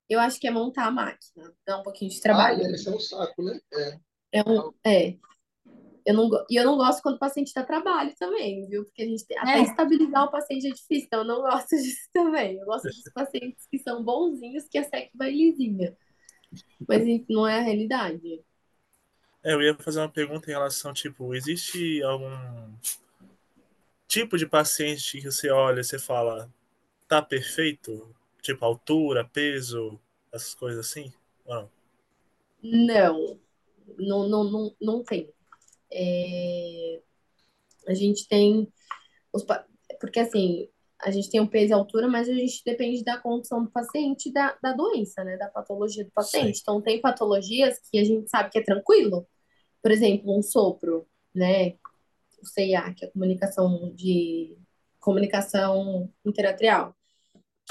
eu 0.10 0.20
acho 0.20 0.40
que 0.40 0.48
é 0.48 0.52
montar 0.52 0.88
a 0.88 0.92
máquina. 0.92 1.54
Dá 1.66 1.80
um 1.80 1.84
pouquinho 1.84 2.10
de 2.12 2.18
Ah, 2.20 2.22
trabalho. 2.22 2.60
deve 2.60 2.78
ser 2.78 2.92
um 2.92 3.00
saco, 3.00 3.44
né? 3.44 3.60
É. 3.74 4.00
É 4.40 4.44
um, 4.44 4.72
é. 4.86 5.18
Eu 6.06 6.14
não, 6.14 6.30
e 6.50 6.56
eu 6.56 6.64
não 6.64 6.78
gosto 6.78 7.02
quando 7.02 7.16
o 7.16 7.20
paciente 7.20 7.52
dá 7.54 7.66
trabalho 7.66 8.14
também, 8.18 8.66
viu? 8.70 8.86
Porque 8.86 9.04
a 9.04 9.06
gente 9.06 9.26
tem, 9.26 9.38
até 9.38 9.60
É. 9.60 9.62
estabilizar 9.64 10.24
o 10.24 10.32
paciente 10.32 10.68
é 10.68 10.72
difícil, 10.72 11.06
então 11.06 11.20
eu 11.20 11.26
não 11.26 11.42
gosto 11.42 11.70
disso 11.76 12.08
também. 12.14 12.58
Eu 12.58 12.66
gosto 12.66 12.86
dos 12.86 13.12
pacientes 13.14 13.68
que 13.70 13.78
são 13.80 14.04
bonzinhos, 14.04 14.66
que 14.70 14.78
a 14.78 14.84
SEC 14.84 15.12
vai 15.16 15.32
lisinha. 15.32 15.98
Mas 16.88 17.04
não 17.30 17.48
é 17.48 17.60
a 17.60 17.64
realidade. 17.64 18.42
É, 19.44 19.54
eu 19.54 19.62
ia 19.62 19.76
fazer 19.76 20.00
uma 20.00 20.10
pergunta 20.10 20.50
em 20.50 20.54
relação, 20.54 20.94
tipo, 20.94 21.34
existe 21.34 22.02
algum 22.04 22.30
tipo 24.08 24.38
de 24.38 24.46
paciente 24.46 25.22
que 25.22 25.32
você 25.32 25.50
olha 25.50 25.82
e 25.82 25.84
você 25.84 26.00
fala, 26.00 26.52
tá 27.08 27.22
perfeito? 27.22 28.14
Tipo, 28.42 28.66
altura, 28.66 29.26
peso, 29.26 30.00
essas 30.32 30.54
coisas 30.54 30.86
assim? 30.86 31.12
Não? 31.46 31.70
Não, 32.62 33.40
não, 33.98 34.28
não, 34.28 34.44
não, 34.44 34.76
não 34.82 35.04
tem. 35.04 35.30
É, 35.92 37.02
a 37.88 37.94
gente 37.94 38.28
tem 38.28 38.72
os, 39.32 39.46
porque 40.00 40.20
assim, 40.20 40.70
a 41.00 41.12
gente 41.12 41.30
tem 41.30 41.40
o 41.40 41.48
peso 41.48 41.72
e 41.72 41.74
a 41.74 41.78
altura, 41.78 42.08
mas 42.08 42.28
a 42.28 42.34
gente 42.34 42.64
depende 42.66 43.04
da 43.04 43.18
condição 43.18 43.64
do 43.64 43.70
paciente 43.70 44.30
e 44.30 44.34
da, 44.34 44.58
da 44.62 44.74
doença, 44.74 45.24
né? 45.24 45.38
Da 45.38 45.48
patologia 45.48 46.04
do 46.04 46.12
paciente. 46.12 46.56
Sim. 46.58 46.62
Então, 46.62 46.82
tem 46.82 47.00
patologias 47.00 47.80
que 47.92 48.00
a 48.00 48.04
gente 48.04 48.30
sabe 48.30 48.50
que 48.50 48.60
é 48.60 48.64
tranquilo. 48.64 49.28
Por 49.82 49.92
exemplo, 49.92 50.38
um 50.38 50.42
sopro, 50.42 51.08
né? 51.34 51.76
O 52.42 52.46
CIA, 52.46 52.94
que 52.94 53.06
é 53.06 53.08
a 53.08 53.12
comunicação 53.12 53.94
de 53.96 54.58
comunicação 55.00 56.12
interatrial, 56.26 56.96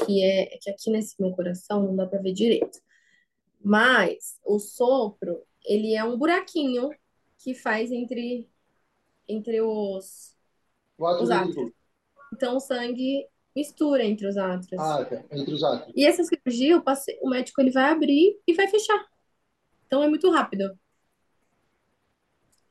que 0.05 0.23
é 0.23 0.59
que 0.61 0.71
aqui 0.71 0.91
nesse 0.91 1.21
meu 1.21 1.33
coração 1.33 1.83
não 1.83 1.97
dá 1.97 2.07
para 2.07 2.23
ver 2.23 2.33
direito. 2.33 2.79
Mas 3.61 4.39
o 4.45 4.59
sopro, 4.59 5.43
ele 5.65 5.95
é 5.95 6.05
um 6.05 6.17
buraquinho 6.17 6.91
que 7.39 7.55
faz 7.55 7.91
entre 7.91 8.49
entre 9.29 9.61
os 9.61 10.37
Quatro 10.97 11.25
Os 11.25 11.31
átrios. 11.31 11.73
Então, 12.33 12.57
o 12.57 12.61
sangue 12.61 13.27
mistura 13.55 14.05
entre 14.05 14.27
os 14.27 14.37
átrios. 14.37 14.81
Ah, 14.81 15.05
tá. 15.05 15.25
Entre 15.31 15.55
os 15.55 15.63
átrios. 15.63 15.93
E 15.97 16.05
essa 16.05 16.23
cirurgia, 16.25 16.77
o, 16.77 16.83
paci- 16.83 17.19
o 17.23 17.31
médico 17.31 17.61
ele 17.61 17.71
vai 17.71 17.91
abrir 17.91 18.39
e 18.47 18.53
vai 18.55 18.69
fechar. 18.69 19.07
Então, 19.87 20.03
é 20.03 20.09
muito 20.09 20.31
rápido. 20.31 20.79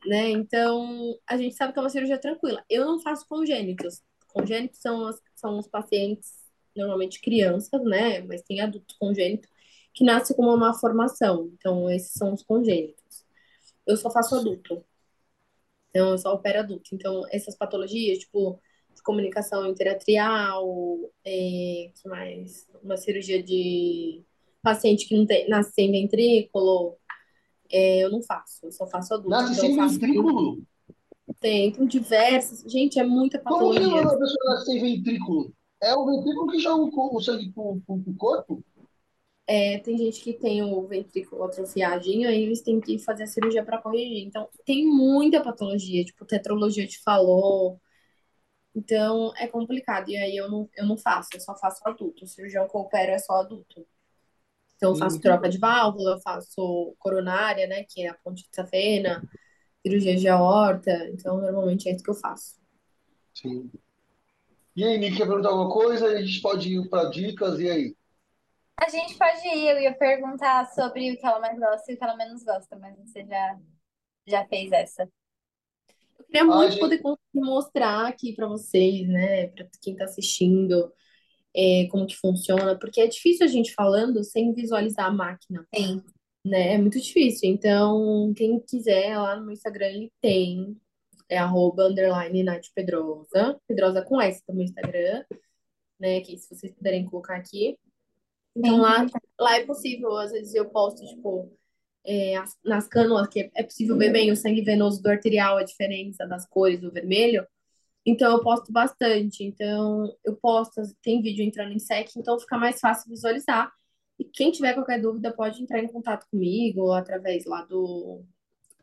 Né? 0.06 0.30
Então, 0.30 1.18
a 1.26 1.36
gente 1.36 1.56
sabe 1.56 1.74
que 1.74 1.80
é 1.80 1.82
uma 1.82 1.90
cirurgia 1.90 2.20
tranquila. 2.20 2.64
Eu 2.70 2.86
não 2.86 3.00
faço 3.00 3.28
congênitos. 3.28 4.04
Congênitos 4.28 4.80
são, 4.80 5.08
as- 5.08 5.22
são 5.36 5.58
os 5.58 5.68
pacientes, 5.68 6.32
normalmente 6.76 7.22
crianças, 7.22 7.84
né? 7.84 8.22
Mas 8.22 8.44
tem 8.44 8.62
adultos 8.62 8.96
congênitos, 8.98 9.50
que 9.94 10.04
nascem 10.04 10.36
com 10.36 10.44
uma 10.44 10.58
má 10.58 10.74
formação. 10.74 11.50
Então, 11.54 11.90
esses 11.90 12.12
são 12.12 12.34
os 12.34 12.44
congênitos. 12.44 13.26
Eu 13.88 13.98
só 13.98 14.12
faço 14.12 14.36
adulto. 14.36 14.86
Então, 15.90 16.12
eu 16.12 16.18
só 16.18 16.34
opero 16.34 16.60
adulto. 16.60 16.94
Então, 16.94 17.24
essas 17.32 17.56
patologias, 17.56 18.20
tipo, 18.20 18.62
comunicação 19.06 19.68
interatrial, 19.68 20.68
é, 21.26 21.92
que 21.96 22.10
mais? 22.10 22.68
Uma 22.84 22.98
cirurgia 22.98 23.44
de 23.44 24.24
paciente 24.64 25.08
que 25.08 25.18
não 25.18 25.26
tem, 25.28 25.50
nasce 25.50 25.74
sem 25.74 25.92
ventrículo, 25.92 26.98
é, 27.72 28.04
eu 28.04 28.12
não 28.12 28.22
faço, 28.24 28.66
eu 28.68 28.72
só 28.72 28.88
faço 28.88 29.14
adulto. 29.14 29.30
Nasce 29.30 29.54
Então, 29.54 29.70
sem 29.70 29.76
ventrículo? 29.78 30.66
tem, 31.40 31.72
tem 31.72 31.88
diversas. 31.88 32.62
Gente, 32.72 33.00
é 33.00 33.04
muita 33.04 33.40
Como 33.44 33.72
que 33.72 33.80
patologia. 33.80 34.02
uma 34.02 34.20
pessoa 34.20 34.46
nasce 34.46 34.66
sem 34.66 34.82
ventrículo? 34.82 35.54
É 35.82 35.94
o 35.96 36.06
ventrículo 36.06 36.52
que 36.52 36.60
joga 36.60 36.84
o 36.84 37.16
o 37.16 37.22
sangue 37.22 37.52
pro, 37.54 37.82
pro, 37.86 38.00
pro 38.04 38.16
corpo? 38.16 38.64
É, 39.48 39.78
tem 39.80 39.96
gente 39.98 40.22
que 40.22 40.34
tem 40.34 40.64
o 40.64 40.88
ventrículo 40.88 41.44
atrofiadinho, 41.44 42.28
aí 42.28 42.42
eles 42.44 42.62
têm 42.64 42.82
que 42.82 42.98
fazer 42.98 43.24
a 43.24 43.28
cirurgia 43.28 43.64
para 43.64 43.78
corrigir. 43.82 44.26
Então, 44.26 44.50
tem 44.66 44.86
muita 44.88 45.42
patologia, 45.44 46.04
tipo, 46.04 46.26
tetralogia 46.26 46.88
de 46.88 47.00
Fallot. 47.04 47.80
Então, 48.76 49.32
é 49.38 49.48
complicado. 49.48 50.10
E 50.10 50.18
aí 50.18 50.36
eu 50.36 50.50
não, 50.50 50.70
eu 50.76 50.86
não 50.86 50.98
faço, 50.98 51.30
eu 51.34 51.40
só 51.40 51.56
faço 51.56 51.80
adulto. 51.86 52.26
O 52.26 52.28
cirurgião 52.28 52.68
que 52.68 52.76
eu 52.76 52.82
opero 52.82 53.12
é 53.12 53.18
só 53.18 53.34
adulto. 53.36 53.88
Então, 54.76 54.92
eu 54.92 54.98
faço 54.98 55.22
troca 55.22 55.48
de 55.48 55.58
válvula, 55.58 56.16
eu 56.16 56.22
faço 56.22 56.94
coronária, 57.00 57.66
né, 57.66 57.86
que 57.88 58.04
é 58.04 58.10
a 58.10 58.14
ponte 58.14 58.44
de 58.44 58.54
safena, 58.54 59.24
cirurgia 59.82 60.18
de 60.18 60.28
aorta. 60.28 60.92
Então, 61.14 61.40
normalmente 61.40 61.88
é 61.88 61.94
isso 61.94 62.04
que 62.04 62.10
eu 62.10 62.16
faço. 62.16 62.56
Sim. 63.34 63.72
E 64.76 64.84
aí, 64.84 64.98
Nick, 64.98 65.16
quer 65.16 65.26
perguntar 65.26 65.50
alguma 65.50 65.72
coisa? 65.72 66.08
A 66.08 66.22
gente 66.22 66.42
pode 66.42 66.74
ir 66.74 66.90
para 66.90 67.10
dicas, 67.10 67.58
e 67.62 67.70
aí? 67.70 67.96
A 68.78 68.90
gente 68.90 69.18
pode 69.18 69.48
ir, 69.48 69.70
eu 69.70 69.80
ia 69.80 69.98
perguntar 69.98 70.66
sobre 70.74 71.14
o 71.14 71.18
que 71.18 71.26
ela 71.26 71.40
mais 71.40 71.58
gosta 71.58 71.90
e 71.90 71.96
o 71.96 71.98
que 71.98 72.04
ela 72.04 72.18
menos 72.18 72.44
gosta, 72.44 72.78
mas 72.78 72.94
você 72.98 73.26
já, 73.26 73.58
já 74.28 74.46
fez 74.46 74.70
essa. 74.74 75.10
Eu 76.18 76.26
queria 76.26 76.42
Ah, 76.42 76.46
muito 76.46 76.72
gente, 76.72 76.80
poder 76.80 77.02
mostrar 77.34 78.08
aqui 78.08 78.34
para 78.34 78.48
vocês, 78.48 79.08
né, 79.08 79.48
para 79.48 79.68
quem 79.82 79.94
está 79.94 80.06
assistindo, 80.06 80.92
é, 81.56 81.88
como 81.88 82.06
que 82.06 82.18
funciona, 82.18 82.78
porque 82.78 83.00
é 83.02 83.08
difícil 83.08 83.46
a 83.46 83.50
gente 83.50 83.74
falando 83.74 84.24
sem 84.24 84.54
visualizar 84.54 85.06
a 85.06 85.12
máquina, 85.12 85.66
Sim. 85.74 86.04
né? 86.46 86.74
É 86.74 86.78
muito 86.78 87.00
difícil. 87.00 87.50
Então, 87.50 88.34
quem 88.36 88.60
quiser, 88.60 89.18
lá 89.18 89.38
no 89.38 89.46
meu 89.46 89.54
Instagram 89.54 89.88
ele 89.88 90.14
tem, 90.22 90.78
é 91.30 91.38
arroba 91.38 91.88
underline 91.88 92.44
Nath 92.44 92.66
Pedrosa, 92.74 93.60
Pedrosa 93.68 94.02
com 94.04 94.22
S 94.22 94.44
no 94.48 94.56
meu 94.56 94.66
Instagram, 94.66 95.24
né? 96.00 96.22
Que 96.22 96.38
se 96.38 96.54
vocês 96.54 96.74
puderem 96.74 97.06
colocar 97.06 97.38
aqui. 97.38 97.78
Então 98.56 98.76
Sim. 98.76 98.82
lá, 98.82 99.06
lá 99.40 99.58
é 99.58 99.66
possível, 99.66 100.16
às 100.18 100.32
vezes 100.32 100.54
eu 100.54 100.70
posto, 100.70 101.06
tipo, 101.06 101.52
é, 102.06 102.36
as- 102.38 102.58
nas 102.64 102.88
cânulas, 102.88 103.28
que 103.28 103.52
é 103.56 103.64
possível 103.64 103.98
ver 103.98 104.12
bem 104.12 104.32
o 104.32 104.36
sangue 104.36 104.62
venoso 104.62 105.02
do 105.02 105.10
arterial, 105.10 105.58
a 105.58 105.64
diferença 105.64 106.26
das 106.28 106.46
cores 106.48 106.80
do 106.80 106.92
vermelho. 106.92 107.46
Então 108.06 108.32
eu 108.32 108.42
posto 108.44 108.72
bastante. 108.72 109.44
Então 109.44 110.14
eu 110.24 110.36
posto, 110.36 110.82
tem 111.02 111.22
vídeo 111.22 111.44
entrando 111.44 111.74
em 111.74 111.80
SEC, 111.80 112.12
então 112.18 112.40
fica 112.40 112.58
mais 112.58 112.80
fácil 112.80 113.10
visualizar. 113.10 113.72
E 114.20 114.24
quem 114.24 114.52
tiver 114.52 114.74
qualquer 114.74 115.02
dúvida 115.02 115.34
pode 115.34 115.62
entrar 115.62 115.80
em 115.84 115.88
contato 115.88 116.26
comigo 116.30 116.92
através 116.94 117.46
lá 117.46 117.64
do, 117.66 118.24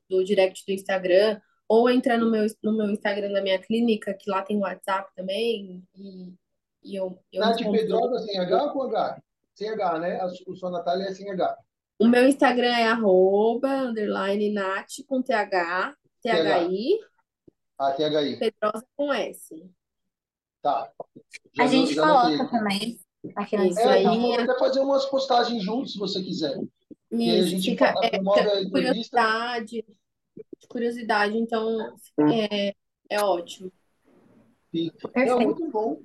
do 0.08 0.22
direct 0.24 0.64
do 0.66 0.72
Instagram, 0.72 1.40
ou 1.68 1.88
entrar 1.88 2.18
no 2.18 2.30
meu, 2.30 2.44
no 2.62 2.76
meu 2.76 2.90
Instagram 2.90 3.32
da 3.32 3.40
minha 3.40 3.58
clínica, 3.58 4.12
que 4.12 4.28
lá 4.28 4.42
tem 4.42 4.58
WhatsApp 4.58 5.10
também, 5.16 5.82
e, 5.94 6.34
e 6.84 6.96
eu, 6.96 7.18
eu 7.32 7.40
Nath 7.40 7.56
Pedrosa 7.70 8.18
sem 8.26 8.38
H 8.38 8.62
ou 8.64 8.70
com 8.72 8.82
H? 8.82 9.22
Sem 9.54 9.70
H, 9.70 9.98
né? 10.00 10.20
A 10.20 10.28
su- 10.28 10.54
sua 10.56 10.70
Natália 10.70 11.06
é 11.06 11.14
sem 11.14 11.30
H. 11.30 11.56
O 12.02 12.08
meu 12.08 12.26
Instagram 12.28 12.74
é 12.74 12.88
arroba, 12.88 13.68
underline, 13.68 14.52
Nath, 14.52 15.04
com 15.06 15.22
TH, 15.22 15.94
TH. 16.22 16.66
THI, 16.68 16.98
Ah, 17.78 17.92
THI. 17.92 18.36
Pedrosa 18.38 18.86
com 18.96 19.12
S. 19.12 19.70
Tá. 20.60 20.92
Já, 21.52 21.64
A 21.64 21.66
gente 21.66 21.94
coloca 21.94 22.48
também 22.50 22.98
aqui 23.36 23.56
no 23.56 23.66
Isso 23.66 23.80
É, 23.80 24.02
tá, 24.02 24.10
aí, 24.10 24.20
pode 24.20 24.42
até 24.50 24.58
fazer 24.58 24.80
umas 24.80 25.04
postagens 25.06 25.62
juntos, 25.62 25.92
se 25.92 25.98
você 25.98 26.22
quiser. 26.22 26.58
E 27.10 27.30
aí 27.30 27.30
a 27.30 27.38
isso, 27.40 27.48
gente 27.50 27.70
fica, 27.70 27.86
é, 27.86 28.16
a 28.16 28.18
fica 28.18 28.70
curiosidade, 28.70 29.84
curiosidade, 30.68 31.36
então 31.36 31.94
é, 32.32 32.74
é 33.10 33.20
ótimo. 33.20 33.72
E- 34.72 34.86
Não, 34.86 35.12
Perfeito. 35.12 35.40
muito 35.40 35.70
bom. 35.70 36.02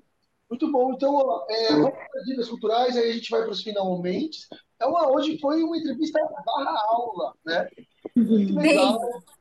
Muito 0.49 0.71
bom. 0.71 0.93
Então, 0.93 1.13
ó, 1.15 1.45
é, 1.49 1.69
vamos 1.73 1.91
para 1.91 2.19
as 2.19 2.25
dicas 2.25 2.49
culturais, 2.49 2.97
aí 2.97 3.09
a 3.09 3.13
gente 3.13 3.29
vai 3.29 3.41
para 3.41 3.51
os 3.51 3.61
finalmente. 3.61 4.39
É 4.79 4.85
uma, 4.85 5.11
hoje 5.11 5.39
foi 5.39 5.63
uma 5.63 5.77
entrevista 5.77 6.19
barra 6.45 6.79
aula, 6.89 7.33
né? 7.45 7.67
Muito 8.15 8.55
legal, 8.55 8.99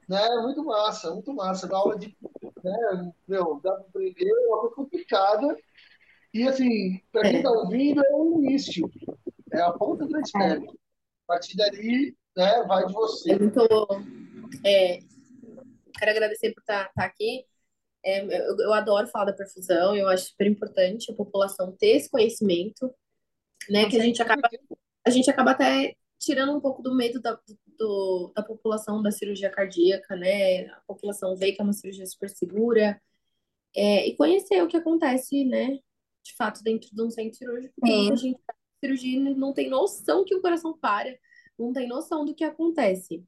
né? 0.08 0.28
Muito 0.42 0.64
massa, 0.64 1.12
muito 1.12 1.34
massa. 1.34 1.66
Da 1.68 1.76
aula 1.76 1.98
de, 1.98 2.16
né? 2.64 3.12
Meu, 3.28 3.60
dá 3.62 3.72
para 3.72 3.82
aprender, 3.82 4.28
é 4.28 4.46
uma 4.48 4.60
coisa 4.60 4.74
complicada. 4.74 5.56
E 6.32 6.46
assim, 6.48 7.00
para 7.12 7.22
quem 7.22 7.34
É, 7.34 7.36
está 7.38 7.50
ouvindo, 7.50 8.02
é 8.04 8.12
o 8.14 8.38
início, 8.42 8.90
é 9.52 9.60
a 9.60 9.72
ponta 9.72 10.06
do 10.06 10.16
É. 10.16 10.20
iceberg. 10.20 10.66
A 10.68 11.32
partir 11.32 11.56
dali, 11.56 12.16
né, 12.36 12.62
vai 12.64 12.86
de 12.86 12.92
é 12.92 12.94
você. 12.94 13.38
muito. 13.38 13.60
É, 14.64 15.00
quero 15.98 16.10
agradecer 16.12 16.54
por 16.54 16.60
estar 16.60 16.90
aqui. 16.96 17.44
É, 18.04 18.22
eu, 18.48 18.56
eu 18.58 18.72
adoro 18.72 19.08
falar 19.08 19.26
da 19.26 19.32
perfusão, 19.32 19.96
eu 19.96 20.08
acho 20.08 20.26
super 20.26 20.46
importante 20.46 21.10
a 21.10 21.14
população 21.14 21.72
ter 21.72 21.96
esse 21.96 22.08
conhecimento, 22.08 22.94
né? 23.68 23.88
Que 23.88 23.98
a 23.98 24.02
gente 24.02 24.22
acaba, 24.22 24.48
a 25.06 25.10
gente 25.10 25.30
acaba 25.30 25.52
até 25.52 25.94
tirando 26.18 26.56
um 26.56 26.60
pouco 26.60 26.82
do 26.82 26.94
medo 26.94 27.20
da, 27.20 27.38
do, 27.78 28.32
da 28.34 28.42
população 28.42 29.02
da 29.02 29.10
cirurgia 29.10 29.50
cardíaca, 29.50 30.16
né? 30.16 30.66
A 30.66 30.80
população 30.86 31.36
vê 31.36 31.52
que 31.52 31.60
é 31.60 31.64
uma 31.64 31.72
cirurgia 31.72 32.06
super 32.06 32.28
segura, 32.28 33.00
é, 33.74 34.08
e 34.08 34.16
conhecer 34.16 34.62
o 34.62 34.66
que 34.66 34.76
acontece, 34.76 35.44
né? 35.44 35.78
De 36.24 36.34
fato, 36.34 36.62
dentro 36.62 36.88
de 36.92 37.02
um 37.02 37.10
centro 37.10 37.36
cirúrgico, 37.36 37.74
porque 37.76 37.94
muita 37.94 38.16
Sim. 38.16 38.28
gente 38.28 38.40
cirurgia 38.82 39.16
e 39.16 39.34
não 39.34 39.52
tem 39.52 39.68
noção 39.68 40.24
que 40.24 40.34
o 40.34 40.40
coração 40.40 40.76
para, 40.76 41.16
não 41.58 41.72
tem 41.72 41.86
noção 41.86 42.24
do 42.24 42.34
que 42.34 42.44
acontece. 42.44 43.24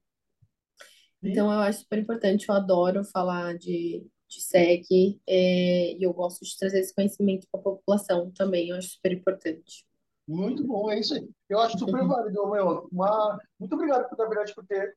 Então, 1.22 1.52
eu 1.52 1.60
acho 1.60 1.80
super 1.80 1.98
importante, 1.98 2.48
eu 2.48 2.54
adoro 2.54 3.04
falar 3.04 3.56
de, 3.56 4.06
de 4.28 4.40
SEC, 4.40 5.20
é, 5.26 5.96
e 5.96 6.02
eu 6.02 6.12
gosto 6.12 6.44
de 6.44 6.56
trazer 6.56 6.80
esse 6.80 6.94
conhecimento 6.94 7.46
para 7.50 7.60
a 7.60 7.64
população 7.64 8.30
também, 8.30 8.68
eu 8.68 8.76
acho 8.76 8.90
super 8.90 9.12
importante. 9.12 9.87
Muito 10.28 10.62
bom, 10.62 10.90
é 10.90 11.00
isso 11.00 11.14
aí. 11.14 11.26
Eu 11.48 11.58
acho 11.58 11.78
super 11.78 12.06
válido, 12.06 12.50
meu. 12.50 12.86
Uma... 12.92 13.38
Muito 13.58 13.74
obrigado, 13.74 14.06
na 14.16 14.26
verdade, 14.26 14.54
por 14.54 14.66
ter 14.66 14.94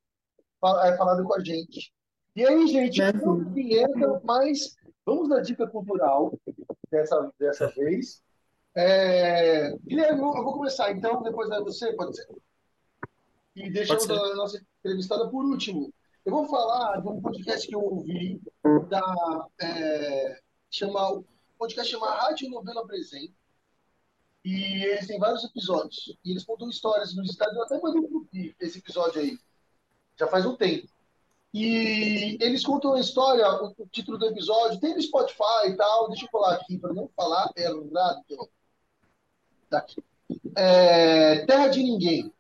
é, 0.84 0.98
falado 0.98 1.24
com 1.24 1.34
a 1.34 1.40
gente. 1.40 1.94
E 2.36 2.46
aí, 2.46 2.68
gente, 2.68 3.02
não 3.14 3.44
vinheta, 3.46 4.22
mas 4.26 4.76
vamos 5.06 5.30
na 5.30 5.40
dica 5.40 5.66
cultural 5.68 6.38
dessa, 6.90 7.32
dessa 7.40 7.68
vez. 7.70 8.22
É... 8.76 9.72
Guilherme, 9.86 10.22
eu 10.22 10.44
vou 10.44 10.54
começar 10.54 10.92
então, 10.92 11.24
depois 11.24 11.48
vai 11.48 11.62
você, 11.62 11.94
pode 11.94 12.16
ser? 12.16 12.28
E 13.56 13.70
deixamos 13.70 14.10
a 14.10 14.36
nossa 14.36 14.62
entrevistada 14.80 15.30
por 15.30 15.46
último. 15.46 15.94
Eu 16.26 16.34
vou 16.34 16.48
falar 16.48 17.02
de 17.02 17.08
um 17.08 17.22
podcast 17.22 17.68
que 17.68 17.76
eu 17.76 17.82
ouvi, 17.82 18.42
da, 18.90 19.48
é, 19.62 20.40
chama, 20.70 21.10
o 21.12 21.26
podcast 21.58 21.90
chama 21.90 22.12
Rádio 22.12 22.50
Novela 22.50 22.86
Presente. 22.86 23.41
E 24.44 24.84
eles 24.84 25.08
têm 25.08 25.20
vários 25.20 25.44
episódios. 25.44 26.18
E 26.24 26.32
eles 26.32 26.44
contam 26.44 26.70
histórias 26.70 27.14
nos 27.16 27.30
estados. 27.30 27.56
Eu 27.56 27.64
até 27.64 27.80
mandei 27.80 28.02
um 28.02 28.28
esse 28.60 28.80
episódio 28.80 29.22
aí. 29.22 29.38
Já 30.18 30.28
faz 30.28 30.46
um 30.46 30.56
tempo. 30.56 30.88
E 31.54 32.38
eles 32.40 32.64
contam 32.64 32.94
a 32.94 33.00
história, 33.00 33.46
o, 33.62 33.74
o 33.78 33.88
título 33.88 34.18
do 34.18 34.28
episódio, 34.28 34.80
tem 34.80 34.96
no 34.96 35.02
Spotify 35.02 35.68
e 35.68 35.76
tal. 35.76 36.08
Deixa 36.08 36.26
eu 36.26 36.30
falar 36.30 36.56
aqui 36.56 36.78
para 36.78 36.94
não 36.94 37.10
falar 37.16 37.52
errado. 37.56 38.50
Daqui. 39.70 40.04
É, 40.56 41.46
Terra 41.46 41.68
de 41.68 41.84
Ninguém. 41.84 42.34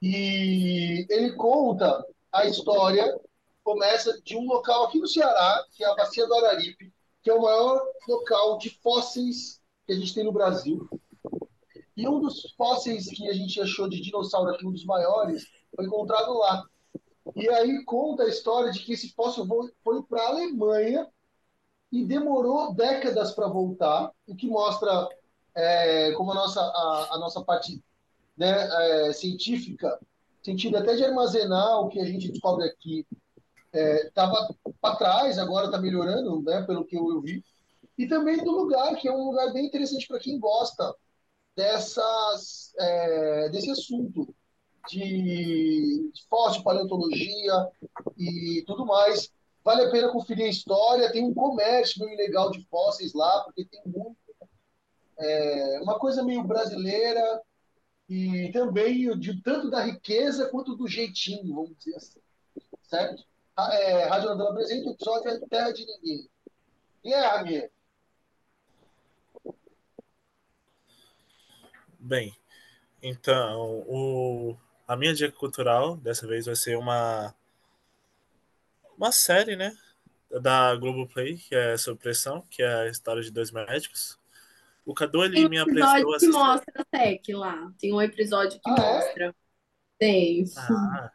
E 0.00 1.06
ele 1.08 1.32
conta 1.32 2.04
a 2.32 2.44
história, 2.46 3.18
começa 3.62 4.20
de 4.22 4.36
um 4.36 4.46
local 4.46 4.84
aqui 4.84 4.98
no 4.98 5.06
Ceará, 5.06 5.64
que 5.72 5.84
é 5.84 5.86
a 5.86 5.94
Bacia 5.94 6.26
do 6.26 6.34
Araripe, 6.34 6.92
que 7.22 7.30
é 7.30 7.34
o 7.34 7.42
maior 7.42 7.80
local 8.08 8.58
de 8.58 8.70
fósseis 8.82 9.61
que 9.92 9.96
a 9.96 10.00
gente 10.00 10.14
tem 10.14 10.24
no 10.24 10.32
Brasil. 10.32 10.88
E 11.96 12.08
um 12.08 12.20
dos 12.20 12.52
fósseis 12.56 13.06
que 13.06 13.28
a 13.28 13.34
gente 13.34 13.60
achou 13.60 13.88
de 13.88 14.00
dinossauro 14.00 14.50
aqui, 14.50 14.66
um 14.66 14.72
dos 14.72 14.84
maiores, 14.84 15.46
foi 15.76 15.84
encontrado 15.84 16.32
lá. 16.38 16.64
E 17.36 17.48
aí 17.48 17.84
conta 17.84 18.24
a 18.24 18.28
história 18.28 18.72
de 18.72 18.80
que 18.80 18.94
esse 18.94 19.12
fóssil 19.12 19.46
foi 19.84 20.02
para 20.04 20.22
a 20.22 20.28
Alemanha 20.28 21.06
e 21.90 22.04
demorou 22.04 22.74
décadas 22.74 23.32
para 23.32 23.46
voltar, 23.46 24.10
o 24.26 24.34
que 24.34 24.46
mostra 24.46 25.08
é, 25.54 26.12
como 26.12 26.32
a 26.32 26.34
nossa, 26.34 26.60
a, 26.60 27.08
a 27.12 27.18
nossa 27.18 27.42
parte 27.42 27.82
né, 28.36 28.68
é, 29.08 29.12
científica, 29.12 30.00
sentido 30.42 30.78
até 30.78 30.96
de 30.96 31.04
armazenar 31.04 31.80
o 31.80 31.88
que 31.88 32.00
a 32.00 32.04
gente 32.04 32.30
descobre 32.30 32.64
aqui, 32.64 33.06
estava 33.72 34.48
é, 34.66 34.70
para 34.80 34.96
trás, 34.96 35.38
agora 35.38 35.66
está 35.66 35.78
melhorando, 35.78 36.42
né, 36.42 36.62
pelo 36.62 36.84
que 36.84 36.96
eu, 36.96 37.20
vi. 37.20 37.44
E 37.98 38.06
também 38.06 38.38
do 38.38 38.50
lugar, 38.50 38.96
que 38.96 39.08
é 39.08 39.12
um 39.12 39.24
lugar 39.24 39.52
bem 39.52 39.66
interessante 39.66 40.06
para 40.06 40.18
quem 40.18 40.38
gosta 40.38 40.94
dessas, 41.54 42.72
é, 42.78 43.48
desse 43.50 43.70
assunto 43.70 44.34
de, 44.88 46.10
de 46.12 46.26
fóssil, 46.28 46.62
paleontologia 46.62 47.68
e 48.16 48.64
tudo 48.66 48.86
mais. 48.86 49.30
Vale 49.64 49.82
a 49.82 49.90
pena 49.90 50.10
conferir 50.10 50.46
a 50.46 50.50
história. 50.50 51.12
Tem 51.12 51.24
um 51.24 51.34
comércio 51.34 52.04
meio 52.04 52.16
legal 52.16 52.50
de 52.50 52.64
fósseis 52.66 53.12
lá, 53.12 53.44
porque 53.44 53.64
tem 53.64 53.80
muito. 53.86 54.16
É, 55.18 55.80
uma 55.82 55.98
coisa 55.98 56.24
meio 56.24 56.42
brasileira, 56.42 57.40
e 58.08 58.50
também 58.52 59.16
de 59.18 59.40
tanto 59.42 59.70
da 59.70 59.82
riqueza 59.82 60.48
quanto 60.48 60.76
do 60.76 60.88
jeitinho, 60.88 61.54
vamos 61.54 61.76
dizer 61.78 61.96
assim. 61.96 62.20
Certo? 62.82 63.24
É, 63.56 64.04
Rádio 64.04 64.30
Novela 64.30 64.50
apresenta 64.50 64.88
o 64.88 64.92
episódio 64.92 65.30
é 65.30 65.40
Terra 65.48 65.72
de 65.72 65.86
Ninguém. 65.86 66.28
E 67.04 67.12
é, 67.12 67.26
Ramir? 67.26 67.70
Bem, 72.04 72.36
então, 73.00 73.84
o, 73.86 74.56
a 74.88 74.96
minha 74.96 75.14
dica 75.14 75.30
cultural 75.30 75.96
dessa 75.96 76.26
vez 76.26 76.46
vai 76.46 76.56
ser 76.56 76.76
uma 76.76 77.32
uma 78.98 79.12
série, 79.12 79.54
né, 79.54 79.72
da 80.40 80.74
Globoplay, 80.74 81.36
que 81.36 81.54
é 81.54 81.76
Sob 81.76 82.00
Pressão, 82.00 82.42
que 82.50 82.60
é 82.60 82.74
a 82.74 82.88
história 82.88 83.22
de 83.22 83.30
dois 83.30 83.52
médicos, 83.52 84.18
o 84.84 84.92
Cadu 84.94 85.22
ele 85.22 85.48
me 85.48 85.58
apresentou 85.58 86.18
que 86.18 86.26
mostra 86.26 86.82
a 86.82 86.84
Tech 86.84 87.32
lá. 87.32 87.72
Tem 87.78 87.92
um 87.92 88.02
episódio 88.02 88.60
que 88.60 88.68
ah, 88.70 88.74
é? 88.76 88.80
mostra. 88.80 89.26
É? 89.26 89.34
Tem. 89.96 90.44
Ah, 90.58 91.12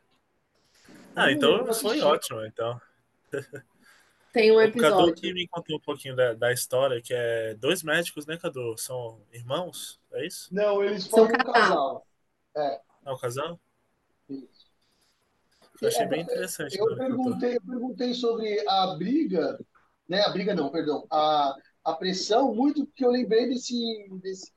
ah 1.17 1.31
então 1.33 1.73
foi 1.73 1.99
ótimo, 1.99 2.45
então. 2.45 2.79
Tem 4.33 4.51
um 4.51 4.61
episódio. 4.61 4.97
O 4.97 4.99
Cadu 5.07 5.13
que 5.13 5.33
me 5.33 5.47
contou 5.47 5.77
um 5.77 5.81
pouquinho 5.81 6.15
da, 6.15 6.33
da 6.33 6.51
história, 6.51 7.01
que 7.01 7.13
é 7.13 7.55
dois 7.55 7.83
médicos, 7.83 8.25
né, 8.25 8.37
Cadu? 8.37 8.77
São 8.77 9.21
irmãos, 9.31 9.99
é 10.13 10.25
isso? 10.25 10.53
Não, 10.53 10.83
eles 10.83 11.05
são 11.05 11.25
um 11.25 11.27
casal. 11.27 12.05
É. 12.55 12.81
É 13.05 13.11
um 13.11 13.17
casal? 13.17 13.59
Isso. 14.29 14.67
Eu 15.81 15.87
achei 15.87 16.03
é, 16.03 16.07
bem 16.07 16.21
interessante. 16.21 16.77
Eu 16.77 16.95
perguntei, 16.95 17.55
eu 17.55 17.61
perguntei 17.61 18.13
sobre 18.13 18.67
a 18.67 18.95
briga, 18.97 19.59
né? 20.09 20.21
A 20.21 20.29
briga 20.29 20.55
não, 20.55 20.69
perdão. 20.69 21.05
A, 21.11 21.55
a 21.83 21.93
pressão 21.93 22.53
muito 22.53 22.85
porque 22.85 23.05
eu 23.05 23.11
lembrei 23.11 23.47
desse. 23.47 24.07
desse 24.21 24.51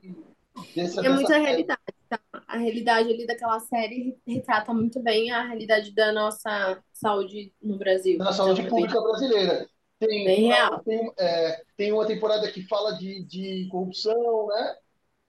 dessa, 0.74 1.04
é 1.04 1.08
muita 1.08 1.38
realidade. 1.38 1.80
Tá? 2.08 2.18
A 2.50 2.56
realidade 2.56 3.12
ali 3.12 3.26
daquela 3.26 3.60
série 3.60 4.18
retrata 4.26 4.74
muito 4.74 5.00
bem 5.00 5.30
a 5.30 5.46
realidade 5.46 5.94
da 5.94 6.12
nossa 6.12 6.82
saúde 6.92 7.54
no 7.62 7.78
Brasil. 7.78 8.18
Da 8.18 8.32
saúde 8.32 8.68
pública 8.68 8.94
bem... 8.94 9.02
brasileira. 9.02 9.68
Tem, 10.00 10.24
bem 10.24 10.44
uma, 10.46 10.54
real. 10.54 10.80
Tem, 10.82 11.12
é, 11.16 11.62
tem 11.76 11.92
uma 11.92 12.06
temporada 12.06 12.50
que 12.50 12.66
fala 12.66 12.92
de, 12.98 13.22
de 13.22 13.68
corrupção, 13.70 14.48
né? 14.48 14.76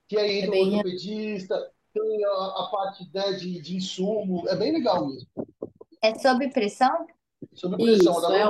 Que 0.07 0.17
aí 0.17 0.39
entra 0.39 0.57
é 0.57 0.61
o 0.61 0.65
ortopedista, 0.65 1.71
tem 1.93 2.25
a, 2.25 2.29
a 2.29 2.69
parte 2.71 3.07
né, 3.13 3.33
de, 3.33 3.61
de 3.61 3.75
insumo. 3.75 4.47
É 4.49 4.55
bem 4.55 4.71
legal 4.71 5.07
mesmo. 5.07 5.27
É 6.01 6.17
sob 6.17 6.49
pressão? 6.49 7.05
Sob 7.53 7.75
pressão, 7.75 8.13
Isso, 8.13 8.21
da 8.21 8.35
é 8.35 8.45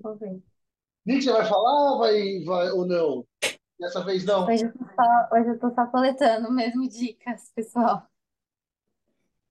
Vou 0.00 0.16
ver. 0.16 0.42
Nick, 1.04 1.22
você 1.22 1.32
vai 1.32 1.44
falar 1.44 1.98
vai, 1.98 2.40
vai, 2.44 2.70
ou 2.70 2.86
não? 2.86 3.26
Dessa 3.84 4.02
vez 4.02 4.24
não? 4.24 4.46
Hoje 4.46 4.64
eu 4.64 4.72
tô 4.72 4.84
só, 4.94 5.28
hoje 5.30 5.48
eu 5.50 5.58
tô 5.58 5.70
só 5.74 5.86
coletando 5.88 6.50
mesmo 6.50 6.88
dicas, 6.88 7.52
pessoal. 7.54 8.08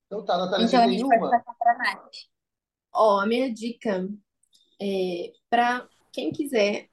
Então 0.08 0.26
tá, 0.26 0.40
Natália, 0.40 0.66
então, 0.66 0.82
você 0.82 0.90
tem 0.90 1.04
uma? 1.04 1.44
Ó, 2.92 3.20
a 3.20 3.28
minha 3.28 3.54
dica 3.54 4.10
é 4.82 5.32
para 5.52 5.88
quem 6.12 6.32
quiser, 6.32 6.90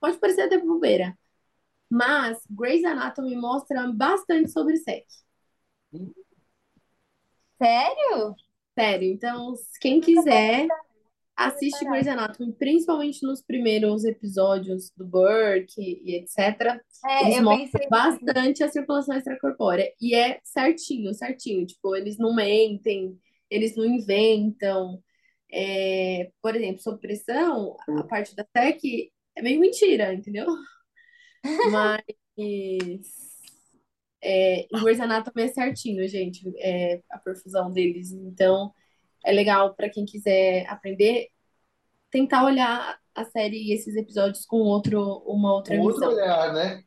pode 0.00 0.18
parecer 0.18 0.42
até 0.42 0.58
bobeira, 0.58 1.16
mas 1.88 2.42
Grey's 2.50 2.84
Anatomy 2.84 3.36
mostra 3.36 3.86
bastante 3.92 4.50
sobre 4.50 4.76
sexo. 4.78 5.24
Sério? 7.56 8.34
Sério, 8.76 9.12
então 9.12 9.54
quem 9.80 10.00
quiser 10.00 10.66
assiste 11.36 11.84
Grey's 11.84 12.06
Anatomy, 12.06 12.52
principalmente 12.52 13.22
nos 13.22 13.42
primeiros 13.42 14.04
episódios 14.04 14.90
do 14.96 15.04
Burke 15.04 15.80
e 15.80 16.16
etc. 16.16 16.80
É, 17.06 17.24
eles 17.26 17.40
mostram 17.40 17.88
bastante 17.88 18.62
a 18.62 18.68
circulação 18.68 19.16
extracorpórea. 19.16 19.92
E 20.00 20.14
é 20.14 20.38
certinho, 20.44 21.12
certinho. 21.14 21.66
Tipo, 21.66 21.96
eles 21.96 22.18
não 22.18 22.34
mentem, 22.34 23.18
eles 23.50 23.76
não 23.76 23.84
inventam. 23.84 25.02
É, 25.52 26.30
por 26.42 26.56
exemplo, 26.56 26.80
sob 26.80 27.00
pressão, 27.00 27.76
a 27.98 28.02
parte 28.04 28.34
da 28.34 28.44
SEC 28.56 29.10
é 29.36 29.42
meio 29.42 29.60
mentira, 29.60 30.12
entendeu? 30.12 30.46
Mas 31.72 32.02
é, 34.22 34.60
em 34.62 34.82
Grey's 34.82 35.00
Anatomy 35.00 35.42
é 35.42 35.48
certinho, 35.48 36.08
gente, 36.08 36.42
é, 36.58 37.02
a 37.10 37.18
perfusão 37.18 37.70
deles. 37.70 38.10
Então, 38.12 38.72
é 39.24 39.32
legal 39.32 39.74
para 39.74 39.90
quem 39.90 40.04
quiser 40.06 40.66
aprender, 40.68 41.28
tentar 42.10 42.44
olhar 42.44 42.98
a 43.14 43.24
série 43.26 43.58
e 43.58 43.74
esses 43.74 43.96
episódios 43.96 44.46
com 44.46 44.58
outro, 44.58 45.00
uma 45.26 45.54
outra 45.54 45.76
Com 45.76 45.80
outro 45.80 46.06
olhar, 46.08 46.52
né? 46.54 46.84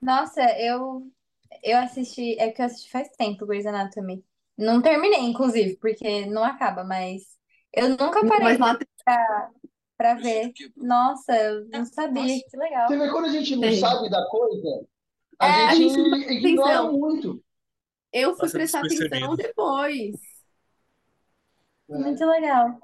Nossa, 0.00 0.42
eu 0.60 1.10
eu 1.62 1.78
assisti, 1.78 2.38
é 2.38 2.50
que 2.52 2.62
eu 2.62 2.66
assisti 2.66 2.90
faz 2.90 3.08
tempo 3.16 3.46
Grey's 3.46 3.66
Anatomy. 3.66 4.24
Não 4.56 4.80
terminei, 4.82 5.20
inclusive, 5.20 5.76
porque 5.78 6.26
não 6.26 6.44
acaba, 6.44 6.84
mas 6.84 7.22
eu 7.72 7.90
nunca 7.90 8.24
parei 8.26 8.56
lá 8.58 8.78
pra, 9.04 9.50
pra 9.96 10.14
ver. 10.14 10.56
Nossa, 10.76 11.34
eu 11.36 11.68
não 11.68 11.84
sabia, 11.84 12.42
que 12.48 12.56
legal. 12.56 12.90
Você 12.90 12.98
vê 12.98 13.10
quando 13.10 13.24
a 13.26 13.28
gente 13.32 13.56
não 13.56 13.70
Sim. 13.70 13.72
sabe 13.72 14.10
da 14.10 14.26
coisa, 14.28 14.86
a 15.40 15.50
É, 15.50 15.66
a 15.68 15.74
gente 15.74 15.76
gente 15.76 16.00
ignora 16.28 16.82
atenção. 16.82 16.92
muito. 16.92 17.42
Eu 18.12 18.36
fui 18.38 18.50
prestar 18.50 18.82
atenção 18.82 19.36
depois. 19.36 20.16
Muito 21.98 22.24
legal. 22.24 22.78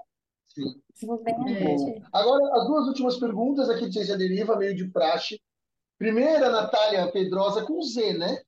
Sim. 0.48 0.80
Vou 1.02 1.22
bem 1.22 1.34
Bom, 1.36 2.02
agora, 2.12 2.56
as 2.56 2.66
duas 2.66 2.88
últimas 2.88 3.18
perguntas 3.18 3.68
aqui 3.68 3.86
de 3.86 3.92
Ciência 3.92 4.16
Deriva, 4.16 4.56
meio 4.56 4.74
de 4.74 4.88
praxe. 4.88 5.40
Primeira, 5.98 6.50
Natália 6.50 7.10
Pedrosa 7.12 7.64
com 7.64 7.80
Z, 7.82 8.14
né? 8.14 8.42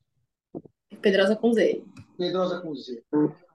Pedrosa 1.00 1.36
com 1.36 1.52
Z. 1.52 1.84
Pedrosa 2.16 2.60
com 2.60 2.74
Z. 2.74 3.02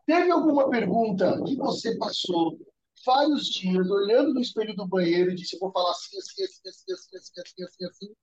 Teve 0.05 0.31
alguma 0.31 0.69
pergunta 0.69 1.41
que 1.43 1.55
você 1.55 1.97
passou 1.97 2.57
vários 3.05 3.47
dias 3.47 3.89
olhando 3.89 4.33
no 4.33 4.41
espelho 4.41 4.75
do 4.75 4.87
banheiro 4.87 5.31
e 5.31 5.35
disse: 5.35 5.55
Eu 5.55 5.59
vou 5.59 5.71
falar 5.71 5.91
assim, 5.91 6.17
assim, 6.17 6.43
assim, 6.43 6.69
assim, 6.69 6.93
assim, 6.93 7.17
assim, 7.17 7.41
assim, 7.41 7.63
assim, 7.63 7.85
assim. 7.85 8.15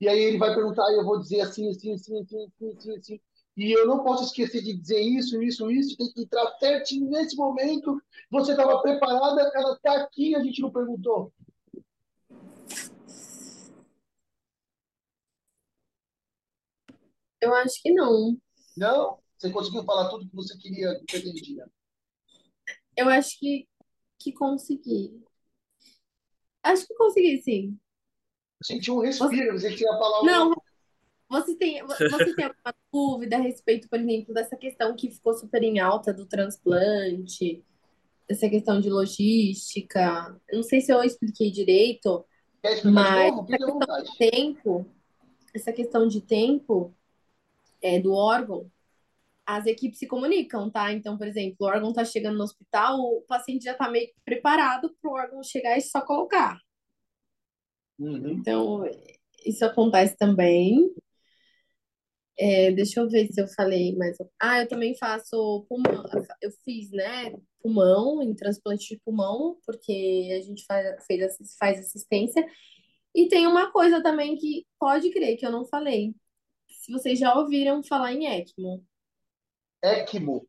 E 0.00 0.08
aí 0.08 0.18
ele 0.20 0.38
vai 0.38 0.54
perguntar, 0.54 0.88
e 0.92 0.96
eu 0.96 1.04
vou 1.04 1.18
dizer 1.18 1.40
assim, 1.40 1.68
assim, 1.70 1.94
assim, 1.94 2.20
assim, 2.20 2.46
assim, 2.46 2.70
assim, 2.70 2.96
assim. 2.96 3.20
E 3.58 3.72
eu 3.72 3.88
não 3.88 4.04
posso 4.04 4.22
esquecer 4.22 4.62
de 4.62 4.72
dizer 4.72 5.00
isso, 5.00 5.42
isso, 5.42 5.68
isso. 5.68 5.96
Tem 5.96 6.12
que 6.12 6.22
entrar 6.22 6.48
certinho 6.60 7.10
nesse 7.10 7.34
momento. 7.34 8.00
Você 8.30 8.52
estava 8.52 8.80
preparada, 8.80 9.50
ela 9.52 9.74
está 9.74 10.00
aqui, 10.00 10.36
a 10.36 10.44
gente 10.44 10.62
não 10.62 10.70
perguntou. 10.70 11.32
Eu 17.40 17.52
acho 17.56 17.82
que 17.82 17.92
não. 17.92 18.38
Não? 18.76 19.18
Você 19.36 19.50
conseguiu 19.50 19.82
falar 19.82 20.08
tudo 20.08 20.28
que 20.28 20.36
você 20.36 20.56
queria, 20.56 20.96
que 21.00 21.06
pretendia? 21.06 21.68
Eu 22.96 23.08
acho 23.08 23.36
que, 23.40 23.68
que 24.20 24.32
consegui. 24.32 25.20
Acho 26.62 26.86
que 26.86 26.94
consegui, 26.94 27.42
sim. 27.42 27.80
Senti 28.62 28.88
um 28.92 29.00
respiro, 29.00 29.58
você 29.58 29.74
tinha 29.74 29.90
falar 29.98 30.22
Não, 30.22 30.54
você 31.28 31.54
tem, 31.56 31.84
você 31.86 32.34
tem 32.34 32.44
alguma 32.46 32.74
dúvida 32.92 33.36
a 33.36 33.40
respeito, 33.40 33.88
por 33.88 33.98
exemplo, 33.98 34.32
dessa 34.32 34.56
questão 34.56 34.96
que 34.96 35.10
ficou 35.10 35.34
super 35.34 35.62
em 35.62 35.78
alta 35.78 36.12
do 36.12 36.26
transplante, 36.26 37.62
dessa 38.28 38.48
questão 38.48 38.80
de 38.80 38.88
logística? 38.88 40.40
Eu 40.48 40.56
não 40.56 40.62
sei 40.62 40.80
se 40.80 40.92
eu 40.92 41.02
expliquei 41.02 41.50
direito, 41.50 42.24
mas 42.84 43.32
essa 43.32 43.44
questão 43.44 44.02
de 44.02 44.18
tempo, 44.18 44.86
essa 45.54 45.72
questão 45.72 46.08
de 46.08 46.20
tempo 46.20 46.94
é, 47.82 48.00
do 48.00 48.12
órgão, 48.12 48.70
as 49.46 49.64
equipes 49.64 49.98
se 49.98 50.06
comunicam, 50.06 50.70
tá? 50.70 50.92
Então, 50.92 51.16
por 51.16 51.26
exemplo, 51.26 51.56
o 51.60 51.64
órgão 51.64 51.92
tá 51.92 52.04
chegando 52.04 52.36
no 52.36 52.44
hospital, 52.44 53.00
o 53.00 53.22
paciente 53.22 53.64
já 53.64 53.74
tá 53.74 53.88
meio 53.88 54.10
preparado 54.24 54.94
para 55.00 55.10
o 55.10 55.14
órgão 55.14 55.42
chegar 55.42 55.76
e 55.78 55.80
só 55.80 56.02
colocar. 56.02 56.58
Uhum. 57.98 58.28
Então, 58.28 58.84
isso 59.44 59.64
acontece 59.64 60.16
também. 60.16 60.94
É, 62.38 62.70
deixa 62.70 63.00
eu 63.00 63.08
ver 63.08 63.26
se 63.32 63.40
eu 63.40 63.48
falei 63.48 63.96
mais. 63.96 64.16
Ah, 64.40 64.60
eu 64.60 64.68
também 64.68 64.96
faço 64.96 65.66
pulmão. 65.68 66.04
Eu 66.40 66.52
fiz, 66.64 66.90
né, 66.92 67.34
pulmão, 67.60 68.22
em 68.22 68.32
transplante 68.34 68.94
de 68.94 69.00
pulmão, 69.04 69.58
porque 69.66 70.30
a 70.38 70.42
gente 70.42 70.64
faz, 70.64 71.04
fez, 71.04 71.36
faz 71.58 71.80
assistência. 71.80 72.46
E 73.14 73.28
tem 73.28 73.46
uma 73.46 73.72
coisa 73.72 74.00
também 74.02 74.36
que 74.36 74.64
pode 74.78 75.10
crer 75.10 75.36
que 75.36 75.44
eu 75.44 75.50
não 75.50 75.66
falei. 75.66 76.14
Se 76.68 76.92
vocês 76.92 77.18
já 77.18 77.36
ouviram 77.36 77.82
falar 77.82 78.12
em 78.12 78.26
ECMO. 78.26 78.84
ECMO. 79.82 80.46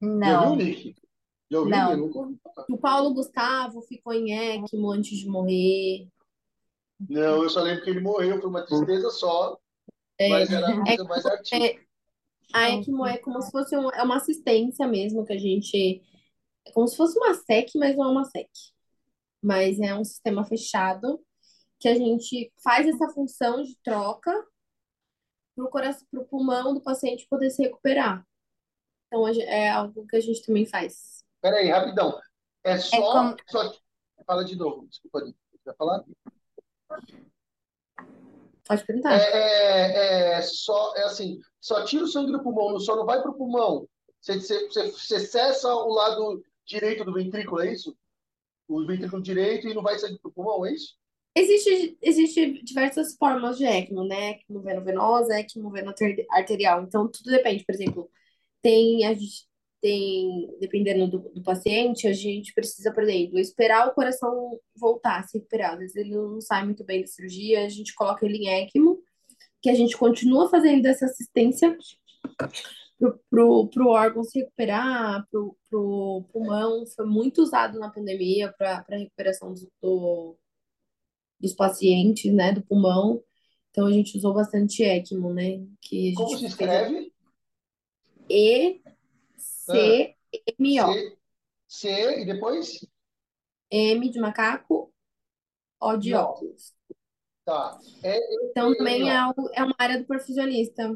Não, 0.00 0.56
Nick? 0.56 0.94
Já 1.50 1.58
ouviu? 1.58 1.76
Não. 1.76 1.92
Eu. 1.92 2.38
O 2.70 2.78
Paulo 2.78 3.12
Gustavo 3.12 3.82
ficou 3.82 4.14
em 4.14 4.32
ECMO 4.32 4.90
antes 4.90 5.18
de 5.18 5.28
morrer. 5.28 6.08
Não, 7.08 7.42
eu 7.42 7.50
só 7.50 7.60
lembro 7.60 7.84
que 7.84 7.90
ele 7.90 8.00
morreu, 8.00 8.40
foi 8.40 8.50
uma 8.50 8.64
tristeza 8.64 9.10
só, 9.10 9.58
É, 10.18 10.28
mas 10.28 10.50
era 10.50 10.68
a 10.68 10.84
coisa 10.84 11.04
mais 11.04 11.26
artística. 11.26 11.56
é, 11.64 11.80
a 12.54 12.70
ECMO 12.70 13.06
é 13.06 13.18
como 13.18 13.40
se 13.42 13.50
fosse 13.50 13.76
um- 13.76 13.90
é 13.90 14.02
uma 14.02 14.16
assistência 14.16 14.86
mesmo 14.86 15.24
que 15.24 15.32
a 15.32 15.38
gente. 15.38 16.02
É 16.66 16.72
como 16.72 16.86
se 16.88 16.96
fosse 16.96 17.18
uma 17.18 17.30
SEC, 17.34 17.70
mas 17.78 17.96
não 17.96 18.04
é 18.04 18.08
uma 18.08 18.24
SEC. 18.24 18.50
Mas 19.42 19.78
é 19.80 19.94
um 19.94 20.04
sistema 20.04 20.44
fechado 20.44 21.20
que 21.78 21.88
a 21.88 21.94
gente 21.94 22.52
faz 22.62 22.86
essa 22.88 23.08
função 23.10 23.62
de 23.62 23.76
troca 23.84 24.32
para 25.54 25.64
o 25.64 25.70
coração, 25.70 26.06
para 26.10 26.20
o 26.20 26.24
pulmão 26.26 26.74
do 26.74 26.80
paciente 26.80 27.26
poder 27.28 27.50
se 27.50 27.62
recuperar. 27.62 28.24
Então 29.06 29.26
é 29.28 29.70
algo 29.70 30.06
que 30.06 30.16
a 30.16 30.20
gente 30.20 30.44
também 30.44 30.66
faz. 30.66 31.24
Peraí, 31.40 31.68
rapidão. 31.70 32.18
É 32.64 32.78
só, 32.78 33.12
como- 33.12 33.36
só... 33.48 33.74
Fala 34.26 34.44
de 34.44 34.56
novo, 34.56 34.86
desculpa, 34.88 35.20
vai 35.64 35.74
falar? 35.76 36.04
Pode 38.66 38.84
perguntar. 38.84 39.14
É, 39.14 39.30
é, 39.32 40.32
é 40.34 40.42
só, 40.42 40.94
é 40.96 41.04
assim, 41.04 41.38
só 41.60 41.84
tira 41.84 42.04
o 42.04 42.06
sangue 42.06 42.32
do 42.32 42.42
pulmão, 42.42 42.78
só 42.78 42.96
não 42.96 43.06
vai 43.06 43.22
pro 43.22 43.34
pulmão. 43.34 43.88
Você, 44.20 44.38
você, 44.38 44.90
você, 44.90 45.20
cessa 45.20 45.74
o 45.74 45.88
lado 45.92 46.42
direito 46.66 47.04
do 47.04 47.14
ventrículo, 47.14 47.62
é 47.62 47.72
isso? 47.72 47.96
O 48.68 48.86
ventrículo 48.86 49.22
direito 49.22 49.68
e 49.68 49.74
não 49.74 49.82
vai 49.82 49.98
sangue 49.98 50.18
pro 50.18 50.30
pulmão, 50.30 50.66
é 50.66 50.74
isso? 50.74 50.96
Existe, 51.34 51.96
existe 52.02 52.62
diversas 52.62 53.16
formas 53.16 53.56
de 53.56 53.64
ECMO, 53.64 54.04
né? 54.04 54.32
ECMO 54.32 54.60
venovenosa, 54.60 55.38
ECMO 55.38 55.70
veno-arterial. 55.70 56.82
Então, 56.82 57.08
tudo 57.08 57.30
depende. 57.30 57.64
Por 57.64 57.74
exemplo, 57.74 58.10
tem, 58.60 59.06
a 59.06 59.14
gente 59.14 59.47
tem, 59.80 60.48
dependendo 60.60 61.08
do, 61.08 61.18
do 61.30 61.42
paciente, 61.42 62.06
a 62.06 62.12
gente 62.12 62.52
precisa, 62.52 62.92
por 62.92 63.02
exemplo, 63.02 63.38
esperar 63.38 63.88
o 63.88 63.94
coração 63.94 64.58
voltar, 64.76 65.24
se 65.24 65.38
recuperar. 65.38 65.72
Às 65.74 65.78
vezes 65.78 65.96
ele 65.96 66.14
não 66.14 66.40
sai 66.40 66.64
muito 66.64 66.84
bem 66.84 67.00
da 67.00 67.06
cirurgia, 67.06 67.64
a 67.64 67.68
gente 67.68 67.94
coloca 67.94 68.24
ele 68.24 68.38
em 68.38 68.48
ECMO, 68.48 68.98
que 69.62 69.70
a 69.70 69.74
gente 69.74 69.96
continua 69.96 70.48
fazendo 70.48 70.86
essa 70.86 71.06
assistência 71.06 71.76
pro, 72.98 73.20
pro, 73.30 73.68
pro 73.68 73.88
órgão 73.88 74.24
se 74.24 74.40
recuperar, 74.40 75.26
pro, 75.30 75.56
pro 75.70 76.24
pulmão. 76.32 76.84
Foi 76.94 77.06
muito 77.06 77.42
usado 77.42 77.78
na 77.78 77.90
pandemia 77.90 78.52
para 78.56 78.84
recuperação 78.90 79.54
do, 79.54 79.70
do 79.80 80.36
dos 81.40 81.54
pacientes, 81.54 82.32
né, 82.34 82.52
do 82.52 82.62
pulmão. 82.62 83.22
Então 83.70 83.86
a 83.86 83.92
gente 83.92 84.16
usou 84.18 84.34
bastante 84.34 84.82
ECMO, 84.82 85.32
né? 85.32 85.64
Que 85.80 86.12
a 86.12 86.16
Como 86.16 86.36
se 86.36 86.46
escreve? 86.46 87.12
E-C-M-O. 88.28 88.87
C, 89.68 90.14
C 91.68 92.20
e 92.20 92.24
depois? 92.24 92.80
M 93.70 94.10
de 94.10 94.20
macaco, 94.20 94.92
O 95.80 95.96
de 95.96 96.12
Não. 96.12 96.20
óculos. 96.24 96.74
Tá. 97.44 97.78
É, 98.02 98.18
Então 98.50 98.74
também 98.76 99.08
é, 99.10 99.14
ó. 99.14 99.24
algo, 99.24 99.50
é 99.54 99.62
uma 99.64 99.74
área 99.78 99.98
do 99.98 100.06
perfusionista. 100.06 100.94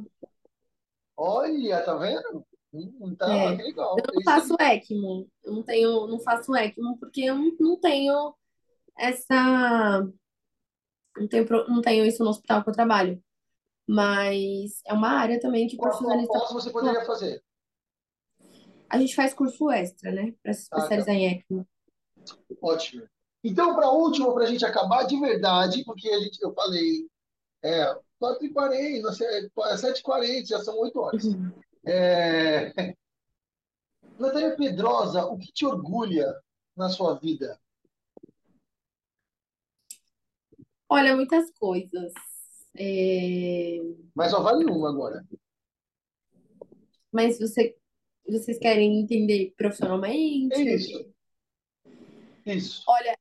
Olha, 1.16 1.82
tá 1.84 1.94
vendo? 1.96 2.44
Tá, 3.18 3.32
É. 3.32 3.56
que 3.56 3.62
legal. 3.62 3.98
Eu 3.98 4.04
É 4.04 4.06
não 4.12 4.20
isso 4.20 4.24
faço 4.24 4.56
ECMO. 4.60 5.28
Eu 5.44 5.52
não 5.52 5.62
tenho, 5.62 6.06
não 6.06 6.18
faço 6.20 6.54
ECMO 6.56 6.98
porque 6.98 7.22
eu 7.22 7.36
não, 7.36 7.78
tenho 7.80 8.34
essa. 8.98 10.06
Não 11.16 11.28
tenho, 11.28 11.46
não 11.68 11.82
tenho 11.82 12.06
isso 12.06 12.24
no 12.24 12.30
hospital 12.30 12.62
que 12.62 12.70
eu 12.70 12.74
trabalho. 12.74 13.22
Mas 13.86 14.80
é 14.86 14.92
uma 14.92 15.10
área 15.10 15.40
também 15.40 15.68
que 15.68 15.76
o 15.76 15.78
Qual, 15.78 15.92
qual 16.26 16.52
você 16.54 16.70
poderia 16.70 17.04
fazer? 17.04 17.42
A 18.92 18.98
gente 18.98 19.14
faz 19.14 19.32
curso 19.32 19.70
extra, 19.70 20.12
né? 20.12 20.34
Para 20.42 20.52
se 20.52 20.68
Ah, 20.70 20.76
tá. 20.76 20.82
especializar 20.82 21.14
em 21.14 21.26
ECMO. 21.26 21.66
Ótimo. 22.60 23.08
Então, 23.42 23.74
para 23.74 23.86
a 23.86 23.90
última, 23.92 24.32
para 24.34 24.44
a 24.44 24.46
gente 24.46 24.66
acabar 24.66 25.04
de 25.04 25.18
verdade, 25.18 25.82
porque 25.84 26.10
a 26.10 26.20
gente, 26.20 26.38
eu 26.42 26.52
falei, 26.52 27.08
é 27.62 27.86
4h40, 28.20 29.10
7h40, 29.78 30.46
já 30.46 30.60
são 30.62 30.78
8 30.78 31.00
horas. 31.00 31.24
Uhum. 31.24 31.52
É... 31.86 32.72
Natália 34.20 34.54
Pedrosa, 34.56 35.24
o 35.24 35.38
que 35.38 35.50
te 35.50 35.64
orgulha 35.64 36.38
na 36.76 36.90
sua 36.90 37.14
vida? 37.18 37.58
Olha, 40.86 41.16
muitas 41.16 41.50
coisas. 41.52 42.12
É, 42.76 43.78
Mas 44.14 44.30
só 44.30 44.42
vale 44.42 44.66
uma 44.66 44.90
agora. 44.90 45.24
Mas 47.10 47.38
você, 47.38 47.74
vocês 48.28 48.58
querem 48.58 49.00
entender 49.00 49.48
É 49.48 49.54
profissionalmente? 49.56 50.62
isso. 50.62 51.12
Isso. 52.46 52.82
Olha, 52.86 53.16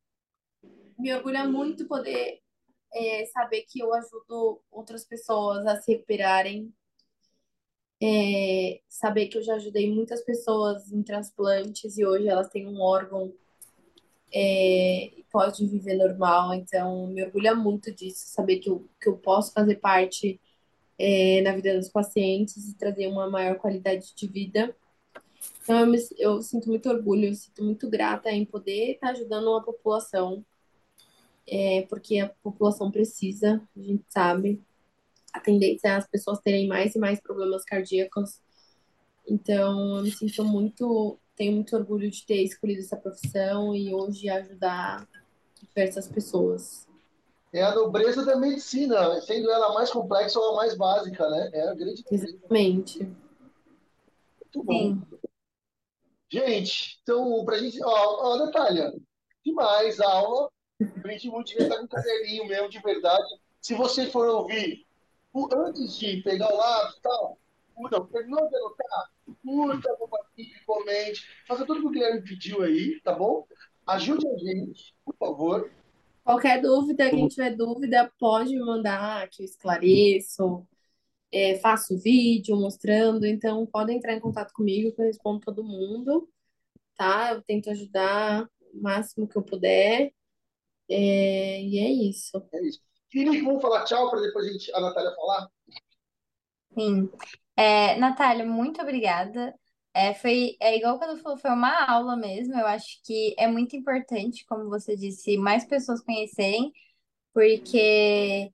me 0.97 1.13
orgulha 1.13 1.45
muito 1.45 1.87
poder 1.87 2.39
é, 2.93 3.25
saber 3.27 3.63
que 3.67 3.81
eu 3.81 3.93
ajudo 3.93 4.61
outras 4.71 5.05
pessoas 5.05 5.65
a 5.65 5.79
se 5.81 5.91
recuperarem. 5.93 6.73
É, 8.03 8.81
saber 8.89 9.27
que 9.27 9.37
eu 9.37 9.43
já 9.43 9.55
ajudei 9.55 9.91
muitas 9.93 10.23
pessoas 10.23 10.91
em 10.91 11.03
transplantes 11.03 11.97
e 11.97 12.05
hoje 12.05 12.27
elas 12.27 12.49
têm 12.49 12.67
um 12.67 12.81
órgão 12.81 13.31
é, 14.33 15.05
e 15.19 15.25
pode 15.31 15.65
viver 15.67 15.95
normal. 15.95 16.53
Então, 16.53 17.07
me 17.07 17.23
orgulha 17.23 17.53
muito 17.53 17.93
disso, 17.93 18.27
saber 18.27 18.59
que 18.59 18.69
eu, 18.69 18.87
que 18.99 19.09
eu 19.09 19.17
posso 19.17 19.53
fazer 19.53 19.75
parte 19.75 20.39
é, 20.97 21.41
na 21.41 21.53
vida 21.55 21.75
dos 21.77 21.89
pacientes 21.89 22.69
e 22.69 22.77
trazer 22.77 23.07
uma 23.07 23.29
maior 23.29 23.57
qualidade 23.57 24.13
de 24.15 24.27
vida. 24.27 24.75
Então, 25.63 25.79
eu, 25.79 25.87
me- 25.87 26.07
eu 26.17 26.41
sinto 26.41 26.67
muito 26.69 26.89
orgulho, 26.89 27.25
eu 27.27 27.35
sinto 27.35 27.63
muito 27.63 27.89
grata 27.89 28.31
em 28.31 28.45
poder 28.45 28.93
estar 28.93 29.09
ajudando 29.11 29.47
uma 29.49 29.63
população, 29.63 30.43
é, 31.47 31.83
porque 31.89 32.19
a 32.19 32.29
população 32.43 32.91
precisa, 32.91 33.61
a 33.75 33.79
gente 33.81 34.03
sabe. 34.09 34.61
A 35.33 35.39
tendência 35.39 35.89
é 35.89 35.91
as 35.95 36.07
pessoas 36.07 36.39
terem 36.39 36.67
mais 36.67 36.95
e 36.95 36.99
mais 36.99 37.19
problemas 37.21 37.63
cardíacos. 37.63 38.39
Então, 39.27 39.97
eu 39.97 40.03
me 40.03 40.11
sinto 40.11 40.43
muito, 40.43 41.17
tenho 41.35 41.53
muito 41.53 41.75
orgulho 41.75 42.09
de 42.09 42.25
ter 42.25 42.43
escolhido 42.43 42.81
essa 42.81 42.97
profissão 42.97 43.75
e 43.75 43.93
hoje 43.93 44.29
ajudar 44.29 45.07
diversas 45.61 46.07
pessoas. 46.07 46.87
É 47.53 47.61
a 47.63 47.75
nobreza 47.75 48.25
da 48.25 48.37
medicina, 48.37 49.19
sendo 49.21 49.49
ela 49.51 49.67
a 49.71 49.73
mais 49.73 49.91
complexa 49.91 50.39
ou 50.39 50.53
a 50.53 50.55
mais 50.55 50.75
básica, 50.75 51.29
né? 51.29 51.49
É 51.53 51.69
a 51.69 51.73
grande. 51.73 52.03
Exatamente. 52.09 52.99
Muito 53.03 54.63
bom. 54.63 54.73
Sim. 54.73 55.01
Gente, 56.31 56.99
então, 57.03 57.43
pra 57.43 57.57
gente. 57.57 57.77
Ó, 57.83 58.33
ó 58.33 58.37
Natália, 58.37 58.93
demais 59.45 59.99
a 59.99 60.09
aula. 60.09 60.49
Aprendi 60.97 61.29
muito, 61.29 61.49
devia 61.49 61.65
estar 61.65 61.77
com 61.77 61.83
um 61.83 61.87
caderninho 61.87 62.47
mesmo, 62.47 62.69
de 62.69 62.79
verdade. 62.79 63.27
Se 63.59 63.75
você 63.75 64.07
for 64.07 64.27
ouvir 64.27 64.85
antes 65.53 65.97
de 65.97 66.21
pegar 66.23 66.51
o 66.51 66.57
lápis 66.57 66.97
e 66.97 67.01
tal, 67.01 67.37
não, 67.77 68.05
terminou 68.07 68.49
de 68.49 68.55
anotar, 68.55 69.11
curta, 69.43 69.95
compartilhe, 69.97 70.65
comente, 70.65 71.25
faça 71.47 71.65
tudo 71.65 71.81
que 71.81 71.87
o 71.87 71.89
Guilherme 71.89 72.21
pediu 72.21 72.61
aí, 72.61 72.99
tá 73.01 73.13
bom? 73.13 73.45
Ajude 73.87 74.27
a 74.27 74.37
gente, 74.37 74.93
por 75.03 75.15
favor. 75.17 75.71
Qualquer 76.23 76.61
dúvida, 76.61 77.09
quem 77.09 77.27
tiver 77.27 77.55
dúvida, 77.55 78.11
pode 78.19 78.57
mandar, 78.59 79.27
que 79.29 79.41
eu 79.41 79.45
esclareço. 79.45 80.65
É, 81.31 81.57
faço 81.59 81.97
vídeo 81.97 82.57
mostrando, 82.57 83.25
então 83.25 83.65
podem 83.65 83.97
entrar 83.97 84.13
em 84.13 84.19
contato 84.19 84.51
comigo 84.53 84.93
que 84.93 85.01
eu 85.01 85.05
respondo 85.05 85.39
todo 85.39 85.63
mundo, 85.63 86.29
tá? 86.95 87.31
Eu 87.33 87.41
tento 87.41 87.69
ajudar 87.69 88.47
o 88.73 88.81
máximo 88.81 89.27
que 89.27 89.37
eu 89.37 89.43
puder. 89.43 90.11
É, 90.89 91.61
e 91.61 91.79
é 91.79 91.89
isso. 91.89 92.37
É 92.53 92.67
isso. 92.67 92.81
Felipe, 93.09 93.41
vamos 93.43 93.61
falar 93.61 93.83
tchau 93.85 94.09
para 94.09 94.21
depois 94.21 94.47
a, 94.47 94.51
gente, 94.51 94.73
a 94.73 94.79
Natália 94.79 95.15
falar? 95.15 95.49
Sim. 96.77 97.09
É, 97.55 97.95
Natália, 97.97 98.45
muito 98.45 98.81
obrigada. 98.81 99.53
É, 99.93 100.13
foi, 100.13 100.55
é 100.61 100.77
igual 100.77 100.97
quando 100.97 101.21
falou, 101.21 101.37
foi 101.37 101.51
uma 101.51 101.85
aula 101.85 102.15
mesmo. 102.15 102.53
Eu 102.57 102.65
acho 102.67 103.01
que 103.03 103.35
é 103.37 103.47
muito 103.47 103.75
importante, 103.75 104.45
como 104.45 104.69
você 104.69 104.95
disse, 104.95 105.37
mais 105.37 105.65
pessoas 105.65 106.01
conhecerem, 106.01 106.71
porque, 107.33 108.51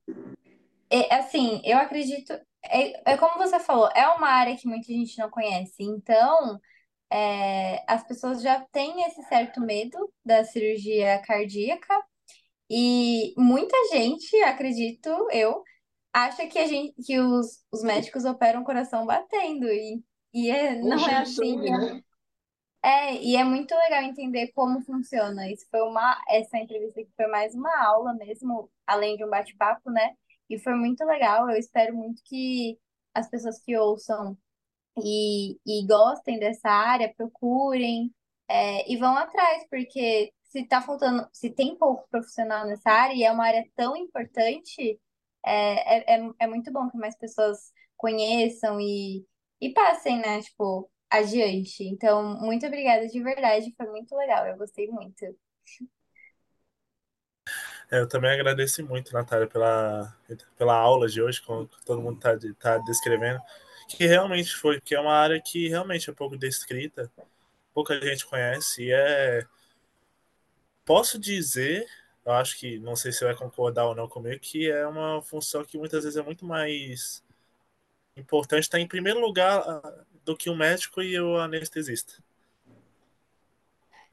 é, 0.89 1.15
assim, 1.15 1.61
eu 1.63 1.77
acredito, 1.77 2.33
é, 2.63 3.13
é 3.13 3.17
como 3.17 3.37
você 3.37 3.59
falou, 3.59 3.89
é 3.95 4.07
uma 4.09 4.27
área 4.29 4.57
que 4.57 4.67
muita 4.67 4.87
gente 4.87 5.17
não 5.17 5.29
conhece. 5.29 5.83
Então, 5.83 6.59
é, 7.11 7.83
as 7.87 8.03
pessoas 8.05 8.41
já 8.41 8.59
têm 8.71 9.03
esse 9.03 9.23
certo 9.23 9.61
medo 9.61 9.97
da 10.25 10.43
cirurgia 10.43 11.21
cardíaca, 11.25 11.93
e 12.69 13.33
muita 13.37 13.75
gente, 13.91 14.35
acredito 14.43 15.09
eu, 15.31 15.63
acha 16.13 16.45
que 16.47 16.59
a 16.59 16.67
gente, 16.67 16.93
que 17.03 17.19
os, 17.19 17.63
os 17.71 17.83
médicos 17.83 18.25
operam 18.25 18.61
o 18.61 18.65
coração 18.65 19.05
batendo 19.05 19.67
e, 19.67 20.03
e 20.33 20.49
é, 20.49 20.75
não 20.75 21.07
é 21.07 21.17
assim. 21.17 21.57
né? 21.57 22.01
É, 22.83 23.15
e 23.15 23.35
é 23.35 23.43
muito 23.43 23.73
legal 23.73 24.03
entender 24.03 24.51
como 24.53 24.81
funciona. 24.81 25.49
Isso 25.49 25.65
foi 25.69 25.81
uma, 25.81 26.17
essa 26.27 26.57
entrevista 26.57 27.01
aqui 27.01 27.11
foi 27.15 27.27
mais 27.27 27.53
uma 27.55 27.85
aula 27.85 28.13
mesmo, 28.13 28.69
além 28.85 29.15
de 29.17 29.23
um 29.23 29.29
bate-papo, 29.29 29.89
né? 29.89 30.13
E 30.49 30.59
foi 30.59 30.75
muito 30.75 31.03
legal. 31.05 31.49
Eu 31.49 31.57
espero 31.57 31.95
muito 31.95 32.21
que 32.23 32.77
as 33.13 33.29
pessoas 33.29 33.59
que 33.59 33.75
ouçam 33.77 34.37
e, 35.03 35.59
e 35.65 35.85
gostem 35.87 36.39
dessa 36.39 36.69
área 36.69 37.13
procurem 37.15 38.13
é, 38.47 38.91
e 38.91 38.97
vão 38.97 39.15
atrás, 39.17 39.65
porque 39.69 40.33
se 40.43 40.65
tá 40.65 40.81
faltando, 40.81 41.27
se 41.33 41.49
tem 41.49 41.77
pouco 41.77 42.07
profissional 42.09 42.65
nessa 42.65 42.89
área 42.89 43.13
e 43.13 43.23
é 43.23 43.31
uma 43.31 43.45
área 43.45 43.65
tão 43.75 43.95
importante, 43.95 44.99
é, 45.45 46.15
é, 46.15 46.19
é, 46.19 46.29
é 46.39 46.47
muito 46.47 46.71
bom 46.71 46.89
que 46.89 46.97
mais 46.97 47.15
pessoas 47.17 47.71
conheçam 47.97 48.79
e, 48.79 49.25
e 49.61 49.73
passem, 49.73 50.19
né, 50.19 50.41
tipo, 50.41 50.89
adiante. 51.09 51.83
Então, 51.83 52.39
muito 52.39 52.65
obrigada 52.65 53.07
de 53.07 53.21
verdade, 53.21 53.73
foi 53.75 53.87
muito 53.87 54.15
legal, 54.15 54.45
eu 54.47 54.57
gostei 54.57 54.87
muito. 54.89 55.25
É, 57.91 57.99
eu 57.99 58.07
também 58.07 58.31
agradeço 58.31 58.83
muito, 58.85 59.13
Natália, 59.13 59.47
pela, 59.47 60.15
pela 60.57 60.75
aula 60.75 61.07
de 61.07 61.21
hoje, 61.21 61.41
como 61.41 61.69
todo 61.85 62.01
mundo 62.01 62.17
está 62.17 62.37
tá 62.59 62.77
descrevendo, 62.79 63.39
que 63.89 64.05
realmente 64.05 64.55
foi, 64.55 64.81
que 64.81 64.93
é 64.93 64.99
uma 64.99 65.13
área 65.13 65.41
que 65.41 65.69
realmente 65.69 66.09
é 66.09 66.13
pouco 66.13 66.37
descrita, 66.37 67.11
pouca 67.73 67.99
gente 68.01 68.25
conhece, 68.25 68.83
e 68.83 68.91
é. 68.91 69.45
Posso 70.85 71.19
dizer 71.19 71.85
eu 72.27 72.33
acho 72.33 72.57
que, 72.57 72.77
não 72.79 72.93
sei 72.93 73.13
se 73.13 73.19
você 73.19 73.25
vai 73.25 73.35
concordar 73.35 73.85
ou 73.85 73.95
não 73.95 74.05
comigo, 74.05 74.37
que 74.41 74.69
é 74.69 74.85
uma 74.85 75.21
função 75.21 75.63
que 75.63 75.77
muitas 75.77 76.03
vezes 76.03 76.17
é 76.17 76.21
muito 76.21 76.45
mais 76.45 77.23
importante 78.17 78.63
estar 78.63 78.81
em 78.81 78.87
primeiro 78.87 79.21
lugar 79.21 79.59
ah, 79.59 80.03
do 80.25 80.35
que 80.35 80.49
o 80.49 80.55
médico 80.55 81.01
e 81.01 81.17
o 81.17 81.37
anestesista. 81.37 82.21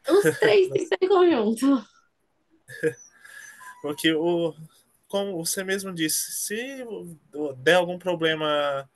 Os 0.08 0.38
três 0.38 0.68
têm 0.68 0.82
que 0.82 0.86
ser 0.86 0.98
em 1.00 1.08
conjunto. 1.08 1.84
Porque, 3.84 4.14
o, 4.14 4.54
como 5.06 5.44
você 5.44 5.62
mesmo 5.62 5.92
disse, 5.92 6.32
se 6.32 6.56
der 7.58 7.74
algum 7.74 7.98
problema 7.98 8.88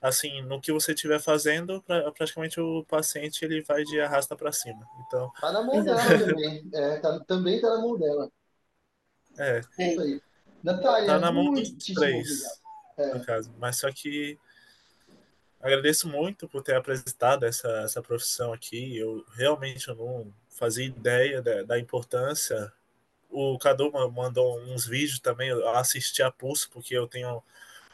assim, 0.00 0.40
no 0.40 0.58
que 0.58 0.72
você 0.72 0.94
estiver 0.94 1.20
fazendo, 1.20 1.82
pra, 1.82 2.10
praticamente 2.12 2.58
o 2.58 2.82
paciente 2.84 3.44
ele 3.44 3.60
vai 3.60 3.84
de 3.84 4.00
arrasta 4.00 4.34
para 4.34 4.50
cima. 4.52 4.88
Então, 5.06 5.30
tá 5.38 5.52
na 5.52 5.62
mão 5.62 5.84
dela 5.84 6.00
também. 6.18 6.66
É, 6.72 6.96
tá, 6.96 7.20
também 7.26 7.60
tá 7.60 7.68
na 7.68 7.78
mão 7.82 7.98
dela. 7.98 8.30
É. 9.38 9.60
é. 9.78 10.20
Natália, 10.64 11.06
tá 11.06 11.18
na 11.18 11.30
mão 11.30 11.52
dos 11.52 11.70
três, 11.72 12.42
é. 12.96 13.12
no 13.12 13.22
caso. 13.22 13.54
Mas 13.58 13.76
só 13.76 13.92
que 13.92 14.38
agradeço 15.60 16.08
muito 16.08 16.48
por 16.48 16.62
ter 16.62 16.74
apresentado 16.74 17.44
essa, 17.44 17.68
essa 17.82 18.00
profissão 18.00 18.50
aqui. 18.50 18.96
Eu 18.96 19.22
realmente 19.36 19.88
eu 19.88 19.94
não 19.94 20.32
fazia 20.48 20.86
ideia 20.86 21.42
da, 21.42 21.64
da 21.64 21.78
importância. 21.78 22.72
O 23.38 23.58
Cadu 23.58 23.90
mandou 24.12 24.58
uns 24.60 24.86
vídeos 24.86 25.20
também, 25.20 25.48
eu 25.48 25.68
assisti 25.70 26.22
a 26.22 26.30
pulso, 26.30 26.70
porque 26.70 26.96
eu 26.96 27.06
tenho 27.06 27.42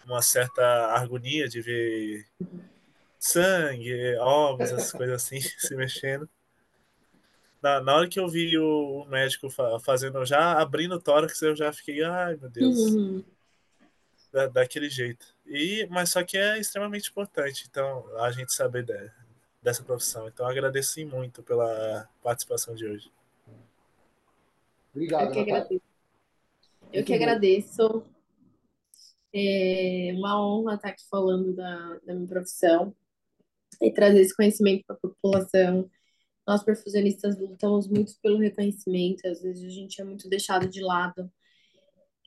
uma 0.05 0.23
certa 0.23 0.63
agonia 0.95 1.49
de 1.49 1.61
ver 1.61 2.27
sangue, 3.19 4.17
ovos, 4.19 4.71
essas 4.71 4.93
coisas 4.93 5.17
assim 5.17 5.41
se 5.59 5.75
mexendo 5.75 6.29
na, 7.63 7.81
na 7.81 7.95
hora 7.95 8.09
que 8.09 8.19
eu 8.19 8.27
vi 8.27 8.59
o, 8.59 9.07
médico 9.09 9.49
fa 9.49 9.79
fazendo, 9.79 10.25
já 10.27 10.61
abrindo 10.61 10.97
o 10.97 11.01
tórax, 11.01 11.41
eu 11.43 11.55
já 11.55 11.73
fiquei, 11.73 12.03
ai 12.03 12.37
meu 12.37 12.51
Deus. 12.51 12.77
Uhum. 12.77 13.25
Da, 14.33 14.49
daquele 14.49 14.91
jeito. 14.91 15.27
E, 15.47 15.87
mas 15.89 16.11
só 16.11 16.25
que 16.25 16.37
é 16.37 16.59
extremamente 16.59 17.09
importante, 17.11 17.67
então, 17.71 18.05
a 18.19 18.33
gente 18.33 18.53
saber 18.53 18.85
de, 18.85 19.11
dessa 19.63 19.83
profissão. 19.85 20.27
Então, 20.27 20.47
agradeço 20.47 21.07
muito 21.07 21.43
pela 21.43 22.09
participação 22.23 22.75
de 22.75 22.85
hoje. 22.85 23.13
Obrigado. 24.95 25.27
Eu 25.27 25.33
que 25.33 25.41
agradeço. 25.41 25.83
Eu 26.93 27.05
que 27.05 27.15
agradeço. 27.15 28.05
É 29.35 30.13
uma 30.15 30.47
honra 30.47 30.75
estar 30.75 30.89
aqui 30.91 31.05
falando 31.09 31.55
da, 31.55 31.99
da 32.05 32.15
minha 32.15 32.29
profissão 32.29 32.95
e 33.81 33.91
trazer 33.91 34.21
esse 34.21 34.37
conhecimento 34.37 34.85
para 34.87 34.97
a 34.97 34.99
população 34.99 35.91
nós 36.47 36.63
perfusionistas 36.63 37.39
lutamos 37.39 37.89
muito 37.89 38.15
pelo 38.21 38.39
reconhecimento, 38.39 39.27
às 39.27 39.41
vezes 39.41 39.65
a 39.65 39.69
gente 39.69 40.01
é 40.01 40.05
muito 40.05 40.29
deixado 40.29 40.69
de 40.69 40.81
lado. 40.81 41.31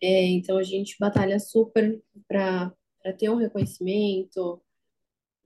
É, 0.02 0.26
então 0.28 0.58
a 0.58 0.64
gente 0.64 0.96
batalha 1.00 1.40
super 1.40 2.02
para 2.28 2.74
ter 3.18 3.30
um 3.30 3.36
reconhecimento, 3.36 4.62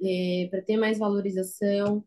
é, 0.02 0.48
para 0.50 0.62
ter 0.62 0.78
mais 0.78 0.98
valorização 0.98 2.04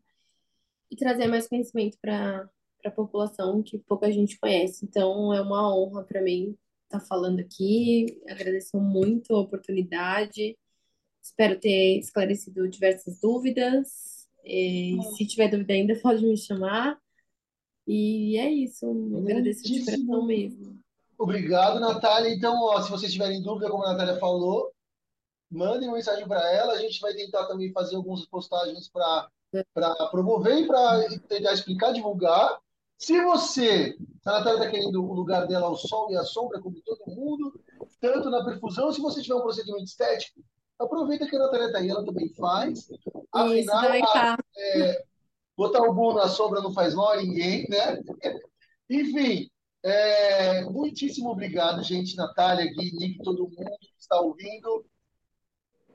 e 0.89 0.95
trazer 0.95 1.27
mais 1.27 1.47
conhecimento 1.47 1.97
para 2.01 2.49
a 2.87 2.91
população 2.91 3.61
que 3.63 3.77
pouca 3.79 4.11
gente 4.11 4.39
conhece. 4.39 4.85
Então 4.85 5.33
é 5.33 5.41
uma 5.41 5.75
honra 5.75 6.03
para 6.03 6.21
mim 6.21 6.55
estar 6.85 6.99
tá 6.99 7.05
falando 7.05 7.39
aqui. 7.39 8.21
Agradeço 8.27 8.79
muito 8.79 9.35
a 9.35 9.39
oportunidade. 9.39 10.57
Espero 11.21 11.59
ter 11.59 11.99
esclarecido 11.99 12.67
diversas 12.67 13.19
dúvidas 13.19 14.27
e, 14.43 14.99
é. 14.99 15.01
se 15.15 15.25
tiver 15.25 15.49
dúvida 15.49 15.73
ainda, 15.73 15.95
pode 16.01 16.25
me 16.25 16.37
chamar. 16.37 16.97
E 17.87 18.37
é 18.37 18.49
isso. 18.49 18.85
Agradeço 19.17 19.63
de 19.63 19.83
coração 19.83 20.25
mesmo. 20.25 20.79
Obrigado, 21.17 21.79
Natália. 21.79 22.33
Então, 22.33 22.61
ó, 22.61 22.81
se 22.81 22.89
vocês 22.89 23.11
tiverem 23.11 23.41
dúvida, 23.41 23.69
como 23.69 23.83
a 23.83 23.91
Natália 23.91 24.19
falou, 24.19 24.73
mandem 25.49 25.87
uma 25.87 25.95
mensagem 25.95 26.27
para 26.27 26.51
ela. 26.51 26.73
A 26.73 26.77
gente 26.79 26.99
vai 26.99 27.13
tentar 27.13 27.45
também 27.45 27.71
fazer 27.71 27.95
algumas 27.95 28.25
postagens 28.25 28.89
para 28.89 29.29
promover 30.11 30.59
e 30.59 30.67
para 30.67 31.07
tentar 31.27 31.53
explicar, 31.53 31.93
divulgar. 31.93 32.59
Se 33.03 33.21
você, 33.21 33.97
a 34.25 34.31
Natália 34.31 34.59
está 34.59 34.71
querendo 34.71 35.03
o 35.03 35.13
lugar 35.13 35.45
dela 35.47 35.67
ao 35.67 35.75
sol 35.75 36.09
e 36.11 36.15
à 36.15 36.23
sombra, 36.23 36.61
como 36.61 36.81
todo 36.81 37.15
mundo, 37.15 37.59
tanto 37.99 38.29
na 38.29 38.45
perfusão, 38.45 38.91
se 38.91 39.01
você 39.01 39.21
tiver 39.21 39.35
um 39.35 39.41
procedimento 39.41 39.83
estético, 39.83 40.41
Aproveita 40.79 41.27
que 41.27 41.35
a 41.35 41.39
Natália 41.39 41.67
está 41.67 41.79
aí, 41.79 41.89
ela 41.89 42.05
também 42.05 42.29
faz. 42.33 42.89
Afinal, 43.31 43.95
Isso, 43.95 44.13
tá. 44.13 44.37
é, 44.57 45.03
botar 45.55 45.81
o 45.81 45.93
burro 45.93 46.17
na 46.17 46.27
sombra 46.27 46.61
não 46.61 46.73
faz 46.73 46.93
mal 46.93 47.11
a 47.11 47.17
ninguém, 47.17 47.65
né? 47.69 48.01
Enfim, 48.89 49.49
é, 49.83 50.63
muitíssimo 50.65 51.29
obrigado, 51.29 51.83
gente. 51.83 52.15
Natália, 52.15 52.65
Gui, 52.65 52.91
Nick, 52.95 53.23
todo 53.23 53.47
mundo 53.47 53.55
que 53.79 53.93
está 53.97 54.19
ouvindo. 54.19 54.85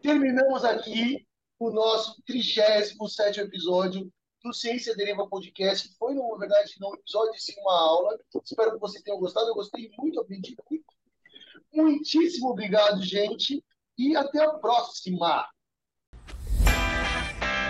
Terminamos 0.01 0.65
aqui 0.65 1.27
o 1.59 1.71
nosso 1.71 2.23
37 2.25 3.41
episódio 3.41 4.11
do 4.49 4.55
Ciência 4.55 4.97
Deriva 4.97 5.27
Podcast, 5.29 5.95
foi, 5.99 6.15
na 6.15 6.23
verdade, 6.39 6.75
um 6.83 6.95
episódio 6.95 7.33
de 7.33 7.61
uma 7.61 7.79
aula. 7.79 8.19
Espero 8.43 8.73
que 8.73 8.79
vocês 8.79 9.03
tenham 9.03 9.21
gostado. 9.21 9.49
Eu 9.49 9.55
gostei 9.55 9.91
muito, 9.99 10.21
aprendi 10.21 10.57
muito. 10.71 10.85
Muitíssimo 11.73 12.49
obrigado, 12.49 13.03
gente 13.03 13.63
e 13.99 14.17
até 14.17 14.43
a 14.43 14.51
próxima! 14.51 15.47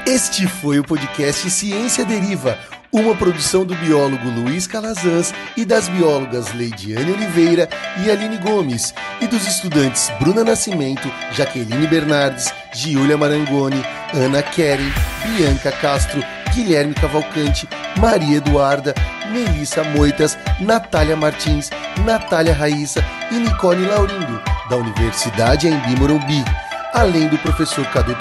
Este 0.07 0.47
foi 0.47 0.79
o 0.79 0.85
podcast 0.85 1.51
Ciência 1.51 2.05
Deriva, 2.05 2.57
uma 2.93 3.17
produção 3.17 3.65
do 3.65 3.75
biólogo 3.75 4.31
Luiz 4.31 4.67
Calazans 4.67 5.33
e 5.57 5.65
das 5.65 5.89
biólogas 5.89 6.55
Leidiane 6.55 7.13
Oliveira 7.13 7.69
e 8.05 8.11
Aline 8.11 8.39
Gomes, 8.39 8.95
e 9.21 9.27
dos 9.27 9.47
estudantes 9.47 10.09
Bruna 10.21 10.45
Nascimento, 10.45 11.09
Jaqueline 11.33 11.87
Bernardes, 11.89 12.47
Giulia 12.73 13.19
Marangoni, 13.19 13.83
Ana 14.15 14.43
Keren, 14.43 14.91
Bianca 15.37 15.73
Castro, 15.73 16.23
Guilherme 16.55 16.95
Cavalcante, 16.95 17.69
Maria 17.99 18.39
Eduarda, 18.39 18.95
Melissa 19.31 19.85
Moitas, 19.85 20.39
Natália 20.61 21.17
Martins, 21.17 21.71
Natália 22.05 22.55
Raíssa 22.55 23.05
e 23.31 23.35
Nicole 23.35 23.87
Laurindo, 23.87 24.43
da 24.69 24.77
Universidade 24.77 25.69
Embi 25.69 25.97
Morumbi 25.97 26.45
além 26.93 27.29
do 27.29 27.39
professor 27.39 27.85
Cadu 27.87 28.15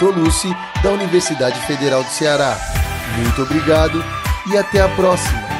da 0.84 0.91
Universidade 0.91 1.60
Federal 1.62 2.04
do 2.04 2.10
Ceará. 2.10 2.58
Muito 3.18 3.41
obrigado 3.41 4.04
e 4.52 4.58
até 4.58 4.82
a 4.82 4.90
próxima! 4.90 5.57